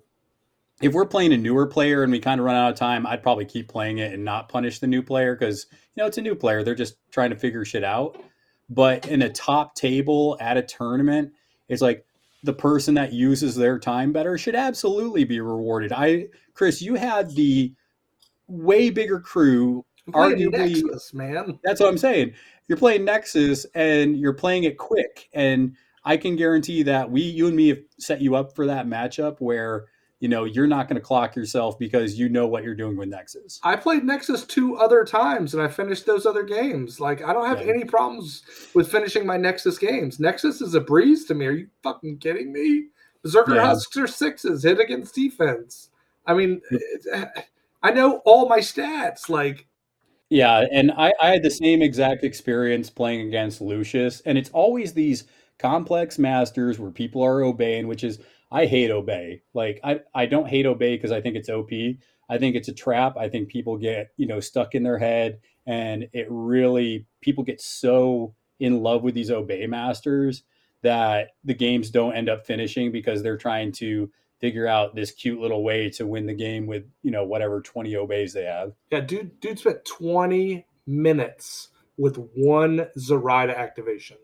if 0.81 0.93
we're 0.93 1.05
playing 1.05 1.33
a 1.33 1.37
newer 1.37 1.65
player 1.67 2.03
and 2.03 2.11
we 2.11 2.19
kind 2.19 2.39
of 2.39 2.45
run 2.45 2.55
out 2.55 2.71
of 2.71 2.77
time, 2.77 3.07
I'd 3.07 3.23
probably 3.23 3.45
keep 3.45 3.67
playing 3.67 3.97
it 3.99 4.13
and 4.13 4.23
not 4.23 4.49
punish 4.49 4.79
the 4.79 4.87
new 4.87 5.01
player 5.01 5.35
because 5.35 5.67
you 5.71 6.01
know 6.01 6.07
it's 6.07 6.17
a 6.17 6.21
new 6.21 6.35
player. 6.35 6.63
They're 6.63 6.75
just 6.75 6.95
trying 7.11 7.31
to 7.31 7.35
figure 7.35 7.65
shit 7.65 7.83
out. 7.83 8.21
But 8.69 9.07
in 9.07 9.21
a 9.21 9.29
top 9.29 9.75
table 9.75 10.37
at 10.39 10.57
a 10.57 10.61
tournament, 10.61 11.33
it's 11.69 11.81
like 11.81 12.05
the 12.45 12.53
person 12.53 12.93
that 12.93 13.11
uses 13.11 13.55
their 13.55 13.79
time 13.79 14.13
better 14.13 14.37
should 14.37 14.55
absolutely 14.55 15.23
be 15.23 15.41
rewarded. 15.41 15.91
I 15.91 16.27
Chris, 16.53 16.81
you 16.81 16.95
had 16.95 17.31
the 17.31 17.73
way 18.47 18.89
bigger 18.89 19.19
crew. 19.19 19.83
Arguably, 20.09 20.83
Nexus, 20.83 21.13
man. 21.15 21.59
that's 21.63 21.79
what 21.79 21.89
I'm 21.89 21.97
saying. 21.97 22.33
You're 22.67 22.77
playing 22.77 23.05
Nexus 23.05 23.65
and 23.73 24.15
you're 24.15 24.33
playing 24.33 24.65
it 24.65 24.77
quick. 24.77 25.29
And 25.33 25.75
I 26.03 26.17
can 26.17 26.35
guarantee 26.35 26.83
that 26.83 27.09
we, 27.09 27.23
you 27.23 27.47
and 27.47 27.55
me, 27.55 27.69
have 27.69 27.79
set 27.99 28.21
you 28.21 28.35
up 28.35 28.55
for 28.55 28.67
that 28.67 28.85
matchup 28.85 29.37
where 29.39 29.85
you 30.19 30.29
know 30.29 30.45
you're 30.45 30.67
not 30.67 30.87
going 30.87 30.95
to 30.95 31.05
clock 31.05 31.35
yourself 31.35 31.77
because 31.77 32.17
you 32.17 32.29
know 32.29 32.47
what 32.47 32.63
you're 32.63 32.75
doing 32.75 32.95
with 32.95 33.09
Nexus. 33.09 33.59
I 33.63 33.75
played 33.75 34.03
Nexus 34.03 34.45
two 34.45 34.77
other 34.77 35.03
times 35.03 35.53
and 35.53 35.61
I 35.61 35.67
finished 35.67 36.05
those 36.05 36.25
other 36.25 36.43
games. 36.43 36.99
Like 36.99 37.23
I 37.23 37.33
don't 37.33 37.47
have 37.47 37.61
Yeah. 37.65 37.73
any 37.73 37.83
problems 37.83 38.43
with 38.73 38.89
finishing 38.89 39.25
my 39.25 39.37
Nexus 39.37 39.77
games. 39.77 40.19
Nexus 40.19 40.61
is 40.61 40.73
a 40.73 40.81
breeze 40.81 41.25
to 41.25 41.33
me. 41.33 41.45
Are 41.47 41.51
you 41.51 41.67
fucking 41.83 42.19
kidding 42.19 42.53
me? 42.53 42.87
Berserker 43.23 43.55
Yeah. 43.55 43.65
Husks 43.65 43.97
are 43.97 44.07
sixes, 44.07 44.63
hit 44.63 44.79
against 44.79 45.15
defense. 45.15 45.89
I 46.25 46.33
mean, 46.33 46.61
mm. 46.71 47.31
I 47.83 47.91
know 47.91 48.21
all 48.25 48.47
my 48.47 48.59
stats. 48.59 49.29
Like 49.29 49.67
Yeah, 50.29 50.65
and 50.71 50.91
I, 50.97 51.13
I 51.21 51.29
had 51.29 51.43
the 51.43 51.51
same 51.51 51.81
exact 51.81 52.23
experience 52.23 52.89
playing 52.89 53.27
against 53.27 53.61
Lucius, 53.61 54.21
and 54.25 54.37
it's 54.37 54.49
always 54.51 54.93
these 54.93 55.25
complex 55.59 56.17
masters 56.19 56.79
where 56.79 56.91
people 56.91 57.21
are 57.23 57.43
obeying, 57.43 57.87
which 57.87 58.03
is 58.03 58.19
I 58.55 58.67
hate 58.67 58.89
obey. 58.89 59.41
Like 59.53 59.81
I, 59.83 59.99
I 60.13 60.27
don't 60.27 60.47
hate 60.47 60.65
obey 60.65 60.95
because 60.95 61.11
I 61.11 61.19
think 61.19 61.35
it's 61.35 61.49
OP. 61.49 61.71
I 62.29 62.37
think 62.37 62.55
it's 62.55 62.69
a 62.69 62.73
trap. 62.73 63.17
I 63.17 63.27
think 63.27 63.49
people 63.49 63.77
get, 63.77 64.11
you 64.15 64.25
know, 64.25 64.39
stuck 64.39 64.73
in 64.75 64.83
their 64.83 64.97
head 64.97 65.39
and 65.67 66.07
it 66.13 66.25
really 66.29 67.05
people 67.19 67.43
get 67.43 67.59
so 67.59 68.33
in 68.57 68.81
love 68.81 69.03
with 69.03 69.13
these 69.13 69.29
obey 69.29 69.67
masters 69.67 70.43
that 70.83 71.31
the 71.43 71.53
games 71.53 71.89
don't 71.89 72.15
end 72.15 72.29
up 72.29 72.45
finishing 72.45 72.93
because 72.93 73.21
they're 73.21 73.35
trying 73.35 73.73
to 73.73 74.09
figure 74.39 74.67
out 74.67 74.95
this 74.95 75.11
cute 75.11 75.41
little 75.41 75.61
way 75.61 75.89
to 75.89 76.07
win 76.07 76.25
the 76.25 76.33
game 76.33 76.65
with, 76.65 76.85
you 77.01 77.11
know, 77.11 77.25
whatever 77.25 77.59
20 77.59 77.93
obeys 77.97 78.31
they 78.31 78.45
have. 78.45 78.71
yeah, 78.89 79.01
dude, 79.01 79.37
dude 79.41 79.59
spent 79.59 79.83
twenty 79.83 80.65
minutes 80.87 81.69
with 81.97 82.17
one 82.35 82.87
Zoraida 82.99 83.57
activation. 83.57 84.17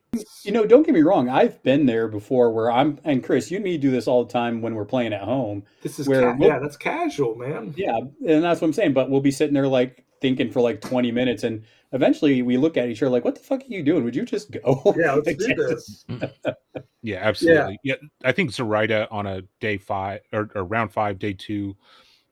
You 0.44 0.52
know, 0.52 0.66
don't 0.66 0.84
get 0.86 0.94
me 0.94 1.02
wrong. 1.04 1.30
I've 1.30 1.62
been 1.64 1.86
there 1.86 2.08
before 2.08 2.52
where 2.52 2.70
I'm, 2.72 3.00
and 3.06 3.24
Chris, 3.24 3.50
you 3.50 3.58
and 3.58 3.64
me 3.64 3.78
do 3.78 3.92
this 3.92 4.08
all 4.08 4.26
the 4.26 4.32
time 4.34 4.62
when 4.62 4.76
we're 4.76 4.86
playing 4.86 5.14
at 5.14 5.22
home. 5.22 5.64
This 5.82 6.00
is 6.00 6.08
Where 6.08 6.22
ca- 6.34 6.36
we'll- 6.38 6.50
yeah, 6.50 6.60
that's 6.60 6.76
casual, 6.78 7.36
man. 7.36 7.74
Yeah. 7.78 7.98
And 8.28 8.44
that's 8.44 8.60
what 8.62 8.68
I'm 8.68 8.74
saying. 8.74 8.94
But 8.94 9.10
we'll 9.10 9.22
be 9.22 9.32
sitting 9.32 9.54
there 9.54 9.68
like 9.68 10.06
thinking 10.20 10.52
for 10.52 10.60
like 10.62 10.82
20 10.82 11.12
minutes. 11.12 11.44
And 11.44 11.64
eventually 11.94 12.42
we 12.42 12.58
look 12.58 12.76
at 12.78 12.90
each 12.90 13.02
other 13.02 13.10
like, 13.10 13.24
what 13.26 13.36
the 13.36 13.42
fuck 13.42 13.62
are 13.62 13.66
you 13.68 13.84
doing? 13.84 14.04
Would 14.04 14.16
you 14.16 14.26
just 14.26 14.52
go? 14.52 14.94
Yeah, 14.98 15.14
let's 15.14 15.36
do 15.46 15.56
this. 15.56 16.06
Yeah, 17.04 17.18
absolutely. 17.24 17.80
Yeah. 17.84 17.96
I 18.24 18.32
think 18.32 18.52
Zoraida 18.52 19.08
on 19.10 19.26
a 19.26 19.42
day 19.60 19.78
five 19.78 20.22
or, 20.32 20.50
or 20.54 20.64
round 20.64 20.92
five, 20.94 21.18
day 21.18 21.34
two, 21.34 21.76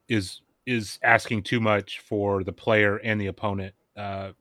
is 0.08 0.42
is 0.68 1.00
asking 1.02 1.42
too 1.42 1.60
much 1.60 2.00
for 2.00 2.44
the 2.44 2.54
player 2.54 2.98
and 2.98 3.20
the 3.20 3.26
opponent. 3.28 3.74
Uh, 3.98 4.34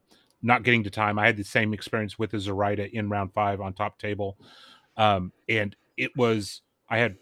not 0.42 0.62
getting 0.62 0.84
to 0.84 0.90
time. 0.90 1.18
I 1.18 1.26
had 1.26 1.36
the 1.36 1.44
same 1.44 1.74
experience 1.74 2.18
with 2.18 2.30
the 2.30 2.40
Zoraida 2.40 2.94
in 2.94 3.08
round 3.08 3.32
five 3.32 3.60
on 3.60 3.72
top 3.74 3.98
table, 3.98 4.38
um, 4.96 5.32
and 5.48 5.74
it 5.96 6.16
was 6.16 6.62
I 6.88 6.98
had 6.98 7.16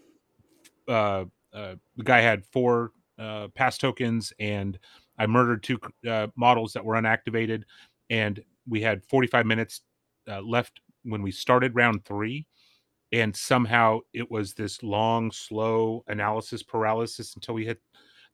uh, 0.89 1.25
uh, 1.53 1.77
the 1.97 2.05
guy 2.05 2.21
had 2.21 2.45
four 2.47 2.93
uh, 3.19 3.49
pass 3.55 3.79
tokens, 3.79 4.33
and 4.39 4.79
I 5.19 5.27
murdered 5.27 5.62
two 5.62 5.79
uh, 6.09 6.29
models 6.37 6.73
that 6.75 6.85
were 6.85 6.95
unactivated, 6.95 7.62
and 8.11 8.43
we 8.69 8.81
had 8.81 9.05
45 9.07 9.47
minutes 9.47 9.83
uh, 10.29 10.41
left 10.41 10.81
when 11.05 11.23
we 11.23 11.31
started 11.31 11.75
round 11.75 12.05
three 12.05 12.47
and 13.12 13.35
somehow 13.35 14.01
it 14.12 14.31
was 14.31 14.55
this 14.55 14.83
long 14.83 15.31
slow 15.31 16.05
analysis 16.09 16.62
paralysis 16.62 17.35
until 17.35 17.55
we 17.55 17.64
hit 17.64 17.81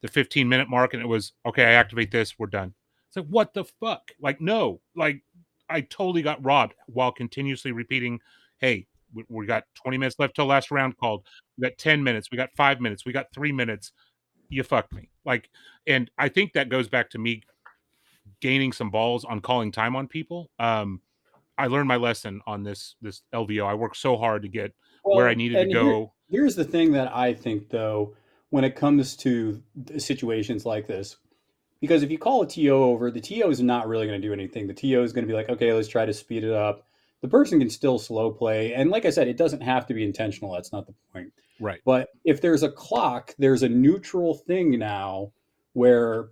the 0.01 0.09
15 0.09 0.49
minute 0.49 0.69
mark 0.69 0.95
and 0.95 1.03
it 1.03 1.07
was 1.07 1.33
okay 1.47 1.65
i 1.65 1.73
activate 1.73 2.11
this 2.11 2.39
we're 2.39 2.47
done 2.47 2.75
it's 3.13 3.17
like 3.19 3.27
what 3.27 3.53
the 3.53 3.65
fuck? 3.65 4.11
Like 4.21 4.41
no 4.41 4.81
like 4.97 5.23
i 5.69 5.81
totally 5.83 6.23
got 6.23 6.45
robbed 6.45 6.75
while 6.87 7.13
continuously 7.13 7.73
repeating 7.73 8.21
hey 8.59 8.87
we, 9.15 9.25
we 9.29 9.47
got 9.47 9.65
20 9.75 9.99
minutes 9.99 10.17
left 10.19 10.35
till 10.35 10.47
last 10.47 10.71
round 10.71 10.97
called. 10.97 11.27
We 11.59 11.69
got 11.69 11.77
10 11.77 12.03
minutes. 12.03 12.31
We 12.31 12.39
got 12.39 12.49
five 12.57 12.81
minutes. 12.81 13.05
We 13.05 13.13
got 13.13 13.27
three 13.35 13.53
minutes. 13.53 13.93
You 14.49 14.63
fucked 14.63 14.93
me. 14.95 15.11
Like 15.25 15.51
and 15.87 16.11
i 16.19 16.29
think 16.29 16.55
that 16.55 16.69
goes 16.69 16.89
back 16.89 17.11
to 17.11 17.19
me 17.19 17.43
gaining 18.41 18.73
some 18.73 18.91
balls 18.91 19.25
on 19.25 19.41
calling 19.41 19.73
time 19.73 19.95
on 19.97 20.09
people. 20.09 20.51
Um 20.59 21.01
I 21.59 21.67
learned 21.67 21.89
my 21.89 21.97
lesson 21.97 22.41
on 22.47 22.63
this 22.63 22.97
this 23.03 23.23
LVO. 23.35 23.67
I 23.67 23.75
worked 23.75 23.99
so 23.99 24.17
hard 24.17 24.43
to 24.43 24.49
get 24.49 24.75
where 25.03 25.29
I 25.29 25.35
needed 25.35 25.55
to 25.55 25.61
and 25.61 25.71
here- 25.71 25.81
go. 25.81 26.13
Here's 26.31 26.57
the 26.57 26.65
thing 26.65 26.93
that 26.93 27.15
I 27.15 27.35
think, 27.35 27.69
though, 27.69 28.17
when 28.49 28.65
it 28.65 28.75
comes 28.75 29.17
to 29.19 29.63
situations 29.99 30.65
like 30.65 30.87
this, 30.87 31.19
because 31.83 32.05
if 32.05 32.13
you 32.13 32.17
call 32.17 32.43
a 32.43 32.47
TO 32.47 32.69
over, 32.69 33.11
the 33.11 33.21
TO 33.21 33.51
is 33.51 33.61
not 33.61 33.89
really 33.89 34.07
going 34.07 34.19
to 34.19 34.27
do 34.27 34.33
anything. 34.33 34.69
The 34.69 34.73
TO 34.73 35.03
is 35.03 35.13
going 35.13 35.27
to 35.27 35.29
be 35.29 35.35
like, 35.35 35.49
okay, 35.49 35.73
let's 35.73 35.89
try 35.89 36.07
to 36.07 36.13
speed 36.13 36.45
it 36.45 36.53
up. 36.53 36.87
The 37.23 37.29
person 37.29 37.59
can 37.59 37.69
still 37.69 37.99
slow 37.99 38.31
play. 38.31 38.73
And 38.73 38.89
like 38.89 39.05
I 39.05 39.11
said, 39.11 39.27
it 39.27 39.37
doesn't 39.37 39.63
have 39.63 39.85
to 39.87 39.95
be 39.95 40.05
intentional. 40.05 40.53
That's 40.53 40.73
not 40.73 40.87
the 40.87 40.95
point. 41.13 41.33
Right. 41.59 41.81
But 41.85 42.11
if 42.25 42.41
there's 42.41 42.63
a 42.63 42.71
clock, 42.71 43.35
there's 43.37 43.65
a 43.65 43.69
neutral 43.69 44.35
thing 44.35 44.79
now 44.79 45.33
where 45.73 46.29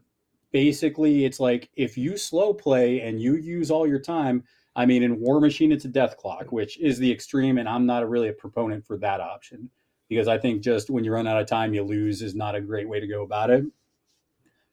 basically 0.53 1.25
it's 1.25 1.41
like 1.41 1.69
if 1.75 1.99
you 1.99 2.17
slow 2.17 2.55
play 2.55 3.01
and 3.01 3.21
you 3.21 3.35
use 3.35 3.73
all 3.73 3.89
your 3.89 3.99
time, 3.99 4.45
I 4.77 4.87
mean, 4.87 5.03
in 5.03 5.19
War 5.19 5.41
Machine, 5.41 5.73
it's 5.73 5.85
a 5.85 5.89
death 5.89 6.17
clock, 6.17 6.53
which 6.53 6.79
is 6.79 6.97
the 7.01 7.11
extreme, 7.11 7.59
and 7.59 7.69
I'm 7.69 7.87
not 7.87 8.09
really 8.09 8.29
a 8.29 8.33
proponent 8.33 8.87
for 8.87 8.97
that 8.99 9.21
option 9.21 9.69
because 10.09 10.29
I 10.29 10.39
think 10.39 10.63
just 10.63 10.91
when 10.91 11.03
you 11.03 11.13
run 11.13 11.27
out 11.27 11.41
of 11.41 11.49
time, 11.49 11.75
you 11.75 11.83
lose 11.83 12.23
is 12.23 12.37
not 12.37 12.55
a 12.55 12.61
great 12.61 12.89
way 12.89 13.01
to 13.01 13.07
go 13.09 13.25
about 13.25 13.51
it. 13.51 13.65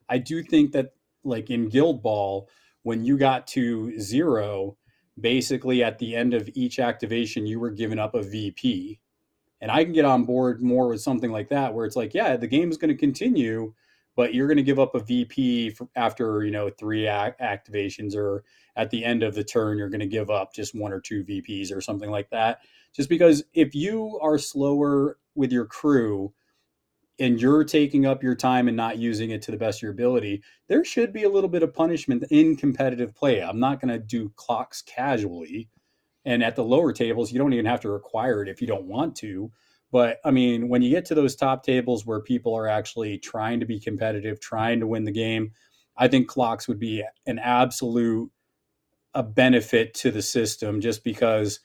I 0.10 0.18
do 0.18 0.44
think 0.44 0.72
that, 0.72 0.94
like 1.24 1.50
in 1.50 1.70
Guild 1.70 2.02
Ball, 2.02 2.50
when 2.84 3.04
you 3.04 3.18
got 3.18 3.48
to 3.48 4.00
zero, 4.00 4.78
basically 5.20 5.84
at 5.84 6.00
the 6.00 6.16
end 6.16 6.34
of 6.34 6.50
each 6.54 6.80
activation, 6.80 7.46
you 7.46 7.60
were 7.60 7.72
giving 7.72 8.00
up 8.00 8.16
a 8.16 8.24
VP. 8.24 9.00
And 9.60 9.72
I 9.72 9.84
can 9.84 9.94
get 9.94 10.06
on 10.06 10.26
board 10.26 10.62
more 10.62 10.88
with 10.88 11.02
something 11.02 11.32
like 11.32 11.50
that, 11.50 11.74
where 11.74 11.86
it's 11.86 11.96
like, 11.96 12.14
yeah, 12.14 12.38
the 12.38 12.48
game 12.48 12.70
is 12.70 12.78
going 12.78 12.90
to 12.90 12.98
continue, 12.98 13.74
but 14.16 14.34
you're 14.34 14.48
going 14.48 14.58
to 14.58 14.64
give 14.64 14.80
up 14.80 14.94
a 14.96 15.00
VP 15.00 15.76
after 15.96 16.44
you 16.44 16.52
know 16.52 16.70
three 16.70 17.08
ac- 17.08 17.36
activations, 17.42 18.16
or 18.16 18.44
at 18.76 18.92
the 18.92 19.04
end 19.04 19.24
of 19.24 19.34
the 19.34 19.44
turn, 19.44 19.78
you're 19.78 19.90
going 19.90 20.00
to 20.00 20.08
give 20.08 20.30
up 20.30 20.54
just 20.54 20.76
one 20.76 20.94
or 20.94 21.00
two 21.00 21.24
VPs 21.24 21.76
or 21.76 21.82
something 21.82 22.12
like 22.12 22.30
that. 22.30 22.60
Just 22.96 23.10
because 23.10 23.44
if 23.54 23.76
you 23.76 24.20
are 24.22 24.38
slower 24.38 25.18
with 25.36 25.52
your 25.52 25.66
crew, 25.66 26.34
and 27.20 27.42
you're 27.42 27.64
taking 27.64 28.06
up 28.06 28.24
your 28.24 28.36
time 28.36 28.68
and 28.68 28.78
not 28.78 28.98
using 28.98 29.32
it 29.32 29.42
to 29.44 29.52
the 29.52 29.58
best 29.58 29.80
of 29.80 29.84
your 29.84 29.92
ability, 29.92 30.44
there 30.68 30.86
should 30.86 31.12
be 31.12 31.24
a 31.24 31.30
little 31.30 31.50
bit 31.50 31.64
of 31.64 31.74
punishment 31.74 32.24
in 32.30 32.56
competitive 32.56 33.16
play. 33.16 33.42
I'm 33.42 33.60
not 33.60 33.82
going 33.82 33.94
to 33.94 34.00
do 34.00 34.32
clocks 34.36 34.82
casually. 34.82 35.70
And 36.26 36.44
at 36.44 36.56
the 36.56 36.64
lower 36.64 36.92
tables, 36.92 37.32
you 37.32 37.40
don't 37.40 37.54
even 37.54 37.66
have 37.66 37.82
to 37.82 37.90
require 37.90 38.44
it 38.44 38.50
if 38.50 38.62
you 38.62 38.68
don't 38.68 38.86
want 38.86 39.16
to. 39.18 39.52
But 39.92 40.18
I 40.26 40.32
mean, 40.32 40.68
when 40.68 40.82
you 40.82 40.90
get 40.90 41.06
to 41.06 41.16
those 41.16 41.36
top 41.36 41.64
tables 41.64 42.06
where 42.06 42.20
people 42.20 42.54
are 42.54 42.68
actually 42.68 43.18
trying 43.18 43.62
to 43.62 43.66
be 43.66 43.80
competitive, 43.80 44.40
trying 44.40 44.82
to 44.82 44.88
win 44.88 45.06
the 45.06 45.12
game, 45.12 45.54
I 45.96 46.08
think 46.08 46.28
clocks 46.28 46.68
would 46.68 46.80
be 46.80 47.04
an 47.26 47.40
absolute 47.40 48.32
a 49.14 49.24
benefit 49.24 49.96
to 49.96 50.12
the 50.12 50.22
system 50.22 50.80
just 50.80 51.04
because 51.04 51.60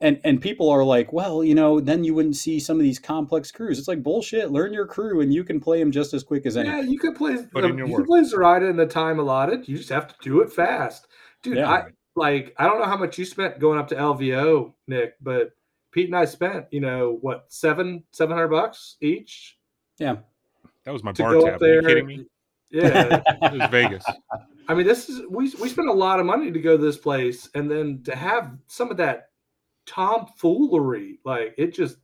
and 0.00 0.20
and 0.24 0.40
people 0.40 0.68
are 0.70 0.84
like, 0.84 1.12
well, 1.12 1.42
you 1.42 1.54
know, 1.54 1.80
then 1.80 2.04
you 2.04 2.14
wouldn't 2.14 2.36
see 2.36 2.60
some 2.60 2.76
of 2.76 2.82
these 2.82 2.98
complex 2.98 3.50
crews. 3.50 3.78
It's 3.78 3.88
like 3.88 4.02
bullshit. 4.02 4.50
Learn 4.50 4.72
your 4.72 4.86
crew, 4.86 5.20
and 5.20 5.32
you 5.34 5.42
can 5.44 5.60
play 5.60 5.80
them 5.80 5.90
just 5.90 6.14
as 6.14 6.22
quick 6.22 6.46
as 6.46 6.56
any. 6.56 6.68
Yeah, 6.68 6.80
you 6.80 6.98
could 6.98 7.16
play. 7.16 7.36
Put 7.52 7.64
in 7.64 7.76
your 7.76 7.86
you 7.86 7.92
work. 7.94 8.02
can 8.02 8.06
play 8.06 8.24
Zoraida 8.24 8.66
in 8.66 8.76
the 8.76 8.86
time 8.86 9.18
allotted. 9.18 9.68
You 9.68 9.76
just 9.76 9.88
have 9.88 10.08
to 10.08 10.14
do 10.22 10.40
it 10.40 10.52
fast, 10.52 11.08
dude. 11.42 11.56
Yeah. 11.56 11.70
I 11.70 11.84
like. 12.14 12.54
I 12.58 12.66
don't 12.66 12.78
know 12.78 12.86
how 12.86 12.96
much 12.96 13.18
you 13.18 13.24
spent 13.24 13.58
going 13.58 13.78
up 13.78 13.88
to 13.88 13.96
LVO, 13.96 14.72
Nick, 14.86 15.14
but 15.20 15.50
Pete 15.90 16.06
and 16.06 16.16
I 16.16 16.26
spent, 16.26 16.66
you 16.70 16.80
know, 16.80 17.18
what 17.20 17.46
seven 17.48 18.04
seven 18.12 18.36
hundred 18.36 18.48
bucks 18.48 18.96
each 19.00 19.58
Yeah, 19.98 20.16
That 20.84 20.92
was 20.92 21.02
my 21.02 21.12
bar 21.12 21.34
tab. 21.34 21.54
up 21.54 21.62
Are 21.62 21.74
you 21.74 21.82
kidding 21.82 22.06
me? 22.06 22.26
Yeah, 22.70 23.22
It 23.42 23.52
was 23.52 23.70
Vegas. 23.70 24.04
I 24.68 24.74
mean, 24.74 24.86
this 24.86 25.08
is 25.08 25.22
we 25.28 25.52
we 25.60 25.68
spent 25.68 25.88
a 25.88 25.92
lot 25.92 26.20
of 26.20 26.26
money 26.26 26.52
to 26.52 26.60
go 26.60 26.76
to 26.76 26.82
this 26.82 26.98
place, 26.98 27.48
and 27.54 27.68
then 27.68 28.02
to 28.04 28.14
have 28.14 28.52
some 28.66 28.90
of 28.90 28.98
that 28.98 29.30
tomfoolery, 29.88 31.18
like 31.24 31.54
it 31.58 31.74
just 31.74 31.96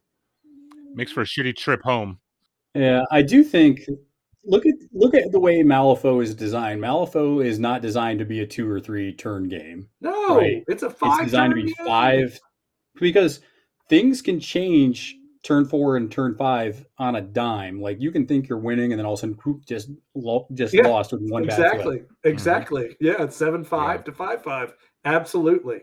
Makes 0.94 1.12
for 1.12 1.22
a 1.22 1.24
shitty 1.24 1.56
trip 1.56 1.80
home. 1.82 2.18
yeah. 2.74 3.02
I 3.10 3.22
do 3.22 3.42
think. 3.44 3.80
Look 4.46 4.66
at 4.66 4.74
look 4.92 5.14
at 5.14 5.32
the 5.32 5.40
way 5.40 5.62
Malifaux 5.62 6.22
is 6.22 6.34
designed. 6.34 6.80
Malifaux 6.82 7.42
is 7.44 7.58
not 7.58 7.80
designed 7.80 8.18
to 8.18 8.26
be 8.26 8.40
a 8.40 8.46
two 8.46 8.68
or 8.70 8.78
three 8.78 9.10
turn 9.14 9.48
game. 9.48 9.88
no, 10.02 10.36
Right. 10.38 10.62
it's 10.68 10.82
a 10.82 10.90
five. 10.90 11.20
it's 11.22 11.30
designed 11.30 11.52
to 11.52 11.62
be 11.62 11.72
game. 11.72 11.86
five 11.86 12.38
because 13.00 13.40
things 13.88 14.20
can 14.20 14.38
change 14.38 15.16
turn 15.42 15.64
four 15.64 15.96
and 15.96 16.12
turn 16.12 16.34
five 16.36 16.84
on 16.98 17.16
a 17.16 17.22
dime. 17.22 17.80
Like 17.80 18.00
you 18.02 18.10
can 18.12 18.26
think 18.26 18.46
you're 18.46 18.58
winning, 18.58 18.92
and 18.92 18.98
then 18.98 19.06
all 19.06 19.14
of 19.14 19.18
a 19.18 19.20
sudden, 19.20 19.38
whoop, 19.46 19.64
just 19.66 19.88
lo- 20.14 20.46
just 20.52 20.74
Yeah, 20.74 20.88
lost 20.88 21.12
with 21.12 21.22
one 21.30 21.44
bad 21.46 21.52
Exactly, 21.58 21.98
flip. 22.00 22.10
exactly. 22.24 22.96
Yeah, 23.00 23.22
it's 23.22 23.36
seven 23.36 23.64
five 23.64 24.00
Yeah. 24.00 24.04
to 24.04 24.12
five 24.12 24.42
five. 24.42 24.74
Absolutely. 25.06 25.80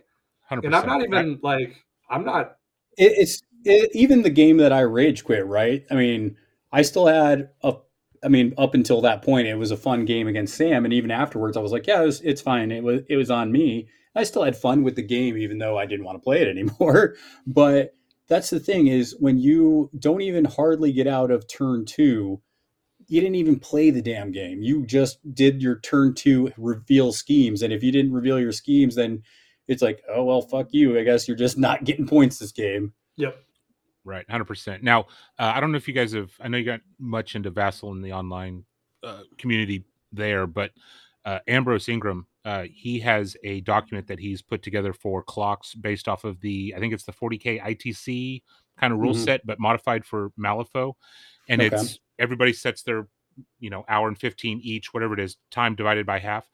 100%. 0.52 0.66
And 0.66 0.76
I'm 0.76 0.86
not 0.88 1.04
even 1.04 1.40
like 1.42 1.76
I'm 2.12 2.26
not. 2.26 2.58
It, 2.98 3.14
it's 3.18 3.42
it, 3.64 3.90
even 3.94 4.22
the 4.22 4.30
game 4.30 4.58
that 4.58 4.74
I 4.74 4.82
rage 4.82 5.24
quit. 5.24 5.46
Right? 5.46 5.84
I 5.90 5.96
mean, 5.96 6.36
I 6.72 6.82
still 6.84 7.08
had 7.08 7.50
a. 7.64 7.76
I 8.24 8.28
mean, 8.28 8.54
up 8.58 8.76
until 8.76 9.02
that 9.02 9.24
point, 9.24 9.48
it 9.48 9.56
was 9.56 9.72
a 9.72 9.78
fun 9.78 10.06
game 10.06 10.28
against 10.28 10.56
Sam, 10.56 10.86
and 10.86 10.94
even 10.94 11.10
afterwards, 11.10 11.58
I 11.58 11.62
was 11.62 11.72
like, 11.72 11.88
"Yeah, 11.88 12.04
it 12.04 12.06
was, 12.06 12.22
it's 12.22 12.42
fine. 12.42 12.72
It 12.72 12.84
was 12.84 13.02
it 13.10 13.16
was 13.16 13.32
on 13.32 13.52
me." 13.52 13.88
I 14.16 14.24
still 14.24 14.44
had 14.44 14.58
fun 14.58 14.84
with 14.84 14.96
the 14.96 15.02
game, 15.04 15.38
even 15.38 15.58
though 15.58 15.78
I 15.78 15.86
didn't 15.86 16.06
want 16.06 16.18
to 16.18 16.24
play 16.24 16.42
it 16.42 16.48
anymore. 16.48 17.16
But 17.48 17.94
that's 18.28 18.50
the 18.50 18.60
thing 18.60 18.88
is 18.88 19.16
when 19.20 19.38
you 19.38 19.90
don't 19.98 20.22
even 20.22 20.46
hardly 20.46 20.92
get 20.92 21.08
out 21.08 21.32
of 21.32 21.48
turn 21.48 21.86
two, 21.86 22.42
you 23.08 23.20
didn't 23.20 23.36
even 23.36 23.60
play 23.60 23.90
the 23.90 24.02
damn 24.02 24.32
game. 24.32 24.62
You 24.62 24.86
just 24.86 25.20
did 25.34 25.62
your 25.62 25.80
turn 25.80 26.14
two 26.14 26.52
reveal 26.58 27.12
schemes, 27.12 27.62
and 27.62 27.74
if 27.74 27.84
you 27.84 27.92
didn't 27.92 28.14
reveal 28.14 28.40
your 28.40 28.52
schemes, 28.54 28.96
then 28.96 29.24
it's 29.72 29.82
like, 29.82 30.04
oh 30.10 30.24
well, 30.24 30.42
fuck 30.42 30.68
you. 30.72 31.00
I 31.00 31.04
guess 31.04 31.28
you're 31.28 31.38
just 31.38 31.58
not 31.58 31.84
getting 31.84 32.06
points 32.08 32.38
this 32.40 32.52
game. 32.52 32.94
Yep. 33.18 33.36
Right, 34.04 34.30
hundred 34.30 34.46
percent. 34.46 34.82
Now, 34.84 35.02
uh, 35.38 35.52
I 35.56 35.60
don't 35.60 35.72
know 35.72 35.78
if 35.78 35.88
you 35.88 35.94
guys 35.94 36.14
have. 36.14 36.32
I 36.40 36.48
know 36.48 36.58
you 36.58 36.66
got 36.66 36.82
much 37.00 37.36
into 37.36 37.50
Vassal 37.52 37.92
in 37.92 38.02
the 38.02 38.14
online 38.14 38.66
uh, 39.04 39.22
community 39.38 39.86
there, 40.12 40.48
but 40.48 40.72
uh, 41.24 41.38
Ambrose 41.48 41.88
Ingram, 41.88 42.26
uh, 42.44 42.64
he 42.72 43.00
has 43.02 43.38
a 43.44 43.62
document 43.62 44.08
that 44.08 44.18
he's 44.20 44.42
put 44.42 44.64
together 44.64 44.92
for 44.92 45.22
clocks 45.22 45.76
based 45.76 46.08
off 46.08 46.24
of 46.24 46.42
the. 46.42 46.74
I 46.76 46.80
think 46.80 46.94
it's 46.94 47.04
the 47.06 47.12
40k 47.14 47.62
ITC 47.62 48.42
kind 48.80 48.92
of 48.92 48.98
rule 49.00 49.14
Mhm. 49.14 49.24
set, 49.24 49.46
but 49.46 49.60
modified 49.60 50.04
for 50.04 50.32
Malifaux, 50.40 50.94
and 51.48 51.62
Okay. 51.62 51.76
it's 51.76 52.00
everybody 52.18 52.54
sets 52.54 52.82
their, 52.82 53.08
you 53.60 53.70
know, 53.70 53.86
hour 53.88 54.08
and 54.08 54.18
fifteen 54.18 54.60
each, 54.64 54.96
whatever 54.96 55.14
it 55.14 55.20
is, 55.20 55.38
time 55.52 55.76
divided 55.76 56.08
by 56.08 56.18
half, 56.18 56.50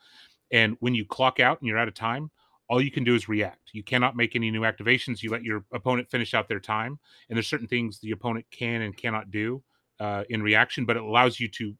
and 0.51 0.75
when 0.81 0.95
you 0.95 1.05
clock 1.05 1.39
out 1.39 1.61
and 1.61 1.67
you're 1.69 1.77
out 1.79 1.87
of 1.87 1.93
time. 1.93 2.29
All 2.69 2.81
you 2.81 2.91
can 2.91 3.03
do 3.03 3.15
is 3.15 3.29
react. 3.29 3.69
You 3.73 3.83
cannot 3.83 4.15
make 4.15 4.35
any 4.35 4.51
new 4.51 4.61
activations. 4.61 5.23
You 5.23 5.31
let 5.31 5.43
your 5.43 5.63
opponent 5.71 6.09
finish 6.09 6.33
out 6.33 6.47
their 6.49 6.59
time 6.59 6.99
and 7.29 7.37
there's 7.37 7.47
certain 7.47 7.67
things 7.67 7.99
the 7.99 8.11
opponent 8.11 8.45
can 8.51 8.81
and 8.81 8.95
cannot 8.95 9.31
do 9.31 9.63
uh, 9.99 10.23
in 10.29 10.41
reaction, 10.43 10.85
but 10.85 10.97
it 10.97 11.03
allows 11.03 11.39
you 11.39 11.47
to 11.49 11.73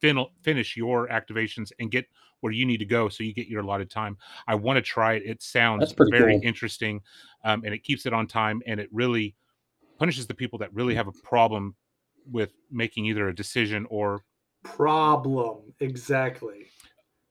fin- 0.00 0.24
finish 0.42 0.76
your 0.76 1.08
activations 1.08 1.72
and 1.80 1.90
get 1.90 2.06
where 2.40 2.52
you 2.52 2.64
need 2.64 2.78
to 2.78 2.84
go 2.84 3.08
so 3.08 3.24
you 3.24 3.34
get 3.34 3.48
your 3.48 3.62
allotted 3.62 3.90
time. 3.90 4.16
I 4.46 4.54
want 4.54 4.76
to 4.76 4.82
try 4.82 5.14
it. 5.14 5.24
It 5.26 5.42
sounds 5.42 5.92
very 6.10 6.34
cool. 6.34 6.40
interesting 6.44 7.00
um, 7.44 7.62
and 7.64 7.74
it 7.74 7.82
keeps 7.82 8.06
it 8.06 8.12
on 8.12 8.28
time 8.28 8.62
and 8.66 8.78
it 8.78 8.88
really 8.92 9.34
punishes 9.98 10.28
the 10.28 10.34
people 10.34 10.56
that 10.60 10.72
really 10.72 10.94
have 10.94 11.08
a 11.08 11.12
problem 11.24 11.74
with 12.30 12.52
making 12.70 13.06
either 13.06 13.28
a 13.28 13.34
decision 13.34 13.86
or 13.90 14.22
Problem. 14.62 15.58
Exactly. 15.80 16.66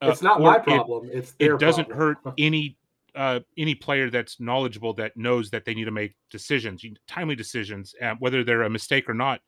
uh, 0.02 0.10
It's 0.10 0.22
not 0.22 0.42
or 0.42 0.52
my 0.52 0.58
it- 0.58 0.64
problem. 0.64 1.10
it's 1.12 1.32
their 1.34 1.56
it 1.56 1.60
doesn't 1.60 1.86
problem. 1.86 2.18
hurt 2.24 2.34
any 2.38 2.78
uh, 3.18 3.40
any 3.58 3.76
player 3.76 4.10
that's 4.10 4.40
knowledgeable 4.40 4.94
that 4.94 5.18
knows 5.18 5.50
that 5.50 5.66
they 5.66 5.74
need 5.74 5.86
to 5.86 5.92
make 5.92 6.16
decisions, 6.30 6.86
timely 7.08 7.36
decisions, 7.36 7.96
uh, 8.02 8.14
whether 8.20 8.44
they're 8.44 8.64
a 8.64 8.70
mistake 8.70 9.10
or 9.10 9.14
not. 9.14 9.42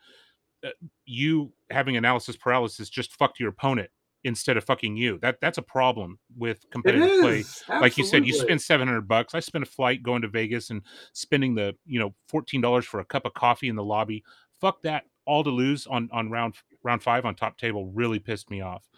Uh, 0.65 0.69
you 1.05 1.53
having 1.69 1.95
analysis 1.95 2.35
paralysis 2.35 2.89
just 2.89 3.13
fucked 3.13 3.39
your 3.39 3.49
opponent 3.49 3.89
instead 4.23 4.57
of 4.57 4.63
fucking 4.65 4.97
you. 4.97 5.19
That 5.19 5.37
that's 5.39 5.57
a 5.57 5.61
problem 5.61 6.19
with 6.35 6.65
competitive 6.71 7.21
play. 7.21 7.39
is. 7.39 7.63
Like 7.69 7.97
you 7.97 8.03
said, 8.03 8.25
you 8.25 8.33
spend 8.33 8.61
seven 8.61 8.87
hundred 8.87 9.07
bucks. 9.07 9.33
I 9.33 9.39
spent 9.39 9.63
a 9.63 9.67
flight 9.67 10.03
going 10.03 10.21
to 10.23 10.27
Vegas 10.27 10.71
and 10.71 10.81
spending 11.13 11.55
the 11.55 11.75
you 11.85 11.99
know 11.99 12.13
fourteen 12.27 12.59
dollars 12.59 12.85
for 12.85 12.99
a 12.99 13.05
cup 13.05 13.25
of 13.25 13.33
coffee 13.33 13.69
in 13.69 13.75
the 13.75 13.83
lobby. 13.83 14.23
Fuck 14.59 14.81
that. 14.81 15.03
All 15.25 15.43
to 15.43 15.49
lose 15.51 15.85
on 15.87 16.09
on 16.11 16.29
round 16.31 16.55
round 16.83 17.03
five 17.03 17.25
on 17.25 17.35
top 17.35 17.57
table 17.57 17.91
really 17.93 18.19
pissed 18.19 18.49
me 18.49 18.61
off. 18.61 18.89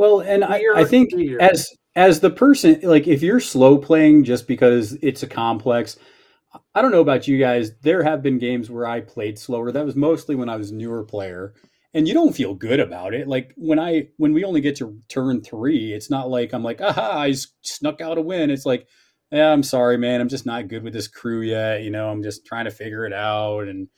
Well, 0.00 0.20
and 0.20 0.42
I, 0.42 0.62
I 0.74 0.84
think 0.84 1.10
as 1.40 1.68
as 1.94 2.20
the 2.20 2.30
person, 2.30 2.80
like 2.82 3.06
if 3.06 3.20
you're 3.20 3.38
slow 3.38 3.76
playing 3.76 4.24
just 4.24 4.48
because 4.48 4.94
it's 5.02 5.22
a 5.22 5.26
complex, 5.26 5.98
I 6.74 6.80
don't 6.80 6.90
know 6.90 7.02
about 7.02 7.28
you 7.28 7.38
guys. 7.38 7.72
There 7.82 8.02
have 8.02 8.22
been 8.22 8.38
games 8.38 8.70
where 8.70 8.86
I 8.86 9.02
played 9.02 9.38
slower. 9.38 9.70
That 9.70 9.84
was 9.84 9.96
mostly 9.96 10.36
when 10.36 10.48
I 10.48 10.56
was 10.56 10.70
a 10.70 10.74
newer 10.74 11.04
player, 11.04 11.52
and 11.92 12.08
you 12.08 12.14
don't 12.14 12.34
feel 12.34 12.54
good 12.54 12.80
about 12.80 13.12
it. 13.12 13.28
Like 13.28 13.52
when 13.58 13.78
I 13.78 14.08
when 14.16 14.32
we 14.32 14.42
only 14.42 14.62
get 14.62 14.76
to 14.76 14.98
turn 15.10 15.42
three, 15.42 15.92
it's 15.92 16.08
not 16.08 16.30
like 16.30 16.54
I'm 16.54 16.64
like, 16.64 16.80
aha, 16.80 17.18
I 17.20 17.34
snuck 17.60 18.00
out 18.00 18.16
a 18.16 18.22
win. 18.22 18.48
It's 18.48 18.64
like, 18.64 18.88
yeah, 19.30 19.52
I'm 19.52 19.62
sorry, 19.62 19.98
man. 19.98 20.22
I'm 20.22 20.30
just 20.30 20.46
not 20.46 20.68
good 20.68 20.82
with 20.82 20.94
this 20.94 21.08
crew 21.08 21.42
yet. 21.42 21.82
You 21.82 21.90
know, 21.90 22.08
I'm 22.08 22.22
just 22.22 22.46
trying 22.46 22.64
to 22.64 22.70
figure 22.70 23.04
it 23.04 23.12
out 23.12 23.68
and. 23.68 23.88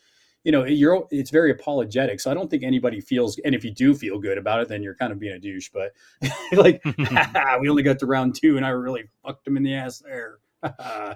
You 0.45 0.53
know, 0.53 0.65
you're 0.65 1.07
it's 1.11 1.31
very 1.31 1.51
apologetic. 1.51 2.21
So 2.21 2.31
I 2.31 2.35
don't 2.35 2.51
think 2.51 2.63
anybody 2.63 3.01
feels 3.01 3.39
and 3.45 3.55
if 3.55 3.65
you 3.65 3.71
do 3.71 3.95
feel 3.95 4.19
good 4.19 4.39
about 4.39 4.61
it, 4.61 4.69
then 4.69 4.83
you're 4.83 4.95
kind 4.95 5.13
of 5.13 5.19
being 5.19 5.35
a 5.35 5.39
douche. 5.39 5.71
But 5.73 5.93
like 6.53 6.83
we 7.61 7.69
only 7.69 7.83
got 7.83 7.99
to 8.01 8.07
round 8.07 8.35
two 8.35 8.57
and 8.57 8.67
I 8.67 8.71
really 8.71 9.05
fucked 9.25 9.47
him 9.47 9.57
in 9.57 9.63
the 9.63 9.75
ass 9.75 9.99
there. 9.99 10.39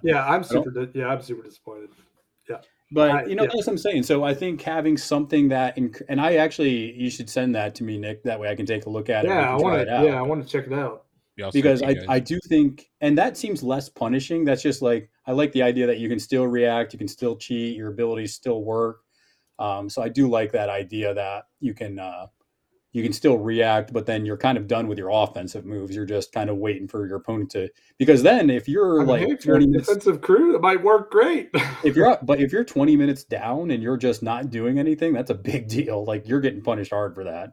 Yeah, 0.03 0.27
I'm 0.27 0.45
super. 0.45 0.71
Di- 0.71 0.99
yeah, 0.99 1.09
I'm 1.09 1.23
super 1.23 1.43
disappointed. 1.43 1.91
Yeah. 2.49 2.59
But 2.93 3.11
I- 3.11 3.25
you 3.25 3.35
know, 3.35 3.43
yeah. 3.43 3.49
that's 3.53 3.67
what 3.67 3.73
I'm 3.73 3.79
saying. 3.79 4.05
So 4.05 4.23
I 4.25 4.35
think 4.35 4.63
having 4.63 4.97
something 4.97 5.49
that, 5.49 5.77
inc- 5.77 6.03
and 6.09 6.21
I 6.21 6.37
actually, 6.37 6.93
you 6.93 7.11
should 7.11 7.29
send 7.29 7.55
that 7.55 7.75
to 7.77 7.85
me, 7.85 7.99
Nick. 7.99 8.23
That 8.23 8.39
way 8.39 8.49
I 8.49 8.55
can 8.55 8.67
take 8.67 8.87
a 8.87 8.91
look 8.91 9.09
at 9.09 9.25
it. 9.25 9.29
Yeah, 9.29 9.41
I 9.41 9.45
can 9.51 9.59
try 9.59 9.71
want 9.71 9.83
it 9.83 9.85
to. 9.87 9.97
out. 9.97 10.05
Yeah, 10.07 10.19
I 10.19 10.23
want 10.23 10.45
to 10.45 10.49
check 10.49 10.67
it 10.67 10.73
out. 10.73 11.05
Yeah, 11.37 11.47
I'll 11.47 11.53
send 11.53 11.65
it 11.65 11.81
because 11.81 11.83
I. 11.83 12.15
I 12.15 12.19
do 12.21 12.39
think 12.49 12.89
and 13.01 13.19
that 13.19 13.37
seems 13.37 13.63
less 13.63 13.89
punishing 13.89 14.45
that's 14.45 14.63
just 14.63 14.81
like 14.81 15.11
i 15.27 15.33
like 15.33 15.53
the 15.53 15.63
idea 15.63 15.87
that 15.87 15.99
you 15.99 16.09
can 16.09 16.19
still 16.19 16.47
react 16.47 16.93
you 16.93 16.99
can 16.99 17.09
still 17.09 17.37
cheat 17.37 17.77
your 17.77 17.91
abilities 17.91 18.33
still 18.35 18.63
work 18.65 19.01
um, 19.59 19.89
so 19.89 20.03
i 20.03 20.09
do 20.09 20.29
like 20.29 20.53
that 20.53 20.69
idea 20.69 21.15
that 21.15 21.45
you 21.61 21.75
can 21.75 21.99
uh, 21.99 22.27
you 22.93 23.03
can 23.03 23.13
still 23.13 23.39
react 23.39 23.93
but 23.93 24.07
then 24.07 24.25
you're 24.25 24.37
kind 24.37 24.57
of 24.57 24.67
done 24.67 24.89
with 24.89 24.99
your 24.99 25.11
offensive 25.11 25.65
moves 25.65 25.95
you're 25.95 26.07
just 26.07 26.33
kind 26.33 26.49
of 26.49 26.57
waiting 26.57 26.89
for 26.89 27.07
your 27.07 27.17
opponent 27.17 27.51
to 27.51 27.69
because 27.99 28.23
then 28.23 28.49
if 28.49 28.69
you're 28.69 28.97
I 28.97 28.99
mean, 29.01 29.09
like 29.09 29.21
hey, 29.21 29.33
if 29.33 29.45
you're 29.45 29.57
a 29.57 29.61
20 29.61 29.71
minutes 29.71 29.89
defensive 29.89 30.21
crew, 30.21 30.53
that 30.53 30.63
might 30.63 30.83
work 30.83 31.11
great. 31.11 31.51
if 31.85 31.95
you're 31.95 32.07
up, 32.07 32.25
but 32.27 32.41
if 32.41 32.53
you're 32.53 32.65
20 32.65 32.97
minutes 32.97 33.25
down 33.25 33.71
and 33.71 33.83
you're 33.83 33.99
just 33.99 34.23
not 34.23 34.51
doing 34.51 34.79
anything 34.79 35.13
that's 35.13 35.31
a 35.31 35.35
big 35.35 35.69
deal 35.69 36.05
like 36.05 36.27
you're 36.27 36.41
getting 36.41 36.63
punished 36.63 36.91
hard 36.91 37.15
for 37.15 37.25
that 37.25 37.53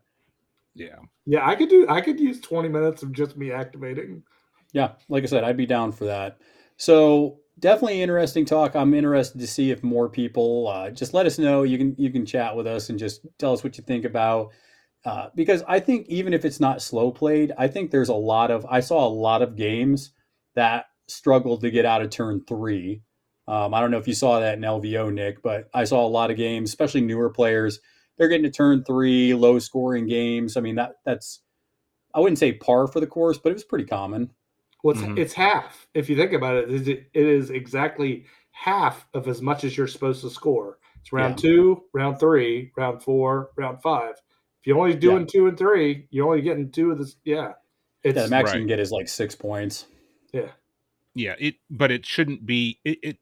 yeah. 0.76 0.96
yeah, 1.26 1.48
I 1.48 1.56
could 1.56 1.70
do. 1.70 1.86
I 1.88 2.02
could 2.02 2.20
use 2.20 2.40
20 2.40 2.70
minutes 2.70 3.04
of 3.04 3.12
just 3.12 3.38
me 3.38 3.52
activating. 3.52 4.24
Yeah, 4.72 4.94
like 5.08 5.24
I 5.24 5.28
said, 5.28 5.44
I'd 5.44 5.58
be 5.58 5.66
down 5.66 5.92
for 5.92 6.06
that. 6.06 6.40
So 6.78 7.40
definitely 7.60 8.02
interesting 8.02 8.46
talk. 8.46 8.76
I'm 8.76 8.94
interested 8.94 9.40
to 9.40 9.48
see 9.48 9.72
if 9.72 9.84
more 9.84 10.10
people 10.10 10.68
uh, 10.68 10.90
just 10.92 11.14
let 11.14 11.26
us 11.26 11.40
know. 11.40 11.64
You 11.64 11.78
can 11.78 11.96
you 11.98 12.12
can 12.12 12.26
chat 12.26 12.56
with 12.56 12.68
us 12.68 12.90
and 12.90 13.00
just 13.00 13.26
tell 13.40 13.54
us 13.54 13.64
what 13.64 13.78
you 13.78 13.84
think 13.84 14.06
about. 14.06 14.52
Uh, 15.06 15.28
because 15.36 15.64
I 15.68 15.80
think 15.80 16.08
even 16.08 16.34
if 16.34 16.46
it's 16.46 16.60
not 16.60 16.82
slow 16.82 17.12
played, 17.12 17.52
I 17.58 17.68
think 17.68 17.92
there's 17.92 18.10
a 18.10 18.14
lot 18.14 18.52
of 18.52 18.66
I 18.70 18.80
saw 18.80 19.06
a 19.06 19.10
lot 19.10 19.42
of 19.42 19.56
games 19.56 20.12
that 20.56 20.86
struggled 21.08 21.62
to 21.62 21.72
get 21.72 21.86
out 21.86 22.02
of 22.02 22.10
turn 22.10 22.44
three. 22.48 23.02
Um, 23.48 23.74
I 23.74 23.82
don't 23.82 23.92
know 23.92 23.98
if 23.98 24.08
you 24.08 24.14
saw 24.14 24.40
that 24.40 24.56
in 24.58 24.62
LVO, 24.62 25.14
Nick, 25.14 25.42
but 25.42 25.70
I 25.74 25.84
saw 25.84 26.06
a 26.06 26.08
lot 26.08 26.32
of 26.32 26.38
games, 26.38 26.70
especially 26.70 27.02
newer 27.02 27.30
players, 27.30 27.80
they're 28.18 28.30
getting 28.30 28.44
to 28.44 28.52
turn 28.52 28.84
three, 28.86 29.34
low 29.34 29.60
scoring 29.60 30.08
games. 30.08 30.56
I 30.58 30.62
mean 30.62 30.76
that 30.76 30.94
that's 31.06 31.42
I 32.16 32.20
wouldn't 32.20 32.40
say 32.40 32.54
par 32.54 32.88
for 32.88 33.00
the 33.00 33.08
course, 33.08 33.38
but 33.38 33.50
it 33.50 33.56
was 33.56 33.64
pretty 33.64 33.86
common. 33.86 34.32
Well, 34.84 34.96
it's, 34.96 35.04
Mhm. 35.04 35.18
it's 35.18 35.34
half. 35.34 35.88
If 35.94 36.10
you 36.10 36.16
think 36.16 36.34
about 36.34 36.58
it, 36.58 36.70
it 36.70 36.82
is- 36.82 36.88
it 36.88 37.10
is 37.14 37.50
exactly 37.50 38.26
half 38.52 39.08
of 39.14 39.28
as 39.28 39.42
much 39.42 39.64
as 39.64 39.76
you're 39.78 39.88
supposed 39.88 40.22
to 40.22 40.30
score. 40.30 40.78
It's 41.00 41.12
round 41.12 41.38
two, 41.38 41.86
round 41.94 42.20
three, 42.20 42.72
round 42.78 43.02
four, 43.02 43.52
round 43.58 43.82
five. 43.82 44.16
If 44.62 44.68
you're 44.68 44.78
only 44.78 44.96
doing 44.96 45.26
two 45.26 45.48
and 45.48 45.58
three, 45.58 46.08
you're 46.12 46.28
only 46.28 46.42
getting 46.42 46.70
two 46.72 46.92
of 46.92 46.98
this. 46.98 47.16
Yeah, 47.26 47.54
it's 48.04 48.16
Yeah, 48.16 48.24
the 48.24 48.30
max 48.30 48.54
you 48.54 48.60
can 48.60 48.68
get 48.68 48.80
is 48.80 48.92
like 48.92 49.08
six 49.08 49.36
points. 49.36 49.88
yeah. 50.32 50.52
yeah 51.16 51.36
it 51.38 51.56
but 51.70 51.92
it 51.92 52.04
shouldn't 52.08 52.44
be 52.44 52.80
it, 52.84 52.98
it 53.04 53.18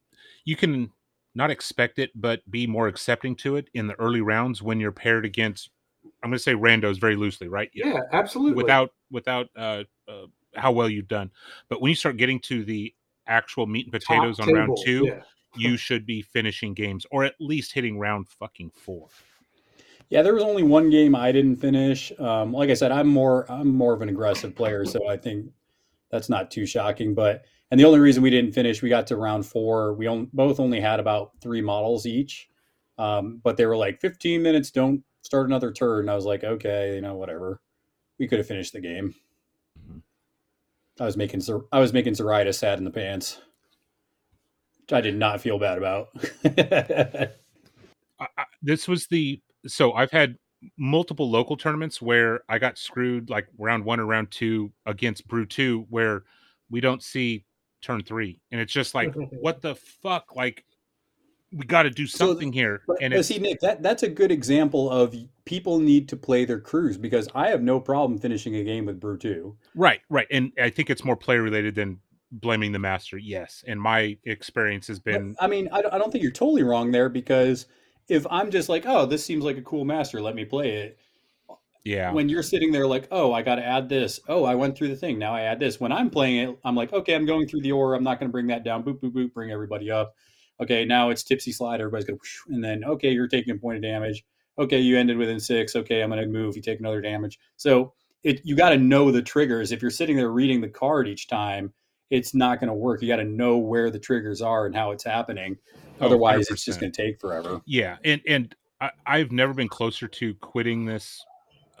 you 0.46 0.56
can 0.56 0.90
not 1.34 1.50
expect 1.50 1.98
it 1.98 2.10
but 2.14 2.40
be 2.50 2.66
more 2.66 2.88
accepting 2.88 3.36
to 3.36 3.56
it 3.56 3.68
in 3.74 3.86
the 3.86 3.94
early 4.00 4.22
rounds 4.22 4.62
when 4.62 4.80
you're 4.80 4.90
paired 4.92 5.26
against 5.26 5.68
i'm 6.22 6.30
going 6.30 6.38
to 6.38 6.42
say 6.42 6.54
randos 6.54 6.98
very 6.98 7.16
loosely 7.16 7.48
right 7.48 7.70
Yeah, 7.74 7.98
absolutely. 8.12 8.54
without 8.62 8.94
without 9.10 9.50
uh, 9.54 9.84
uh 10.08 10.24
how 10.54 10.72
well 10.72 10.88
you've 10.88 11.08
done 11.08 11.30
but 11.68 11.80
when 11.80 11.88
you 11.88 11.94
start 11.94 12.16
getting 12.16 12.40
to 12.40 12.64
the 12.64 12.92
actual 13.26 13.66
meat 13.66 13.86
and 13.86 13.92
Top 13.92 14.16
potatoes 14.16 14.40
on 14.40 14.52
round 14.52 14.76
two 14.84 15.06
yeah. 15.06 15.22
you 15.56 15.76
should 15.76 16.04
be 16.06 16.22
finishing 16.22 16.74
games 16.74 17.06
or 17.10 17.24
at 17.24 17.34
least 17.40 17.72
hitting 17.72 17.98
round 17.98 18.28
fucking 18.28 18.70
four 18.70 19.08
Yeah, 20.10 20.20
there 20.20 20.34
was 20.34 20.42
only 20.42 20.62
one 20.62 20.90
game 20.90 21.14
I 21.14 21.32
didn't 21.32 21.56
finish. 21.56 22.12
Um, 22.18 22.52
like 22.52 22.68
I 22.68 22.74
said, 22.74 22.92
I'm 22.92 23.08
more 23.08 23.50
I'm 23.50 23.74
more 23.74 23.94
of 23.94 24.02
an 24.02 24.10
aggressive 24.10 24.54
player, 24.54 24.84
so 24.84 25.08
I 25.08 25.16
think 25.16 25.46
that's 26.10 26.28
not 26.28 26.50
too 26.50 26.66
shocking. 26.66 27.14
But 27.14 27.46
and 27.72 27.80
the 27.80 27.86
only 27.86 28.00
reason 28.00 28.22
we 28.22 28.28
didn't 28.28 28.52
finish, 28.52 28.82
we 28.82 28.90
got 28.90 29.06
to 29.06 29.16
round 29.16 29.46
four. 29.46 29.94
We 29.94 30.06
on, 30.06 30.28
both 30.34 30.60
only 30.60 30.78
had 30.78 31.00
about 31.00 31.30
three 31.40 31.62
models 31.62 32.04
each, 32.04 32.50
um, 32.98 33.40
but 33.42 33.56
they 33.56 33.64
were 33.64 33.78
like 33.78 34.02
15 34.02 34.42
minutes. 34.42 34.70
Don't 34.70 35.02
start 35.22 35.46
another 35.46 35.72
turn. 35.72 36.10
I 36.10 36.14
was 36.14 36.26
like, 36.26 36.44
okay, 36.44 36.94
you 36.94 37.00
know, 37.00 37.14
whatever. 37.14 37.62
We 38.18 38.28
could 38.28 38.36
have 38.36 38.46
finished 38.46 38.74
the 38.74 38.80
game. 38.80 39.14
I 41.00 41.04
was 41.04 41.16
making 41.16 41.40
Zor- 41.40 41.66
I 41.72 41.80
was 41.80 41.92
making 41.92 42.14
Zoraida 42.14 42.52
sad 42.52 42.78
in 42.78 42.84
the 42.84 42.90
pants. 42.90 43.40
Which 44.80 44.92
I 44.92 45.00
did 45.00 45.16
not 45.16 45.40
feel 45.40 45.58
bad 45.58 45.78
about. 45.78 46.08
I, 48.20 48.26
I, 48.36 48.44
this 48.62 48.88
was 48.88 49.06
the 49.06 49.40
so 49.66 49.92
I've 49.92 50.10
had 50.10 50.36
multiple 50.76 51.28
local 51.28 51.56
tournaments 51.56 52.00
where 52.00 52.40
I 52.48 52.58
got 52.58 52.78
screwed 52.78 53.30
like 53.30 53.48
round 53.58 53.84
one 53.84 54.00
or 54.00 54.06
round 54.06 54.30
two 54.30 54.72
against 54.86 55.26
Brew 55.28 55.46
two 55.46 55.86
where 55.90 56.24
we 56.70 56.80
don't 56.80 57.02
see 57.02 57.44
turn 57.80 58.02
three 58.02 58.38
and 58.52 58.60
it's 58.60 58.72
just 58.72 58.94
like 58.94 59.12
what 59.40 59.60
the 59.60 59.74
fuck 59.74 60.36
like 60.36 60.64
we 61.52 61.64
got 61.66 61.82
to 61.84 61.90
do 61.90 62.06
So, 62.06 62.28
something 62.28 62.52
here 62.52 62.82
But, 62.86 62.98
and 63.02 63.12
but 63.14 63.24
see, 63.24 63.38
Nick, 63.38 63.60
that, 63.60 63.82
that's 63.82 64.02
a 64.02 64.08
good 64.08 64.32
example 64.32 64.88
of 64.90 65.14
people 65.44 65.78
need 65.80 66.08
to 66.08 66.16
play 66.16 66.44
their 66.44 66.60
crews 66.60 66.96
because 66.96 67.28
I 67.34 67.48
have 67.48 67.62
no 67.62 67.78
problem 67.80 68.18
finishing 68.18 68.56
a 68.56 68.64
game 68.64 68.86
with 68.86 68.98
Brew 69.00 69.18
2. 69.18 69.56
right 69.74 70.00
right 70.08 70.26
and 70.30 70.52
I 70.60 70.70
think 70.70 70.88
it's 70.90 71.04
more 71.04 71.16
player 71.16 71.42
related 71.42 71.74
than 71.74 72.00
blaming 72.30 72.72
the 72.72 72.78
master 72.78 73.18
yes 73.18 73.62
and 73.66 73.80
my 73.80 74.16
experience 74.24 74.86
has 74.86 74.98
But, 74.98 75.12
been 75.12 75.36
I 75.40 75.46
mean, 75.46 75.68
I, 75.72 75.82
don't- 75.82 75.92
I 75.94 75.98
don't 75.98 76.10
think 76.10 76.22
you're 76.22 76.32
totally 76.32 76.62
wrong 76.62 76.90
there 76.90 77.08
because 77.08 77.66
if 78.08 78.26
I'm 78.30 78.50
just 78.50 78.68
like, 78.68 78.84
oh, 78.86 79.06
this 79.06 79.24
seems 79.24 79.44
like 79.44 79.58
a 79.58 79.62
cool 79.62 79.84
master, 79.84 80.20
let 80.20 80.34
me 80.34 80.44
play 80.44 80.70
it. 80.78 80.98
yeah 81.84 82.12
When 82.12 82.28
you're 82.28 82.42
sitting 82.42 82.72
there 82.72 82.86
like, 82.86 83.08
oh, 83.10 83.32
I 83.32 83.42
got 83.42 83.56
to 83.56 83.64
add 83.66 83.88
this. 83.88 84.20
Oh, 84.28 84.44
I 84.44 84.54
went 84.54 84.76
through 84.76 84.88
the 84.88 84.96
thing. 84.96 85.18
Now 85.18 85.34
I 85.34 85.42
add 85.42 85.60
this. 85.60 85.80
When 85.80 85.92
I'm 85.92 86.10
playing 86.10 86.48
it, 86.48 86.58
I'm 86.64 86.74
like, 86.76 86.92
okay, 86.92 87.14
I'm 87.14 87.26
going 87.26 87.46
through 87.46 87.62
the 87.62 87.72
aura. 87.72 87.96
I'm 87.96 88.04
not 88.04 88.18
going 88.18 88.28
to 88.28 88.32
bring 88.32 88.48
that 88.48 88.64
down. 88.64 88.82
Boop, 88.82 89.00
boop, 89.00 89.12
boop, 89.12 89.32
bring 89.34 89.50
everybody 89.52 89.90
up. 89.90 90.14
Okay, 90.62 90.84
now 90.84 91.10
it's 91.10 91.22
tipsy 91.22 91.52
slide. 91.52 91.80
Everybody's 91.80 92.06
going 92.06 92.18
to, 92.18 92.54
and 92.54 92.64
then, 92.64 92.84
okay, 92.84 93.10
you're 93.10 93.28
taking 93.28 93.54
a 93.54 93.58
point 93.58 93.76
of 93.76 93.82
damage. 93.82 94.24
Okay, 94.58 94.78
you 94.78 94.98
ended 94.98 95.16
within 95.16 95.40
six. 95.40 95.74
Okay, 95.76 96.02
I'm 96.02 96.10
going 96.10 96.20
to 96.22 96.26
move. 96.28 96.56
You 96.56 96.62
take 96.62 96.78
another 96.80 97.00
damage. 97.00 97.38
So 97.56 97.92
it, 98.22 98.40
you 98.44 98.54
got 98.54 98.70
to 98.70 98.78
know 98.78 99.10
the 99.10 99.22
triggers. 99.22 99.72
If 99.72 99.82
you're 99.82 99.90
sitting 99.90 100.16
there 100.16 100.30
reading 100.30 100.60
the 100.60 100.68
card 100.68 101.08
each 101.08 101.26
time, 101.28 101.72
it's 102.10 102.34
not 102.34 102.60
going 102.60 102.68
to 102.68 102.74
work. 102.74 103.00
You 103.02 103.08
got 103.08 103.16
to 103.16 103.24
know 103.24 103.56
where 103.56 103.90
the 103.90 103.98
triggers 103.98 104.42
are 104.42 104.66
and 104.66 104.74
how 104.76 104.90
it's 104.90 105.04
happening. 105.04 105.56
Oh, 106.00 106.06
Otherwise, 106.06 106.48
it's 106.50 106.64
just 106.64 106.80
going 106.80 106.92
to 106.92 107.02
take 107.02 107.20
forever. 107.20 107.60
yeah 107.64 107.96
and 108.04 108.20
and 108.26 108.54
I, 108.80 108.90
i've 109.06 109.30
never 109.30 109.54
been 109.54 109.68
closer 109.68 110.08
to 110.08 110.34
quitting 110.34 110.84
this 110.84 111.24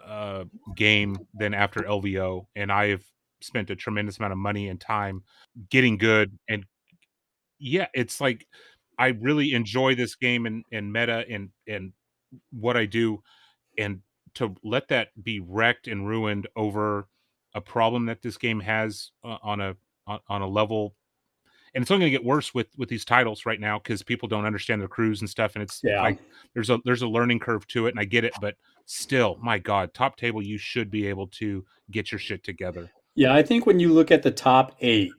uh 0.06 0.44
game 0.76 1.18
than 1.34 1.54
after 1.54 1.80
lvo 1.80 2.46
and 2.54 2.70
i 2.70 2.88
have 2.88 3.02
spent 3.40 3.70
a 3.70 3.76
tremendous 3.76 4.18
amount 4.18 4.32
of 4.32 4.38
money 4.38 4.68
and 4.68 4.80
time 4.80 5.22
getting 5.70 5.96
good 5.98 6.38
and 6.48 6.64
yeah 7.58 7.86
it's 7.94 8.20
like 8.20 8.46
i 9.02 9.08
really 9.20 9.52
enjoy 9.52 9.94
this 9.94 10.14
game 10.14 10.46
and 10.46 10.64
and 10.72 10.92
meta 10.92 11.24
and 11.28 11.50
and 11.66 11.92
what 12.50 12.76
i 12.76 12.86
do 12.86 13.22
and 13.78 14.00
to 14.34 14.54
let 14.64 14.88
that 14.88 15.08
be 15.22 15.40
wrecked 15.40 15.88
and 15.88 16.06
ruined 16.08 16.46
over 16.56 17.08
a 17.54 17.60
problem 17.60 18.06
that 18.06 18.22
this 18.22 18.38
game 18.38 18.60
has 18.60 19.10
uh, 19.24 19.36
on 19.42 19.60
a 19.60 19.76
on, 20.06 20.20
on 20.28 20.42
a 20.42 20.48
level 20.48 20.94
and 21.74 21.82
it's 21.82 21.90
only 21.90 22.02
going 22.02 22.12
to 22.12 22.18
get 22.18 22.24
worse 22.26 22.54
with 22.54 22.68
with 22.78 22.88
these 22.88 23.04
titles 23.04 23.44
right 23.44 23.60
now 23.60 23.78
because 23.78 24.02
people 24.02 24.28
don't 24.28 24.46
understand 24.46 24.80
their 24.80 24.88
crews 24.88 25.20
and 25.20 25.28
stuff 25.28 25.54
and 25.54 25.62
it's 25.62 25.80
Yeah. 25.82 26.02
like 26.02 26.18
there's 26.54 26.70
a 26.70 26.78
there's 26.84 27.02
a 27.02 27.08
learning 27.08 27.40
curve 27.40 27.66
to 27.68 27.86
it 27.86 27.90
and 27.90 28.00
i 28.00 28.04
get 28.04 28.24
it 28.24 28.32
but 28.40 28.54
still 28.86 29.38
my 29.42 29.58
god 29.58 29.92
top 29.94 30.16
table 30.16 30.42
you 30.42 30.58
should 30.58 30.90
be 30.90 31.06
able 31.06 31.26
to 31.28 31.64
get 31.90 32.10
your 32.12 32.18
shit 32.18 32.42
together 32.44 32.90
Yeah, 33.14 33.34
I 33.34 33.42
think 33.42 33.66
when 33.66 33.78
you 33.80 33.92
look 33.92 34.10
at 34.10 34.22
the 34.22 34.30
top 34.30 34.74
eight, 34.80 35.12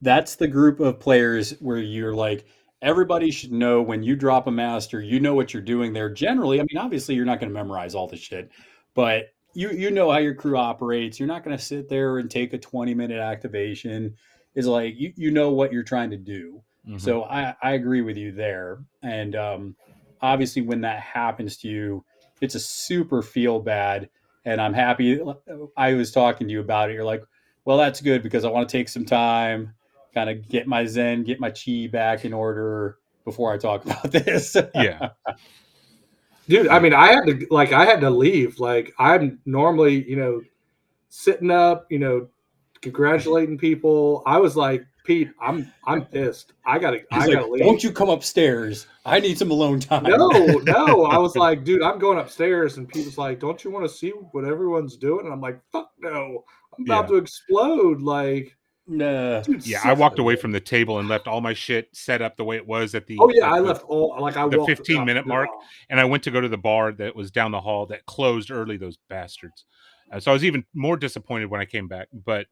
that's 0.00 0.34
the 0.36 0.48
group 0.48 0.80
of 0.80 0.98
players 0.98 1.52
where 1.60 1.78
you're 1.78 2.14
like, 2.14 2.46
everybody 2.82 3.30
should 3.30 3.52
know 3.52 3.80
when 3.80 4.02
you 4.02 4.16
drop 4.16 4.48
a 4.48 4.50
master, 4.50 5.00
you 5.00 5.20
know 5.20 5.34
what 5.34 5.54
you're 5.54 5.62
doing 5.62 5.92
there. 5.92 6.10
Generally, 6.10 6.60
I 6.60 6.64
mean, 6.64 6.78
obviously, 6.78 7.14
you're 7.14 7.24
not 7.24 7.40
going 7.40 7.48
to 7.48 7.54
memorize 7.54 7.94
all 7.94 8.08
the 8.08 8.16
shit, 8.16 8.50
but 8.94 9.32
you 9.54 9.70
you 9.70 9.90
know 9.90 10.10
how 10.10 10.18
your 10.18 10.34
crew 10.34 10.56
operates. 10.56 11.18
You're 11.18 11.28
not 11.28 11.44
going 11.44 11.56
to 11.56 11.62
sit 11.62 11.88
there 11.88 12.18
and 12.18 12.30
take 12.30 12.52
a 12.52 12.58
20 12.58 12.94
minute 12.94 13.20
activation. 13.20 14.14
Is 14.54 14.66
like 14.66 14.94
you 14.98 15.12
you 15.16 15.30
know 15.30 15.50
what 15.50 15.72
you're 15.72 15.82
trying 15.82 16.10
to 16.10 16.16
do. 16.16 16.62
Mhm. 16.86 17.00
So 17.00 17.24
I, 17.24 17.54
I 17.62 17.72
agree 17.72 18.02
with 18.02 18.16
you 18.16 18.32
there. 18.32 18.80
And 19.02 19.36
um, 19.36 19.76
obviously, 20.20 20.62
when 20.62 20.80
that 20.82 21.00
happens 21.00 21.56
to 21.58 21.68
you, 21.68 22.04
it's 22.40 22.54
a 22.54 22.60
super 22.60 23.22
feel 23.22 23.60
bad. 23.60 24.10
And 24.44 24.60
I'm 24.60 24.74
happy. 24.74 25.22
I 25.76 25.94
was 25.94 26.10
talking 26.10 26.48
to 26.48 26.52
you 26.52 26.60
about 26.60 26.90
it. 26.90 26.94
You're 26.94 27.04
like, 27.04 27.22
well, 27.64 27.78
that's 27.78 28.00
good 28.00 28.24
because 28.24 28.44
I 28.44 28.50
want 28.50 28.68
to 28.68 28.72
take 28.76 28.88
some 28.88 29.04
time, 29.04 29.72
kind 30.14 30.30
of 30.30 30.48
get 30.48 30.66
my 30.66 30.84
zen, 30.84 31.24
get 31.24 31.40
my 31.40 31.50
chi 31.50 31.88
back 31.90 32.24
in 32.24 32.32
order 32.32 32.98
before 33.24 33.52
I 33.52 33.58
talk 33.58 33.84
about 33.86 34.10
this. 34.10 34.56
yeah. 34.74 35.10
Dude 36.48 36.66
i 36.68 36.80
mean 36.80 36.92
i 36.92 37.12
had 37.12 37.24
to 37.26 37.46
like 37.50 37.72
i 37.72 37.84
had 37.84 38.00
to 38.00 38.10
leave. 38.10 38.58
Like 38.58 38.92
i'm 38.98 39.38
normally 39.46 40.08
you 40.10 40.16
know 40.16 40.42
sitting 41.08 41.50
up 41.52 41.86
you 41.88 42.00
know 42.00 42.28
congratulating 42.80 43.56
people. 43.56 44.22
I 44.26 44.38
was 44.38 44.56
like 44.56 44.84
pete 45.04 45.30
i'm 45.40 45.72
i'm 45.86 46.04
pissed. 46.04 46.52
I 46.66 46.80
gotta 46.80 46.96
He's 46.98 47.06
i 47.12 47.26
like, 47.26 47.34
gotta 47.34 47.46
leave. 47.46 47.62
Don't 47.62 47.82
you 47.84 47.92
come 47.92 48.08
upstairs. 48.10 48.88
I 49.06 49.20
need 49.20 49.38
some 49.38 49.52
alone 49.52 49.78
time. 49.78 50.02
no 50.02 50.28
no. 50.66 51.04
I 51.04 51.16
was 51.16 51.36
like 51.36 51.62
dude 51.62 51.80
i'm 51.82 52.00
going 52.00 52.18
upstairs. 52.18 52.76
And 52.76 52.88
Pete 52.88 53.06
was 53.06 53.18
like 53.18 53.38
don't 53.38 53.62
you 53.62 53.70
want 53.70 53.84
to 53.84 53.88
see 53.88 54.10
what 54.32 54.44
everyone's 54.44 54.96
doing? 54.96 55.26
And 55.26 55.32
i'm 55.32 55.40
like 55.40 55.60
fuck 55.70 55.92
no. 56.00 56.42
I'm 56.76 56.84
about 56.84 57.04
Yeah. 57.04 57.08
to 57.10 57.16
explode. 57.18 58.00
Like 58.02 58.56
Nah. 58.88 59.40
dude, 59.42 59.64
yeah 59.64 59.80
i 59.84 59.92
walked 59.92 60.18
away 60.18 60.34
from 60.34 60.50
the 60.50 60.58
table 60.60 60.98
and 60.98 61.08
left 61.08 61.28
all 61.28 61.40
my 61.40 61.54
shit 61.54 61.88
set 61.92 62.20
up 62.20 62.36
the 62.36 62.44
way 62.44 62.56
it 62.56 62.66
was 62.66 62.96
at 62.96 63.06
the 63.06 63.16
oh 63.20 63.30
yeah 63.32 63.46
at 63.46 63.52
i 63.52 63.58
left 63.60 63.84
all 63.84 64.16
like 64.20 64.36
i 64.36 64.46
the 64.48 64.64
15 64.64 65.04
minute 65.04 65.24
mark. 65.24 65.48
door. 65.48 65.60
and 65.88 66.00
i 66.00 66.04
went 66.04 66.24
to 66.24 66.32
go 66.32 66.40
to 66.40 66.48
the 66.48 66.58
bar 66.58 66.90
that 66.92 67.14
was 67.14 67.30
down 67.30 67.52
the 67.52 67.60
hall 67.60 67.86
that 67.86 68.04
closed 68.06 68.50
early 68.50 68.76
those 68.76 68.98
bastards 69.08 69.64
uh, 70.12 70.18
so 70.18 70.32
i 70.32 70.34
was 70.34 70.44
even 70.44 70.64
more 70.74 70.96
disappointed 70.96 71.48
when 71.48 71.60
i 71.60 71.64
came 71.64 71.86
back 71.86 72.08
but 72.24 72.46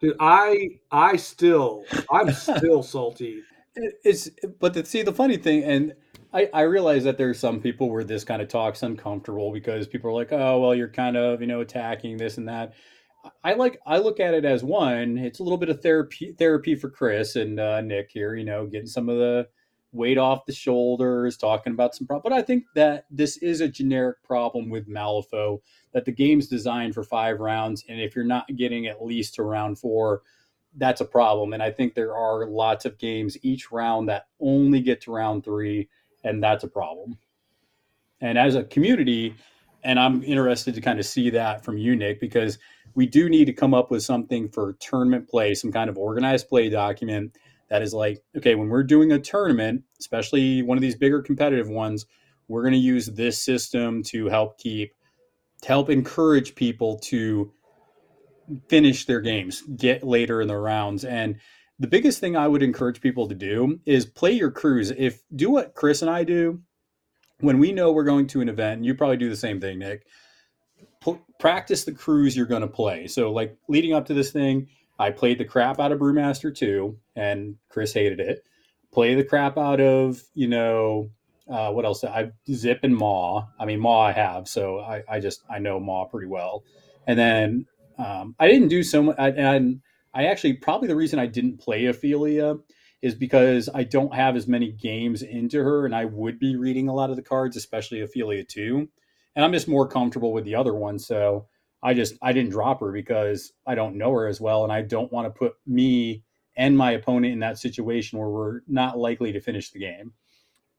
dude 0.00 0.14
i 0.20 0.68
i 0.92 1.16
still 1.16 1.84
i'm 2.12 2.32
still 2.32 2.82
salty 2.94 3.42
It- 3.74 3.94
It's 4.04 4.30
but 4.60 4.74
the, 4.74 4.84
see 4.84 5.02
the 5.02 5.12
funny 5.12 5.36
thing, 5.36 5.64
and 5.64 5.94
I, 6.34 6.48
I 6.54 6.62
realize 6.62 7.04
that 7.04 7.18
there's 7.18 7.38
some 7.38 7.60
people 7.60 7.90
where 7.90 8.04
this 8.04 8.22
kind 8.24 8.40
of 8.40 8.48
talk's 8.48 8.82
uncomfortable 8.82 9.50
because 9.52 9.86
people 9.86 10.10
are 10.10 10.14
like, 10.14 10.32
oh 10.32 10.60
well, 10.60 10.74
you're 10.74 10.88
kind 10.88 11.16
of 11.16 11.40
you 11.40 11.46
know 11.46 11.60
attacking 11.60 12.16
this 12.18 12.38
and 12.38 12.48
that. 12.48 12.72
I 13.44 13.54
like 13.54 13.80
I 13.86 13.98
look 13.98 14.20
at 14.20 14.34
it 14.34 14.44
as 14.44 14.64
one. 14.64 15.18
It's 15.18 15.38
a 15.38 15.42
little 15.42 15.58
bit 15.58 15.68
of 15.68 15.80
therapy 15.80 16.32
therapy 16.32 16.74
for 16.74 16.90
Chris 16.90 17.36
and 17.36 17.60
uh, 17.60 17.80
Nick 17.80 18.10
here. 18.10 18.34
You 18.34 18.44
know, 18.44 18.66
getting 18.66 18.86
some 18.88 19.08
of 19.08 19.18
the 19.18 19.48
weight 19.92 20.18
off 20.18 20.46
the 20.46 20.52
shoulders, 20.52 21.36
talking 21.36 21.72
about 21.72 21.94
some 21.94 22.06
problem. 22.06 22.32
But 22.32 22.36
I 22.36 22.42
think 22.42 22.64
that 22.74 23.04
this 23.10 23.36
is 23.38 23.60
a 23.60 23.68
generic 23.68 24.22
problem 24.24 24.70
with 24.70 24.88
Malifaux 24.88 25.60
that 25.92 26.04
the 26.04 26.12
game's 26.12 26.48
designed 26.48 26.94
for 26.94 27.04
five 27.04 27.40
rounds, 27.40 27.84
and 27.88 28.00
if 28.00 28.16
you're 28.16 28.24
not 28.24 28.46
getting 28.56 28.86
at 28.86 29.04
least 29.04 29.34
to 29.34 29.42
round 29.42 29.78
four, 29.78 30.22
that's 30.76 31.02
a 31.02 31.04
problem. 31.04 31.52
And 31.52 31.62
I 31.62 31.70
think 31.70 31.94
there 31.94 32.16
are 32.16 32.46
lots 32.46 32.84
of 32.86 32.98
games 32.98 33.36
each 33.42 33.70
round 33.70 34.08
that 34.08 34.28
only 34.40 34.80
get 34.80 35.02
to 35.02 35.12
round 35.12 35.44
three, 35.44 35.88
and 36.24 36.42
that's 36.42 36.64
a 36.64 36.68
problem. 36.68 37.18
And 38.20 38.38
as 38.38 38.54
a 38.54 38.64
community, 38.64 39.34
and 39.84 39.98
I'm 39.98 40.22
interested 40.22 40.74
to 40.74 40.80
kind 40.80 40.98
of 40.98 41.06
see 41.06 41.28
that 41.30 41.64
from 41.64 41.76
you, 41.76 41.96
Nick, 41.96 42.20
because 42.20 42.58
we 42.94 43.06
do 43.06 43.28
need 43.28 43.46
to 43.46 43.52
come 43.52 43.74
up 43.74 43.90
with 43.90 44.02
something 44.02 44.48
for 44.48 44.74
tournament 44.74 45.28
play, 45.28 45.54
some 45.54 45.72
kind 45.72 45.88
of 45.88 45.98
organized 45.98 46.48
play 46.48 46.68
document 46.68 47.36
that 47.70 47.82
is 47.82 47.94
like, 47.94 48.22
okay, 48.36 48.54
when 48.54 48.68
we're 48.68 48.82
doing 48.82 49.12
a 49.12 49.18
tournament, 49.18 49.82
especially 49.98 50.62
one 50.62 50.76
of 50.76 50.82
these 50.82 50.96
bigger 50.96 51.22
competitive 51.22 51.68
ones, 51.68 52.06
we're 52.48 52.62
going 52.62 52.74
to 52.74 52.78
use 52.78 53.06
this 53.06 53.42
system 53.42 54.02
to 54.04 54.26
help 54.28 54.58
keep 54.58 54.92
to 55.62 55.68
help 55.68 55.88
encourage 55.88 56.54
people 56.54 56.98
to 56.98 57.52
finish 58.68 59.06
their 59.06 59.20
games, 59.20 59.62
get 59.76 60.02
later 60.02 60.42
in 60.42 60.48
the 60.48 60.56
rounds. 60.56 61.04
And 61.04 61.36
the 61.78 61.86
biggest 61.86 62.18
thing 62.18 62.36
I 62.36 62.48
would 62.48 62.62
encourage 62.62 63.00
people 63.00 63.28
to 63.28 63.34
do 63.34 63.80
is 63.86 64.04
play 64.04 64.32
your 64.32 64.50
crews. 64.50 64.90
If 64.90 65.22
do 65.34 65.50
what 65.50 65.74
Chris 65.74 66.02
and 66.02 66.10
I 66.10 66.24
do 66.24 66.60
when 67.40 67.58
we 67.58 67.72
know 67.72 67.92
we're 67.92 68.04
going 68.04 68.26
to 68.28 68.40
an 68.40 68.48
event, 68.48 68.78
and 68.78 68.86
you 68.86 68.94
probably 68.94 69.16
do 69.16 69.30
the 69.30 69.36
same 69.36 69.60
thing, 69.60 69.78
Nick. 69.78 70.06
Practice 71.38 71.84
the 71.84 71.92
crews 71.92 72.36
you're 72.36 72.46
going 72.46 72.62
to 72.62 72.68
play. 72.68 73.06
So, 73.06 73.32
like 73.32 73.56
leading 73.68 73.92
up 73.92 74.06
to 74.06 74.14
this 74.14 74.30
thing, 74.30 74.68
I 74.98 75.10
played 75.10 75.38
the 75.38 75.44
crap 75.44 75.80
out 75.80 75.92
of 75.92 75.98
Brewmaster 75.98 76.54
2, 76.54 76.96
and 77.16 77.56
Chris 77.68 77.92
hated 77.92 78.20
it. 78.20 78.44
Play 78.92 79.14
the 79.14 79.24
crap 79.24 79.58
out 79.58 79.80
of, 79.80 80.22
you 80.34 80.48
know, 80.48 81.10
uh, 81.48 81.70
what 81.70 81.84
else? 81.84 82.04
I 82.04 82.30
Zipp 82.48 82.80
and 82.82 82.96
Mah. 82.96 83.46
I 83.58 83.64
mean, 83.64 83.80
Mah 83.80 84.00
I 84.00 84.12
have, 84.12 84.46
so 84.48 84.80
I, 84.80 85.02
I 85.08 85.20
just 85.20 85.42
I 85.50 85.58
know 85.58 85.80
Mah 85.80 86.04
pretty 86.04 86.28
well. 86.28 86.64
And 87.06 87.18
then 87.18 87.66
um, 87.98 88.34
I 88.38 88.48
didn't 88.48 88.68
do 88.68 88.82
so 88.82 89.02
much. 89.02 89.16
And 89.18 89.80
I 90.14 90.26
actually 90.26 90.54
probably 90.54 90.88
the 90.88 90.96
reason 90.96 91.18
I 91.18 91.26
didn't 91.26 91.58
play 91.58 91.86
Ophelia 91.86 92.56
is 93.00 93.14
because 93.16 93.68
I 93.74 93.82
don't 93.82 94.14
have 94.14 94.36
as 94.36 94.46
many 94.46 94.70
games 94.70 95.22
into 95.22 95.62
her, 95.62 95.84
and 95.84 95.94
I 95.94 96.04
would 96.04 96.38
be 96.38 96.56
reading 96.56 96.88
a 96.88 96.94
lot 96.94 97.10
of 97.10 97.16
the 97.16 97.22
cards, 97.22 97.56
especially 97.56 98.00
Ophelia 98.00 98.44
2. 98.44 98.88
And 99.34 99.44
I'm 99.44 99.52
just 99.52 99.68
more 99.68 99.88
comfortable 99.88 100.32
with 100.32 100.44
the 100.44 100.54
other 100.54 100.74
one. 100.74 100.98
So 100.98 101.46
I 101.82 101.94
just 101.94 102.14
I 102.22 102.32
didn't 102.32 102.50
drop 102.50 102.80
her 102.80 102.92
because 102.92 103.52
I 103.66 103.74
don't 103.74 103.96
know 103.96 104.12
her 104.12 104.26
as 104.28 104.40
well, 104.40 104.64
and 104.64 104.72
I 104.72 104.82
don't 104.82 105.10
want 105.12 105.26
to 105.26 105.30
put 105.30 105.54
me 105.66 106.22
and 106.56 106.76
my 106.76 106.92
opponent 106.92 107.32
in 107.32 107.38
that 107.40 107.58
situation 107.58 108.18
where 108.18 108.28
we're 108.28 108.60
not 108.68 108.98
likely 108.98 109.32
to 109.32 109.40
finish 109.40 109.70
the 109.70 109.78
game. 109.78 110.12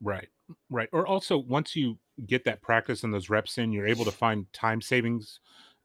Right, 0.01 0.27
right. 0.69 0.89
Or 0.91 1.07
also, 1.07 1.38
once 1.38 1.75
you 1.75 1.97
get 2.27 2.45
that 2.45 2.61
practice 2.61 3.03
and 3.03 3.13
those 3.13 3.30
reps 3.30 3.57
in, 3.57 3.71
you're 3.71 3.88
able 3.88 4.05
to 4.05 4.11
find 4.11 4.45
time 4.53 4.81
savings. 4.81 5.39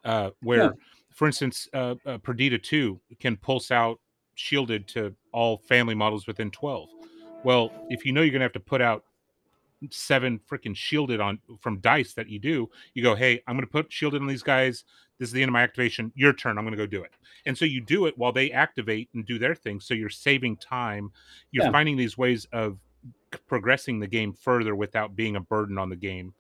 Uh, 0.05 0.31
where, 0.43 0.65
Yeah. 0.65 0.71
for 1.15 1.27
instance, 1.27 1.69
uh, 1.73 1.95
uh, 2.07 2.19
Perdita 2.19 2.59
two 2.59 3.01
can 3.19 3.37
pulse 3.37 3.71
out 3.71 3.99
shielded 4.35 4.87
to 4.89 5.15
all 5.33 5.59
family 5.59 5.95
models 5.95 6.27
within 6.27 6.51
twelve. 6.51 6.89
Well, 7.45 7.73
if 7.89 8.05
you 8.05 8.13
know 8.13 8.21
you're 8.21 8.31
going 8.31 8.41
to 8.41 8.45
have 8.45 8.53
to 8.53 8.61
put 8.61 8.81
out 8.81 9.05
seven 9.91 10.41
freaking 10.51 10.77
shielded 10.77 11.21
on 11.21 11.39
from 11.61 11.81
dice 11.81 12.15
that 12.15 12.29
you 12.29 12.39
do, 12.39 12.69
you 12.95 13.03
go, 13.03 13.15
hey, 13.15 13.43
I'm 13.47 13.55
going 13.57 13.67
to 13.67 13.71
put 13.71 13.93
shielded 13.93 14.21
on 14.21 14.29
these 14.29 14.43
guys. 14.43 14.85
This 15.19 15.29
is 15.29 15.33
the 15.33 15.43
end 15.43 15.49
of 15.49 15.53
my 15.55 15.63
activation. 15.63 16.13
Your 16.15 16.33
turn. 16.33 16.59
I'm 16.59 16.65
going 16.65 16.77
to 16.77 16.83
go 16.83 16.87
do 16.87 17.03
it. 17.03 17.11
And 17.47 17.57
so 17.57 17.65
you 17.65 17.81
do 17.81 18.07
it 18.07 18.17
while 18.17 18.33
they 18.33 18.51
activate 18.51 19.09
and 19.15 19.27
do 19.27 19.39
their 19.39 19.55
thing. 19.55 19.81
So 19.81 19.95
you're 19.95 20.11
saving 20.11 20.57
time. 20.57 21.11
You're 21.51 21.65
Yeah. 21.65 21.73
finding 21.73 21.97
these 21.97 22.17
ways 22.17 22.47
of 22.53 22.79
progressing 23.47 24.01
the 24.01 24.07
game 24.07 24.33
further 24.33 24.75
without 24.75 25.15
being 25.17 25.37
a 25.37 25.41
burden 25.41 25.79
on 25.79 25.89
the 25.89 25.97
game. 25.97 26.35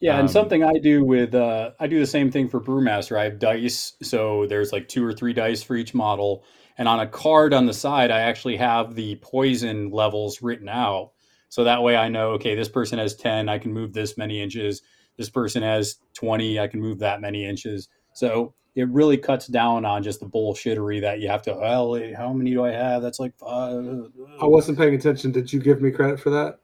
Yeah, 0.00 0.14
and 0.14 0.22
Um, 0.22 0.28
something 0.28 0.64
I 0.64 0.78
do 0.82 1.04
with 1.04 1.34
uh, 1.34 1.72
I 1.78 1.86
do 1.86 1.98
the 1.98 2.06
same 2.06 2.30
thing 2.30 2.48
for 2.48 2.60
Brewmaster. 2.60 3.18
I 3.18 3.24
have 3.24 3.38
dice, 3.38 3.94
so 4.02 4.46
there's 4.46 4.72
like 4.72 4.88
two 4.88 5.04
or 5.04 5.12
three 5.12 5.34
dice 5.34 5.62
for 5.62 5.76
each 5.76 5.92
model, 5.92 6.42
and 6.78 6.88
on 6.88 7.00
a 7.00 7.06
card 7.06 7.52
on 7.52 7.66
the 7.66 7.74
side, 7.74 8.10
I 8.10 8.20
actually 8.20 8.56
have 8.56 8.94
the 8.94 9.16
poison 9.16 9.90
levels 9.90 10.40
written 10.40 10.70
out. 10.70 11.12
So 11.50 11.64
that 11.64 11.82
way, 11.82 11.96
I 11.96 12.08
know 12.08 12.30
okay, 12.30 12.54
this 12.54 12.68
person 12.68 12.98
has 12.98 13.14
ten, 13.14 13.48
I 13.48 13.58
can 13.58 13.72
move 13.72 13.92
this 13.92 14.16
many 14.16 14.40
inches. 14.40 14.82
This 15.18 15.28
person 15.28 15.62
has 15.62 15.96
twenty, 16.14 16.58
I 16.58 16.66
can 16.66 16.80
move 16.80 17.00
that 17.00 17.20
many 17.20 17.44
inches. 17.44 17.88
So 18.14 18.54
it 18.74 18.88
really 18.88 19.16
cuts 19.18 19.46
down 19.46 19.84
on 19.84 20.02
just 20.02 20.20
the 20.20 20.26
bullshittery 20.26 21.00
that 21.02 21.20
you 21.20 21.28
have 21.28 21.42
to. 21.42 21.54
Well, 21.54 22.00
how 22.16 22.32
many 22.32 22.52
do 22.52 22.64
I 22.64 22.70
have? 22.70 23.02
That's 23.02 23.18
like 23.20 23.36
five. 23.36 24.10
I 24.40 24.46
wasn't 24.46 24.78
paying 24.78 24.94
attention. 24.94 25.32
Did 25.32 25.52
you 25.52 25.60
give 25.60 25.82
me 25.82 25.90
credit 25.90 26.20
for 26.20 26.30
that? 26.30 26.60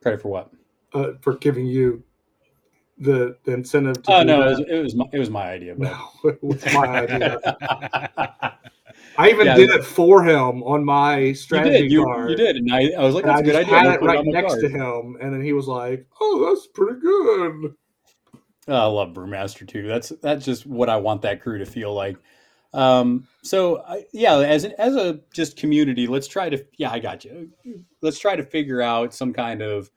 Credit 0.00 0.22
for 0.22 0.28
what? 0.28 0.50
Uh, 0.94 1.12
for 1.20 1.36
giving 1.36 1.66
you 1.66 2.02
the, 2.98 3.36
the 3.44 3.54
incentive 3.54 4.02
to 4.02 4.12
Oh 4.12 4.22
no, 4.22 4.42
it 4.42 4.50
was, 4.50 4.60
it 4.60 4.82
was 4.82 4.94
my, 4.94 5.04
it 5.12 5.18
was 5.18 5.30
my 5.30 5.50
idea. 5.50 5.74
But... 5.74 5.90
No, 5.90 6.30
it 6.30 6.42
was 6.42 6.64
my 6.72 6.86
idea. 7.02 8.58
I 9.18 9.30
even 9.30 9.46
Yeah. 9.46 9.56
did 9.56 9.70
it 9.70 9.84
for 9.84 10.22
him 10.22 10.62
on 10.62 10.84
my 10.84 11.18
You 11.18 11.34
strategy 11.34 11.82
did. 11.82 11.92
You, 11.92 12.04
card. 12.04 12.30
you 12.30 12.36
did, 12.36 12.56
and 12.56 12.72
I, 12.72 12.92
I 12.98 13.02
was 13.04 13.14
like, 13.14 13.24
"That's 13.24 13.40
a 13.40 13.44
good 13.44 13.56
idea." 13.56 13.78
had 13.78 13.94
it 13.94 14.02
right 14.02 14.24
my 14.24 14.32
next 14.32 14.60
to 14.60 14.68
him, 14.68 15.16
and 15.20 15.32
then 15.32 15.42
he 15.42 15.52
was 15.52 15.66
like, 15.66 16.06
"Oh, 16.20 16.46
that's 16.48 16.66
pretty 16.68 17.00
good." 17.00 17.74
Oh, 18.68 18.74
I 18.74 18.84
love 18.86 19.10
Brewmaster 19.14 19.66
too. 19.66 19.86
That's 19.86 20.10
that's 20.22 20.44
just 20.44 20.66
what 20.66 20.88
I 20.88 20.96
want 20.96 21.22
that 21.22 21.42
crew 21.42 21.58
to 21.58 21.66
feel 21.66 21.92
like. 21.92 22.16
Um, 22.74 23.26
so 23.42 23.82
I, 23.82 24.04
yeah, 24.12 24.36
as 24.38 24.64
an, 24.64 24.72
as 24.78 24.96
a 24.96 25.20
just 25.32 25.56
community, 25.56 26.06
let's 26.06 26.28
try 26.28 26.48
to 26.48 26.64
yeah, 26.78 26.90
I 26.90 26.98
got 26.98 27.24
you. 27.24 27.50
Let's 28.00 28.18
try 28.18 28.36
to 28.36 28.42
figure 28.44 28.80
out 28.80 29.14
some 29.14 29.32
kind 29.32 29.62
of 29.62 29.90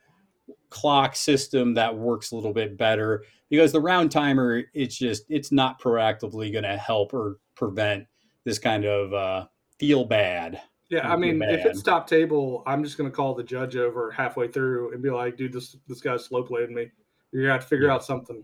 clock 0.69 1.15
system 1.15 1.73
that 1.75 1.95
works 1.95 2.31
a 2.31 2.35
little 2.35 2.51
bit 2.53 2.75
better 2.77 3.23
because 3.49 3.71
the 3.71 3.79
round 3.79 4.11
timer 4.11 4.63
it's 4.73 4.97
just 4.97 5.23
it's 5.29 5.51
not 5.51 5.79
proactively 5.79 6.51
going 6.51 6.65
to 6.65 6.75
help 6.75 7.13
or 7.13 7.37
prevent 7.55 8.05
this 8.45 8.59
kind 8.59 8.85
of 8.85 9.13
uh, 9.13 9.47
feel 9.79 10.05
bad. 10.05 10.61
Yeah, 10.89 11.07
I 11.07 11.11
Feel 11.11 11.19
mean, 11.19 11.41
if 11.41 11.65
it's 11.65 11.81
top 11.81 12.07
table, 12.07 12.61
I'm 12.67 12.83
just 12.83 12.97
gonna 12.97 13.09
call 13.11 13.33
the 13.33 13.43
judge 13.43 13.75
over 13.75 14.11
halfway 14.11 14.47
through 14.47 14.93
and 14.93 15.01
be 15.01 15.09
like, 15.09 15.35
"Dude, 15.35 15.51
this 15.51 15.75
this 15.87 15.99
guy's 15.99 16.23
slow 16.25 16.43
playing 16.43 16.73
me. 16.75 16.91
You're 17.31 17.43
gonna 17.43 17.53
have 17.53 17.61
to 17.63 17.67
figure 17.67 17.87
Yeah. 17.87 17.95
out 17.95 18.03
something." 18.05 18.43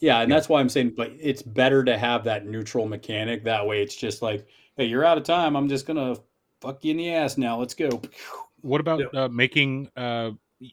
Yeah, 0.00 0.20
and 0.22 0.32
that's 0.32 0.48
why 0.48 0.60
I'm 0.60 0.68
saying, 0.70 0.94
but 0.96 1.12
it's 1.20 1.42
better 1.42 1.84
to 1.84 1.96
have 1.96 2.24
that 2.24 2.46
neutral 2.46 2.86
mechanic. 2.86 3.44
That 3.44 3.66
way, 3.66 3.82
it's 3.82 3.94
just 3.94 4.22
like, 4.22 4.46
hey, 4.76 4.86
you're 4.86 5.04
out 5.04 5.18
of 5.18 5.24
time. 5.24 5.56
I'm 5.56 5.68
just 5.68 5.86
gonna 5.86 6.16
fuck 6.60 6.82
you 6.84 6.92
in 6.92 6.96
the 6.96 7.12
ass 7.12 7.36
now. 7.38 7.58
Let's 7.58 7.74
go. 7.74 8.00
What 8.62 8.80
about 8.80 9.00
Yeah. 9.00 9.24
uh, 9.24 9.28
making 9.28 9.90
uh, 9.94 10.30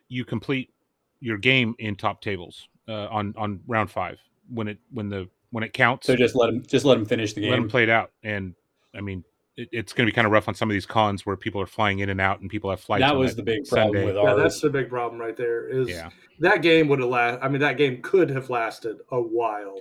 you 0.08 0.24
complete 0.24 0.74
your 1.20 1.38
game 1.38 1.76
in 1.80 1.98
top 1.98 2.22
tables 2.22 2.70
uh, 2.88 3.08
on 3.10 3.34
on 3.38 3.60
round 3.68 3.92
five 3.92 4.18
when 4.50 4.70
it 4.70 4.78
when 4.92 5.10
the 5.10 5.30
when 5.52 5.64
it 5.66 5.74
counts? 5.74 6.08
So 6.08 6.16
just 6.16 6.36
let 6.36 6.50
him, 6.50 6.64
just 6.66 6.86
let 6.86 6.98
him 6.98 7.06
finish 7.06 7.34
the 7.34 7.42
game. 7.42 7.50
let 7.50 7.58
them 7.58 7.66
game. 7.66 7.70
play 7.70 7.84
it 7.84 7.90
out. 7.90 8.12
And 8.24 8.56
I 8.96 9.02
mean, 9.02 9.24
it, 9.58 9.70
it's 9.72 9.94
going 9.94 10.06
to 10.06 10.12
be 10.12 10.16
kind 10.16 10.26
of 10.26 10.32
rough 10.32 10.48
on 10.48 10.56
some 10.56 10.70
of 10.70 10.74
these 10.74 10.86
cons 10.86 11.26
where 11.26 11.36
people 11.36 11.62
are 11.62 11.68
flying 11.68 12.00
in 12.00 12.10
and 12.10 12.22
out 12.22 12.42
and 12.42 12.50
people 12.50 12.70
have 12.70 12.80
flights. 12.80 13.02
That 13.02 13.14
on 13.14 13.20
was 13.20 13.36
the 13.36 13.44
big 13.44 13.68
problem 13.68 13.94
Sunday. 13.94 14.06
with 14.06 14.16
Yeah, 14.16 14.34
that's 14.34 14.62
the 14.62 14.70
big 14.70 14.90
problem 14.90 15.20
right 15.20 15.36
there. 15.36 15.68
Is 15.68 15.90
Yeah, 15.90 16.10
that 16.40 16.62
game 16.62 16.88
would 16.88 17.00
have 17.00 17.10
last? 17.10 17.40
I 17.42 17.50
mean, 17.50 17.62
that 17.62 17.78
game 17.78 18.02
could 18.02 18.30
have 18.30 18.50
lasted 18.50 18.98
a 19.12 19.22
while. 19.22 19.80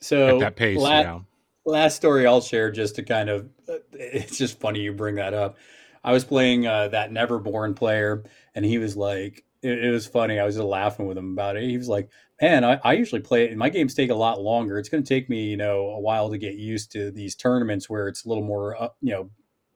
so 0.00 0.36
at 0.36 0.40
that 0.40 0.56
pace. 0.56 0.78
la- 0.78 1.00
yeah, 1.00 1.18
last 1.64 1.96
story 1.96 2.26
I'll 2.26 2.40
share 2.40 2.70
just 2.70 2.96
to 2.96 3.02
kind 3.02 3.28
of 3.28 3.48
it's 3.92 4.38
just 4.38 4.58
funny 4.60 4.80
you 4.80 4.92
bring 4.92 5.16
that 5.16 5.34
up. 5.34 5.56
I 6.04 6.12
was 6.12 6.24
playing 6.24 6.66
uh, 6.66 6.88
that 6.88 7.10
Neverborn 7.10 7.76
player, 7.76 8.24
and 8.54 8.64
he 8.64 8.78
was 8.78 8.96
like, 8.96 9.44
it, 9.62 9.84
it 9.84 9.90
was 9.90 10.06
funny. 10.06 10.38
I 10.38 10.44
was 10.44 10.56
just 10.56 10.66
laughing 10.66 11.06
with 11.06 11.18
him 11.18 11.32
about 11.32 11.56
it. 11.56 11.64
He 11.64 11.76
was 11.76 11.88
like, 11.88 12.10
"Man, 12.40 12.64
I, 12.64 12.80
I 12.84 12.92
usually 12.94 13.20
play 13.20 13.44
it. 13.44 13.50
And 13.50 13.58
my 13.58 13.68
games 13.68 13.94
take 13.94 14.10
a 14.10 14.14
lot 14.14 14.40
longer. 14.40 14.78
It's 14.78 14.88
going 14.88 15.02
to 15.02 15.08
take 15.08 15.28
me, 15.28 15.44
you 15.44 15.56
know, 15.56 15.88
a 15.88 16.00
while 16.00 16.30
to 16.30 16.38
get 16.38 16.54
used 16.54 16.92
to 16.92 17.10
these 17.10 17.34
tournaments 17.34 17.88
where 17.88 18.08
it's 18.08 18.24
a 18.24 18.28
little 18.28 18.44
more, 18.44 18.80
up, 18.80 18.96
you 19.00 19.12
know, 19.12 19.30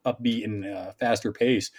upbeat 0.07 0.45
and 0.45 0.67
uh, 0.67 0.93
faster 0.93 1.33
pace." 1.33 1.71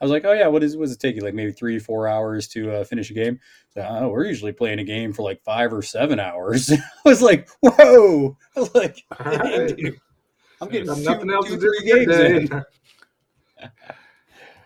I 0.00 0.04
was 0.04 0.10
like, 0.10 0.24
"Oh 0.24 0.32
yeah, 0.32 0.48
what 0.48 0.64
is 0.64 0.76
what 0.76 0.86
does 0.86 0.92
it 0.94 1.00
take 1.00 1.14
you? 1.14 1.22
Like 1.22 1.34
maybe 1.34 1.52
three, 1.52 1.78
four 1.78 2.08
hours 2.08 2.48
to 2.48 2.72
uh, 2.72 2.84
finish 2.84 3.10
a 3.10 3.14
game?" 3.14 3.38
So, 3.70 3.86
oh, 3.88 4.08
we're 4.08 4.26
usually 4.26 4.52
playing 4.52 4.80
a 4.80 4.84
game 4.84 5.12
for 5.12 5.22
like 5.22 5.40
five 5.44 5.72
or 5.72 5.80
seven 5.80 6.18
hours. 6.18 6.72
I 6.72 6.78
was 7.04 7.22
like, 7.22 7.48
"Whoa!" 7.60 8.36
I 8.56 8.60
was 8.60 8.74
like, 8.74 9.04
right. 9.24 9.76
Dude, 9.76 10.00
I'm 10.60 10.68
getting 10.68 10.92
two, 10.92 11.02
nothing 11.02 11.30
else 11.30 11.46
two, 11.46 11.56
to 11.56 11.60
do 11.60 11.68
three 11.68 12.06
games 12.06 12.50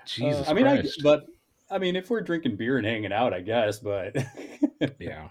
Jesus 0.07 0.47
Uh, 0.47 0.51
I 0.51 0.55
mean, 0.55 0.67
I, 0.67 0.83
but 1.03 1.27
I 1.71 1.79
mean, 1.79 1.97
if 1.97 2.11
we're 2.11 2.21
drinking 2.21 2.57
beer 2.57 2.79
and 2.79 2.87
hanging 2.87 3.13
out, 3.13 3.35
I 3.35 3.41
guess. 3.41 3.79
But 3.79 4.17
yeah, 4.99 5.29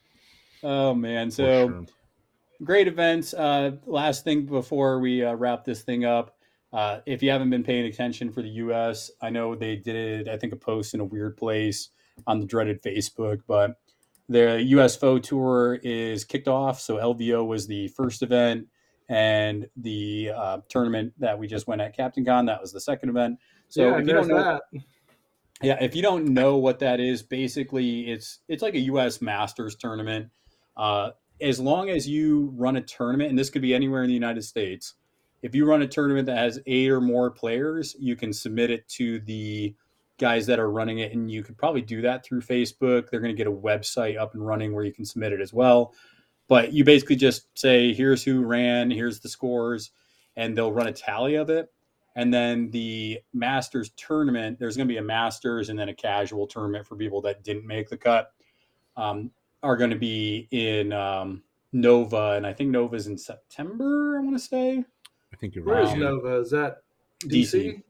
oh 0.62 0.94
man, 0.94 1.30
so 1.30 1.68
sure. 1.68 1.86
great 2.64 2.88
events. 2.88 3.34
Uh, 3.34 3.72
last 3.86 4.24
thing 4.24 4.46
before 4.46 5.00
we 5.00 5.24
uh, 5.24 5.34
wrap 5.34 5.64
this 5.64 5.82
thing 5.82 6.04
up, 6.04 6.36
uh, 6.72 7.00
if 7.06 7.22
you 7.22 7.30
haven't 7.30 7.50
been 7.50 7.64
paying 7.64 7.86
attention 7.86 8.32
for 8.32 8.42
the 8.42 8.48
U.S., 8.48 9.10
I 9.22 9.30
know 9.30 9.54
they 9.54 9.76
did. 9.76 10.28
I 10.28 10.36
think 10.36 10.52
a 10.52 10.56
post 10.56 10.94
in 10.94 11.00
a 11.00 11.04
weird 11.04 11.36
place 11.36 11.90
on 12.26 12.40
the 12.40 12.46
dreaded 12.46 12.82
Facebook, 12.82 13.40
but 13.46 13.76
the 14.28 14.62
U.S. 14.62 14.96
Faux 14.96 15.26
Tour 15.26 15.78
is 15.82 16.24
kicked 16.24 16.48
off. 16.48 16.80
So 16.80 16.96
LVO 16.96 17.46
was 17.46 17.66
the 17.66 17.88
first 17.88 18.22
event, 18.22 18.66
and 19.08 19.66
the 19.76 20.32
uh, 20.36 20.58
tournament 20.68 21.14
that 21.18 21.38
we 21.38 21.46
just 21.46 21.66
went 21.66 21.80
at 21.80 21.96
Captain 21.96 22.24
Con 22.24 22.46
that 22.46 22.60
was 22.60 22.72
the 22.72 22.80
second 22.80 23.08
event. 23.08 23.38
So 23.68 23.88
yeah, 23.88 23.98
if 23.98 24.06
you 24.06 24.12
don't 24.12 24.28
know, 24.28 24.36
that. 24.36 24.62
Yeah, 25.62 25.76
if 25.80 25.96
you 25.96 26.02
don't 26.02 26.26
know 26.26 26.56
what 26.56 26.78
that 26.80 27.00
is, 27.00 27.22
basically 27.22 28.10
it's 28.10 28.38
it's 28.48 28.62
like 28.62 28.74
a 28.74 28.80
U.S. 28.80 29.20
Masters 29.20 29.74
tournament. 29.76 30.28
Uh, 30.76 31.10
as 31.40 31.58
long 31.58 31.88
as 31.90 32.08
you 32.08 32.52
run 32.56 32.76
a 32.76 32.80
tournament, 32.80 33.30
and 33.30 33.38
this 33.38 33.50
could 33.50 33.62
be 33.62 33.74
anywhere 33.74 34.02
in 34.02 34.08
the 34.08 34.14
United 34.14 34.42
States, 34.42 34.94
if 35.42 35.54
you 35.54 35.66
run 35.66 35.82
a 35.82 35.88
tournament 35.88 36.26
that 36.26 36.38
has 36.38 36.60
eight 36.66 36.90
or 36.90 37.00
more 37.00 37.30
players, 37.30 37.96
you 37.98 38.16
can 38.16 38.32
submit 38.32 38.70
it 38.70 38.88
to 38.88 39.20
the 39.20 39.74
guys 40.18 40.46
that 40.46 40.58
are 40.58 40.70
running 40.70 40.98
it, 40.98 41.12
and 41.12 41.30
you 41.30 41.42
could 41.42 41.56
probably 41.56 41.82
do 41.82 42.02
that 42.02 42.24
through 42.24 42.40
Facebook. 42.40 43.10
They're 43.10 43.20
going 43.20 43.34
to 43.34 43.38
get 43.38 43.46
a 43.46 43.52
website 43.52 44.18
up 44.18 44.34
and 44.34 44.46
running 44.46 44.74
where 44.74 44.84
you 44.84 44.92
can 44.92 45.04
submit 45.04 45.32
it 45.32 45.40
as 45.40 45.52
well. 45.52 45.94
But 46.48 46.72
you 46.72 46.84
basically 46.84 47.16
just 47.16 47.46
say, 47.58 47.92
"Here's 47.94 48.22
who 48.22 48.44
ran, 48.44 48.90
here's 48.90 49.20
the 49.20 49.28
scores," 49.28 49.90
and 50.36 50.56
they'll 50.56 50.72
run 50.72 50.86
a 50.86 50.92
tally 50.92 51.34
of 51.34 51.50
it 51.50 51.68
and 52.18 52.34
then 52.34 52.68
the 52.72 53.20
masters 53.32 53.90
tournament 53.96 54.58
there's 54.58 54.76
going 54.76 54.86
to 54.88 54.92
be 54.92 54.98
a 54.98 55.02
masters 55.02 55.68
and 55.70 55.78
then 55.78 55.88
a 55.88 55.94
casual 55.94 56.46
tournament 56.46 56.86
for 56.86 56.96
people 56.96 57.20
that 57.22 57.44
didn't 57.44 57.66
make 57.66 57.88
the 57.88 57.96
cut 57.96 58.32
um, 58.96 59.30
are 59.62 59.76
going 59.76 59.90
to 59.90 59.96
be 59.96 60.48
in 60.50 60.92
um, 60.92 61.42
Nova, 61.72 62.32
and 62.32 62.46
I 62.46 62.52
think 62.52 62.70
Nova's 62.70 63.06
in 63.06 63.16
September. 63.16 64.18
I 64.18 64.20
want 64.20 64.36
to 64.36 64.42
say 64.42 64.84
I 65.32 65.36
think 65.36 65.54
you're 65.54 65.64
Where 65.64 65.76
right. 65.76 65.84
is 65.84 65.92
Um, 65.92 66.00
Nova? 66.00 66.40
Is 66.40 66.50
that 66.50 66.82
DC. 67.24 67.54
DC? 67.54 67.82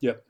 Yep. 0.00 0.24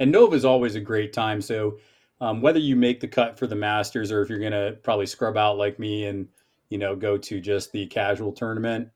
And 0.00 0.12
Nova 0.12 0.34
is 0.36 0.44
always 0.44 0.74
a 0.74 0.80
great 0.80 1.12
time. 1.12 1.40
So 1.40 1.78
um, 2.20 2.40
whether 2.40 2.58
you 2.58 2.76
make 2.76 3.00
the 3.00 3.08
cut 3.08 3.38
for 3.38 3.46
the 3.46 3.56
Masters 3.56 4.12
or 4.12 4.22
if 4.22 4.28
you're 4.28 4.38
going 4.38 4.52
to 4.52 4.76
probably 4.82 5.06
scrub 5.06 5.36
out 5.36 5.58
like 5.58 5.78
me 5.78 6.06
and 6.06 6.28
you 6.70 6.78
know 6.78 6.94
go 6.94 7.16
to 7.18 7.40
just 7.40 7.72
the 7.72 7.86
casual 7.86 8.32
tournament, 8.32 8.88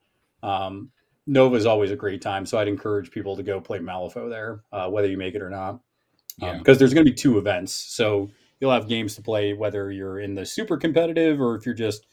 um, 0.42 0.90
Nova 1.26 1.56
is 1.56 1.66
always 1.66 1.90
a 1.90 1.96
great 1.96 2.22
time. 2.22 2.46
So 2.46 2.58
I'd 2.58 2.68
encourage 2.68 3.10
people 3.10 3.36
to 3.36 3.42
go 3.42 3.60
play 3.60 3.78
Malifaux 3.78 4.30
there, 4.30 4.60
uh, 4.72 4.88
whether 4.88 5.08
you 5.08 5.16
make 5.16 5.34
it 5.34 5.42
or 5.42 5.50
not, 5.50 5.80
Yeah. 6.38 6.58
because 6.58 6.78
there's 6.78 6.94
going 6.94 7.04
to 7.04 7.10
be 7.10 7.16
two 7.16 7.38
events. 7.38 7.72
So 7.72 8.30
you'll 8.60 8.72
have 8.72 8.88
games 8.88 9.16
to 9.16 9.22
play 9.22 9.52
whether 9.52 9.90
you're 9.90 10.20
in 10.20 10.34
the 10.34 10.46
super 10.46 10.76
competitive 10.76 11.40
or 11.40 11.56
if 11.56 11.66
you're 11.66 11.74
just 11.74 12.06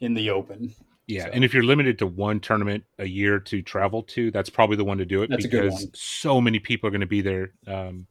in 0.00 0.14
the 0.14 0.30
open. 0.30 0.72
Yeah, 1.06 1.24
So- 1.24 1.30
and 1.32 1.44
if 1.44 1.52
you're 1.52 1.64
limited 1.64 1.98
to 1.98 2.06
one 2.06 2.38
tournament 2.38 2.84
a 2.98 3.06
year 3.06 3.40
to 3.40 3.62
travel 3.62 4.02
to, 4.04 4.30
that's 4.30 4.48
probably 4.48 4.76
the 4.76 4.84
one 4.84 4.98
to 4.98 5.04
do 5.04 5.22
it 5.22 5.30
That's 5.30 5.44
a 5.44 5.48
because 5.48 5.88
so 5.94 6.40
many 6.40 6.60
people 6.60 6.86
are 6.86 6.92
going 6.92 7.00
to 7.00 7.06
be 7.06 7.20
there. 7.20 7.52
Um, 7.66 8.06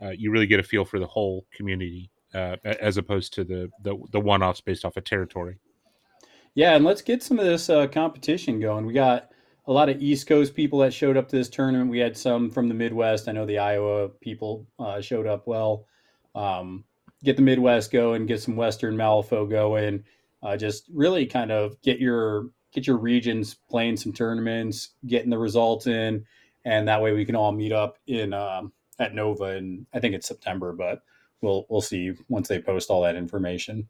uh, 0.00 0.10
you 0.10 0.30
really 0.30 0.46
get 0.46 0.60
a 0.60 0.62
feel 0.62 0.84
for 0.84 1.00
the 1.00 1.06
whole 1.06 1.46
community 1.52 2.10
uh, 2.34 2.56
as 2.64 2.98
opposed 2.98 3.32
to 3.34 3.44
the 3.44 3.70
the, 3.82 3.96
the 4.12 4.20
one 4.20 4.42
offs 4.42 4.60
based 4.60 4.84
off 4.84 4.96
of 4.96 5.04
territory. 5.04 5.56
Yeah, 6.54 6.74
and 6.76 6.84
let's 6.84 7.02
get 7.02 7.22
some 7.22 7.38
of 7.38 7.46
this 7.46 7.68
uh, 7.70 7.86
competition 7.86 8.60
going. 8.60 8.86
We 8.86 8.92
got 8.92 9.30
a 9.66 9.72
lot 9.72 9.88
of 9.88 10.00
East 10.00 10.26
Coast 10.26 10.54
people 10.54 10.78
that 10.80 10.94
showed 10.94 11.16
up 11.16 11.28
to 11.28 11.36
this 11.36 11.48
tournament. 11.48 11.90
We 11.90 11.98
had 11.98 12.16
some 12.16 12.50
from 12.50 12.68
the 12.68 12.74
Midwest. 12.74 13.28
I 13.28 13.32
know 13.32 13.46
the 13.46 13.58
Iowa 13.58 14.08
people 14.08 14.66
uh, 14.78 15.00
showed 15.00 15.26
up 15.26 15.46
well. 15.46 15.86
Um, 16.34 16.84
get 17.24 17.36
the 17.36 17.42
Midwest 17.42 17.90
going, 17.90 18.26
get 18.26 18.42
some 18.42 18.56
Western 18.56 18.96
Malifaux 18.96 19.50
going. 19.50 20.04
Uh, 20.42 20.56
just 20.56 20.84
really 20.92 21.26
kind 21.26 21.50
of 21.50 21.80
get 21.82 21.98
your 21.98 22.50
get 22.72 22.86
your 22.86 22.98
regions 22.98 23.56
playing 23.68 23.96
some 23.96 24.12
tournaments, 24.12 24.90
getting 25.06 25.30
the 25.30 25.38
results 25.38 25.86
in, 25.86 26.24
and 26.64 26.86
that 26.86 27.02
way 27.02 27.12
we 27.12 27.24
can 27.24 27.34
all 27.34 27.52
meet 27.52 27.72
up 27.72 27.98
in 28.06 28.32
um, 28.32 28.72
at 28.98 29.14
Nova. 29.14 29.44
And 29.44 29.86
I 29.92 29.98
think 29.98 30.14
it's 30.14 30.28
September, 30.28 30.72
but 30.72 31.02
we'll 31.40 31.66
we'll 31.68 31.80
see 31.80 32.12
once 32.28 32.48
they 32.48 32.60
post 32.60 32.90
all 32.90 33.02
that 33.02 33.16
information. 33.16 33.88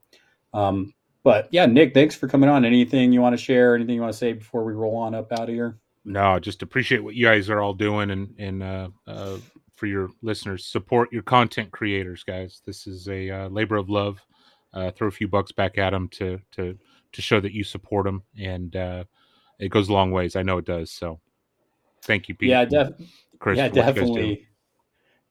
Um, 0.55 0.95
but 1.27 1.49
yeah, 1.51 1.67
Nick, 1.67 1.93
thanks 1.93 2.15
for 2.15 2.29
coming 2.29 2.49
on. 2.49 2.65
Anything 2.65 3.13
you 3.13 3.21
want 3.21 3.33
to 3.33 3.43
share? 3.45 3.75
Anything 3.75 3.97
you 3.97 4.01
want 4.01 4.13
to 4.13 4.17
say 4.17 4.33
before 4.33 4.63
we 4.63 4.75
roll 4.75 4.95
on 4.95 5.13
up 5.13 5.33
out 5.33 5.49
of 5.49 5.49
here? 5.49 5.77
No, 6.05 6.39
just 6.39 6.63
appreciate 6.63 7.03
what 7.03 7.17
you 7.17 7.27
guys 7.27 7.51
are 7.51 7.61
all 7.61 7.75
doing, 7.75 8.13
and 8.13 8.33
and 8.39 8.63
uh, 8.63 8.89
uh, 9.09 9.39
for 9.75 9.87
your 9.87 10.11
listeners, 10.23 10.65
support 10.65 11.13
your 11.13 11.25
content 11.25 11.73
creators, 11.73 12.23
guys. 12.23 12.63
This 12.65 12.87
is 12.87 13.09
a 13.09 13.29
uh, 13.29 13.49
labor 13.49 13.75
of 13.75 13.91
love. 13.91 14.21
Uh, 14.73 14.93
throw 14.93 15.09
a 15.09 15.11
few 15.11 15.27
bucks 15.27 15.51
back 15.51 15.79
at 15.79 15.91
them 15.91 16.07
to 16.11 16.39
to 16.53 16.79
to 17.11 17.23
show 17.23 17.41
that 17.41 17.53
you 17.53 17.65
support 17.65 18.05
them, 18.05 18.23
and 18.39 18.77
uh, 18.77 19.03
it 19.59 19.71
goes 19.71 19.89
a 19.89 19.93
long 19.93 20.13
ways. 20.13 20.37
I 20.37 20.45
know 20.45 20.59
it 20.59 20.65
does. 20.65 20.93
So, 20.93 21.19
thank 22.03 22.29
you, 22.29 22.37
Pete. 22.37 22.51
yeah, 22.51 22.65
def- 22.67 22.95
Chris. 23.41 23.59
yeah, 23.59 23.69
for 23.69 23.75
what 23.75 23.77
you 23.77 23.83
guys 23.83 23.95
do. 23.95 24.01
definitely, 24.01 24.49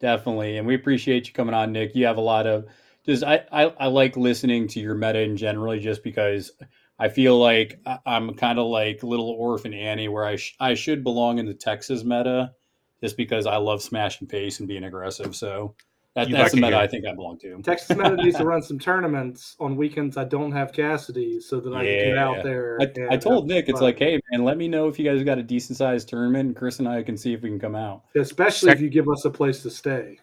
definitely, 0.01 0.57
and 0.57 0.67
we 0.67 0.76
appreciate 0.76 1.26
you 1.26 1.34
coming 1.34 1.55
on, 1.55 1.72
Nick. 1.72 1.95
You 1.95 2.05
have 2.05 2.17
a 2.17 2.22
lot 2.22 2.47
of 2.47 2.65
just 3.06 3.23
I, 3.23 3.44
I 3.52 3.64
I 3.80 3.88
like 3.88 4.18
listening 4.18 4.68
to 4.69 4.80
your 4.80 4.95
meta 4.95 5.19
in 5.22 5.38
generally, 5.38 5.80
just 5.80 6.03
because 6.03 6.52
I 6.99 7.10
feel 7.10 7.38
like 7.38 7.80
I- 7.86 7.99
I'm 8.06 8.34
kind 8.36 8.57
of 8.60 8.68
like 8.68 9.03
little 9.03 9.30
orphan 9.30 9.73
Annie, 9.73 10.07
where 10.07 10.26
I 10.26 10.36
sh- 10.38 10.56
I 10.60 10.73
should 10.76 11.03
belong 11.03 11.40
in 11.40 11.45
the 11.45 11.53
Texas 11.53 12.03
meta, 12.03 12.53
just 13.02 13.18
because 13.18 13.45
I 13.45 13.57
love 13.57 13.82
smashing 13.82 14.27
pace 14.27 14.60
and 14.60 14.68
being 14.68 14.84
aggressive. 14.86 15.36
So 15.36 15.76
that, 16.15 16.32
that's 16.32 16.52
the 16.53 16.61
meta 16.61 16.77
here. 16.77 16.84
I 16.84 16.88
think 16.88 17.06
I 17.06 17.14
belong 17.14 17.38
to. 17.40 17.61
Texas 17.61 17.98
Meta 17.98 18.15
needs 18.23 18.38
to 18.38 18.45
run 18.45 18.61
some 18.61 18.80
tournaments 18.80 19.57
on 19.60 19.76
weekends 19.76 20.15
I 20.15 20.23
don't 20.23 20.53
have 20.53 20.72
Cassidy 20.72 21.41
so 21.41 21.60
that 21.60 21.73
I 21.76 21.84
can 21.84 21.99
get 22.06 22.18
out 22.18 22.41
there. 22.41 22.77
I, 22.80 22.86
and 22.86 23.10
I 23.11 23.18
told 23.18 23.44
have 23.44 23.49
Nick, 23.49 23.68
it's 23.68 23.80
fun. 23.80 23.84
like, 23.90 23.99
hey 23.99 24.22
man, 24.32 24.45
let 24.45 24.56
me 24.56 24.69
know 24.69 24.88
if 24.88 24.98
you 24.98 25.03
guys 25.03 25.22
got 25.26 25.40
a 25.40 25.44
decent 25.44 25.77
sized 25.77 26.07
tournament. 26.07 26.48
and 26.48 26.56
Chris 26.56 26.80
and 26.80 26.88
I 26.88 27.03
can 27.03 27.18
see 27.18 27.34
if 27.34 27.41
we 27.41 27.49
can 27.49 27.60
come 27.60 27.76
out. 27.76 28.03
especially 28.15 28.72
if 28.72 28.80
you 28.80 28.88
give 28.90 29.10
us 29.10 29.26
a 29.26 29.30
place 29.30 29.61
to 29.64 29.69
stay. 29.69 30.18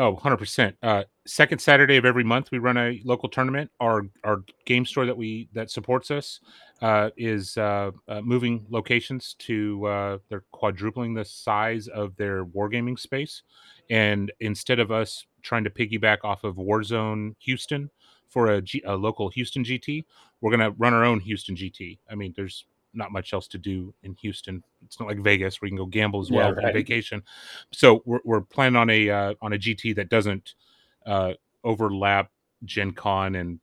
Oh, 0.00 0.16
100%. 0.16 0.72
Uh, 0.82 1.04
second 1.26 1.58
Saturday 1.58 1.98
of 1.98 2.06
every 2.06 2.24
month, 2.24 2.50
we 2.50 2.56
run 2.56 2.78
a 2.78 3.02
local 3.04 3.28
tournament. 3.28 3.70
Our 3.80 4.04
our 4.24 4.42
game 4.64 4.86
store 4.86 5.04
that 5.04 5.14
we 5.14 5.50
that 5.52 5.70
supports 5.70 6.10
us 6.10 6.40
uh, 6.80 7.10
is 7.18 7.58
uh, 7.58 7.90
uh, 8.08 8.22
moving 8.22 8.64
locations 8.70 9.34
to 9.40 9.84
uh, 9.84 10.18
they're 10.30 10.44
quadrupling 10.52 11.12
the 11.12 11.26
size 11.26 11.86
of 11.88 12.16
their 12.16 12.46
wargaming 12.46 12.98
space, 12.98 13.42
and 13.90 14.32
instead 14.40 14.78
of 14.78 14.90
us 14.90 15.26
trying 15.42 15.64
to 15.64 15.70
piggyback 15.70 16.24
off 16.24 16.44
of 16.44 16.56
Warzone 16.56 17.34
Houston 17.40 17.90
for 18.30 18.52
a, 18.52 18.62
G, 18.62 18.82
a 18.86 18.96
local 18.96 19.28
Houston 19.28 19.62
GT, 19.62 20.06
we're 20.40 20.50
gonna 20.50 20.70
run 20.78 20.94
our 20.94 21.04
own 21.04 21.20
Houston 21.20 21.54
GT. 21.54 21.98
I 22.10 22.14
mean, 22.14 22.32
there's 22.34 22.64
not 22.94 23.12
much 23.12 23.32
else 23.32 23.46
to 23.48 23.58
do 23.58 23.94
in 24.02 24.14
Houston. 24.14 24.62
It's 24.84 24.98
not 24.98 25.08
like 25.08 25.18
Vegas 25.18 25.60
where 25.60 25.68
you 25.68 25.72
can 25.72 25.84
go 25.84 25.86
gamble 25.86 26.20
as 26.20 26.30
Yeah, 26.30 26.38
well 26.38 26.48
on 26.48 26.54
right. 26.56 26.74
vacation. 26.74 27.22
So 27.72 28.02
we're, 28.04 28.20
we're 28.24 28.40
planning 28.40 28.76
on 28.76 28.90
a 28.90 29.10
uh, 29.10 29.34
on 29.42 29.52
a 29.52 29.58
GT 29.58 29.94
that 29.96 30.08
doesn't 30.08 30.54
uh, 31.06 31.34
overlap 31.64 32.30
Gen 32.64 32.92
Con 32.92 33.34
and 33.36 33.60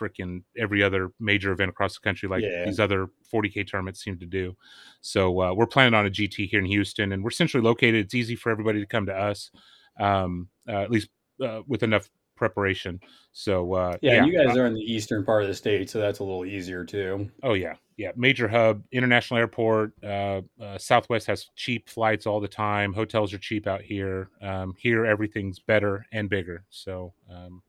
freaking 0.00 0.42
every 0.56 0.82
other 0.82 1.10
major 1.20 1.52
event 1.52 1.70
across 1.70 1.94
the 1.94 2.00
country 2.00 2.28
like 2.28 2.42
Yeah. 2.42 2.64
these 2.64 2.80
other 2.80 3.08
40k 3.32 3.68
tournaments 3.68 4.02
seem 4.02 4.18
to 4.18 4.26
do. 4.26 4.56
So 5.00 5.40
uh, 5.42 5.54
we're 5.54 5.66
planning 5.66 5.94
on 5.94 6.06
a 6.06 6.10
GT 6.10 6.48
here 6.48 6.60
in 6.60 6.66
Houston, 6.66 7.12
and 7.12 7.22
we're 7.22 7.30
centrally 7.30 7.64
located. 7.64 8.04
It's 8.04 8.14
easy 8.14 8.36
for 8.36 8.50
everybody 8.50 8.80
to 8.80 8.86
come 8.86 9.06
to 9.06 9.14
us, 9.14 9.50
um, 9.98 10.48
uh, 10.68 10.82
at 10.82 10.90
least 10.90 11.08
uh, 11.42 11.60
with 11.66 11.82
enough 11.82 12.08
preparation. 12.36 13.00
So 13.32 13.74
uh, 13.74 13.96
Yeah, 14.00 14.22
and 14.22 14.26
you 14.26 14.38
guys 14.38 14.56
are 14.56 14.66
in 14.66 14.74
the 14.74 14.80
eastern 14.80 15.24
part 15.24 15.42
of 15.42 15.48
the 15.48 15.54
state, 15.54 15.90
so 15.90 15.98
that's 15.98 16.20
a 16.20 16.24
little 16.24 16.44
easier 16.44 16.84
too. 16.84 17.30
Oh 17.42 17.54
yeah, 17.54 17.74
yeah. 17.96 18.12
Major 18.16 18.48
hub, 18.48 18.82
international 18.92 19.38
airport. 19.38 19.92
Uh, 20.02 20.42
uh, 20.60 20.78
Southwest 20.78 21.26
has 21.26 21.46
cheap 21.56 21.88
flights 21.88 22.26
all 22.26 22.40
the 22.40 22.48
time. 22.48 22.92
Hotels 22.92 23.32
are 23.34 23.38
cheap 23.38 23.66
out 23.66 23.82
here. 23.82 24.30
Um, 24.40 24.74
here, 24.78 25.04
everything's 25.04 25.58
better 25.58 26.06
and 26.12 26.28
bigger. 26.28 26.64
So 26.70 27.12
um, 27.30 27.62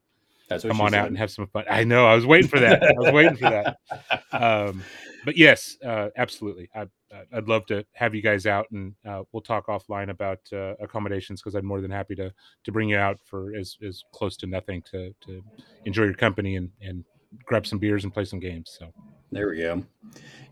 That's 0.47 0.63
what 0.63 0.71
come 0.71 0.81
on 0.81 0.93
out 0.93 1.07
and 1.07 1.17
have 1.17 1.31
some 1.31 1.47
fun. 1.47 1.65
I 1.69 1.83
know. 1.83 2.05
I 2.05 2.15
was 2.15 2.25
waiting 2.25 2.47
for 2.47 2.59
that. 2.59 2.81
I 2.83 2.93
was 2.97 3.11
waiting 3.11 3.35
for 3.35 3.49
that. 3.49 3.77
Um, 4.31 4.83
but 5.25 5.35
yes, 5.35 5.77
uh, 5.83 6.09
absolutely. 6.15 6.69
I, 6.75 6.85
I'd 7.33 7.47
love 7.47 7.65
to 7.67 7.85
have 7.93 8.13
you 8.13 8.21
guys 8.21 8.45
out, 8.45 8.67
and 8.71 8.93
uh, 9.07 9.23
we'll 9.31 9.41
talk 9.41 9.67
offline 9.67 10.09
about 10.09 10.39
uh, 10.53 10.75
accommodations 10.79 11.41
because 11.41 11.55
I'm 11.55 11.65
more 11.65 11.81
than 11.81 11.91
happy 11.91 12.15
to 12.15 12.31
to 12.65 12.71
bring 12.71 12.89
you 12.89 12.97
out 12.97 13.17
for 13.25 13.55
as, 13.55 13.77
as 13.85 14.03
close 14.13 14.37
to 14.37 14.47
nothing 14.47 14.83
to 14.91 15.13
to 15.25 15.43
enjoy 15.85 16.03
your 16.03 16.13
company 16.13 16.57
and 16.57 16.69
and 16.81 17.03
grab 17.45 17.65
some 17.65 17.79
beers 17.79 18.03
and 18.03 18.13
play 18.13 18.25
some 18.25 18.39
games. 18.39 18.77
So. 18.77 18.93
There 19.31 19.49
we 19.49 19.57
go. 19.57 19.83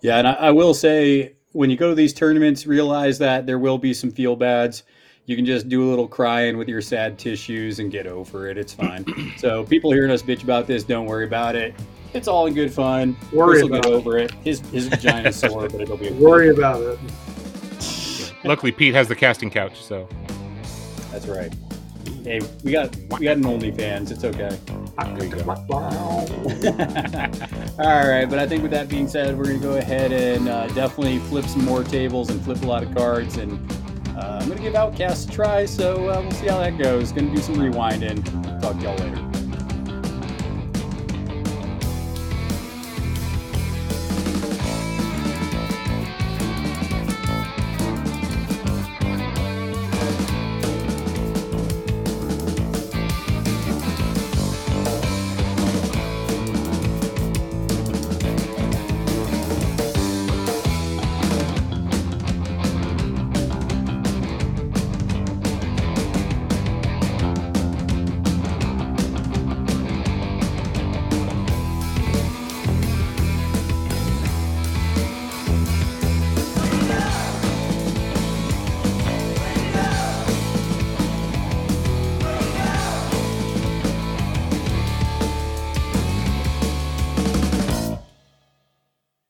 Yeah, 0.01 0.17
and 0.17 0.27
I, 0.27 0.33
I 0.33 0.51
will 0.51 0.73
say 0.73 1.35
when 1.53 1.69
you 1.69 1.77
go 1.77 1.89
to 1.89 1.95
these 1.95 2.13
tournaments, 2.13 2.67
realize 2.67 3.17
that 3.19 3.45
there 3.45 3.59
will 3.59 3.77
be 3.77 3.93
some 3.93 4.11
feel 4.11 4.35
bads. 4.35 4.83
You 5.27 5.35
can 5.35 5.45
just 5.45 5.69
do 5.69 5.83
a 5.83 5.89
little 5.89 6.07
crying 6.07 6.55
with 6.55 6.67
your 6.67 6.81
sad 6.81 7.17
tissues 7.17 7.79
and 7.79 7.91
get 7.91 8.05
over 8.05 8.47
it. 8.47 8.59
It's 8.59 8.73
fine. 8.73 9.05
so 9.37 9.63
people 9.63 9.91
hearing 9.91 10.11
us 10.11 10.21
bitch 10.21 10.43
about 10.43 10.67
this, 10.67 10.83
don't 10.83 11.07
worry 11.07 11.25
about 11.25 11.55
it. 11.55 11.73
It's 12.13 12.27
all 12.27 12.45
in 12.45 12.53
good 12.53 12.71
fun. 12.71 13.17
Worry 13.33 13.53
Chris 13.53 13.61
will 13.63 13.69
get 13.69 13.79
about 13.79 13.91
it. 13.91 13.95
over 13.95 14.17
it. 14.19 14.31
His 14.43 14.59
his 14.69 14.87
vagina's 14.87 15.35
sore, 15.35 15.67
but 15.67 15.81
it'll 15.81 15.97
be 15.97 16.09
okay. 16.09 16.15
Worry 16.15 16.49
about 16.49 16.81
it. 16.81 16.99
Luckily, 18.43 18.71
Pete 18.71 18.93
has 18.93 19.07
the 19.07 19.15
casting 19.15 19.49
couch, 19.49 19.81
so 19.83 20.07
That's 21.11 21.25
right. 21.25 21.51
Hey, 22.23 22.39
we 22.63 22.71
got 22.71 22.95
we 23.19 23.25
got 23.25 23.37
an 23.37 23.43
OnlyFans. 23.43 24.11
It's 24.11 24.23
okay. 24.23 24.57
there 24.97 25.23
you 25.23 25.29
go. 25.29 25.43
All 27.83 28.07
right, 28.07 28.25
but 28.29 28.37
I 28.37 28.47
think 28.47 28.61
with 28.61 28.71
that 28.71 28.87
being 28.87 29.07
said, 29.07 29.35
we're 29.35 29.45
gonna 29.45 29.57
go 29.57 29.77
ahead 29.77 30.11
and 30.11 30.47
uh, 30.47 30.67
definitely 30.67 31.17
flip 31.17 31.45
some 31.45 31.65
more 31.65 31.83
tables 31.83 32.29
and 32.29 32.39
flip 32.43 32.61
a 32.61 32.65
lot 32.65 32.83
of 32.83 32.93
cards, 32.95 33.37
and 33.37 33.59
uh, 34.17 34.39
I'm 34.41 34.49
gonna 34.49 34.61
give 34.61 34.75
Outcast 34.75 35.29
a 35.29 35.31
try. 35.31 35.65
So 35.65 36.09
uh, 36.09 36.21
we'll 36.21 36.31
see 36.31 36.47
how 36.47 36.59
that 36.59 36.77
goes. 36.77 37.11
Gonna 37.11 37.33
do 37.33 37.41
some 37.41 37.55
rewinding. 37.55 38.23
Talk 38.61 38.77
to 38.77 38.83
y'all 38.83 38.95
later. 38.97 39.34